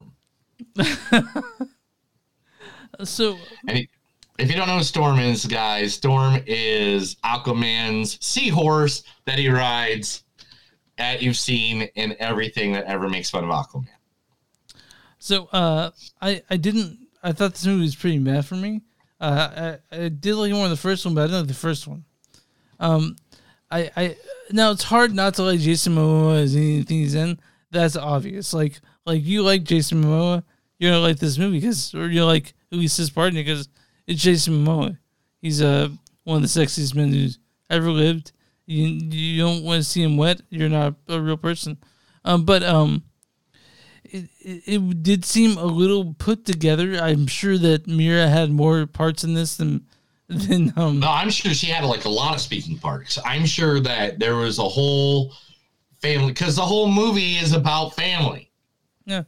So 3.05 3.39
And 3.69 3.87
if 4.39 4.51
you 4.51 4.57
don't 4.57 4.69
know 4.69 4.79
who 4.79 4.83
Storm 4.83 5.19
is, 5.19 5.45
guys, 5.45 5.95
Storm 5.95 6.43
is 6.47 7.17
Aquaman's 7.17 8.19
seahorse 8.25 9.03
that 9.27 9.39
he 9.39 9.49
rides 9.49 10.25
that 10.97 11.21
you've 11.23 11.37
seen 11.37 11.83
in 11.95 12.17
everything 12.19 12.73
that 12.73 12.85
ever 12.85 13.09
makes 13.09 13.29
fun 13.29 13.45
of 13.45 13.51
Aquaman. 13.51 13.89
So 15.19 15.47
uh, 15.53 15.91
I 16.21 16.43
I 16.49 16.57
didn't 16.57 16.99
I 17.23 17.33
thought 17.33 17.53
this 17.53 17.67
movie 17.67 17.83
was 17.83 17.97
pretty 17.97 18.19
mad 18.19 18.47
for 18.47 18.55
me. 18.55 18.83
Uh, 19.21 19.79
I, 19.93 19.97
I 19.97 20.09
did 20.09 20.35
like 20.35 20.53
more 20.53 20.63
than 20.63 20.71
the 20.71 20.77
first 20.77 21.05
one, 21.05 21.15
but 21.15 21.23
I 21.23 21.27
didn't 21.27 21.41
like 21.41 21.49
the 21.49 21.55
first 21.55 21.87
one. 21.87 22.05
Um, 22.79 23.17
I 23.71 23.91
I 23.97 24.17
now 24.51 24.71
it's 24.71 24.85
hard 24.85 25.15
not 25.15 25.35
to 25.35 25.43
like 25.43 25.61
Jason 25.61 25.95
Momoa 25.95 26.43
as 26.43 26.55
anything 26.55 26.99
he's 26.99 27.15
in. 27.15 27.39
That's 27.71 27.97
obvious. 27.97 28.53
Like 28.53 28.81
like 29.05 29.25
you 29.25 29.43
like 29.43 29.65
Jason 29.65 30.03
Momoa, 30.05 30.43
you're 30.79 30.93
gonna 30.93 31.03
like 31.03 31.19
this 31.19 31.39
movie 31.39 31.61
because 31.61 31.95
or 31.95 32.09
you're 32.09 32.25
like 32.25 32.55
who 32.71 32.79
he's 32.79 32.97
his 32.97 33.11
partner 33.11 33.41
because 33.41 33.69
it's 34.07 34.23
Jason 34.23 34.65
Momoa. 34.65 34.99
He's 35.41 35.63
uh 35.63 35.89
one 36.25 36.37
of 36.37 36.43
the 36.43 36.61
sexiest 36.61 36.95
men 36.95 37.13
who's 37.13 37.39
ever 37.71 37.91
lived. 37.91 38.33
You 38.67 38.87
you 38.87 39.43
don't 39.43 39.65
want 39.65 39.83
to 39.83 39.89
see 39.89 40.03
him 40.03 40.17
wet. 40.17 40.41
You're 40.51 40.69
not 40.69 40.95
a 41.09 41.21
real 41.21 41.37
person. 41.37 41.79
Um, 42.25 42.45
but 42.45 42.63
um, 42.65 43.05
it, 44.13 44.29
it, 44.41 44.63
it 44.67 45.03
did 45.03 45.25
seem 45.25 45.57
a 45.59 45.65
little 45.65 46.15
put 46.15 46.45
together. 46.45 46.97
I'm 46.97 47.27
sure 47.27 47.59
that 47.59 47.87
Mera 47.87 48.29
had 48.29 48.51
more 48.51 48.87
parts 48.87 49.25
in 49.25 49.35
this 49.35 49.57
than 49.57 49.87
than 50.29 50.73
um. 50.77 51.01
No, 51.01 51.11
I'm 51.11 51.31
sure 51.31 51.53
she 51.55 51.67
had 51.67 51.85
like 51.85 52.05
a 52.05 52.11
lot 52.11 52.35
of 52.35 52.41
speaking 52.41 52.79
parts. 52.79 53.19
I'm 53.25 53.47
sure 53.47 53.81
that 53.81 54.19
there 54.19 54.37
was 54.37 54.59
a 54.59 54.65
whole 54.65 55.33
family 56.01 56.33
because 56.33 56.57
the 56.57 56.63
whole 56.63 56.91
movie 56.91 57.37
is 57.37 57.53
about 57.53 57.95
family. 57.95 58.51
Yeah, 59.05 59.23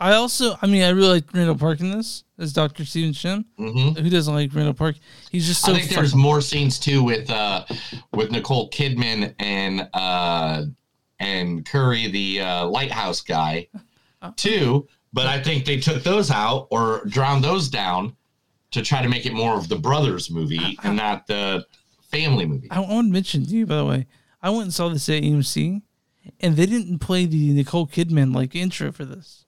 I 0.00 0.14
also, 0.14 0.56
I 0.60 0.66
mean, 0.66 0.82
I 0.82 0.88
really 0.88 1.08
like 1.08 1.32
Randall 1.32 1.56
Park 1.56 1.78
in 1.78 1.92
this 1.92 2.24
as 2.36 2.52
Doctor 2.52 2.84
Steven 2.84 3.12
Shin. 3.12 3.44
Mhm. 3.60 3.96
Who 3.96 4.10
doesn't 4.10 4.34
like 4.34 4.52
Randall 4.52 4.74
Park? 4.74 4.96
He's 5.30 5.46
just 5.46 5.62
so. 5.62 5.72
I 5.72 5.78
think 5.78 5.90
there's 5.90 6.16
more 6.16 6.40
scenes 6.40 6.80
too 6.80 7.04
with 7.04 7.30
uh 7.30 7.64
with 8.12 8.32
Nicole 8.32 8.70
Kidman 8.70 9.34
and 9.38 9.88
uh 9.94 10.64
and 11.20 11.64
Curry, 11.66 12.08
the 12.08 12.40
uh, 12.40 12.66
lighthouse 12.66 13.20
guy, 13.20 13.68
too. 14.36 14.86
But 15.12 15.26
I 15.26 15.42
think 15.42 15.64
they 15.64 15.78
took 15.78 16.02
those 16.02 16.30
out 16.30 16.68
or 16.70 17.04
drowned 17.06 17.42
those 17.42 17.68
down 17.68 18.16
to 18.70 18.82
try 18.82 19.02
to 19.02 19.08
make 19.08 19.26
it 19.26 19.32
more 19.32 19.56
of 19.56 19.68
the 19.68 19.76
brothers 19.76 20.30
movie 20.30 20.78
and 20.84 20.96
not 20.96 21.26
the 21.26 21.66
family 22.10 22.46
movie. 22.46 22.70
I 22.70 22.80
want 22.80 23.08
to 23.08 23.12
mention 23.12 23.44
to 23.44 23.50
you, 23.50 23.66
by 23.66 23.76
the 23.76 23.84
way, 23.84 24.06
I 24.42 24.50
went 24.50 24.62
and 24.62 24.74
saw 24.74 24.88
this 24.88 25.08
at 25.08 25.22
AMC, 25.22 25.82
and 26.40 26.56
they 26.56 26.66
didn't 26.66 26.98
play 27.00 27.26
the 27.26 27.52
Nicole 27.52 27.86
Kidman 27.86 28.34
like 28.34 28.54
intro 28.54 28.92
for 28.92 29.04
this. 29.04 29.46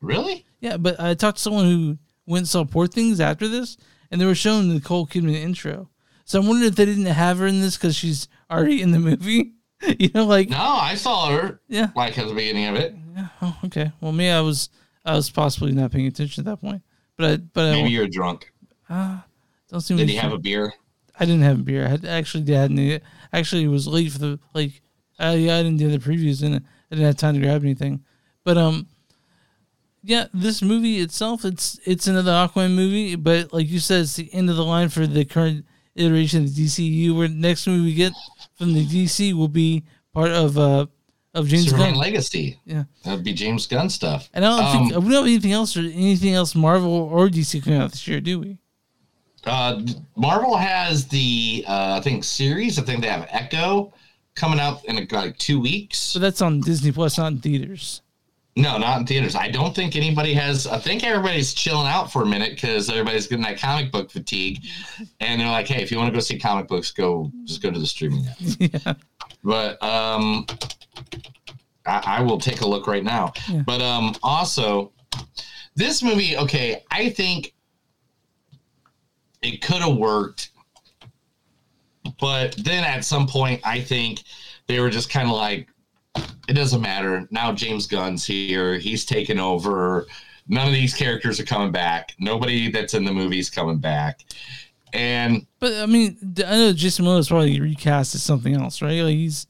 Really? 0.00 0.44
Yeah, 0.60 0.76
but 0.76 0.98
I 1.00 1.14
talked 1.14 1.38
to 1.38 1.42
someone 1.42 1.66
who 1.66 1.98
went 2.26 2.42
and 2.42 2.48
saw 2.48 2.64
Poor 2.64 2.86
Things 2.86 3.20
after 3.20 3.46
this, 3.48 3.76
and 4.10 4.20
they 4.20 4.26
were 4.26 4.34
showing 4.34 4.68
the 4.68 4.74
Nicole 4.74 5.06
Kidman 5.06 5.34
intro. 5.34 5.88
So 6.24 6.40
I'm 6.40 6.46
wondering 6.46 6.68
if 6.68 6.76
they 6.76 6.86
didn't 6.86 7.04
have 7.06 7.38
her 7.38 7.46
in 7.46 7.60
this 7.60 7.76
because 7.76 7.94
she's 7.94 8.28
already 8.50 8.82
in 8.82 8.90
the 8.92 8.98
movie. 8.98 9.52
you 9.98 10.10
know, 10.14 10.24
like 10.24 10.48
No, 10.48 10.58
I 10.58 10.94
saw 10.94 11.30
her. 11.30 11.60
Yeah. 11.68 11.90
Like 11.94 12.18
at 12.18 12.28
the 12.28 12.34
beginning 12.34 12.66
of 12.66 12.76
it. 12.76 12.94
oh, 13.42 13.58
okay. 13.64 13.92
Well, 14.00 14.12
me, 14.12 14.30
I 14.30 14.40
was 14.40 14.70
I 15.04 15.14
was 15.14 15.30
possibly 15.30 15.72
not 15.72 15.92
paying 15.92 16.06
attention 16.06 16.42
at 16.42 16.46
that 16.46 16.60
point. 16.60 16.82
But 17.16 17.30
I, 17.30 17.36
but 17.36 17.70
Maybe 17.72 17.88
I, 17.88 17.90
you're 17.90 18.08
drunk. 18.08 18.52
uh, 18.88 19.20
don't 19.68 19.80
seem. 19.80 19.96
Did 19.96 20.08
he 20.08 20.16
have 20.16 20.32
a 20.32 20.38
beer? 20.38 20.72
I 21.18 21.26
didn't 21.26 21.42
have 21.42 21.60
a 21.60 21.62
beer. 21.62 21.84
I 21.84 21.88
had, 21.88 22.04
actually 22.04 22.52
any. 22.54 23.00
Actually, 23.32 23.64
it 23.64 23.68
was 23.68 23.86
late 23.86 24.10
for 24.12 24.18
the 24.18 24.40
like. 24.52 24.80
I 25.18 25.34
yeah, 25.34 25.58
I 25.58 25.62
didn't 25.62 25.78
do 25.78 25.90
the 25.90 25.98
previews 25.98 26.42
and 26.42 26.56
I 26.56 26.60
didn't 26.90 27.06
have 27.06 27.16
time 27.16 27.34
to 27.34 27.40
grab 27.40 27.62
anything. 27.62 28.04
But 28.42 28.58
um, 28.58 28.88
yeah, 30.02 30.26
this 30.34 30.60
movie 30.60 30.98
itself, 30.98 31.44
it's 31.44 31.78
it's 31.84 32.06
another 32.06 32.32
Aquaman 32.32 32.74
movie, 32.74 33.14
but 33.14 33.52
like 33.52 33.68
you 33.68 33.78
said, 33.78 34.02
it's 34.02 34.16
the 34.16 34.32
end 34.34 34.50
of 34.50 34.56
the 34.56 34.64
line 34.64 34.88
for 34.88 35.06
the 35.06 35.24
current 35.24 35.64
iteration 35.94 36.44
of 36.44 36.54
the 36.54 36.64
DCU. 36.66 37.16
Where 37.16 37.28
next 37.28 37.66
movie 37.66 37.84
we 37.84 37.94
get 37.94 38.12
from 38.56 38.72
the 38.74 38.84
DC 38.86 39.32
will 39.34 39.48
be 39.48 39.84
part 40.12 40.30
of 40.30 40.58
uh 40.58 40.86
of 41.34 41.48
James 41.48 41.64
Superman 41.66 41.92
Gunn. 41.92 42.00
Legacy. 42.00 42.60
Yeah. 42.64 42.84
That'd 43.04 43.24
be 43.24 43.32
James 43.32 43.66
Gunn 43.66 43.90
stuff. 43.90 44.30
And 44.34 44.44
I 44.44 44.48
don't 44.48 44.64
Um, 44.64 44.72
think 44.88 45.04
we 45.04 45.10
don't 45.10 45.22
have 45.22 45.26
anything 45.26 45.52
else 45.52 45.76
or 45.76 45.80
anything 45.80 46.32
else 46.34 46.54
Marvel 46.54 46.92
or 46.92 47.28
DC 47.28 47.62
coming 47.62 47.80
out 47.80 47.90
this 47.90 48.06
year, 48.06 48.20
do 48.20 48.38
we? 48.38 48.58
Uh, 49.44 49.82
Marvel 50.16 50.56
has 50.56 51.06
the 51.08 51.64
uh, 51.66 51.96
I 51.98 52.00
think 52.00 52.24
series. 52.24 52.78
I 52.78 52.82
think 52.82 53.02
they 53.02 53.08
have 53.08 53.26
Echo 53.30 53.92
coming 54.36 54.58
out 54.60 54.84
in 54.86 55.06
like 55.10 55.36
two 55.38 55.60
weeks. 55.60 55.98
So 55.98 56.18
that's 56.18 56.40
on 56.40 56.60
Disney 56.60 56.92
Plus, 56.92 57.18
not 57.18 57.32
in 57.32 57.38
theaters. 57.40 58.00
No, 58.56 58.78
not 58.78 59.00
in 59.00 59.06
theaters. 59.06 59.34
I 59.34 59.50
don't 59.50 59.74
think 59.74 59.96
anybody 59.96 60.32
has. 60.34 60.66
I 60.68 60.78
think 60.78 61.02
everybody's 61.02 61.54
chilling 61.54 61.88
out 61.88 62.12
for 62.12 62.22
a 62.22 62.26
minute 62.26 62.52
because 62.52 62.88
everybody's 62.88 63.26
getting 63.26 63.42
that 63.44 63.58
comic 63.58 63.90
book 63.90 64.12
fatigue, 64.12 64.64
and 65.18 65.40
they're 65.40 65.48
like, 65.48 65.66
"Hey, 65.66 65.82
if 65.82 65.90
you 65.90 65.98
want 65.98 66.08
to 66.08 66.14
go 66.14 66.20
see 66.20 66.38
comic 66.38 66.68
books, 66.68 66.92
go 66.92 67.32
just 67.44 67.62
go 67.62 67.72
to 67.72 67.78
the 67.78 67.86
streaming 67.86 68.26
app." 68.28 68.36
yeah. 68.60 68.94
But 69.42 69.82
um, 69.82 70.46
I, 71.84 72.02
I 72.18 72.22
will 72.22 72.38
take 72.38 72.60
a 72.60 72.66
look 72.66 72.86
right 72.86 73.02
now. 73.02 73.32
Yeah. 73.50 73.62
But 73.66 73.82
um, 73.82 74.14
also, 74.22 74.92
this 75.74 76.02
movie, 76.02 76.36
okay, 76.36 76.84
I 76.90 77.10
think 77.10 77.54
it 79.42 79.62
could 79.62 79.82
have 79.82 79.96
worked, 79.96 80.50
but 82.20 82.54
then 82.58 82.84
at 82.84 83.04
some 83.04 83.26
point, 83.26 83.60
I 83.64 83.80
think 83.80 84.22
they 84.66 84.80
were 84.80 84.90
just 84.90 85.10
kind 85.10 85.28
of 85.28 85.34
like, 85.34 85.68
it 86.48 86.54
doesn't 86.54 86.80
matter. 86.80 87.26
Now 87.30 87.52
James 87.52 87.86
Gunn's 87.86 88.24
here. 88.24 88.78
He's 88.78 89.04
taken 89.04 89.38
over. 89.38 90.06
None 90.48 90.66
of 90.66 90.74
these 90.74 90.94
characters 90.94 91.40
are 91.40 91.44
coming 91.44 91.72
back. 91.72 92.14
Nobody 92.18 92.70
that's 92.70 92.94
in 92.94 93.04
the 93.04 93.12
movie's 93.12 93.48
coming 93.48 93.78
back. 93.78 94.20
And 94.92 95.46
But 95.58 95.72
I 95.74 95.86
mean, 95.86 96.16
I 96.46 96.56
know 96.56 96.72
Jason 96.72 97.04
Momoa 97.04 97.18
is 97.18 97.28
probably 97.28 97.60
recast 97.60 98.14
as 98.14 98.22
something 98.22 98.54
else, 98.54 98.80
right? 98.80 99.00
Like 99.00 99.16
he's 99.16 99.46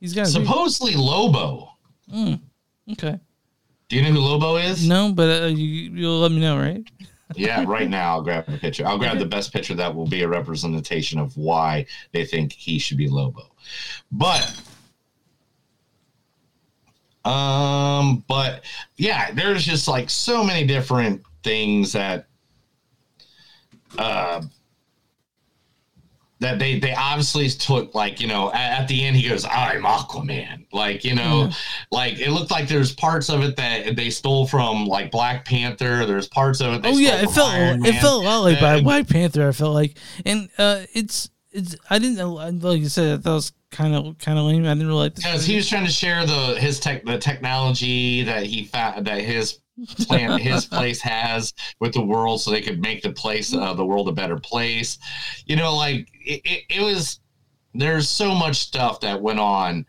he's 0.00 0.12
got 0.14 0.26
supposedly 0.26 0.94
Lobo. 0.94 1.70
Mm, 2.12 2.40
okay. 2.92 3.18
Do 3.88 3.96
you 3.96 4.02
know 4.02 4.10
who 4.10 4.20
Lobo 4.20 4.56
is? 4.56 4.86
No, 4.86 5.12
but 5.12 5.42
uh, 5.42 5.46
you 5.46 5.92
you'll 5.92 6.20
let 6.20 6.32
me 6.32 6.40
know, 6.40 6.58
right? 6.58 6.82
Yeah, 7.34 7.64
right 7.66 7.88
now 7.88 8.12
I'll 8.12 8.22
grab 8.22 8.48
a 8.48 8.58
picture. 8.58 8.86
I'll 8.86 8.98
grab 8.98 9.18
the 9.18 9.26
best 9.26 9.52
picture 9.52 9.74
that 9.74 9.94
will 9.94 10.06
be 10.06 10.22
a 10.22 10.28
representation 10.28 11.18
of 11.18 11.34
why 11.36 11.86
they 12.12 12.26
think 12.26 12.52
he 12.52 12.78
should 12.78 12.98
be 12.98 13.08
Lobo. 13.08 13.54
But 14.10 14.60
um 17.24 18.24
but 18.28 18.64
yeah, 18.96 19.30
there's 19.32 19.64
just 19.64 19.88
like 19.88 20.10
so 20.10 20.42
many 20.42 20.66
different 20.66 21.22
things 21.42 21.92
that 21.92 22.26
uh 23.98 24.42
that 26.40 26.58
they 26.58 26.78
they 26.80 26.92
obviously 26.94 27.48
took 27.48 27.94
like 27.94 28.20
you 28.20 28.26
know 28.26 28.52
at, 28.52 28.80
at 28.80 28.88
the 28.88 29.04
end 29.04 29.16
he 29.16 29.28
goes 29.28 29.44
i'm 29.44 29.82
aquaman. 29.82 30.66
Like 30.72 31.04
you 31.04 31.14
know 31.14 31.50
like 31.92 32.18
it 32.18 32.30
looked 32.30 32.50
like 32.50 32.68
there's 32.68 32.94
parts 32.94 33.28
of 33.30 33.42
it 33.42 33.56
that 33.56 33.94
they 33.96 34.10
stole 34.10 34.46
from 34.46 34.86
like 34.86 35.10
black 35.10 35.44
panther. 35.44 36.04
There's 36.04 36.26
parts 36.28 36.60
of 36.60 36.74
it 36.74 36.80
Oh 36.84 36.98
yeah, 36.98 37.22
it 37.22 37.30
felt 37.30 37.86
it 37.86 38.00
felt 38.00 38.24
a 38.24 38.26
lot 38.26 38.40
like 38.40 38.60
by 38.60 38.80
Black 38.80 39.08
Panther. 39.08 39.46
I 39.48 39.52
felt 39.52 39.74
like, 39.74 39.96
and 40.26 40.48
uh, 40.58 40.82
it's 40.94 41.30
it's 41.52 41.76
I 41.90 41.98
didn't 41.98 42.16
know 42.16 42.32
like 42.32 42.80
you 42.80 42.88
said 42.88 43.22
that 43.22 43.30
was 43.30 43.52
kind 43.70 43.94
of 43.94 44.18
kind 44.18 44.38
of 44.38 44.46
lame. 44.46 44.64
I 44.64 44.74
didn't 44.74 44.86
really 44.86 45.00
like 45.00 45.14
because 45.16 45.44
he 45.44 45.56
was 45.56 45.68
trying 45.68 45.86
to 45.86 45.92
share 45.92 46.24
the 46.26 46.58
his 46.58 46.80
tech 46.80 47.04
the 47.04 47.18
technology 47.18 48.22
that 48.24 48.44
he 48.44 48.64
found 48.64 49.06
that 49.06 49.20
his 49.20 49.60
plant 50.06 50.40
his 50.42 50.66
place 50.66 51.00
has 51.00 51.52
with 51.80 51.92
the 51.92 52.04
world 52.04 52.40
so 52.40 52.50
they 52.50 52.60
could 52.60 52.80
make 52.80 53.02
the 53.02 53.12
place 53.12 53.54
uh, 53.54 53.74
the 53.74 53.84
world 53.84 54.08
a 54.08 54.12
better 54.12 54.38
place 54.38 54.98
you 55.46 55.56
know 55.56 55.74
like 55.74 56.08
it, 56.20 56.40
it, 56.44 56.64
it 56.68 56.82
was 56.82 57.20
there's 57.74 58.08
so 58.08 58.34
much 58.34 58.56
stuff 58.56 59.00
that 59.00 59.22
went 59.22 59.40
on 59.40 59.86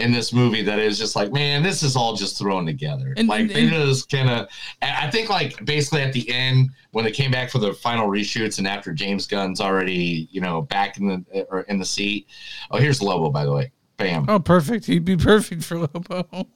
in 0.00 0.10
this 0.10 0.32
movie 0.32 0.62
that 0.62 0.78
is 0.80 0.98
just 0.98 1.14
like 1.14 1.32
man 1.32 1.62
this 1.62 1.82
is 1.84 1.94
all 1.94 2.14
just 2.16 2.36
thrown 2.38 2.66
together 2.66 3.14
And- 3.16 3.28
like 3.28 3.42
and- 3.42 3.50
they 3.50 3.68
just 3.68 4.10
kind 4.10 4.28
of 4.28 4.48
i 4.82 5.08
think 5.10 5.30
like 5.30 5.64
basically 5.64 6.02
at 6.02 6.12
the 6.12 6.28
end 6.30 6.70
when 6.90 7.04
they 7.04 7.12
came 7.12 7.30
back 7.30 7.48
for 7.50 7.58
the 7.58 7.72
final 7.74 8.08
reshoots 8.08 8.58
and 8.58 8.66
after 8.66 8.92
james 8.92 9.26
gunn's 9.28 9.60
already 9.60 10.28
you 10.32 10.40
know 10.40 10.62
back 10.62 10.98
in 10.98 11.06
the 11.06 11.46
or 11.48 11.60
in 11.62 11.78
the 11.78 11.84
seat 11.84 12.26
oh 12.72 12.78
here's 12.78 13.00
lobo 13.00 13.30
by 13.30 13.44
the 13.44 13.52
way 13.52 13.70
bam 13.96 14.24
Oh, 14.28 14.40
perfect. 14.40 14.86
He'd 14.86 15.04
be 15.04 15.16
perfect 15.16 15.62
for 15.62 15.78
Lobo. 15.78 16.24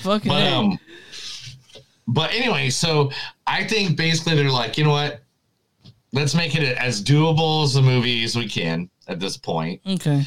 Fucking 0.00 0.28
but 0.28 0.52
um, 0.52 0.78
but 2.08 2.32
anyway, 2.32 2.70
so 2.70 3.10
I 3.46 3.64
think 3.64 3.96
basically 3.96 4.34
they're 4.34 4.50
like, 4.50 4.76
you 4.78 4.84
know 4.84 4.90
what? 4.90 5.22
Let's 6.12 6.34
make 6.34 6.54
it 6.56 6.62
as 6.78 7.02
doable 7.04 7.64
as 7.64 7.76
a 7.76 7.82
movie 7.82 8.24
as 8.24 8.34
we 8.34 8.48
can 8.48 8.88
at 9.08 9.20
this 9.20 9.36
point. 9.36 9.80
Okay. 9.86 10.24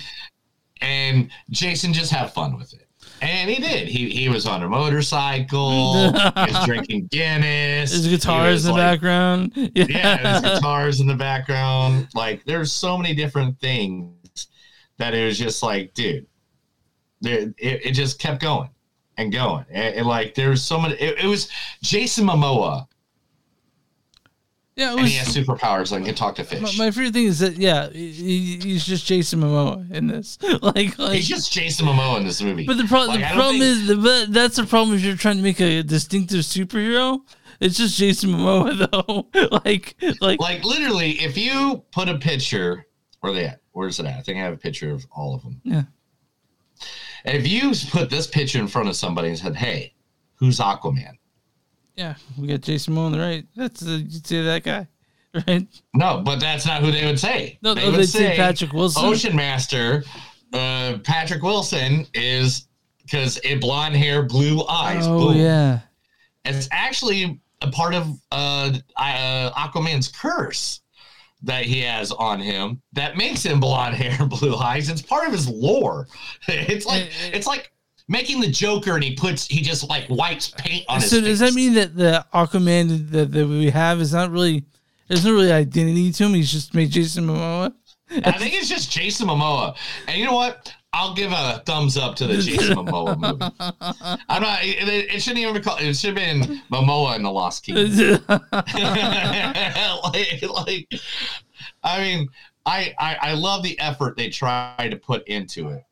And 0.82 1.30
Jason 1.50 1.94
just 1.94 2.12
have 2.12 2.34
fun 2.34 2.58
with 2.58 2.74
it. 2.74 2.88
And 3.22 3.50
he 3.50 3.58
did. 3.62 3.88
He 3.88 4.10
he 4.10 4.30
was 4.30 4.48
on 4.48 4.64
a 4.64 4.68
motorcycle. 4.70 6.12
he 6.12 6.54
was 6.54 6.66
drinking 6.66 7.08
Guinness. 7.08 8.04
He 8.04 8.10
guitars 8.10 8.66
in 8.66 8.72
the 8.72 8.78
like- 8.78 8.94
background. 8.94 9.52
yeah, 9.76 10.40
there's 10.42 10.56
guitars 10.56 11.00
in 11.02 11.08
the 11.08 11.16
background. 11.16 12.08
Like, 12.16 12.44
there's 12.46 12.72
so 12.72 12.98
many 12.98 13.14
different 13.14 13.60
things 13.60 14.48
that 14.98 15.14
it 15.14 15.26
was 15.26 15.38
just 15.38 15.62
like, 15.62 15.94
dude, 15.94 16.26
there, 17.22 17.42
it, 17.58 17.86
it 17.86 17.92
just 17.92 18.18
kept 18.20 18.42
going 18.42 18.70
and 19.18 19.32
going. 19.32 19.66
And, 19.70 19.96
and, 19.96 20.08
like, 20.08 20.34
there's 20.34 20.64
so 20.64 20.80
many. 20.80 20.96
It, 20.96 21.24
it 21.24 21.28
was 21.28 21.50
Jason 21.84 22.26
Momoa, 22.26 22.88
Yeah, 24.78 24.94
it 24.94 25.00
and 25.00 25.08
he 25.08 25.16
has 25.16 25.28
was. 25.28 25.46
superpowers 25.46 25.92
and 25.96 26.06
can 26.06 26.16
talk 26.16 26.36
to 26.36 26.44
fish. 26.46 26.78
my 26.78 26.92
favorite 26.92 27.14
thing 27.14 27.26
is 27.26 27.40
that 27.40 27.58
yeah, 27.58 27.90
he, 27.90 28.58
he's 28.62 28.86
just 28.86 29.06
Jason 29.06 29.42
Momoa 29.42 29.92
in 29.92 30.08
this. 30.08 30.38
like, 30.62 30.98
like 30.98 31.16
He's 31.18 31.28
just 31.28 31.52
Jason 31.52 31.86
Momoa 31.88 32.18
in 32.20 32.26
this 32.26 32.42
movie. 32.42 32.66
But 32.66 32.78
the, 32.78 32.86
pro- 32.86 33.06
Like, 33.06 33.20
the 33.20 33.26
problem 33.34 33.60
think- 33.60 33.64
is, 33.64 33.88
the, 33.88 33.96
but 33.98 34.32
that's 34.34 34.56
the 34.56 34.66
problem 34.66 34.96
if 34.96 35.04
you're 35.04 35.18
trying 35.18 35.36
to 35.38 35.44
make 35.44 35.60
a 35.60 35.84
distinctive 35.84 36.40
superhero. 36.40 37.20
It's 37.60 37.78
just 37.78 37.98
Jason 37.98 38.30
Momoa 38.32 38.90
though. 39.34 39.50
like, 39.66 39.96
like, 40.22 40.40
like 40.40 40.64
literally, 40.64 41.12
if 41.22 41.38
you 41.38 41.84
put 41.92 42.08
a 42.08 42.18
picture, 42.18 42.88
where 43.20 43.34
they 43.34 43.46
at? 43.46 43.60
Where's 43.74 44.00
it 44.00 44.06
at? 44.06 44.18
I 44.18 44.22
think 44.22 44.38
I 44.38 44.42
have 44.42 44.54
a 44.54 44.58
picture 44.58 44.90
of 44.92 45.06
all 45.16 45.36
of 45.36 45.44
them. 45.44 45.60
yeah, 45.64 45.84
And 47.26 47.38
if 47.38 47.48
you 47.48 47.72
put 47.92 48.10
this 48.10 48.26
picture 48.26 48.60
in 48.60 48.68
front 48.68 48.88
of 48.90 48.96
somebody 48.96 49.28
and 49.30 49.38
said, 49.38 49.56
"Hey, 49.56 49.94
who's 50.36 50.60
Aquaman?" 50.60 51.18
Yeah, 51.96 52.16
we 52.38 52.48
got 52.48 52.62
Jason 52.62 52.94
Momoa 52.94 53.06
on 53.08 53.12
the 53.12 53.20
right. 53.20 53.46
That's 53.56 53.80
the 53.82 53.94
you'd 53.94 54.26
say 54.26 54.44
that 54.44 54.64
guy, 54.64 54.88
right? 55.48 55.68
No, 55.94 56.22
but 56.24 56.40
that's 56.40 56.66
not 56.66 56.82
who 56.82 56.92
they 56.92 57.06
would 57.06 57.20
say. 57.20 57.58
No, 57.62 57.74
they 57.74 57.82
no, 57.86 57.92
would 57.92 58.00
they'd 58.02 58.06
say 58.08 58.36
Patrick 58.36 58.74
Wilson. 58.74 59.06
Ocean 59.06 59.36
Master, 59.36 60.04
uh, 60.54 60.98
Patrick 61.04 61.42
Wilson 61.44 62.06
is 62.14 62.68
because 63.04 63.38
it 63.44 63.60
blonde 63.60 63.96
hair, 63.96 64.24
blue 64.24 64.66
eyes. 64.68 65.06
Oh 65.06 65.30
boom. 65.30 65.38
yeah, 65.38 65.80
It's 66.46 66.68
actually 66.72 67.40
a 67.62 67.70
part 67.72 67.94
of 67.94 68.08
uh, 68.32 68.72
uh, 68.98 69.52
Aquaman's 69.52 70.08
curse 70.08 70.82
that 71.44 71.66
he 71.66 71.80
has 71.82 72.12
on 72.12 72.40
him 72.40 72.82
that 72.94 73.18
makes 73.18 73.44
him 73.44 73.60
blonde 73.60 73.96
hair 73.96 74.16
and 74.20 74.30
blue 74.40 74.56
eyes. 74.56 74.90
It's 74.90 75.02
part 75.02 75.28
of 75.28 75.34
his 75.34 75.48
lore. 75.50 76.08
It's 76.48 76.86
like 76.86 77.10
it's 77.34 77.48
like 77.48 77.72
making 78.08 78.42
the 78.42 78.50
Joker 78.50 78.96
and 78.96 79.04
he 79.04 79.16
puts 79.16 79.48
he 79.48 79.62
just 79.62 79.88
like 79.90 80.10
wipes 80.10 80.54
paint 80.58 80.86
on 80.88 81.02
his 81.02 81.10
so 81.10 81.18
face. 81.18 81.26
does 81.26 81.40
that 81.40 81.54
mean 81.54 81.74
that 81.74 81.96
the 81.96 82.26
Aquaman 82.34 83.10
that, 83.12 83.32
that 83.32 83.48
we 83.48 83.70
have 83.70 84.02
is 84.02 84.14
not 84.14 84.32
really 84.32 84.66
there's 85.08 85.26
no 85.26 85.34
really 85.34 85.52
identity 85.52 86.12
to 86.12 86.24
him? 86.26 86.34
He's 86.34 86.52
just 86.52 86.74
made 86.74 86.90
Jason 86.90 87.28
Momoa. 87.28 87.74
I 88.24 88.32
think 88.34 88.54
it's 88.54 88.70
just 88.70 88.92
Jason 88.92 89.28
Momoa. 89.28 89.76
And 90.08 90.18
you 90.18 90.26
know 90.26 90.36
what? 90.36 90.74
I'll 90.94 91.14
give 91.14 91.32
a 91.32 91.64
thumbs 91.66 91.96
up 91.96 92.16
to 92.18 92.28
the 92.28 92.38
Jason 92.38 92.76
Momoa 92.76 93.18
movie. 93.18 93.52
I'm 94.30 94.42
not. 94.42 94.60
It, 94.64 94.88
it 94.88 95.22
shouldn't 95.22 95.40
even 95.40 95.54
be 95.54 95.62
called. 95.62 95.82
It 95.82 95.96
should 95.96 96.18
have 96.18 96.48
been 96.48 96.62
Momoa 96.72 97.16
in 97.16 97.24
the 97.24 97.32
Lost 97.32 97.64
Kingdom. 97.64 98.24
like, 100.04 100.42
like, 100.42 101.02
I 101.84 102.00
mean, 102.00 102.30
I, 102.66 102.94
I 103.00 103.18
I 103.22 103.34
love 103.34 103.64
the 103.64 103.80
effort 103.80 104.18
they 104.18 104.30
try 104.30 104.88
to 104.90 104.98
put 104.98 105.26
into 105.28 105.70
it, 105.70 105.84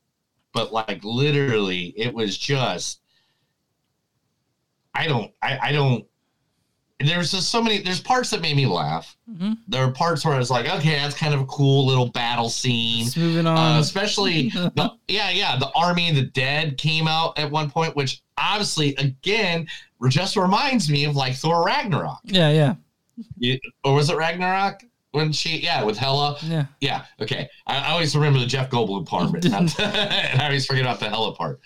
but 0.54 0.72
like 0.74 1.04
literally, 1.04 1.94
it 1.98 2.14
was 2.14 2.38
just. 2.38 3.02
I 4.94 5.08
don't. 5.08 5.32
I, 5.42 5.60
I 5.62 5.72
don't. 5.72 6.06
There's 7.00 7.32
just 7.32 7.50
so 7.50 7.62
many. 7.62 7.80
There's 7.82 8.02
parts 8.02 8.30
that 8.32 8.42
made 8.42 8.58
me 8.58 8.66
laugh. 8.66 9.16
Mhm. 9.32 9.58
There 9.70 9.84
are 9.86 9.92
parts 9.92 10.26
where 10.26 10.34
I 10.36 10.38
was 10.38 10.50
like, 10.52 10.66
okay, 10.66 10.96
that's 10.96 11.16
kind 11.16 11.34
of 11.34 11.40
a 11.40 11.46
cool 11.46 11.86
little 11.86 12.10
battle 12.10 12.50
scene. 12.50 13.06
Just 13.06 13.18
moving 13.18 13.48
on. 13.48 13.78
Uh, 13.78 13.80
especially 13.80 14.50
the 14.76 14.92
yeah 15.08 15.30
yeah 15.30 15.58
the 15.58 15.72
army 15.76 16.10
of 16.10 16.16
the 16.16 16.24
dead 16.26 16.78
came 16.78 17.08
out 17.08 17.38
at 17.40 17.50
one 17.50 17.70
point 17.70 17.96
which 17.96 18.22
obviously 18.38 18.96
again 18.96 19.66
just 20.10 20.36
reminds 20.36 20.90
me 20.90 21.06
of 21.06 21.16
like 21.16 21.36
thor 21.36 21.64
ragnarok 21.66 22.20
yeah, 22.26 22.50
yeah, 22.52 22.76
You- 23.38 23.60
or 23.84 23.94
was 23.96 24.10
it 24.10 24.16
ragnarok 24.18 24.82
when 25.12 25.32
she 25.32 25.58
yeah 25.60 25.84
with 25.84 25.98
hela 25.98 26.38
yeah. 26.44 26.66
yeah 26.82 27.04
okay 27.20 27.50
i, 27.66 27.78
I 27.78 27.88
always 27.94 28.16
remember 28.16 28.38
the 28.40 28.46
jeff 28.46 28.70
goldblum 28.70 29.08
part 29.08 29.32
but 29.32 29.44
not, 29.50 29.80
and 29.80 30.40
i 30.42 30.46
always 30.46 30.68
forget 30.68 30.84
about 30.84 31.00
the 31.00 31.10
hela 31.10 31.34
part 31.36 31.60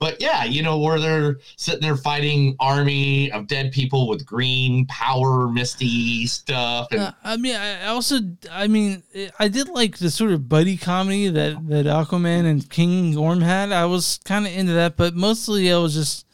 but 0.00 0.20
yeah 0.20 0.42
you 0.44 0.62
know 0.64 0.76
where 0.78 0.98
they're 0.98 1.38
sitting 1.56 1.82
there 1.82 1.96
fighting 1.96 2.56
army 2.58 3.30
of 3.30 3.46
dead 3.46 3.70
people 3.70 4.08
with 4.08 4.26
green 4.26 4.86
power 4.86 5.48
misty 5.48 6.26
stuff 6.26 6.88
and 6.90 7.00
Uh, 7.00 7.12
I 7.22 7.36
mean, 7.36 7.54
I 7.54 7.86
also, 7.86 8.16
I 8.50 8.66
mean, 8.66 9.02
I 9.38 9.46
did 9.48 9.68
like 9.68 9.98
the 9.98 10.10
sort 10.10 10.32
of 10.32 10.48
buddy 10.48 10.76
comedy 10.76 11.28
that 11.28 11.68
that 11.68 11.86
Aquaman 11.86 12.44
and 12.44 12.68
King 12.68 13.16
Orm 13.16 13.40
had. 13.40 13.70
I 13.72 13.84
was 13.86 14.18
kind 14.24 14.46
of 14.46 14.52
into 14.52 14.72
that, 14.72 14.96
but 14.96 15.14
mostly 15.14 15.72
I 15.72 15.76
was 15.78 15.94
just, 15.94 16.26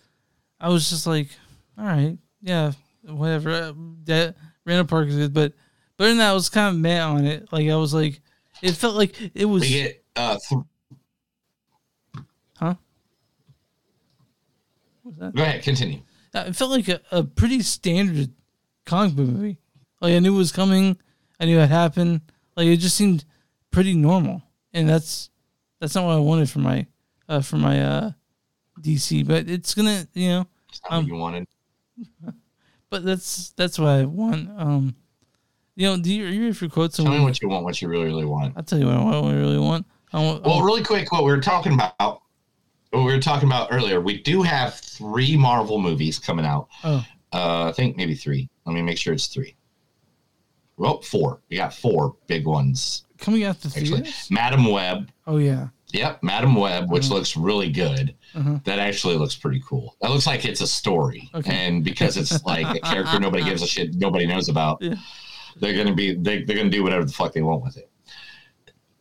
I 0.59 0.69
was 0.71 0.89
just 0.89 1.07
like, 1.07 1.29
all 1.79 1.85
right, 1.85 2.17
yeah, 2.41 2.73
whatever. 3.05 3.51
uh, 3.51 3.73
That 4.05 4.37
Randall 4.65 4.87
Park 4.87 5.09
is 5.09 5.17
good, 5.17 5.35
but 5.35 5.53
but 5.97 6.09
than 6.09 6.19
that, 6.19 6.31
I 6.31 6.35
was 6.35 6.49
kind 6.49 6.75
of 6.75 6.81
mad 6.81 7.01
on 7.03 7.25
it. 7.25 7.53
Like 7.53 7.69
I 7.69 7.77
was 7.77 7.95
like, 7.95 8.21
it 8.63 8.73
felt 8.73 8.97
like 8.97 9.15
it 9.35 9.45
was. 9.45 9.63
we 9.63 9.69
get 9.71 10.05
uh 10.15 10.39
th- 10.49 10.63
Huh? 12.59 12.75
What's 15.03 15.19
that? 15.19 15.35
go 15.35 15.43
ahead 15.43 15.63
continue 15.63 16.01
It 16.35 16.57
felt 16.57 16.71
like 16.71 16.89
a, 16.89 17.01
a 17.11 17.23
pretty 17.23 17.63
standard 17.63 18.31
comic 18.85 19.15
book 19.15 19.29
movie. 19.29 19.59
Like 20.01 20.15
I 20.15 20.19
knew 20.19 20.35
it 20.35 20.39
was 20.39 20.53
coming, 20.53 20.99
I 21.41 21.47
knew 21.47 21.59
it 21.59 21.69
happened. 21.69 22.21
Like 22.57 22.67
it 22.67 22.79
just 22.79 22.97
seemed 22.97 23.25
pretty 23.71 23.95
normal, 23.95 24.43
and 24.73 24.89
that's 24.89 25.31
that's 25.81 25.95
not 25.95 26.07
what 26.07 26.17
I 26.17 26.21
wanted 26.21 26.49
for 26.49 26.61
my 26.61 26.87
uh, 27.29 27.41
for 27.41 27.57
my 27.57 27.83
uh, 27.83 28.11
DC. 28.81 29.27
But 29.27 29.49
it's 29.49 29.75
gonna, 29.75 30.07
you 30.15 30.29
know, 30.29 30.47
It's 30.71 30.81
not 30.91 30.99
what 30.99 31.07
you 31.07 31.17
wanted 31.17 31.47
but 32.91 33.05
that's 33.05 33.51
that's 33.53 33.79
what 33.79 33.89
I 33.89 34.05
want. 34.05 34.49
Um, 34.57 34.97
you 35.77 35.87
know, 35.87 35.97
do 35.97 36.13
you 36.13 36.27
are 36.27 36.31
you 36.31 36.41
ready 36.43 36.53
for 36.55 36.69
quotes? 36.69 36.97
tell 36.97 37.07
me 37.07 37.21
what 37.21 37.41
you 37.41 37.49
want 37.49 37.65
what 37.65 37.81
you 37.81 37.89
really 37.89 38.07
really 38.07 38.25
want 38.25 38.55
I'll 38.57 38.63
tell 38.63 38.79
you 38.79 38.87
what 38.87 38.97
I, 38.97 39.03
want, 39.05 39.25
what 39.25 39.35
I 39.35 39.39
really 39.39 39.59
want. 39.59 39.87
I 40.13 40.21
want 40.21 40.45
Well, 40.45 40.63
really 40.63 40.83
quick, 40.83 41.13
what 41.13 41.25
we 41.25 41.31
were 41.31 41.41
talking 41.41 41.75
about, 41.75 41.95
what 41.99 42.21
we 43.05 43.13
were 43.13 43.21
talking 43.21 43.49
about 43.49 43.69
earlier, 43.71 44.01
we 44.01 44.23
do 44.23 44.43
have 44.43 44.75
three 44.75 45.37
Marvel 45.37 45.79
movies 45.79 46.19
coming 46.19 46.45
out. 46.47 46.69
Oh. 46.85 47.05
Uh, 47.33 47.69
I 47.69 47.73
think 47.73 47.97
maybe 47.97 48.15
three. 48.15 48.49
Let 48.65 48.73
me 48.75 48.83
make 48.83 48.97
sure 48.99 49.13
it's 49.13 49.27
three. 49.27 49.57
Well, 50.79 51.03
four. 51.03 51.41
We 51.51 51.57
got 51.57 51.75
four 51.75 52.17
big 52.27 52.47
ones. 52.47 53.05
coming 53.19 53.45
out 53.45 53.61
the 53.61 53.69
Actually, 53.69 54.03
theaters. 54.03 54.29
Madame 54.31 54.67
Web. 54.71 55.11
Oh 55.27 55.39
yeah. 55.39 55.69
Yep, 55.93 56.23
Madame 56.23 56.55
Web, 56.55 56.91
which 56.91 57.07
Uh-huh. 57.07 57.15
looks 57.15 57.37
really 57.37 57.71
good. 57.71 58.15
Uh-huh. 58.35 58.59
That 58.65 58.79
actually 58.79 59.17
looks 59.17 59.35
pretty 59.37 59.63
cool. 59.67 59.97
That 60.01 60.11
looks 60.11 60.27
like 60.27 60.45
it's 60.45 60.61
a 60.61 60.67
story, 60.67 61.31
Okay. 61.35 61.55
and 61.55 61.85
because 61.85 62.17
it's 62.17 62.45
like 62.45 62.77
a 62.77 62.81
character 62.81 63.19
nobody 63.21 63.45
gives 63.45 63.63
a 63.63 63.67
shit, 63.67 63.95
nobody 63.95 64.27
knows 64.27 64.49
about. 64.49 64.79
Yeah. 64.83 64.95
They're 65.59 65.77
gonna 65.77 65.95
be 65.95 66.15
they, 66.15 66.43
they're 66.45 66.57
gonna 66.57 66.71
do 66.71 66.83
whatever 66.83 67.05
the 67.05 67.13
fuck 67.13 67.33
they 67.33 67.43
want 67.43 67.63
with 67.65 67.77
it. 67.77 67.91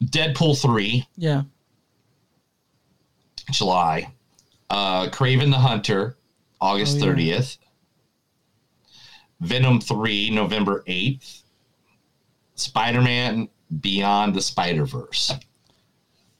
Deadpool 0.03 0.61
three, 0.61 1.07
Yeah. 1.18 1.44
July. 3.52 4.11
Uh, 4.69 5.07
Kraven 5.10 5.52
the 5.52 5.57
Hunter, 5.57 6.18
August 6.60 6.98
Oh, 7.02 7.06
yeah. 7.06 7.14
30th. 7.38 7.57
Venom 9.41 9.80
3, 9.82 10.30
November 10.32 10.84
8th. 10.88 11.44
Spider 12.56 13.02
Man 13.02 13.49
Beyond 13.82 14.34
the 14.34 14.41
Spider 14.41 14.86
Verse. 14.86 15.34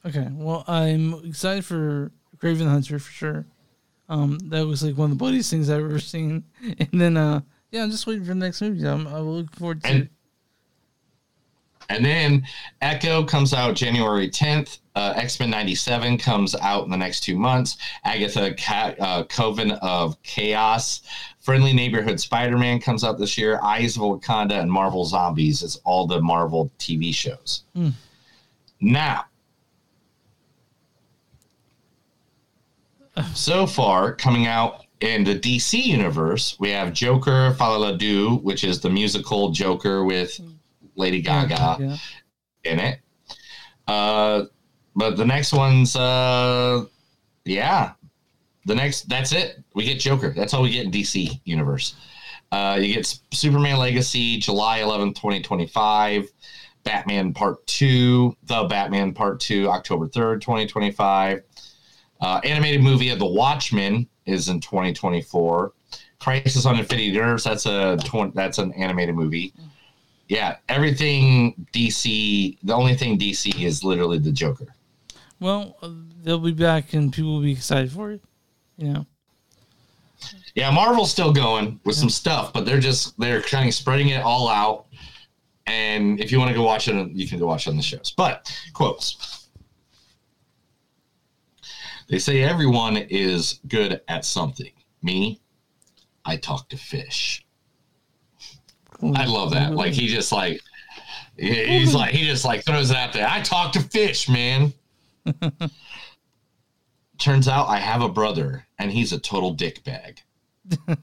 Okay, 0.06 0.28
well, 0.32 0.64
I'm 0.68 1.14
excited 1.26 1.66
for 1.66 2.12
Kraven 2.38 2.60
the 2.60 2.70
Hunter 2.70 3.00
for 3.00 3.12
sure. 3.12 3.46
Um, 4.08 4.38
that 4.50 4.66
was 4.66 4.84
like 4.84 4.98
one 4.98 5.06
of 5.12 5.18
the 5.18 5.20
bloodiest 5.20 5.50
things 5.52 5.70
I've 5.70 5.84
ever 5.84 6.00
seen. 6.00 6.44
And 6.80 7.02
then, 7.02 7.18
uh, 7.18 7.42
yeah, 7.76 7.84
I'm 7.84 7.92
just 7.92 8.08
waiting 8.08 8.24
for 8.24 8.30
the 8.30 8.36
next 8.36 8.62
movie. 8.62 8.88
I'm, 8.88 9.06
I 9.08 9.20
will 9.20 9.36
look 9.36 9.54
forward 9.56 9.84
to 9.84 9.90
And- 9.90 10.04
it. 10.04 10.10
And 11.88 12.04
then 12.04 12.48
Echo 12.82 13.24
comes 13.24 13.54
out 13.54 13.76
January 13.76 14.28
10th. 14.28 14.80
Uh, 14.96 15.14
X 15.18 15.40
Men 15.40 15.52
97 15.52 16.18
comes 16.18 16.56
out 16.56 16.84
in 16.86 16.90
the 16.90 16.98
next 16.98 17.20
two 17.22 17.38
months. 17.38 17.78
Agatha 18.06 18.56
Ca- 18.58 18.96
uh, 19.00 19.24
Coven 19.26 19.70
of 19.84 20.20
Chaos. 20.24 21.04
Friendly 21.42 21.74
Neighborhood 21.74 22.20
Spider 22.20 22.58
Man 22.58 22.80
comes 22.80 23.04
out 23.04 23.20
this 23.20 23.38
year. 23.38 23.60
Eyes 23.62 23.98
of 23.98 24.02
Wakanda 24.02 24.54
and 24.60 24.72
Marvel 24.72 25.06
Zombies 25.06 25.62
is 25.62 25.76
all 25.84 26.08
the 26.08 26.20
Marvel 26.22 26.72
TV 26.80 27.14
shows. 27.14 27.66
Hmm. 27.76 27.90
Now, 28.82 29.26
so 33.36 33.68
far 33.68 34.14
coming 34.16 34.48
out 34.48 34.85
in 35.06 35.24
the 35.24 35.36
DC 35.38 35.82
universe, 35.84 36.56
we 36.60 36.70
have 36.72 36.92
Joker 36.94 37.54
Folie 37.58 37.94
à 37.94 37.98
Deux, 37.98 38.36
which 38.42 38.64
is 38.64 38.80
the 38.80 38.90
musical 38.90 39.52
Joker 39.52 40.04
with 40.04 40.40
Lady 40.96 41.22
Gaga 41.22 41.78
Yeah. 41.80 41.98
in 42.72 42.80
it. 42.80 43.00
Uh, 43.88 44.46
but 44.96 45.16
the 45.18 45.26
next 45.26 45.54
one's, 45.54 45.96
uh, 45.96 46.86
yeah, 47.46 47.92
the 48.66 48.74
next 48.76 49.08
that's 49.08 49.32
it. 49.32 49.64
We 49.76 49.84
get 49.86 50.00
Joker. 50.00 50.34
That's 50.36 50.54
all 50.54 50.64
we 50.64 50.72
get 50.72 50.86
in 50.86 50.92
DC 50.92 51.40
universe. 51.46 51.96
Uh, 52.52 52.78
you 52.82 52.94
get 52.96 53.20
Superman 53.32 53.78
Legacy, 53.78 54.38
July 54.38 54.80
11th, 54.80 55.16
2025. 55.16 56.28
Batman 56.84 57.34
Part 57.34 57.66
2, 57.66 58.38
The 58.44 58.64
Batman 58.66 59.12
Part 59.12 59.40
2, 59.40 59.68
October 59.70 60.08
3rd, 60.08 60.40
2025. 60.42 61.42
Uh, 62.22 62.40
animated 62.44 62.82
movie 62.84 63.10
of 63.10 63.18
The 63.18 63.26
Watchmen 63.26 64.08
is 64.26 64.50
in 64.50 64.60
2024. 64.60 65.74
Crisis 66.20 66.66
on 66.66 66.78
Infinite 66.78 67.16
Earths, 67.18 67.44
that's 67.44 67.66
a 67.66 67.98
that's 68.34 68.58
an 68.58 68.74
animated 68.74 69.16
movie. 69.16 69.54
Yeah, 70.28 70.58
everything 70.70 71.68
DC. 71.74 72.58
The 72.64 72.74
only 72.74 72.96
thing 72.96 73.20
DC 73.20 73.64
is 73.64 73.84
literally 73.84 74.18
the 74.18 74.32
Joker. 74.32 74.68
Well, 75.40 75.78
they'll 76.24 76.40
be 76.40 76.52
back 76.52 76.94
and 76.94 77.14
people 77.14 77.36
will 77.36 77.42
be 77.42 77.52
excited 77.52 77.92
for 77.92 78.12
it. 78.12 78.22
You 78.78 78.94
know. 78.94 79.06
Yeah, 80.56 80.72
Marvel's 80.72 81.12
still 81.12 81.34
going 81.34 81.80
with 81.84 81.96
some 81.96 82.10
stuff, 82.10 82.54
but 82.54 82.66
they're 82.66 82.80
just 82.80 83.20
they're 83.20 83.42
kind 83.42 83.68
of 83.68 83.74
spreading 83.74 84.10
it 84.10 84.24
all 84.24 84.48
out. 84.48 84.88
And 85.68 86.20
if 86.20 86.32
you 86.32 86.40
want 86.40 86.50
to 86.50 86.56
go 86.56 86.64
watch 86.64 86.88
it, 86.88 87.12
you 87.12 87.28
can 87.28 87.40
go 87.40 87.48
watch 87.48 87.68
it 87.68 87.72
on 87.72 87.78
the 87.78 87.84
shows. 87.84 88.14
But 88.16 88.52
quotes. 88.74 89.45
They 92.08 92.20
say 92.20 92.42
everyone 92.44 92.98
is 92.98 93.60
good 93.68 94.02
at 94.08 94.26
something. 94.26 94.72
Me, 95.02 95.40
I 96.24 96.38
talk 96.38 96.70
to 96.70 96.78
fish. 96.78 97.46
I 99.02 99.26
love 99.26 99.52
that. 99.52 99.74
Like 99.74 99.94
he 99.94 100.08
just 100.08 100.32
like 100.32 100.62
he- 101.38 101.66
he's 101.66 101.94
like 101.94 102.14
he 102.14 102.26
just 102.26 102.46
like 102.46 102.64
throws 102.66 102.92
it 102.92 102.98
out 102.98 103.14
there. 103.14 103.28
I 103.28 103.42
talk 103.42 103.74
to 103.74 103.82
fish, 103.82 104.30
man. 104.30 104.74
Turns 107.18 107.48
out 107.48 107.68
I 107.68 107.78
have 107.78 108.02
a 108.02 108.10
brother 108.10 108.68
and 108.78 108.92
he's 108.92 109.12
a 109.14 109.20
total 109.20 109.54
dick 109.54 109.84
bag. 109.84 110.20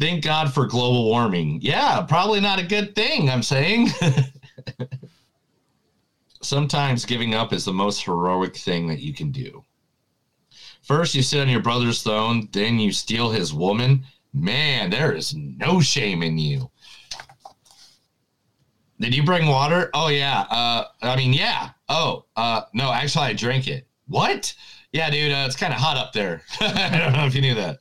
Thank 0.00 0.24
God 0.24 0.52
for 0.52 0.66
global 0.66 1.04
warming. 1.04 1.60
Yeah, 1.62 2.02
probably 2.02 2.40
not 2.40 2.58
a 2.58 2.64
good 2.66 2.94
thing, 2.94 3.30
I'm 3.30 3.42
saying. 3.42 3.88
Sometimes 6.44 7.06
giving 7.06 7.34
up 7.34 7.54
is 7.54 7.64
the 7.64 7.72
most 7.72 8.04
heroic 8.04 8.54
thing 8.54 8.86
that 8.88 9.00
you 9.00 9.14
can 9.14 9.30
do. 9.30 9.64
First, 10.82 11.14
you 11.14 11.22
sit 11.22 11.40
on 11.40 11.48
your 11.48 11.62
brother's 11.62 12.02
throne, 12.02 12.48
then 12.52 12.78
you 12.78 12.92
steal 12.92 13.30
his 13.30 13.54
woman. 13.54 14.04
Man, 14.34 14.90
there 14.90 15.12
is 15.12 15.34
no 15.34 15.80
shame 15.80 16.22
in 16.22 16.36
you. 16.36 16.70
Did 19.00 19.14
you 19.16 19.24
bring 19.24 19.46
water? 19.46 19.90
Oh 19.94 20.08
yeah. 20.08 20.42
Uh, 20.50 20.84
I 21.02 21.16
mean, 21.16 21.32
yeah. 21.32 21.70
Oh, 21.88 22.26
uh, 22.36 22.62
no. 22.74 22.92
Actually, 22.92 23.26
I 23.26 23.32
drank 23.32 23.66
it. 23.66 23.86
What? 24.06 24.54
Yeah, 24.92 25.08
dude. 25.10 25.32
Uh, 25.32 25.44
it's 25.46 25.56
kind 25.56 25.72
of 25.72 25.80
hot 25.80 25.96
up 25.96 26.12
there. 26.12 26.42
I 26.60 26.98
don't 26.98 27.14
know 27.14 27.26
if 27.26 27.34
you 27.34 27.40
knew 27.40 27.54
that. 27.54 27.78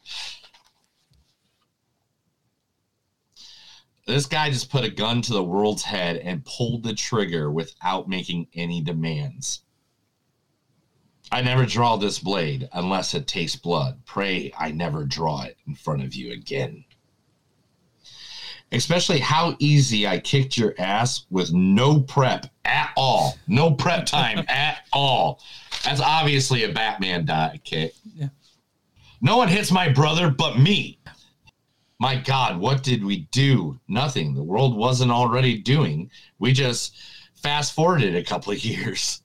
This 4.05 4.25
guy 4.25 4.49
just 4.49 4.69
put 4.69 4.83
a 4.83 4.89
gun 4.89 5.21
to 5.23 5.33
the 5.33 5.43
world's 5.43 5.83
head 5.83 6.17
and 6.17 6.45
pulled 6.45 6.83
the 6.83 6.93
trigger 6.93 7.49
without 7.49 8.09
making 8.09 8.47
any 8.53 8.81
demands. 8.81 9.61
I 11.31 11.41
never 11.41 11.65
draw 11.65 11.95
this 11.95 12.19
blade 12.19 12.67
unless 12.73 13.13
it 13.13 13.27
tastes 13.27 13.55
blood. 13.57 14.05
Pray 14.05 14.53
I 14.57 14.71
never 14.71 15.05
draw 15.05 15.43
it 15.43 15.57
in 15.65 15.73
front 15.73 16.03
of 16.03 16.13
you 16.13 16.33
again. 16.33 16.83
Especially 18.71 19.19
how 19.19 19.55
easy 19.59 20.05
I 20.05 20.19
kicked 20.19 20.57
your 20.57 20.75
ass 20.77 21.25
with 21.29 21.53
no 21.53 22.01
prep 22.01 22.47
at 22.65 22.91
all. 22.97 23.37
No 23.47 23.71
prep 23.71 24.05
time 24.05 24.45
at 24.49 24.85
all. 24.91 25.39
That's 25.85 26.01
obviously 26.01 26.65
a 26.65 26.73
Batman 26.73 27.25
die 27.25 27.59
kick. 27.63 27.93
Yeah. 28.15 28.29
No 29.21 29.37
one 29.37 29.47
hits 29.47 29.71
my 29.71 29.89
brother 29.89 30.29
but 30.29 30.59
me. 30.59 30.99
My 31.99 32.15
God, 32.15 32.59
what 32.59 32.83
did 32.83 33.03
we 33.03 33.27
do? 33.31 33.79
Nothing. 33.87 34.33
The 34.33 34.43
world 34.43 34.75
wasn't 34.75 35.11
already 35.11 35.57
doing. 35.57 36.09
We 36.39 36.51
just 36.51 36.95
fast 37.35 37.73
forwarded 37.73 38.15
a 38.15 38.23
couple 38.23 38.51
of 38.51 38.63
years. 38.65 39.21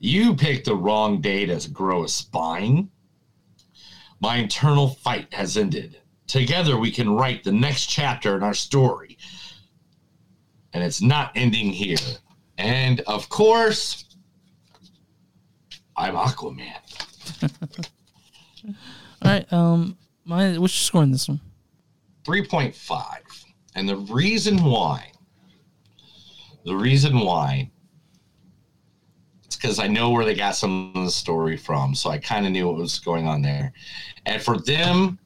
You 0.00 0.34
picked 0.34 0.66
the 0.66 0.76
wrong 0.76 1.20
day 1.20 1.46
to 1.46 1.70
grow 1.70 2.04
a 2.04 2.08
spine. 2.08 2.90
My 4.20 4.36
internal 4.36 4.88
fight 4.88 5.32
has 5.32 5.56
ended. 5.56 5.98
Together, 6.26 6.78
we 6.78 6.90
can 6.90 7.10
write 7.10 7.44
the 7.44 7.52
next 7.52 7.86
chapter 7.86 8.36
in 8.36 8.42
our 8.42 8.54
story. 8.54 9.16
And 10.72 10.82
it's 10.82 11.00
not 11.00 11.32
ending 11.34 11.70
here. 11.70 11.96
And 12.58 13.00
of 13.02 13.28
course, 13.28 14.04
I'm 15.96 16.14
Aquaman. 16.14 16.74
All 18.66 18.74
right. 19.22 19.52
Um, 19.52 19.96
my 20.24 20.58
what's 20.58 20.74
your 20.74 20.86
score 20.86 21.02
in 21.02 21.12
this 21.12 21.28
one? 21.28 21.40
3.5. 22.24 23.44
And 23.74 23.88
the 23.88 23.96
reason 23.96 24.62
why, 24.62 25.12
the 26.64 26.74
reason 26.74 27.18
why, 27.20 27.70
it's 29.44 29.56
because 29.56 29.78
I 29.78 29.88
know 29.88 30.10
where 30.10 30.24
they 30.24 30.34
got 30.34 30.56
some 30.56 30.92
of 30.94 31.04
the 31.04 31.10
story 31.10 31.56
from. 31.56 31.94
So 31.94 32.10
I 32.10 32.18
kind 32.18 32.46
of 32.46 32.52
knew 32.52 32.68
what 32.68 32.76
was 32.76 32.98
going 32.98 33.26
on 33.26 33.42
there. 33.42 33.72
And 34.26 34.40
for 34.40 34.58
them 34.58 35.18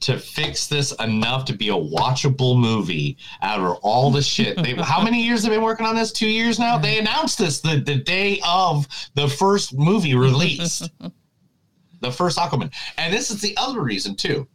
to 0.00 0.18
fix 0.18 0.66
this 0.66 0.92
enough 1.00 1.46
to 1.46 1.54
be 1.54 1.70
a 1.70 1.72
watchable 1.72 2.58
movie 2.58 3.16
out 3.40 3.60
of 3.60 3.78
all 3.82 4.10
the 4.10 4.20
shit, 4.20 4.62
they, 4.62 4.74
how 4.78 5.02
many 5.02 5.22
years 5.22 5.42
have 5.42 5.50
they 5.50 5.56
been 5.56 5.64
working 5.64 5.86
on 5.86 5.94
this? 5.94 6.12
Two 6.12 6.28
years 6.28 6.58
now? 6.58 6.76
They 6.76 6.98
announced 6.98 7.38
this 7.38 7.60
the, 7.60 7.80
the 7.80 7.96
day 7.96 8.40
of 8.46 8.86
the 9.14 9.28
first 9.28 9.72
movie 9.72 10.14
release. 10.14 10.86
the 12.04 12.12
first 12.12 12.38
Aquaman. 12.38 12.72
And 12.98 13.12
this 13.12 13.30
is 13.30 13.40
the 13.40 13.56
other 13.56 13.80
reason 13.80 14.14
too. 14.14 14.46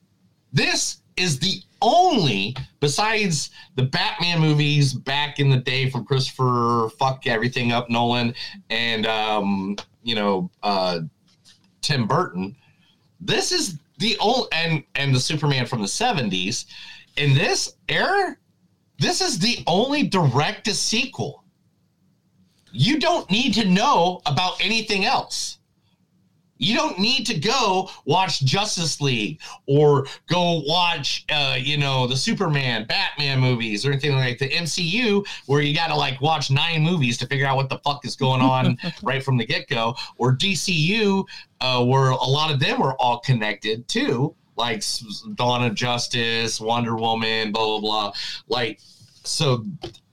This 0.54 1.02
is 1.18 1.40
the 1.40 1.62
only, 1.82 2.56
besides 2.80 3.52
the 3.76 3.84
Batman 3.84 4.40
movies 4.40 4.94
back 4.94 5.40
in 5.40 5.50
the 5.50 5.58
day 5.58 5.90
from 5.90 6.06
Christopher 6.06 6.90
fuck 6.98 7.28
everything 7.28 7.72
up 7.72 7.90
Nolan 7.90 8.34
and 8.70 9.06
um, 9.06 9.78
you 10.04 10.16
know 10.16 10.50
uh, 10.64 11.02
Tim 11.82 12.08
Burton. 12.08 12.56
This 13.20 13.52
is 13.52 13.78
the 13.98 14.18
old 14.18 14.48
and 14.52 14.84
and 14.96 15.14
the 15.14 15.20
Superman 15.20 15.66
from 15.66 15.82
the 15.82 15.88
seventies. 15.88 16.66
In 17.18 17.34
this 17.34 17.76
era, 17.88 18.36
this 18.98 19.22
is 19.22 19.40
the 19.40 19.64
only 19.68 20.04
direct 20.04 20.66
to 20.66 20.74
sequel. 20.74 21.44
You 22.72 23.00
don't 23.00 23.30
need 23.32 23.54
to 23.56 23.66
know 23.66 24.22
about 24.26 24.64
anything 24.64 25.06
else. 25.06 25.59
You 26.60 26.76
don't 26.76 27.00
need 27.00 27.26
to 27.26 27.40
go 27.40 27.90
watch 28.06 28.42
Justice 28.42 29.02
League 29.02 29.40
or 29.66 30.06
go 30.28 30.62
watch, 30.68 31.26
uh, 31.30 31.58
you 31.58 31.78
know, 31.78 32.06
the 32.06 32.16
Superman, 32.16 32.86
Batman 32.86 33.40
movies 33.40 33.86
or 33.86 33.92
anything 33.92 34.12
like 34.12 34.38
the 34.38 34.50
MCU, 34.50 35.26
where 35.48 35.62
you 35.62 35.74
got 35.74 35.88
to 35.88 35.96
like 35.96 36.22
watch 36.22 36.52
nine 36.52 36.84
movies 36.84 37.18
to 37.20 37.28
figure 37.28 37.46
out 37.46 37.56
what 37.56 37.70
the 37.70 37.80
fuck 37.80 38.06
is 38.06 38.16
going 38.16 38.42
on 38.42 38.78
right 39.04 39.24
from 39.24 39.38
the 39.38 39.46
get 39.46 39.68
go, 39.68 39.96
or 40.18 40.36
DCU, 40.36 41.26
uh, 41.62 41.84
where 41.84 42.10
a 42.10 42.16
lot 42.16 42.52
of 42.52 42.60
them 42.60 42.82
are 42.82 42.94
all 42.96 43.20
connected 43.20 43.88
too, 43.88 44.36
like 44.58 44.84
Dawn 45.36 45.64
of 45.64 45.74
Justice, 45.76 46.60
Wonder 46.60 46.96
Woman, 46.96 47.52
blah 47.52 47.66
blah 47.66 47.80
blah. 47.80 48.14
Like, 48.50 48.82
so 49.24 49.66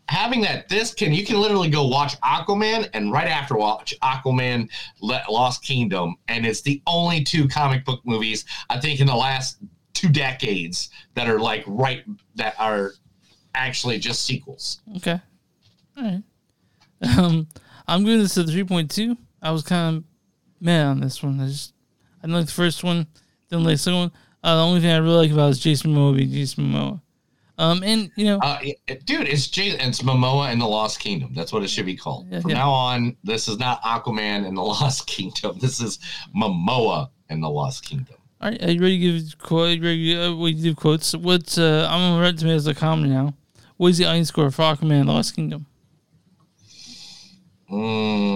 having 0.08 0.40
that 0.40 0.68
this 0.68 0.94
can 0.94 1.12
you 1.12 1.24
can 1.24 1.40
literally 1.40 1.70
go 1.70 1.86
watch 1.86 2.18
Aquaman 2.20 2.88
and 2.94 3.12
right 3.12 3.26
after 3.26 3.56
watch 3.56 3.94
Aquaman 4.02 4.68
Lost 5.00 5.62
Kingdom 5.62 6.16
and 6.28 6.46
it's 6.46 6.62
the 6.62 6.80
only 6.86 7.24
two 7.24 7.48
comic 7.48 7.84
book 7.84 8.00
movies 8.04 8.44
I 8.70 8.78
think 8.78 9.00
in 9.00 9.06
the 9.06 9.16
last 9.16 9.58
two 9.94 10.08
decades 10.08 10.90
that 11.14 11.28
are 11.28 11.40
like 11.40 11.64
right 11.66 12.04
that 12.36 12.54
are 12.58 12.92
actually 13.54 13.98
just 13.98 14.24
sequels. 14.24 14.80
Okay. 14.96 15.20
All 15.96 16.04
right. 16.04 16.22
Um, 17.18 17.48
I'm 17.88 18.04
giving 18.04 18.20
this 18.20 18.38
point 18.64 18.90
two. 18.90 19.16
I 19.42 19.50
was 19.50 19.62
kind 19.62 19.96
of 19.96 20.04
mad 20.60 20.86
on 20.86 21.00
this 21.00 21.22
one. 21.22 21.40
I 21.40 21.46
just 21.46 21.72
I 22.22 22.26
didn't 22.26 22.36
like 22.36 22.46
the 22.46 22.52
first 22.52 22.84
one. 22.84 23.06
Didn't 23.50 23.64
like 23.64 23.74
the 23.74 23.78
second 23.78 23.98
one. 23.98 24.12
Uh, 24.42 24.56
the 24.56 24.62
only 24.62 24.80
thing 24.80 24.90
I 24.90 24.98
really 24.98 25.26
like 25.26 25.30
about 25.30 25.50
is 25.50 25.58
Jason 25.58 25.94
Momoa 25.94 26.16
being 26.16 26.30
Jason 26.30 26.72
Momoa. 26.72 27.00
Um, 27.58 27.82
and 27.82 28.10
you 28.16 28.26
know, 28.26 28.38
Uh, 28.38 28.58
it- 28.62 29.06
dude, 29.06 29.26
it's 29.28 29.46
Jason, 29.48 29.80
it's 29.80 30.02
Momoa 30.02 30.52
and 30.52 30.60
the 30.60 30.66
Lost 30.66 31.00
Kingdom. 31.00 31.32
That's 31.34 31.52
what 31.52 31.62
it 31.62 31.68
should 31.70 31.86
be 31.86 31.96
called. 31.96 32.26
Yeah, 32.30 32.40
From 32.40 32.50
yeah. 32.50 32.58
now 32.58 32.70
on, 32.70 33.16
this 33.24 33.48
is 33.48 33.58
not 33.58 33.82
Aquaman 33.82 34.46
and 34.46 34.56
the 34.56 34.62
Lost 34.74 35.06
Kingdom. 35.06 35.58
This 35.58 35.80
is 35.80 35.98
Momoa 36.36 37.08
and 37.30 37.42
the 37.42 37.48
Lost 37.48 37.82
Kingdom. 37.84 38.16
all 38.42 38.50
right, 38.50 38.62
are 38.62 38.70
you 38.70 38.80
ready 38.80 38.98
to 38.98 39.20
give 39.20 39.38
quote? 39.38 39.80
Ready 39.80 40.14
to, 40.14 40.22
uh, 40.32 40.34
we 40.36 40.52
do 40.52 40.74
quotes. 40.74 41.14
What's 41.16 41.56
uh, 41.56 41.88
I'm 41.90 42.00
on 42.00 42.20
Rotten 42.20 42.36
Tomatoes 42.36 42.68
comedy 42.76 43.08
now. 43.10 43.32
What 43.78 43.88
is 43.88 43.98
the 43.98 44.04
audience 44.06 44.28
score 44.28 44.50
for 44.50 44.62
Aquaman: 44.62 45.00
and 45.00 45.08
The 45.08 45.12
Lost 45.12 45.34
Kingdom? 45.34 45.64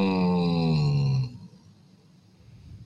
Mm, 0.01 1.31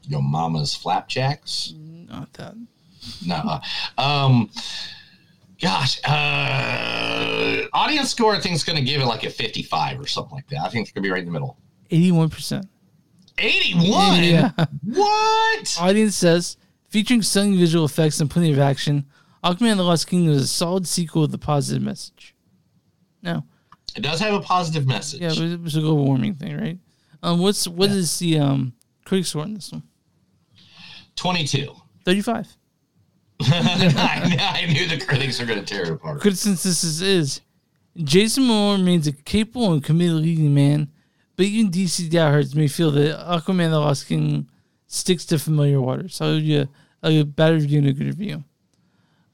your 0.09 0.23
mama's 0.23 0.75
flapjacks? 0.75 1.73
Not 1.77 2.33
that. 2.35 2.55
No. 3.27 3.61
Um, 3.99 4.51
gosh, 5.65 5.99
uh, 6.05 7.67
audience 7.73 8.11
score 8.11 8.35
I 8.35 8.41
think 8.41 8.55
is 8.55 8.65
going 8.65 8.77
to 8.77 8.85
give 8.85 9.01
it 9.01 9.07
like 9.07 9.25
a 9.25 9.31
55 9.31 9.99
or 9.99 10.07
something 10.07 10.35
like 10.35 10.47
that. 10.49 10.61
I 10.61 10.69
think 10.69 10.83
it's 10.85 10.93
going 10.93 11.03
to 11.03 11.09
be 11.09 11.11
right 11.11 11.21
in 11.21 11.27
the 11.27 11.33
middle. 11.33 11.57
Eighty-one 11.91 12.29
percent. 12.29 12.67
81? 13.39 14.23
Yeah. 14.25 14.51
What? 14.85 15.77
Audience 15.81 16.15
says, 16.15 16.57
featuring 16.89 17.23
stunning 17.23 17.59
visual 17.59 17.85
effects 17.85 18.21
and 18.21 18.31
plenty 18.31 18.53
of 18.53 18.59
action, 18.59 19.07
Aquaman 19.43 19.73
and 19.73 19.81
the 19.81 19.85
Lost 19.85 20.07
Kingdom 20.07 20.35
is 20.35 20.43
a 20.43 20.47
solid 20.47 20.87
sequel 20.87 21.23
with 21.23 21.35
a 21.35 21.39
positive 21.39 21.83
message. 21.83 22.35
No. 23.23 23.45
It 23.97 24.03
does 24.03 24.21
have 24.21 24.35
a 24.35 24.41
positive 24.41 24.87
message. 24.87 25.21
Yeah, 25.21 25.33
it 25.33 25.61
was 25.61 25.77
a 25.77 25.81
global 25.81 26.05
warming 26.05 26.35
thing, 26.35 26.57
right? 26.57 26.79
Um, 27.23 27.41
what's 27.41 27.67
what 27.67 27.91
is 27.91 28.19
the 28.19 28.39
um 28.39 28.75
critic 29.05 29.27
score 29.27 29.43
on 29.43 29.55
this 29.55 29.73
one? 29.73 29.83
22. 31.17 31.75
35. 32.05 32.57
I, 33.41 34.63
I 34.65 34.73
knew 34.73 34.87
the 34.87 35.05
critics 35.05 35.41
were 35.41 35.47
going 35.47 35.59
to 35.59 35.65
tear 35.65 35.83
it 35.85 35.91
apart. 35.91 36.21
Criticism 36.21 36.53
is, 36.53 37.03
is 37.03 37.41
Jason 37.97 38.45
Momoa 38.45 38.79
remains 38.79 39.07
a 39.07 39.13
capable 39.13 39.73
and 39.73 39.83
committed 39.83 40.17
leading 40.17 40.55
man, 40.55 40.91
but 41.37 41.47
even 41.47 41.71
DC 41.71 42.09
diehards 42.11 42.55
may 42.55 42.69
feel 42.69 42.91
that 42.93 43.19
Aquaman 43.19 43.71
the 43.71 43.81
Lost 43.81 44.07
Kingdom 44.07 44.49
sticks 44.87 45.25
to 45.27 45.39
familiar 45.39 45.81
waters. 45.81 46.17
So 46.17 46.27
I'll 46.27 46.37
give 46.37 46.45
you 46.45 46.69
a, 47.03 47.23
bad 47.25 47.55
review 47.55 47.79
and 47.79 47.89
a 47.89 47.93
good 47.93 48.07
review. 48.07 48.45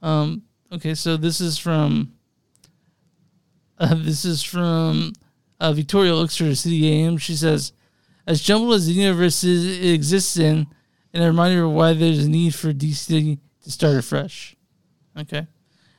Um, 0.02 0.42
okay, 0.72 0.94
so 0.94 1.16
this 1.16 1.40
is 1.40 1.58
from 1.58 2.14
uh, 3.78 3.94
this 3.94 4.24
is 4.24 4.42
from 4.42 5.12
uh, 5.58 5.72
Victoria 5.72 6.12
Luxford 6.12 6.56
City 6.56 6.90
AM. 6.90 7.18
She 7.18 7.34
says, 7.34 7.72
"As 8.26 8.40
jumbled 8.40 8.74
as 8.74 8.86
the 8.86 8.92
universe 8.92 9.44
is, 9.44 9.78
it 9.78 9.92
exists 9.94 10.36
in, 10.36 10.66
and 11.12 11.22
a 11.22 11.26
reminder 11.26 11.64
of 11.64 11.72
why 11.72 11.92
there's 11.92 12.24
a 12.24 12.30
need 12.30 12.54
for 12.54 12.72
DC 12.72 13.38
to 13.62 13.70
start 13.70 13.96
afresh." 13.96 14.56
Okay, 15.18 15.46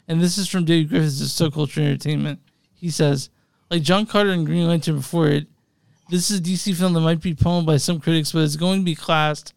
and 0.08 0.22
this 0.22 0.38
is 0.38 0.48
from 0.48 0.66
David 0.66 0.90
Griffiths 0.90 1.22
of 1.22 1.28
So 1.28 1.52
Culture 1.52 1.82
Entertainment. 1.82 2.40
He 2.74 2.90
says, 2.90 3.30
"Like 3.70 3.82
John 3.84 4.06
Carter 4.06 4.32
and 4.32 4.46
Green 4.46 4.68
Lantern 4.68 4.98
before 4.98 5.28
it, 5.28 5.48
this 6.10 6.32
is 6.32 6.40
a 6.40 6.42
DC 6.42 6.76
film 6.76 6.94
that 6.94 7.02
might 7.02 7.22
be 7.22 7.36
pwned 7.36 7.66
by 7.66 7.78
some 7.78 8.00
critics, 8.00 8.32
but 8.32 8.44
it's 8.44 8.56
going 8.56 8.80
to 8.80 8.86
be 8.86 8.96
classed 8.96 9.54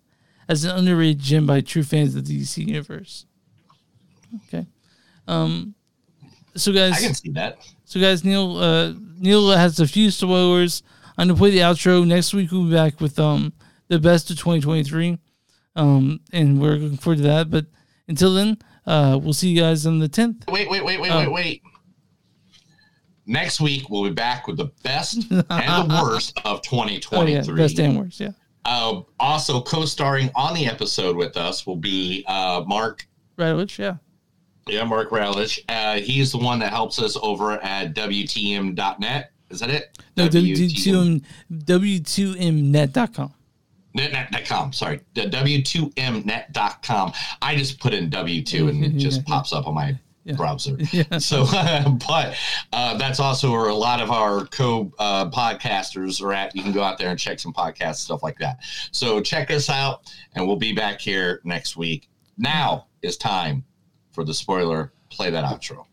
as 0.49 0.65
an 0.65 0.77
underrated 0.77 1.21
gem 1.21 1.47
by 1.47 1.61
true 1.61 1.83
fans 1.83 2.15
of 2.15 2.27
the 2.27 2.41
DC 2.41 2.67
universe." 2.67 3.27
Okay. 4.49 4.67
Um. 5.27 5.75
So 6.57 6.73
guys, 6.73 6.93
I 6.93 7.01
can 7.01 7.15
see 7.15 7.31
that. 7.31 7.59
So 7.85 8.01
guys, 8.01 8.25
Neil 8.25 8.57
uh, 8.57 8.93
Neil 9.19 9.51
has 9.51 9.81
a 9.81 9.87
few 9.87 10.11
spoilers. 10.11 10.83
I'm 11.17 11.29
gonna 11.29 11.39
play 11.39 11.51
the 11.51 11.59
outro. 11.59 12.07
Next 12.07 12.35
week 12.35 12.51
we'll 12.51 12.65
be 12.65 12.73
back 12.73 13.01
with 13.01 13.19
um 13.19 13.53
the 13.89 13.99
best 13.99 14.31
of 14.31 14.39
2023, 14.39 15.19
um, 15.77 16.21
and 16.33 16.61
we're 16.61 16.75
looking 16.75 16.99
forward 16.99 17.19
to 17.19 17.23
that. 17.25 17.51
But 17.51 17.67
until 18.09 18.35
then, 18.35 18.59
uh, 18.87 19.19
we'll 19.23 19.33
see 19.33 19.49
you 19.49 19.61
guys 19.61 19.87
on 19.87 19.99
the 19.99 20.09
10th. 20.09 20.51
Wait, 20.51 20.69
wait, 20.69 20.85
wait, 20.85 21.01
wait, 21.01 21.11
Oh. 21.11 21.19
wait, 21.21 21.33
wait. 21.33 21.63
Next 23.27 23.61
week, 23.61 23.89
we'll 23.89 24.05
be 24.05 24.11
back 24.11 24.47
with 24.47 24.59
the 24.59 24.71
best 24.83 25.17
and 25.31 25.91
the 25.91 26.01
worst 26.03 26.39
of 26.45 26.61
2023. 26.63 27.19
Oh 27.19 27.23
yeah, 27.27 27.43
best 27.57 27.79
and 27.79 27.97
worst. 27.99 28.21
Yeah, 28.21 28.31
Uh, 28.67 29.01
also, 29.19 29.63
co-starring 29.63 30.31
on 30.35 30.55
the 30.55 30.67
episode 30.67 31.17
with 31.17 31.37
us 31.39 31.67
will 31.67 31.77
be 31.77 32.23
uh, 32.29 32.63
Mark. 32.67 33.07
Radovich. 33.39 33.79
Yeah. 33.79 33.97
Yeah, 34.69 34.85
Mark 34.85 35.11
Rowlich. 35.11 35.59
Uh, 35.69 36.01
he's 36.01 36.33
the 36.33 36.39
one 36.39 36.59
that 36.61 36.71
helps 36.73 36.99
us 36.99 37.17
over 37.23 37.53
at 37.53 37.95
WTM.net. 37.95 39.31
Is 39.51 39.61
that 39.61 39.71
it? 39.71 39.99
No, 40.17 40.27
W2M 40.29 41.23
W2Mnet.com. 41.53 43.35
Net.com. 43.95 44.73
Sorry, 44.73 45.01
the 45.15 45.23
W2Mnet.com. 45.23 47.13
I 47.41 47.57
just 47.57 47.79
put 47.79 47.95
in 47.95 48.11
W2 48.11 48.69
and 48.69 48.85
it 48.85 48.97
just 48.97 49.25
pops 49.25 49.53
up 49.53 49.67
on 49.67 49.75
my 49.75 49.99
browser. 50.37 50.77
So, 51.19 51.45
but 52.09 52.37
uh, 52.73 52.97
that's 52.97 53.21
also 53.21 53.53
where 53.53 53.69
a 53.69 53.75
lot 53.75 54.01
of 54.01 54.11
our 54.11 54.47
co 54.47 54.93
uh, 54.99 55.31
podcasters 55.31 56.23
are 56.23 56.33
at. 56.33 56.55
You 56.57 56.63
can 56.63 56.73
go 56.73 56.83
out 56.83 56.99
there 56.99 57.11
and 57.11 57.19
check 57.19 57.39
some 57.39 57.53
podcasts, 57.53 57.97
stuff 57.97 58.23
like 58.23 58.39
that. 58.39 58.59
So, 58.91 59.21
check 59.21 59.51
us 59.51 59.69
out, 59.71 60.13
and 60.35 60.47
we'll 60.47 60.57
be 60.57 60.73
back 60.73 61.01
here 61.01 61.41
next 61.45 61.77
week. 61.77 62.09
Now 62.37 62.87
is 63.03 63.17
time 63.17 63.65
for 64.13 64.25
the 64.25 64.35
spoiler. 64.35 64.93
Play 65.11 65.31
that 65.31 65.45
outro. 65.45 65.87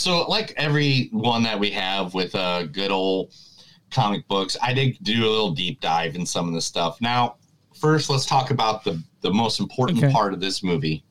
So, 0.00 0.22
like 0.28 0.54
every 0.56 1.10
one 1.12 1.42
that 1.42 1.60
we 1.60 1.70
have 1.72 2.14
with 2.14 2.34
uh, 2.34 2.64
good 2.64 2.90
old 2.90 3.34
comic 3.90 4.26
books, 4.28 4.56
I 4.62 4.72
did 4.72 4.96
do 5.02 5.26
a 5.26 5.28
little 5.28 5.50
deep 5.50 5.80
dive 5.82 6.14
in 6.16 6.24
some 6.24 6.48
of 6.48 6.54
the 6.54 6.60
stuff. 6.62 6.98
Now, 7.02 7.36
first, 7.78 8.08
let's 8.08 8.24
talk 8.24 8.50
about 8.50 8.82
the 8.82 9.02
the 9.20 9.30
most 9.30 9.60
important 9.60 9.98
Okay. 10.02 10.10
part 10.12 10.32
of 10.32 10.40
this 10.40 10.62
movie. 10.62 11.04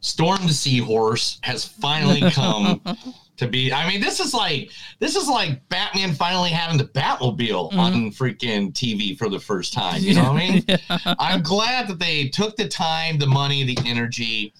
Storm 0.00 0.42
the 0.46 0.52
Seahorse 0.52 1.38
has 1.44 1.64
finally 1.64 2.28
come 2.32 2.82
to 3.36 3.46
be. 3.46 3.72
I 3.72 3.88
mean, 3.88 4.00
this 4.00 4.18
is 4.18 4.34
like 4.34 4.70
this 4.98 5.14
is 5.14 5.28
like 5.28 5.66
Batman 5.68 6.12
finally 6.12 6.50
having 6.50 6.76
the 6.76 6.86
Batmobile 6.86 7.70
Mhm. 7.72 7.78
on 7.78 7.94
freaking 8.10 8.72
TV 8.72 9.16
for 9.16 9.28
the 9.28 9.38
first 9.38 9.72
time. 9.72 10.02
You 10.02 10.14
know 10.14 10.24
what 10.32 10.42
I 10.42 10.50
mean? 10.50 10.64
Yeah. 10.68 10.78
I'm 11.20 11.42
glad 11.42 11.86
that 11.86 12.00
they 12.00 12.26
took 12.28 12.56
the 12.56 12.66
time, 12.68 13.16
the 13.18 13.28
money, 13.28 13.62
the 13.62 13.78
energy. 13.86 14.52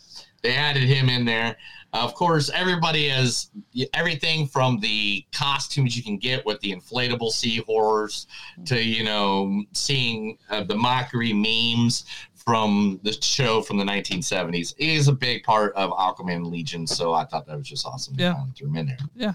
They 0.42 0.54
added 0.54 0.84
him 0.84 1.08
in 1.08 1.24
there. 1.24 1.56
Of 1.94 2.14
course, 2.14 2.50
everybody 2.50 3.08
has 3.08 3.50
everything 3.92 4.48
from 4.48 4.80
the 4.80 5.24
costumes 5.32 5.96
you 5.96 6.02
can 6.02 6.18
get 6.18 6.44
with 6.44 6.60
the 6.60 6.72
inflatable 6.72 7.30
seahorse 7.30 8.26
to 8.66 8.82
you 8.82 9.04
know 9.04 9.62
seeing 9.72 10.36
uh, 10.50 10.64
the 10.64 10.74
mockery 10.74 11.32
memes 11.32 12.04
from 12.34 13.00
the 13.04 13.12
show 13.12 13.62
from 13.62 13.78
the 13.78 13.84
1970s. 13.84 14.74
Is 14.76 15.06
a 15.06 15.12
big 15.12 15.44
part 15.44 15.72
of 15.76 15.90
Aquaman 15.92 16.50
Legion, 16.50 16.86
so 16.86 17.14
I 17.14 17.24
thought 17.24 17.46
that 17.46 17.56
was 17.56 17.68
just 17.68 17.86
awesome. 17.86 18.14
Yeah. 18.18 18.34
to 18.34 18.52
throw 18.56 18.68
him 18.68 18.76
in 18.76 18.86
there. 18.86 18.98
Yeah. 19.14 19.34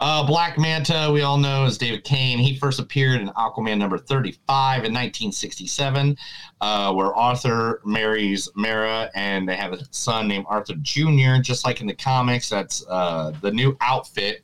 Uh, 0.00 0.24
Black 0.26 0.56
Manta, 0.56 1.10
we 1.12 1.20
all 1.20 1.36
know, 1.36 1.66
is 1.66 1.76
David 1.76 2.04
Kane. 2.04 2.38
He 2.38 2.56
first 2.56 2.80
appeared 2.80 3.20
in 3.20 3.28
Aquaman 3.28 3.76
number 3.76 3.98
35 3.98 4.76
in 4.78 4.94
1967, 4.94 6.16
uh, 6.62 6.94
where 6.94 7.14
Arthur 7.14 7.82
marries 7.84 8.48
Mara 8.54 9.10
and 9.14 9.46
they 9.46 9.56
have 9.56 9.74
a 9.74 9.80
son 9.90 10.26
named 10.26 10.46
Arthur 10.48 10.72
Jr., 10.80 11.42
just 11.42 11.66
like 11.66 11.82
in 11.82 11.86
the 11.86 11.94
comics. 11.94 12.48
That's 12.48 12.82
uh, 12.88 13.32
the 13.42 13.50
new 13.50 13.76
outfit 13.82 14.42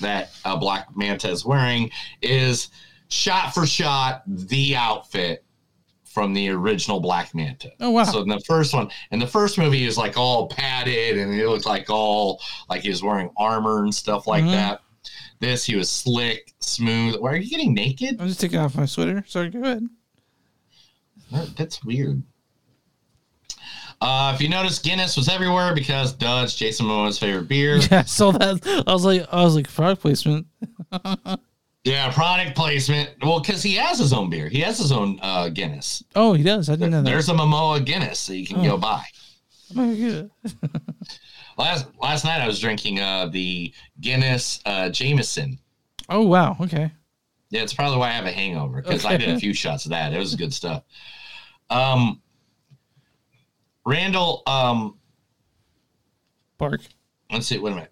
that 0.00 0.30
uh, 0.44 0.56
Black 0.56 0.96
Manta 0.96 1.28
is 1.28 1.44
wearing, 1.44 1.90
is 2.22 2.68
shot 3.08 3.52
for 3.52 3.66
shot 3.66 4.22
the 4.28 4.76
outfit 4.76 5.44
from 6.10 6.34
the 6.34 6.48
original 6.50 6.98
Black 7.00 7.34
Manta. 7.34 7.70
Oh, 7.80 7.90
wow. 7.90 8.02
So 8.04 8.20
in 8.20 8.28
the 8.28 8.40
first 8.40 8.74
one, 8.74 8.90
in 9.12 9.18
the 9.20 9.26
first 9.26 9.56
movie, 9.58 9.78
he 9.78 9.86
was 9.86 9.96
like 9.96 10.16
all 10.16 10.48
padded 10.48 11.16
and 11.18 11.32
he 11.32 11.46
looked 11.46 11.66
like 11.66 11.88
all 11.88 12.40
like 12.68 12.82
he 12.82 12.90
was 12.90 13.02
wearing 13.02 13.30
armor 13.36 13.84
and 13.84 13.94
stuff 13.94 14.26
like 14.26 14.42
Mhm. 14.44 14.50
that. 14.50 14.80
This 15.38 15.64
he 15.64 15.76
was 15.76 15.88
slick, 15.88 16.52
smooth. 16.58 17.16
Why 17.20 17.30
are 17.32 17.36
you 17.36 17.48
getting 17.48 17.72
naked? 17.74 18.20
I'm 18.20 18.26
just 18.28 18.40
taking 18.40 18.58
off 18.58 18.74
my 18.74 18.86
sweater. 18.86 19.24
Sorry, 19.26 19.50
go 19.50 19.60
ahead. 19.62 19.86
That- 21.30 21.56
That's 21.56 21.84
weird. 21.84 22.22
Uh, 24.02 24.32
if 24.34 24.40
you 24.40 24.48
notice, 24.48 24.78
Guinness 24.78 25.16
was 25.16 25.28
everywhere 25.28 25.74
because 25.74 26.16
it's 26.18 26.54
Jason 26.56 26.86
Momoa's 26.86 27.18
favorite 27.18 27.48
beer. 27.48 27.76
Yeah, 27.90 28.02
saw 28.04 28.32
that. 28.32 28.84
I 28.86 28.92
was 28.92 29.04
like, 29.04 29.26
I 29.30 29.44
was 29.44 29.54
like, 29.54 29.72
product 29.72 30.02
placement. 30.02 30.46
Yeah, 31.84 32.12
product 32.12 32.54
placement. 32.56 33.10
Well, 33.22 33.40
because 33.40 33.62
he 33.62 33.74
has 33.76 33.98
his 33.98 34.12
own 34.12 34.28
beer. 34.28 34.48
He 34.48 34.60
has 34.60 34.78
his 34.78 34.92
own 34.92 35.18
uh, 35.22 35.48
Guinness. 35.48 36.02
Oh, 36.14 36.34
he 36.34 36.42
does. 36.42 36.68
I 36.68 36.74
didn't 36.74 36.90
know 36.90 37.02
that. 37.02 37.08
There's 37.10 37.28
a 37.30 37.32
Momoa 37.32 37.84
Guinness 37.84 38.26
that 38.26 38.36
you 38.36 38.46
can 38.46 38.58
Oh. 38.60 38.62
go 38.70 38.76
buy. 38.76 39.02
I'm 39.70 39.76
gonna 39.76 39.96
get 39.96 40.12
it. 40.12 40.30
Last 41.56 41.86
last 42.00 42.24
night 42.24 42.40
I 42.40 42.46
was 42.46 42.58
drinking 42.60 43.00
uh, 43.00 43.26
the 43.26 43.72
Guinness 44.00 44.60
uh, 44.66 44.90
Jameson. 44.90 45.58
Oh 46.08 46.22
wow. 46.26 46.56
Okay. 46.60 46.90
Yeah, 47.50 47.62
it's 47.62 47.72
probably 47.74 47.98
why 47.98 48.08
I 48.08 48.12
have 48.12 48.26
a 48.26 48.32
hangover 48.32 48.82
because 48.82 49.04
I 49.04 49.16
did 49.16 49.28
a 49.30 49.38
few 49.38 49.52
shots 49.54 49.84
of 49.84 49.90
that. 49.90 50.12
It 50.12 50.18
was 50.18 50.34
good 50.34 50.52
stuff. 50.54 50.84
Um, 51.70 52.20
Randall, 53.86 54.42
um, 54.48 54.98
Bark. 56.58 56.80
Let's 57.30 57.46
see. 57.46 57.58
Wait 57.58 57.70
a 57.70 57.74
minute. 57.76 57.89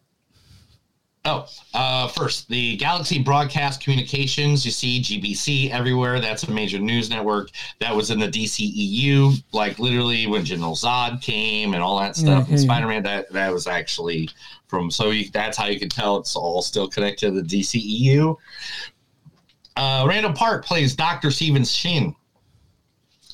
Oh, 1.30 1.46
uh, 1.74 2.08
first, 2.08 2.48
the 2.48 2.76
Galaxy 2.78 3.22
Broadcast 3.22 3.82
Communications, 3.82 4.64
you 4.64 4.70
see 4.70 5.00
GBC 5.02 5.70
everywhere. 5.70 6.20
That's 6.20 6.44
a 6.44 6.50
major 6.50 6.78
news 6.78 7.10
network 7.10 7.50
that 7.80 7.94
was 7.94 8.10
in 8.10 8.18
the 8.18 8.28
DCEU, 8.28 9.42
like 9.52 9.78
literally 9.78 10.26
when 10.26 10.42
General 10.42 10.74
Zod 10.74 11.20
came 11.20 11.74
and 11.74 11.82
all 11.82 11.98
that 12.00 12.16
stuff. 12.16 12.46
Yeah, 12.46 12.52
and. 12.54 12.60
Spider 12.60 12.86
Man, 12.86 13.02
that, 13.02 13.30
that 13.32 13.52
was 13.52 13.66
actually 13.66 14.30
from, 14.68 14.90
so 14.90 15.10
you, 15.10 15.28
that's 15.30 15.58
how 15.58 15.66
you 15.66 15.78
can 15.78 15.90
tell 15.90 16.16
it's 16.16 16.34
all 16.34 16.62
still 16.62 16.88
connected 16.88 17.26
to 17.34 17.42
the 17.42 17.42
DCEU. 17.42 18.34
Uh, 19.76 20.06
Randall 20.08 20.32
Park 20.32 20.64
plays 20.64 20.96
Dr. 20.96 21.30
Stevens 21.30 21.70
Shin. 21.70 22.14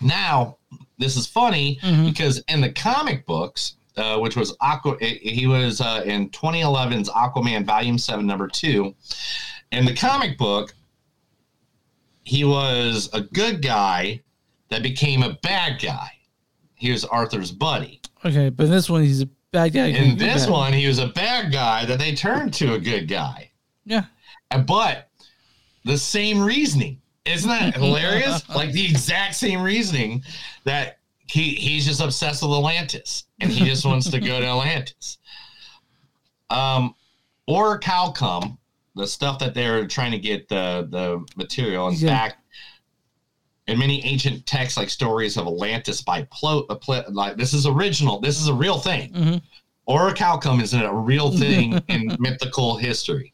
Now, 0.01 0.59
this 0.99 1.17
is 1.17 1.27
funny 1.29 1.79
Mm-hmm. 1.83 2.07
because 2.07 2.43
in 2.49 2.61
the 2.61 2.73
comic 2.73 3.25
books, 3.25 3.77
uh, 3.97 4.19
which 4.19 4.37
was 4.37 4.57
Aqua. 4.61 4.97
He 5.01 5.47
was 5.47 5.81
uh, 5.81 6.03
in 6.05 6.31
2011's 6.31 7.09
Aquaman 7.11 7.65
Volume 7.65 7.99
Seven, 7.99 8.27
Number 8.27 8.49
Two. 8.49 8.95
In 9.73 9.85
the 9.85 9.95
comic 9.95 10.39
book, 10.39 10.75
he 12.25 12.45
was 12.45 13.11
a 13.13 13.21
good 13.21 13.63
guy 13.63 14.23
that 14.71 14.83
became 14.83 15.23
a 15.23 15.35
bad 15.43 15.81
guy. 15.81 16.11
He 16.75 16.91
was 16.91 17.05
Arthur's 17.05 17.51
buddy. 17.51 18.01
Okay, 18.25 18.51
but 18.51 18.65
in 18.67 18.71
this 18.71 18.89
one 18.89 19.03
he's 19.03 19.23
a 19.23 19.29
bad 19.53 19.73
guy. 19.73 19.87
In 19.87 20.19
this 20.19 20.47
one, 20.47 20.73
he 20.73 20.87
was 20.87 20.99
a 20.99 21.09
bad 21.09 21.53
guy 21.53 21.87
that 21.87 21.99
they 21.99 22.15
turned 22.15 22.53
to 22.55 22.75
a 22.75 22.79
good 22.79 23.09
guy. 23.09 23.51
Yeah. 23.85 24.05
But 24.67 25.09
the 25.85 25.97
same 25.97 26.43
reasoning. 26.43 27.01
Isn't 27.25 27.49
that 27.49 27.75
hilarious? 27.79 28.47
like 28.51 28.73
the 28.73 28.85
exact 28.85 29.35
same 29.35 29.63
reasoning 29.63 30.23
that 30.65 30.99
he 31.27 31.55
he's 31.55 31.87
just 31.87 32.01
obsessed 32.01 32.43
with 32.43 32.51
Atlantis 32.53 33.25
and 33.41 33.51
he 33.51 33.65
just 33.65 33.85
wants 33.87 34.11
to 34.11 34.21
go 34.21 34.41
to 34.41 34.47
Atlantis. 34.47 35.19
Um 36.51 36.95
Orichalcum, 37.49 38.57
the 38.95 39.07
stuff 39.07 39.39
that 39.39 39.55
they're 39.55 39.87
trying 39.87 40.13
to 40.13 40.19
get 40.19 40.49
the 40.49 40.87
the 40.91 41.25
material. 41.37 41.89
In 41.89 41.95
Yeah. 41.95 42.09
fact, 42.09 42.37
in 43.67 43.79
many 43.79 44.05
ancient 44.05 44.47
texts 44.47 44.77
like 44.77 44.91
stories 44.91 45.37
of 45.37 45.47
Atlantis 45.47 46.03
by 46.03 46.23
Plo, 46.25 46.65
uh, 46.69 46.75
Pl- 46.77 47.05
like 47.09 47.37
this 47.37 47.53
is 47.55 47.67
original. 47.67 48.21
This 48.21 48.41
is 48.41 48.49
a 48.49 48.55
real 48.55 48.79
thing. 48.79 49.13
Mhm. 49.13 49.43
Orichalcum 49.89 50.63
is 50.63 50.73
a 50.75 50.93
real 50.93 51.31
thing 51.39 51.81
in 51.89 52.17
mythical 52.19 52.77
history. 52.77 53.33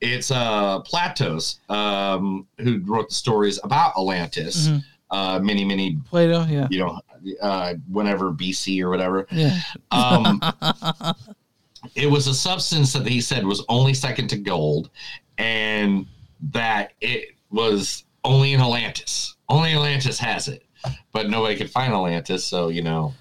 It's 0.00 0.30
uh 0.30 0.80
Platos 0.80 1.60
um, 1.68 2.46
who 2.58 2.80
wrote 2.84 3.08
the 3.10 3.14
stories 3.14 3.58
about 3.62 3.92
Atlantis. 3.96 4.68
Mhm. 4.68 4.84
Uh, 5.10 5.40
many 5.42 5.64
many 5.64 5.98
Plato, 6.08 6.44
yeah. 6.44 6.68
you 6.70 6.78
know 6.78 7.00
uh, 7.40 7.74
whenever 7.90 8.32
BC 8.32 8.82
or 8.82 8.90
whatever. 8.90 9.26
Yeah. 9.30 9.58
Um, 9.90 10.40
it 11.94 12.06
was 12.06 12.26
a 12.26 12.34
substance 12.34 12.92
that 12.92 13.06
he 13.06 13.20
said 13.20 13.44
was 13.44 13.64
only 13.68 13.94
second 13.94 14.28
to 14.28 14.36
gold, 14.36 14.90
and 15.38 16.06
that 16.52 16.92
it 17.00 17.36
was 17.50 18.04
only 18.24 18.52
in 18.52 18.60
Atlantis. 18.60 19.36
Only 19.48 19.72
Atlantis 19.72 20.18
has 20.18 20.48
it, 20.48 20.64
but 21.12 21.28
nobody 21.28 21.56
could 21.56 21.70
find 21.70 21.92
Atlantis. 21.92 22.44
So 22.44 22.68
you 22.68 22.82
know. 22.82 23.14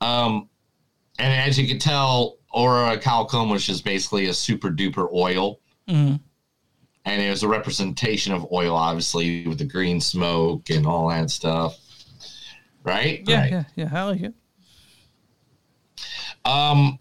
Um, 0.00 0.48
and 1.18 1.32
as 1.32 1.58
you 1.58 1.66
can 1.66 1.78
tell, 1.78 2.38
Orichalcum 2.54 3.50
was 3.50 3.66
just 3.66 3.84
basically 3.84 4.26
a 4.26 4.34
super 4.34 4.70
duper 4.70 5.08
oil, 5.12 5.60
Mhm. 5.88 6.20
And 7.04 7.20
it 7.22 7.30
was 7.30 7.42
a 7.42 7.48
representation 7.48 8.32
of 8.32 8.46
oil, 8.52 8.74
obviously 8.76 9.46
with 9.46 9.58
the 9.58 9.64
green 9.64 10.00
smoke 10.00 10.70
and 10.70 10.86
all 10.86 11.08
that 11.08 11.30
stuff. 11.30 11.76
Right? 12.82 13.22
Yeah, 13.26 13.40
Right. 13.40 13.50
yeah, 13.50 13.64
yeah. 13.76 13.90
I 13.92 14.02
like 14.04 14.20
it. 14.22 14.34
Um, 16.44 16.98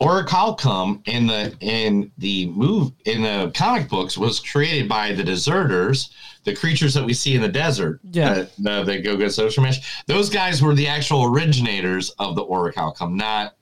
Orichalcum 0.00 1.06
in 1.08 1.26
the 1.26 1.56
in 1.60 2.10
the 2.18 2.46
move 2.50 2.92
in 3.06 3.22
the 3.22 3.50
comic 3.54 3.88
books 3.88 4.18
was 4.18 4.40
created 4.40 4.88
by 4.90 5.12
the 5.12 5.24
deserters, 5.24 6.10
the 6.44 6.54
creatures 6.54 6.92
that 6.94 7.04
we 7.04 7.14
see 7.14 7.34
in 7.34 7.40
the 7.40 7.48
desert. 7.48 8.00
Yeah. 8.10 8.44
the, 8.58 8.82
the 8.84 9.00
Go 9.00 9.16
Go 9.16 9.28
Social 9.28 9.62
Mesh. 9.62 10.02
Those 10.06 10.28
guys 10.28 10.60
were 10.60 10.74
the 10.74 10.86
actual 10.86 11.24
originators 11.24 12.10
of 12.18 12.36
the 12.36 12.44
Orichalcum, 12.44 13.14
not 13.14 13.54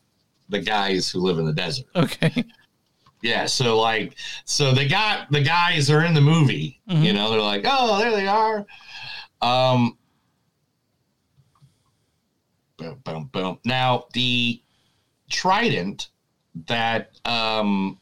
the 0.48 0.59
guys 0.60 1.09
who 1.09 1.20
live 1.20 1.38
in 1.38 1.44
the 1.46 1.52
desert. 1.52 1.86
Okay. 1.94 2.44
Yeah, 3.24 3.46
so 3.46 3.80
like, 3.80 4.16
so 4.44 4.72
they 4.74 4.86
got 4.86 5.32
the 5.32 5.40
guys 5.40 5.88
are 5.88 6.05
in 6.05 6.12
the 6.12 6.20
movie. 6.20 6.78
Mhm. 6.90 7.02
You 7.02 7.14
know, 7.14 7.30
they're 7.30 7.40
like, 7.40 7.64
oh, 7.66 7.98
there 7.98 8.10
they 8.10 8.26
are. 8.26 8.66
Um, 9.40 9.96
boom, 12.76 13.01
boom, 13.02 13.30
boom. 13.32 13.59
Now 13.64 14.05
the 14.12 14.60
trident 15.30 16.10
that 16.66 17.18
um 17.24 17.98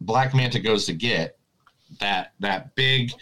Black 0.00 0.34
Manta 0.34 0.58
goes 0.58 0.86
to 0.86 0.92
get, 0.92 1.38
that 2.00 2.32
that 2.40 2.74
big 2.74 3.12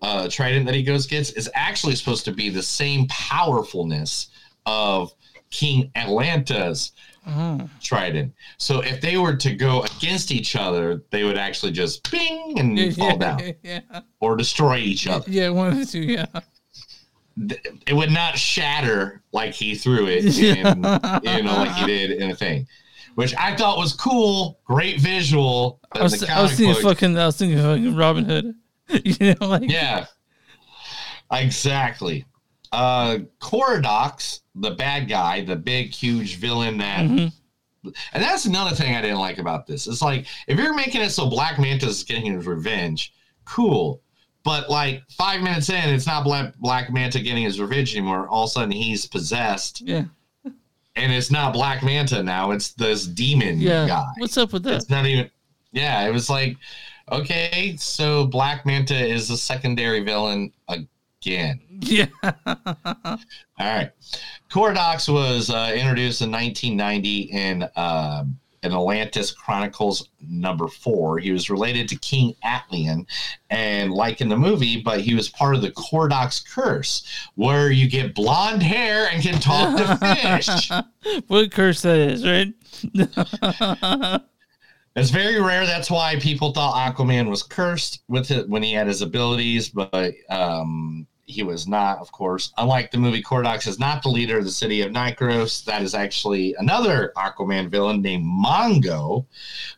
uh 0.00 0.30
trident 0.30 0.64
that 0.64 0.74
he 0.74 0.82
goes 0.82 1.06
gets, 1.06 1.28
is 1.32 1.50
actually 1.54 1.94
supposed 1.94 2.24
to 2.24 2.32
be 2.32 2.48
the 2.48 2.62
same 2.62 3.06
powerfulness 3.08 4.28
of 4.64 5.12
King 5.50 5.90
Atlan's 5.94 6.92
Oh. 7.26 7.68
trident. 7.80 8.34
So 8.58 8.80
if 8.80 9.00
they 9.00 9.16
were 9.16 9.36
to 9.36 9.54
go 9.54 9.82
against 9.82 10.32
each 10.32 10.56
other, 10.56 11.02
they 11.10 11.22
would 11.22 11.38
actually 11.38 11.70
just 11.72 12.10
bing 12.10 12.58
and 12.58 12.76
Yeah, 12.78 12.90
fall 12.90 13.16
down 13.16 13.40
Yeah. 13.62 13.80
or 14.20 14.36
destroy 14.36 14.78
each 14.78 15.06
other. 15.06 15.30
Yeah, 15.30 15.50
one 15.50 15.68
of 15.68 15.78
the 15.78 15.86
two, 15.86 16.00
yeah. 16.00 16.26
It 17.86 17.94
would 17.94 18.10
not 18.10 18.36
shatter 18.36 19.22
like 19.32 19.54
he 19.54 19.74
threw 19.74 20.06
it, 20.08 20.24
in, 20.38 20.66
you 20.66 21.42
know, 21.42 21.54
like 21.56 21.72
he 21.76 21.86
did 21.86 22.10
in 22.10 22.30
a 22.30 22.34
thing, 22.36 22.66
which 23.14 23.34
I 23.36 23.54
thought 23.56 23.78
was 23.78 23.92
cool. 23.94 24.58
Great 24.64 25.00
visual. 25.00 25.80
I 25.92 26.02
was, 26.02 26.22
I 26.24 26.42
was 26.42 26.50
thinking 26.56 26.74
book- 26.74 26.82
fucking 26.82 27.18
I 27.18 27.26
was 27.26 27.36
thinking 27.38 27.58
fucking 27.58 27.96
Robin 27.96 28.24
Hood. 28.24 28.54
You 29.04 29.34
know, 29.40 29.46
like 29.46 29.70
Yeah. 29.70 30.06
Exactly. 31.30 32.26
Uh 32.72 33.18
Kordax, 33.40 34.40
the 34.54 34.70
bad 34.72 35.08
guy, 35.08 35.44
the 35.44 35.56
big 35.56 35.92
huge 35.92 36.36
villain 36.36 36.78
that 36.78 37.00
Mhm. 37.06 37.32
and 37.84 38.22
that's 38.22 38.44
another 38.46 38.74
thing 38.74 38.94
I 38.96 39.02
didn't 39.02 39.18
like 39.18 39.38
about 39.38 39.66
this. 39.66 39.86
It's 39.86 40.00
like 40.02 40.26
if 40.46 40.58
you're 40.58 40.74
making 40.74 41.02
it 41.02 41.10
so 41.10 41.26
Black 41.28 41.58
Manta 41.58 41.86
is 41.86 42.02
getting 42.04 42.32
his 42.32 42.46
revenge, 42.46 43.12
cool. 43.44 44.00
But 44.44 44.70
like 44.70 45.02
five 45.10 45.40
minutes 45.42 45.68
in, 45.68 45.90
it's 45.90 46.06
not 46.06 46.24
Black 46.24 46.56
Black 46.58 46.92
Manta 46.92 47.20
getting 47.20 47.44
his 47.44 47.60
revenge 47.60 47.94
anymore. 47.94 48.26
All 48.28 48.44
of 48.44 48.48
a 48.48 48.52
sudden 48.52 48.70
he's 48.72 49.06
possessed. 49.06 49.82
Yeah. 49.82 50.04
And 50.94 51.10
it's 51.12 51.30
not 51.30 51.52
Black 51.52 51.82
Manta 51.82 52.22
now, 52.22 52.50
it's 52.52 52.72
this 52.72 53.06
demon 53.06 53.60
Yeah. 53.60 53.86
guy. 53.86 54.06
What's 54.18 54.36
up 54.36 54.52
with 54.52 54.62
that? 54.64 54.74
It's 54.74 54.90
not 54.90 55.06
even. 55.06 55.30
Yeah, 55.72 56.06
it 56.06 56.12
was 56.12 56.28
like, 56.28 56.56
okay, 57.10 57.76
so 57.78 58.26
Black 58.26 58.66
Manta 58.66 58.94
is 58.94 59.30
a 59.30 59.36
secondary 59.38 60.00
villain 60.00 60.52
again. 61.24 61.60
Yeah. 61.80 62.06
All 62.46 63.18
right. 63.58 63.90
Kordax 64.50 65.12
was 65.12 65.50
uh, 65.50 65.72
introduced 65.74 66.22
in 66.22 66.30
1990 66.30 67.20
in 67.22 67.62
uh, 67.76 68.24
in 68.62 68.72
Atlantis 68.72 69.32
Chronicles 69.32 70.08
number 70.20 70.68
four. 70.68 71.18
He 71.18 71.32
was 71.32 71.50
related 71.50 71.88
to 71.88 71.96
King 71.96 72.34
Atlan, 72.44 73.06
and 73.50 73.92
like 73.92 74.20
in 74.20 74.28
the 74.28 74.36
movie, 74.36 74.80
but 74.80 75.00
he 75.00 75.14
was 75.14 75.28
part 75.28 75.56
of 75.56 75.62
the 75.62 75.72
Kordax 75.72 76.48
curse, 76.48 77.28
where 77.34 77.72
you 77.72 77.88
get 77.88 78.14
blonde 78.14 78.62
hair 78.62 79.08
and 79.10 79.22
can 79.22 79.40
talk 79.40 79.76
to 79.76 79.96
fish. 80.40 80.70
what 81.26 81.50
curse 81.50 81.82
that 81.82 81.98
is, 81.98 82.24
right? 82.24 84.22
It's 84.94 85.10
very 85.10 85.40
rare. 85.40 85.64
That's 85.64 85.90
why 85.90 86.16
people 86.16 86.52
thought 86.52 86.74
Aquaman 86.74 87.30
was 87.30 87.42
cursed 87.42 88.02
with 88.08 88.30
it 88.30 88.46
when 88.48 88.62
he 88.62 88.74
had 88.74 88.86
his 88.86 89.00
abilities, 89.00 89.70
but 89.70 90.12
um, 90.28 91.06
he 91.32 91.42
was 91.42 91.66
not, 91.66 91.98
of 91.98 92.12
course. 92.12 92.52
Unlike 92.58 92.90
the 92.90 92.98
movie, 92.98 93.22
Kordax 93.22 93.66
is 93.66 93.78
not 93.78 94.02
the 94.02 94.08
leader 94.08 94.38
of 94.38 94.44
the 94.44 94.50
city 94.50 94.82
of 94.82 94.92
Necrus. 94.92 95.64
That 95.64 95.82
is 95.82 95.94
actually 95.94 96.54
another 96.58 97.12
Aquaman 97.16 97.68
villain 97.68 98.02
named 98.02 98.24
Mongo, 98.24 99.24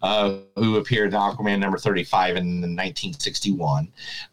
uh, 0.02 0.38
who 0.56 0.76
appeared 0.76 1.14
in 1.14 1.18
Aquaman 1.18 1.60
number 1.60 1.78
35 1.78 2.36
in 2.36 2.46
1961. 2.60 3.88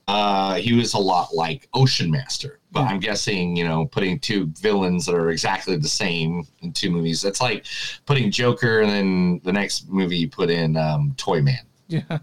Uh, 0.08 0.56
he 0.56 0.74
was 0.74 0.94
a 0.94 1.00
lot 1.00 1.34
like 1.34 1.70
Ocean 1.74 2.10
Master, 2.10 2.60
but 2.72 2.82
I'm 2.82 3.00
guessing, 3.00 3.56
you 3.56 3.66
know, 3.66 3.86
putting 3.86 4.20
two 4.20 4.48
villains 4.60 5.06
that 5.06 5.16
are 5.16 5.30
exactly 5.30 5.78
the 5.78 5.88
same 5.88 6.46
in 6.62 6.74
two 6.74 6.90
movies, 6.90 7.22
that's 7.22 7.40
like 7.40 7.66
putting 8.06 8.32
Joker 8.32 8.82
and 8.82 8.90
then 8.90 9.42
the 9.44 9.54
next 9.54 9.88
movie 9.90 10.18
you 10.18 10.30
put 10.30 10.50
in 10.50 10.76
um, 10.76 11.14
Toy 11.18 11.42
Man. 11.42 11.66
yeah. 11.88 12.20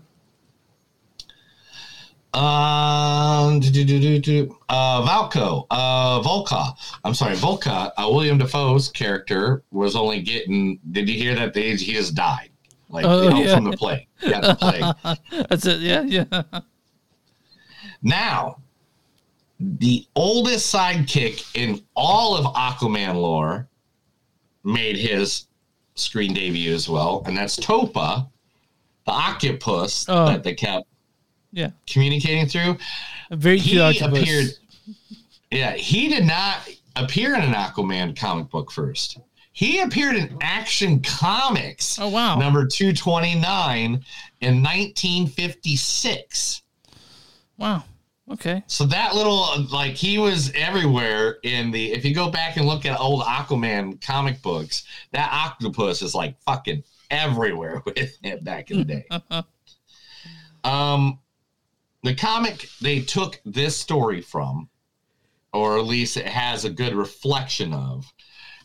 Um, 2.35 3.61
do, 3.61 3.71
do, 3.85 4.19
do. 4.19 4.59
Uh, 4.69 5.03
Valko, 5.07 5.67
uh, 5.71 6.21
Volka. 6.23 6.75
I'm 7.05 7.15
sorry, 7.15 7.35
Volka. 7.35 7.91
Uh, 7.97 8.09
Willem 8.11 8.39
Dafoe's 8.39 8.89
character 8.89 9.63
was 9.71 9.97
only 9.97 10.21
getting. 10.23 10.79
Did 10.93 11.09
you 11.09 11.17
hear 11.19 11.35
that? 11.35 11.55
They, 11.55 11.75
he 11.77 11.93
just 11.95 12.15
died, 12.15 12.51
like 12.91 13.05
Oh, 13.07 13.23
you 13.23 13.31
know, 13.31 13.41
yeah. 13.43 13.55
from 13.55 13.65
the 13.65 13.77
plague. 13.77 14.07
Yeah, 14.23 14.41
the 14.41 14.55
plague. 15.33 15.47
That's 15.49 15.67
it. 15.67 15.81
Yeah, 15.81 16.03
yeah. 16.03 16.43
Now, 18.03 18.59
the 19.59 20.07
oldest 20.15 20.73
sidekick 20.73 21.57
in 21.57 21.83
all 21.97 22.37
of 22.37 22.45
Aquaman 22.55 23.15
lore 23.17 23.69
made 24.65 24.97
his 24.97 25.47
screen 25.95 26.35
debut 26.35 26.75
as 26.75 26.89
well, 26.89 27.23
and 27.27 27.37
that's 27.37 27.57
Topo, 27.57 28.31
the 29.07 29.13
octopus 29.13 30.05
Oh. 30.09 30.27
that 30.27 30.45
they 30.45 30.55
kept 30.55 30.87
Yeah. 31.53 31.71
communicating 31.87 32.47
through. 32.47 32.77
A 33.31 33.37
very 33.37 33.59
he 33.59 33.79
octopus. 33.79 34.21
appeared. 34.21 34.47
Yeah, 35.51 35.73
he 35.73 36.09
did 36.09 36.25
not 36.25 36.69
appear 36.97 37.35
in 37.35 37.43
an 37.43 37.55
Aquaman 37.55 38.17
comic 38.17 38.51
book 38.51 38.71
first. 38.71 39.19
He 39.53 39.81
appeared 39.81 40.15
in 40.15 40.37
Action 40.41 41.03
Comics. 41.03 41.99
Oh 41.99 42.09
wow. 42.09 42.39
Number 42.39 42.67
229 42.67 44.05
in 44.41 44.63
1956. 44.63 46.63
Wow. 47.57 47.83
Okay. 48.31 48.63
So 48.67 48.85
that 48.87 49.15
little 49.15 49.47
like 49.73 49.95
he 49.95 50.19
was 50.19 50.53
everywhere 50.55 51.39
in 51.43 51.71
the 51.71 51.93
if 51.93 52.05
you 52.05 52.15
go 52.15 52.31
back 52.31 52.57
and 52.57 52.67
look 52.67 52.87
at 52.87 52.99
old 53.01 53.23
Aquaman 53.23 54.01
comic 54.01 54.41
books, 54.43 54.85
that 55.13 55.31
octopus 55.33 56.03
is 56.03 56.15
like 56.15 56.41
fucking 56.43 56.85
everywhere 57.11 57.83
with 57.85 58.17
him 58.23 58.39
back 58.45 58.71
in 58.71 58.79
the 58.79 58.85
day. 58.85 59.05
um 60.65 61.19
the 62.03 62.15
comic 62.15 62.69
they 62.81 63.01
took 63.01 63.41
this 63.45 63.77
story 63.77 64.21
from, 64.21 64.69
or 65.53 65.79
at 65.79 65.87
least 65.87 66.17
it 66.17 66.27
has 66.27 66.65
a 66.65 66.71
good 66.71 66.95
reflection 66.95 67.73
of, 67.73 68.07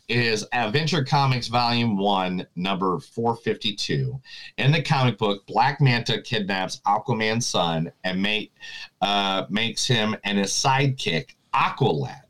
is 0.08 0.46
Adventure 0.52 1.02
Comics 1.02 1.48
Volume 1.48 1.96
1, 1.96 2.46
number 2.56 2.98
452. 2.98 4.20
In 4.58 4.70
the 4.70 4.82
comic 4.82 5.16
book, 5.16 5.46
Black 5.46 5.80
Manta 5.80 6.20
kidnaps 6.20 6.80
Aquaman's 6.86 7.46
son 7.46 7.90
and 8.04 8.20
make, 8.22 8.52
uh, 9.00 9.46
makes 9.48 9.86
him 9.86 10.14
and 10.24 10.36
his 10.38 10.50
sidekick, 10.50 11.30
Aqualad, 11.54 12.20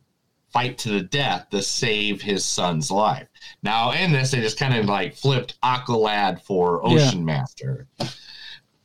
fight 0.53 0.79
to 0.79 0.91
the 0.91 1.01
death 1.03 1.51
to 1.51 1.61
save 1.63 2.23
his 2.23 2.45
son's 2.45 2.93
life. 2.93 3.27
Now, 3.65 3.91
in 3.91 4.13
this, 4.13 4.31
they 4.31 4.41
just 4.41 4.59
kind 4.59 4.75
of 4.75 4.87
like 4.87 5.17
flipped 5.17 5.61
Aqualad 5.63 6.41
for 6.43 6.81
Yeah. 6.87 6.95
Ocean 6.95 7.25
Master. 7.25 7.89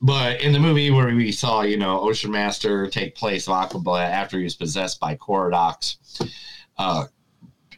But 0.01 0.41
in 0.41 0.53
the 0.53 0.59
movie 0.59 0.91
where 0.91 1.13
we 1.13 1.31
saw, 1.31 1.61
you 1.63 1.75
know, 1.77 1.99
Ocean 1.99 2.31
Master 2.31 2.87
take 2.87 3.15
place 3.15 3.47
of 3.47 3.53
Aqualad 3.53 4.05
after 4.09 4.37
he 4.37 4.43
was 4.45 4.55
possessed 4.55 4.99
by 4.99 5.15
Kordax, 5.17 5.97
uh, 6.77 7.05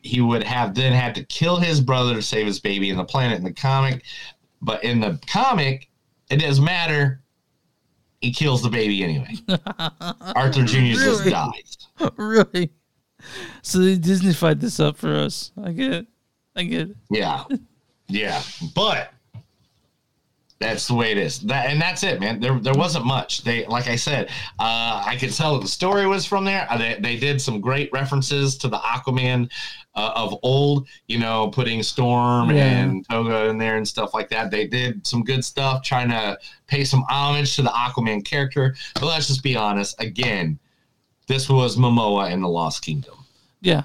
he 0.04 0.22
would 0.22 0.44
have 0.44 0.76
then 0.76 0.94
had 0.94 1.16
to 1.16 1.24
kill 1.26 1.58
his 1.58 1.82
brother 1.82 2.14
to 2.16 2.22
save 2.22 2.46
his 2.46 2.60
baby 2.60 2.90
in 2.92 2.98
the 2.98 3.04
planet 3.04 3.38
in 3.40 3.44
the 3.44 3.54
comic. 3.54 4.04
But 4.62 4.84
in 4.84 5.00
the 5.00 5.20
comic, 5.26 5.90
it 6.30 6.38
doesn't 6.38 6.64
matter. 6.64 7.22
He 8.22 8.32
kills 8.32 8.62
the 8.62 8.70
baby 8.70 9.04
anyway. 9.04 9.34
Arthur 10.36 10.64
Jr. 10.64 10.94
just 10.94 11.26
Really? 11.26 11.32
dies. 11.32 11.78
really? 12.18 12.70
So 13.64 13.80
they 13.80 14.34
fight 14.34 14.60
this 14.60 14.80
up 14.80 14.96
for 14.98 15.16
us. 15.16 15.52
I 15.64 15.72
get 15.72 15.92
it. 15.94 16.08
I 16.56 16.64
get 16.64 16.90
it. 16.92 16.98
Yeah. 17.10 17.44
Yeah. 18.08 18.42
But 18.76 19.14
that's 20.62 20.88
the 20.88 20.94
way 20.94 21.12
it 21.12 21.18
is. 21.18 21.40
That 21.42 21.70
and 21.70 21.82
that's 21.82 22.04
it, 22.04 22.20
man. 22.20 22.40
There 22.40 22.58
there 22.60 22.74
wasn't 22.74 23.06
much. 23.06 23.44
They 23.44 23.66
like 23.66 23.88
I 23.88 23.96
said, 23.98 24.30
uh, 24.60 25.04
I 25.06 25.18
could 25.20 25.34
tell 25.34 25.60
the 25.60 25.68
story 25.68 26.08
was 26.08 26.26
from 26.26 26.46
there. 26.46 26.66
Uh, 26.70 26.78
They, 26.78 26.98
they 27.02 27.18
did 27.18 27.42
some 27.42 27.60
great 27.60 27.90
references 27.92 28.58
to 28.60 28.68
the 28.70 28.78
Aquaman 28.78 29.50
uh, 29.96 30.12
of 30.16 30.38
old, 30.44 30.88
you 31.08 31.20
know, 31.20 31.50
putting 31.50 31.84
Storm 31.84 32.50
Yeah. 32.52 32.66
and 32.66 33.06
Topo 33.10 33.50
in 33.50 33.58
there 33.58 33.76
and 33.78 33.86
stuff 33.88 34.14
like 34.14 34.30
that. 34.30 34.52
They 34.52 34.68
did 34.68 35.06
some 35.06 35.24
good 35.24 35.44
stuff 35.44 35.84
trying 35.84 36.10
to 36.10 36.38
pay 36.68 36.84
some 36.86 37.04
homage 37.10 37.56
to 37.58 37.62
the 37.64 37.70
Aquaman 37.72 38.24
character. 38.24 38.76
But 38.94 39.04
let's 39.06 39.28
just 39.28 39.44
be 39.44 39.56
honest, 39.58 40.00
again, 40.00 40.60
this 41.28 41.50
was 41.50 41.76
Momoa 41.76 42.32
in 42.32 42.42
the 42.42 42.48
Lost 42.50 42.84
Kingdom. 42.84 43.16
Yeah. 43.62 43.84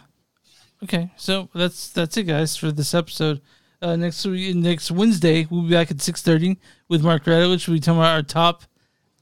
Okay, 0.83 1.11
so 1.17 1.49
that's 1.55 1.89
that's 1.89 2.17
it, 2.19 2.25
guys, 2.25 2.55
for 2.57 2.71
this 2.71 2.93
episode. 2.95 3.41
Uh, 3.83 3.97
next 3.97 4.25
week, 4.25 4.55
next 4.57 4.91
Wednesday, 4.91 5.47
we'll 5.51 5.63
be 5.63 5.71
back 5.71 5.91
at 5.91 6.01
six 6.01 6.23
thirty 6.23 6.59
with 6.89 7.03
Mark 7.03 7.25
Radovich. 7.25 7.69
We'll 7.69 7.77
be 7.77 7.81
talking 7.81 7.99
about 8.01 8.15
our 8.15 8.23
top 8.23 8.63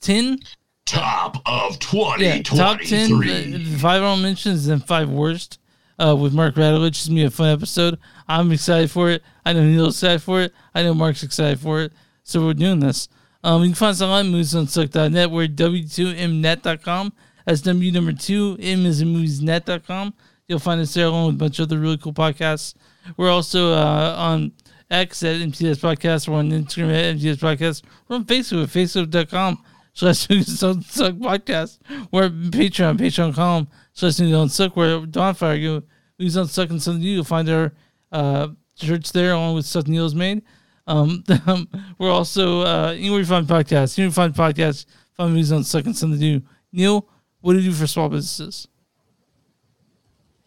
ten, 0.00 0.38
Top 0.86 1.38
of 1.46 1.78
yeah, 2.18 2.42
top 2.42 2.80
ten, 2.80 3.08
2023. 3.08 3.54
uh, 3.54 3.78
five 3.78 4.02
honorable 4.02 4.22
mentions 4.22 4.66
and 4.68 4.84
five 4.84 5.08
worst. 5.08 5.58
Uh, 5.98 6.14
with 6.14 6.32
Mark 6.34 6.56
Radovich, 6.56 6.88
it's 6.88 7.06
gonna 7.06 7.20
be 7.20 7.24
a 7.24 7.30
fun 7.30 7.50
episode. 7.50 7.98
I'm 8.28 8.50
excited 8.52 8.90
for 8.90 9.10
it. 9.10 9.22
I 9.44 9.52
know 9.52 9.64
Neil's 9.64 9.96
excited 9.96 10.22
for 10.22 10.40
it. 10.42 10.52
I 10.74 10.82
know 10.82 10.92
Mark's 10.92 11.22
excited 11.22 11.60
for 11.60 11.80
it. 11.82 11.92
So 12.24 12.44
we're 12.44 12.54
doing 12.54 12.80
this. 12.80 13.08
Um, 13.44 13.62
you 13.62 13.68
can 13.68 13.74
find 13.74 13.90
us 13.90 14.02
online, 14.02 14.32
moviesonsuck.net. 14.32 15.30
We're 15.30 15.44
at 15.44 15.54
w2mnet.com. 15.56 17.12
That's 17.46 17.60
W 17.60 17.92
number 17.92 18.12
two, 18.12 18.56
M 18.60 18.86
is 18.86 19.00
in 19.00 19.14
moviesnet.com. 19.14 20.14
You'll 20.48 20.58
find 20.58 20.80
us 20.80 20.94
there 20.94 21.06
along 21.06 21.26
with 21.26 21.34
a 21.36 21.38
bunch 21.38 21.58
of 21.58 21.68
other 21.68 21.78
really 21.78 21.98
cool 21.98 22.12
podcasts. 22.12 22.74
We're 23.16 23.30
also 23.30 23.72
uh, 23.72 24.14
on 24.18 24.52
X 24.90 25.22
at 25.22 25.40
MTS 25.40 25.78
Podcast. 25.78 26.28
We're 26.28 26.36
on 26.36 26.50
Instagram 26.50 26.94
at 26.94 27.16
MTS 27.16 27.36
Podcast. 27.38 27.82
We're 28.08 28.16
on 28.16 28.24
Facebook 28.24 28.64
at 28.64 28.68
facebook.com 28.70 29.62
slash 29.92 30.18
Suck 30.18 31.14
Podcast. 31.14 31.78
We're 32.10 32.24
at 32.26 32.32
Patreon, 32.32 32.98
patreon.com 32.98 33.68
slash 33.92 34.16
Don't 34.16 34.48
Suck. 34.48 34.76
We're 34.76 35.06
Bonfire. 35.06 35.54
You 35.54 35.84
Movies 36.18 36.34
Don't 36.34 36.48
Suck 36.48 36.70
and 36.70 36.82
something 36.82 37.02
new. 37.02 37.12
You'll 37.12 37.24
find 37.24 37.48
our 37.48 37.72
uh, 38.12 38.48
shirts 38.76 39.10
there 39.12 39.32
along 39.32 39.54
with 39.56 39.66
stuff 39.66 39.86
Neil's 39.86 40.14
made. 40.14 40.42
Um, 40.86 41.24
we're 41.98 42.10
also 42.10 42.60
uh, 42.60 42.94
anywhere 42.96 43.20
you 43.20 43.26
find 43.26 43.46
podcasts. 43.46 43.98
Anywhere 43.98 44.08
you 44.08 44.10
find 44.12 44.34
podcasts, 44.34 44.86
find 45.16 45.30
movies 45.30 45.52
on 45.52 45.64
second 45.64 45.94
something 45.94 46.18
to 46.20 46.40
do. 46.40 46.46
Neil, 46.72 47.08
what 47.40 47.54
do 47.54 47.60
you 47.60 47.70
do 47.70 47.76
for 47.76 47.86
small 47.86 48.08
businesses? 48.08 48.68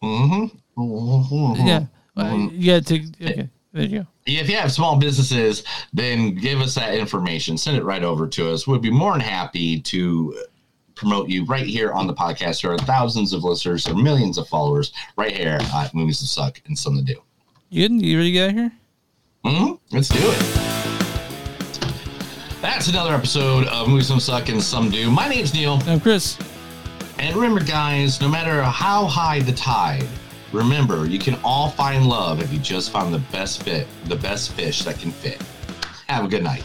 Mm-hmm. 0.02 1.66
Yeah, 1.66 1.86
uh, 2.18 2.46
gotta 2.64 2.82
take. 2.82 3.02
Okay, 3.20 3.48
there 3.72 3.82
you 3.82 3.98
go. 4.00 4.06
If 4.26 4.48
you 4.50 4.56
have 4.56 4.72
small 4.72 4.96
businesses, 4.98 5.64
then 5.92 6.34
give 6.34 6.60
us 6.60 6.74
that 6.74 6.94
information. 6.94 7.56
Send 7.56 7.76
it 7.76 7.84
right 7.84 8.02
over 8.02 8.26
to 8.26 8.50
us. 8.52 8.66
We'd 8.66 8.82
be 8.82 8.90
more 8.90 9.12
than 9.12 9.20
happy 9.20 9.80
to 9.80 10.34
promote 10.94 11.28
you 11.28 11.44
right 11.44 11.66
here 11.66 11.92
on 11.92 12.06
the 12.06 12.14
podcast. 12.14 12.62
There 12.62 12.72
are 12.72 12.78
thousands 12.78 13.32
of 13.32 13.44
listeners 13.44 13.88
or 13.88 13.94
millions 13.94 14.36
of 14.36 14.48
followers 14.48 14.92
right 15.16 15.34
here 15.34 15.58
at 15.60 15.94
Movies 15.94 16.20
That 16.20 16.26
Suck 16.26 16.60
and 16.66 16.76
Some 16.76 16.96
to 16.96 17.02
Do. 17.02 17.22
You? 17.70 17.88
You 17.88 18.18
ready 18.18 18.30
to 18.30 18.32
get 18.32 18.52
here? 18.52 18.72
Mm-hmm. 19.44 19.96
Let's 19.96 20.08
do 20.08 20.18
it. 20.20 20.68
That's 22.60 22.88
another 22.88 23.14
episode 23.14 23.68
of 23.68 23.88
Movies 23.88 24.08
Some 24.08 24.18
Suck 24.20 24.48
and 24.48 24.60
Some 24.62 24.90
Do. 24.90 25.10
My 25.10 25.28
name's 25.28 25.54
Neil. 25.54 25.80
I'm 25.86 26.00
Chris. 26.00 26.36
And 27.18 27.36
remember, 27.36 27.62
guys, 27.62 28.20
no 28.20 28.28
matter 28.28 28.62
how 28.62 29.06
high 29.06 29.40
the 29.40 29.52
tide, 29.52 30.06
remember 30.52 31.06
you 31.06 31.18
can 31.18 31.38
all 31.44 31.70
find 31.70 32.06
love 32.06 32.40
if 32.40 32.52
you 32.52 32.58
just 32.58 32.90
find 32.90 33.12
the 33.12 33.18
best 33.30 33.62
fit, 33.62 33.86
the 34.06 34.16
best 34.16 34.52
fish 34.52 34.82
that 34.82 34.98
can 34.98 35.10
fit. 35.10 35.42
Have 36.08 36.24
a 36.24 36.28
good 36.28 36.42
night. 36.42 36.64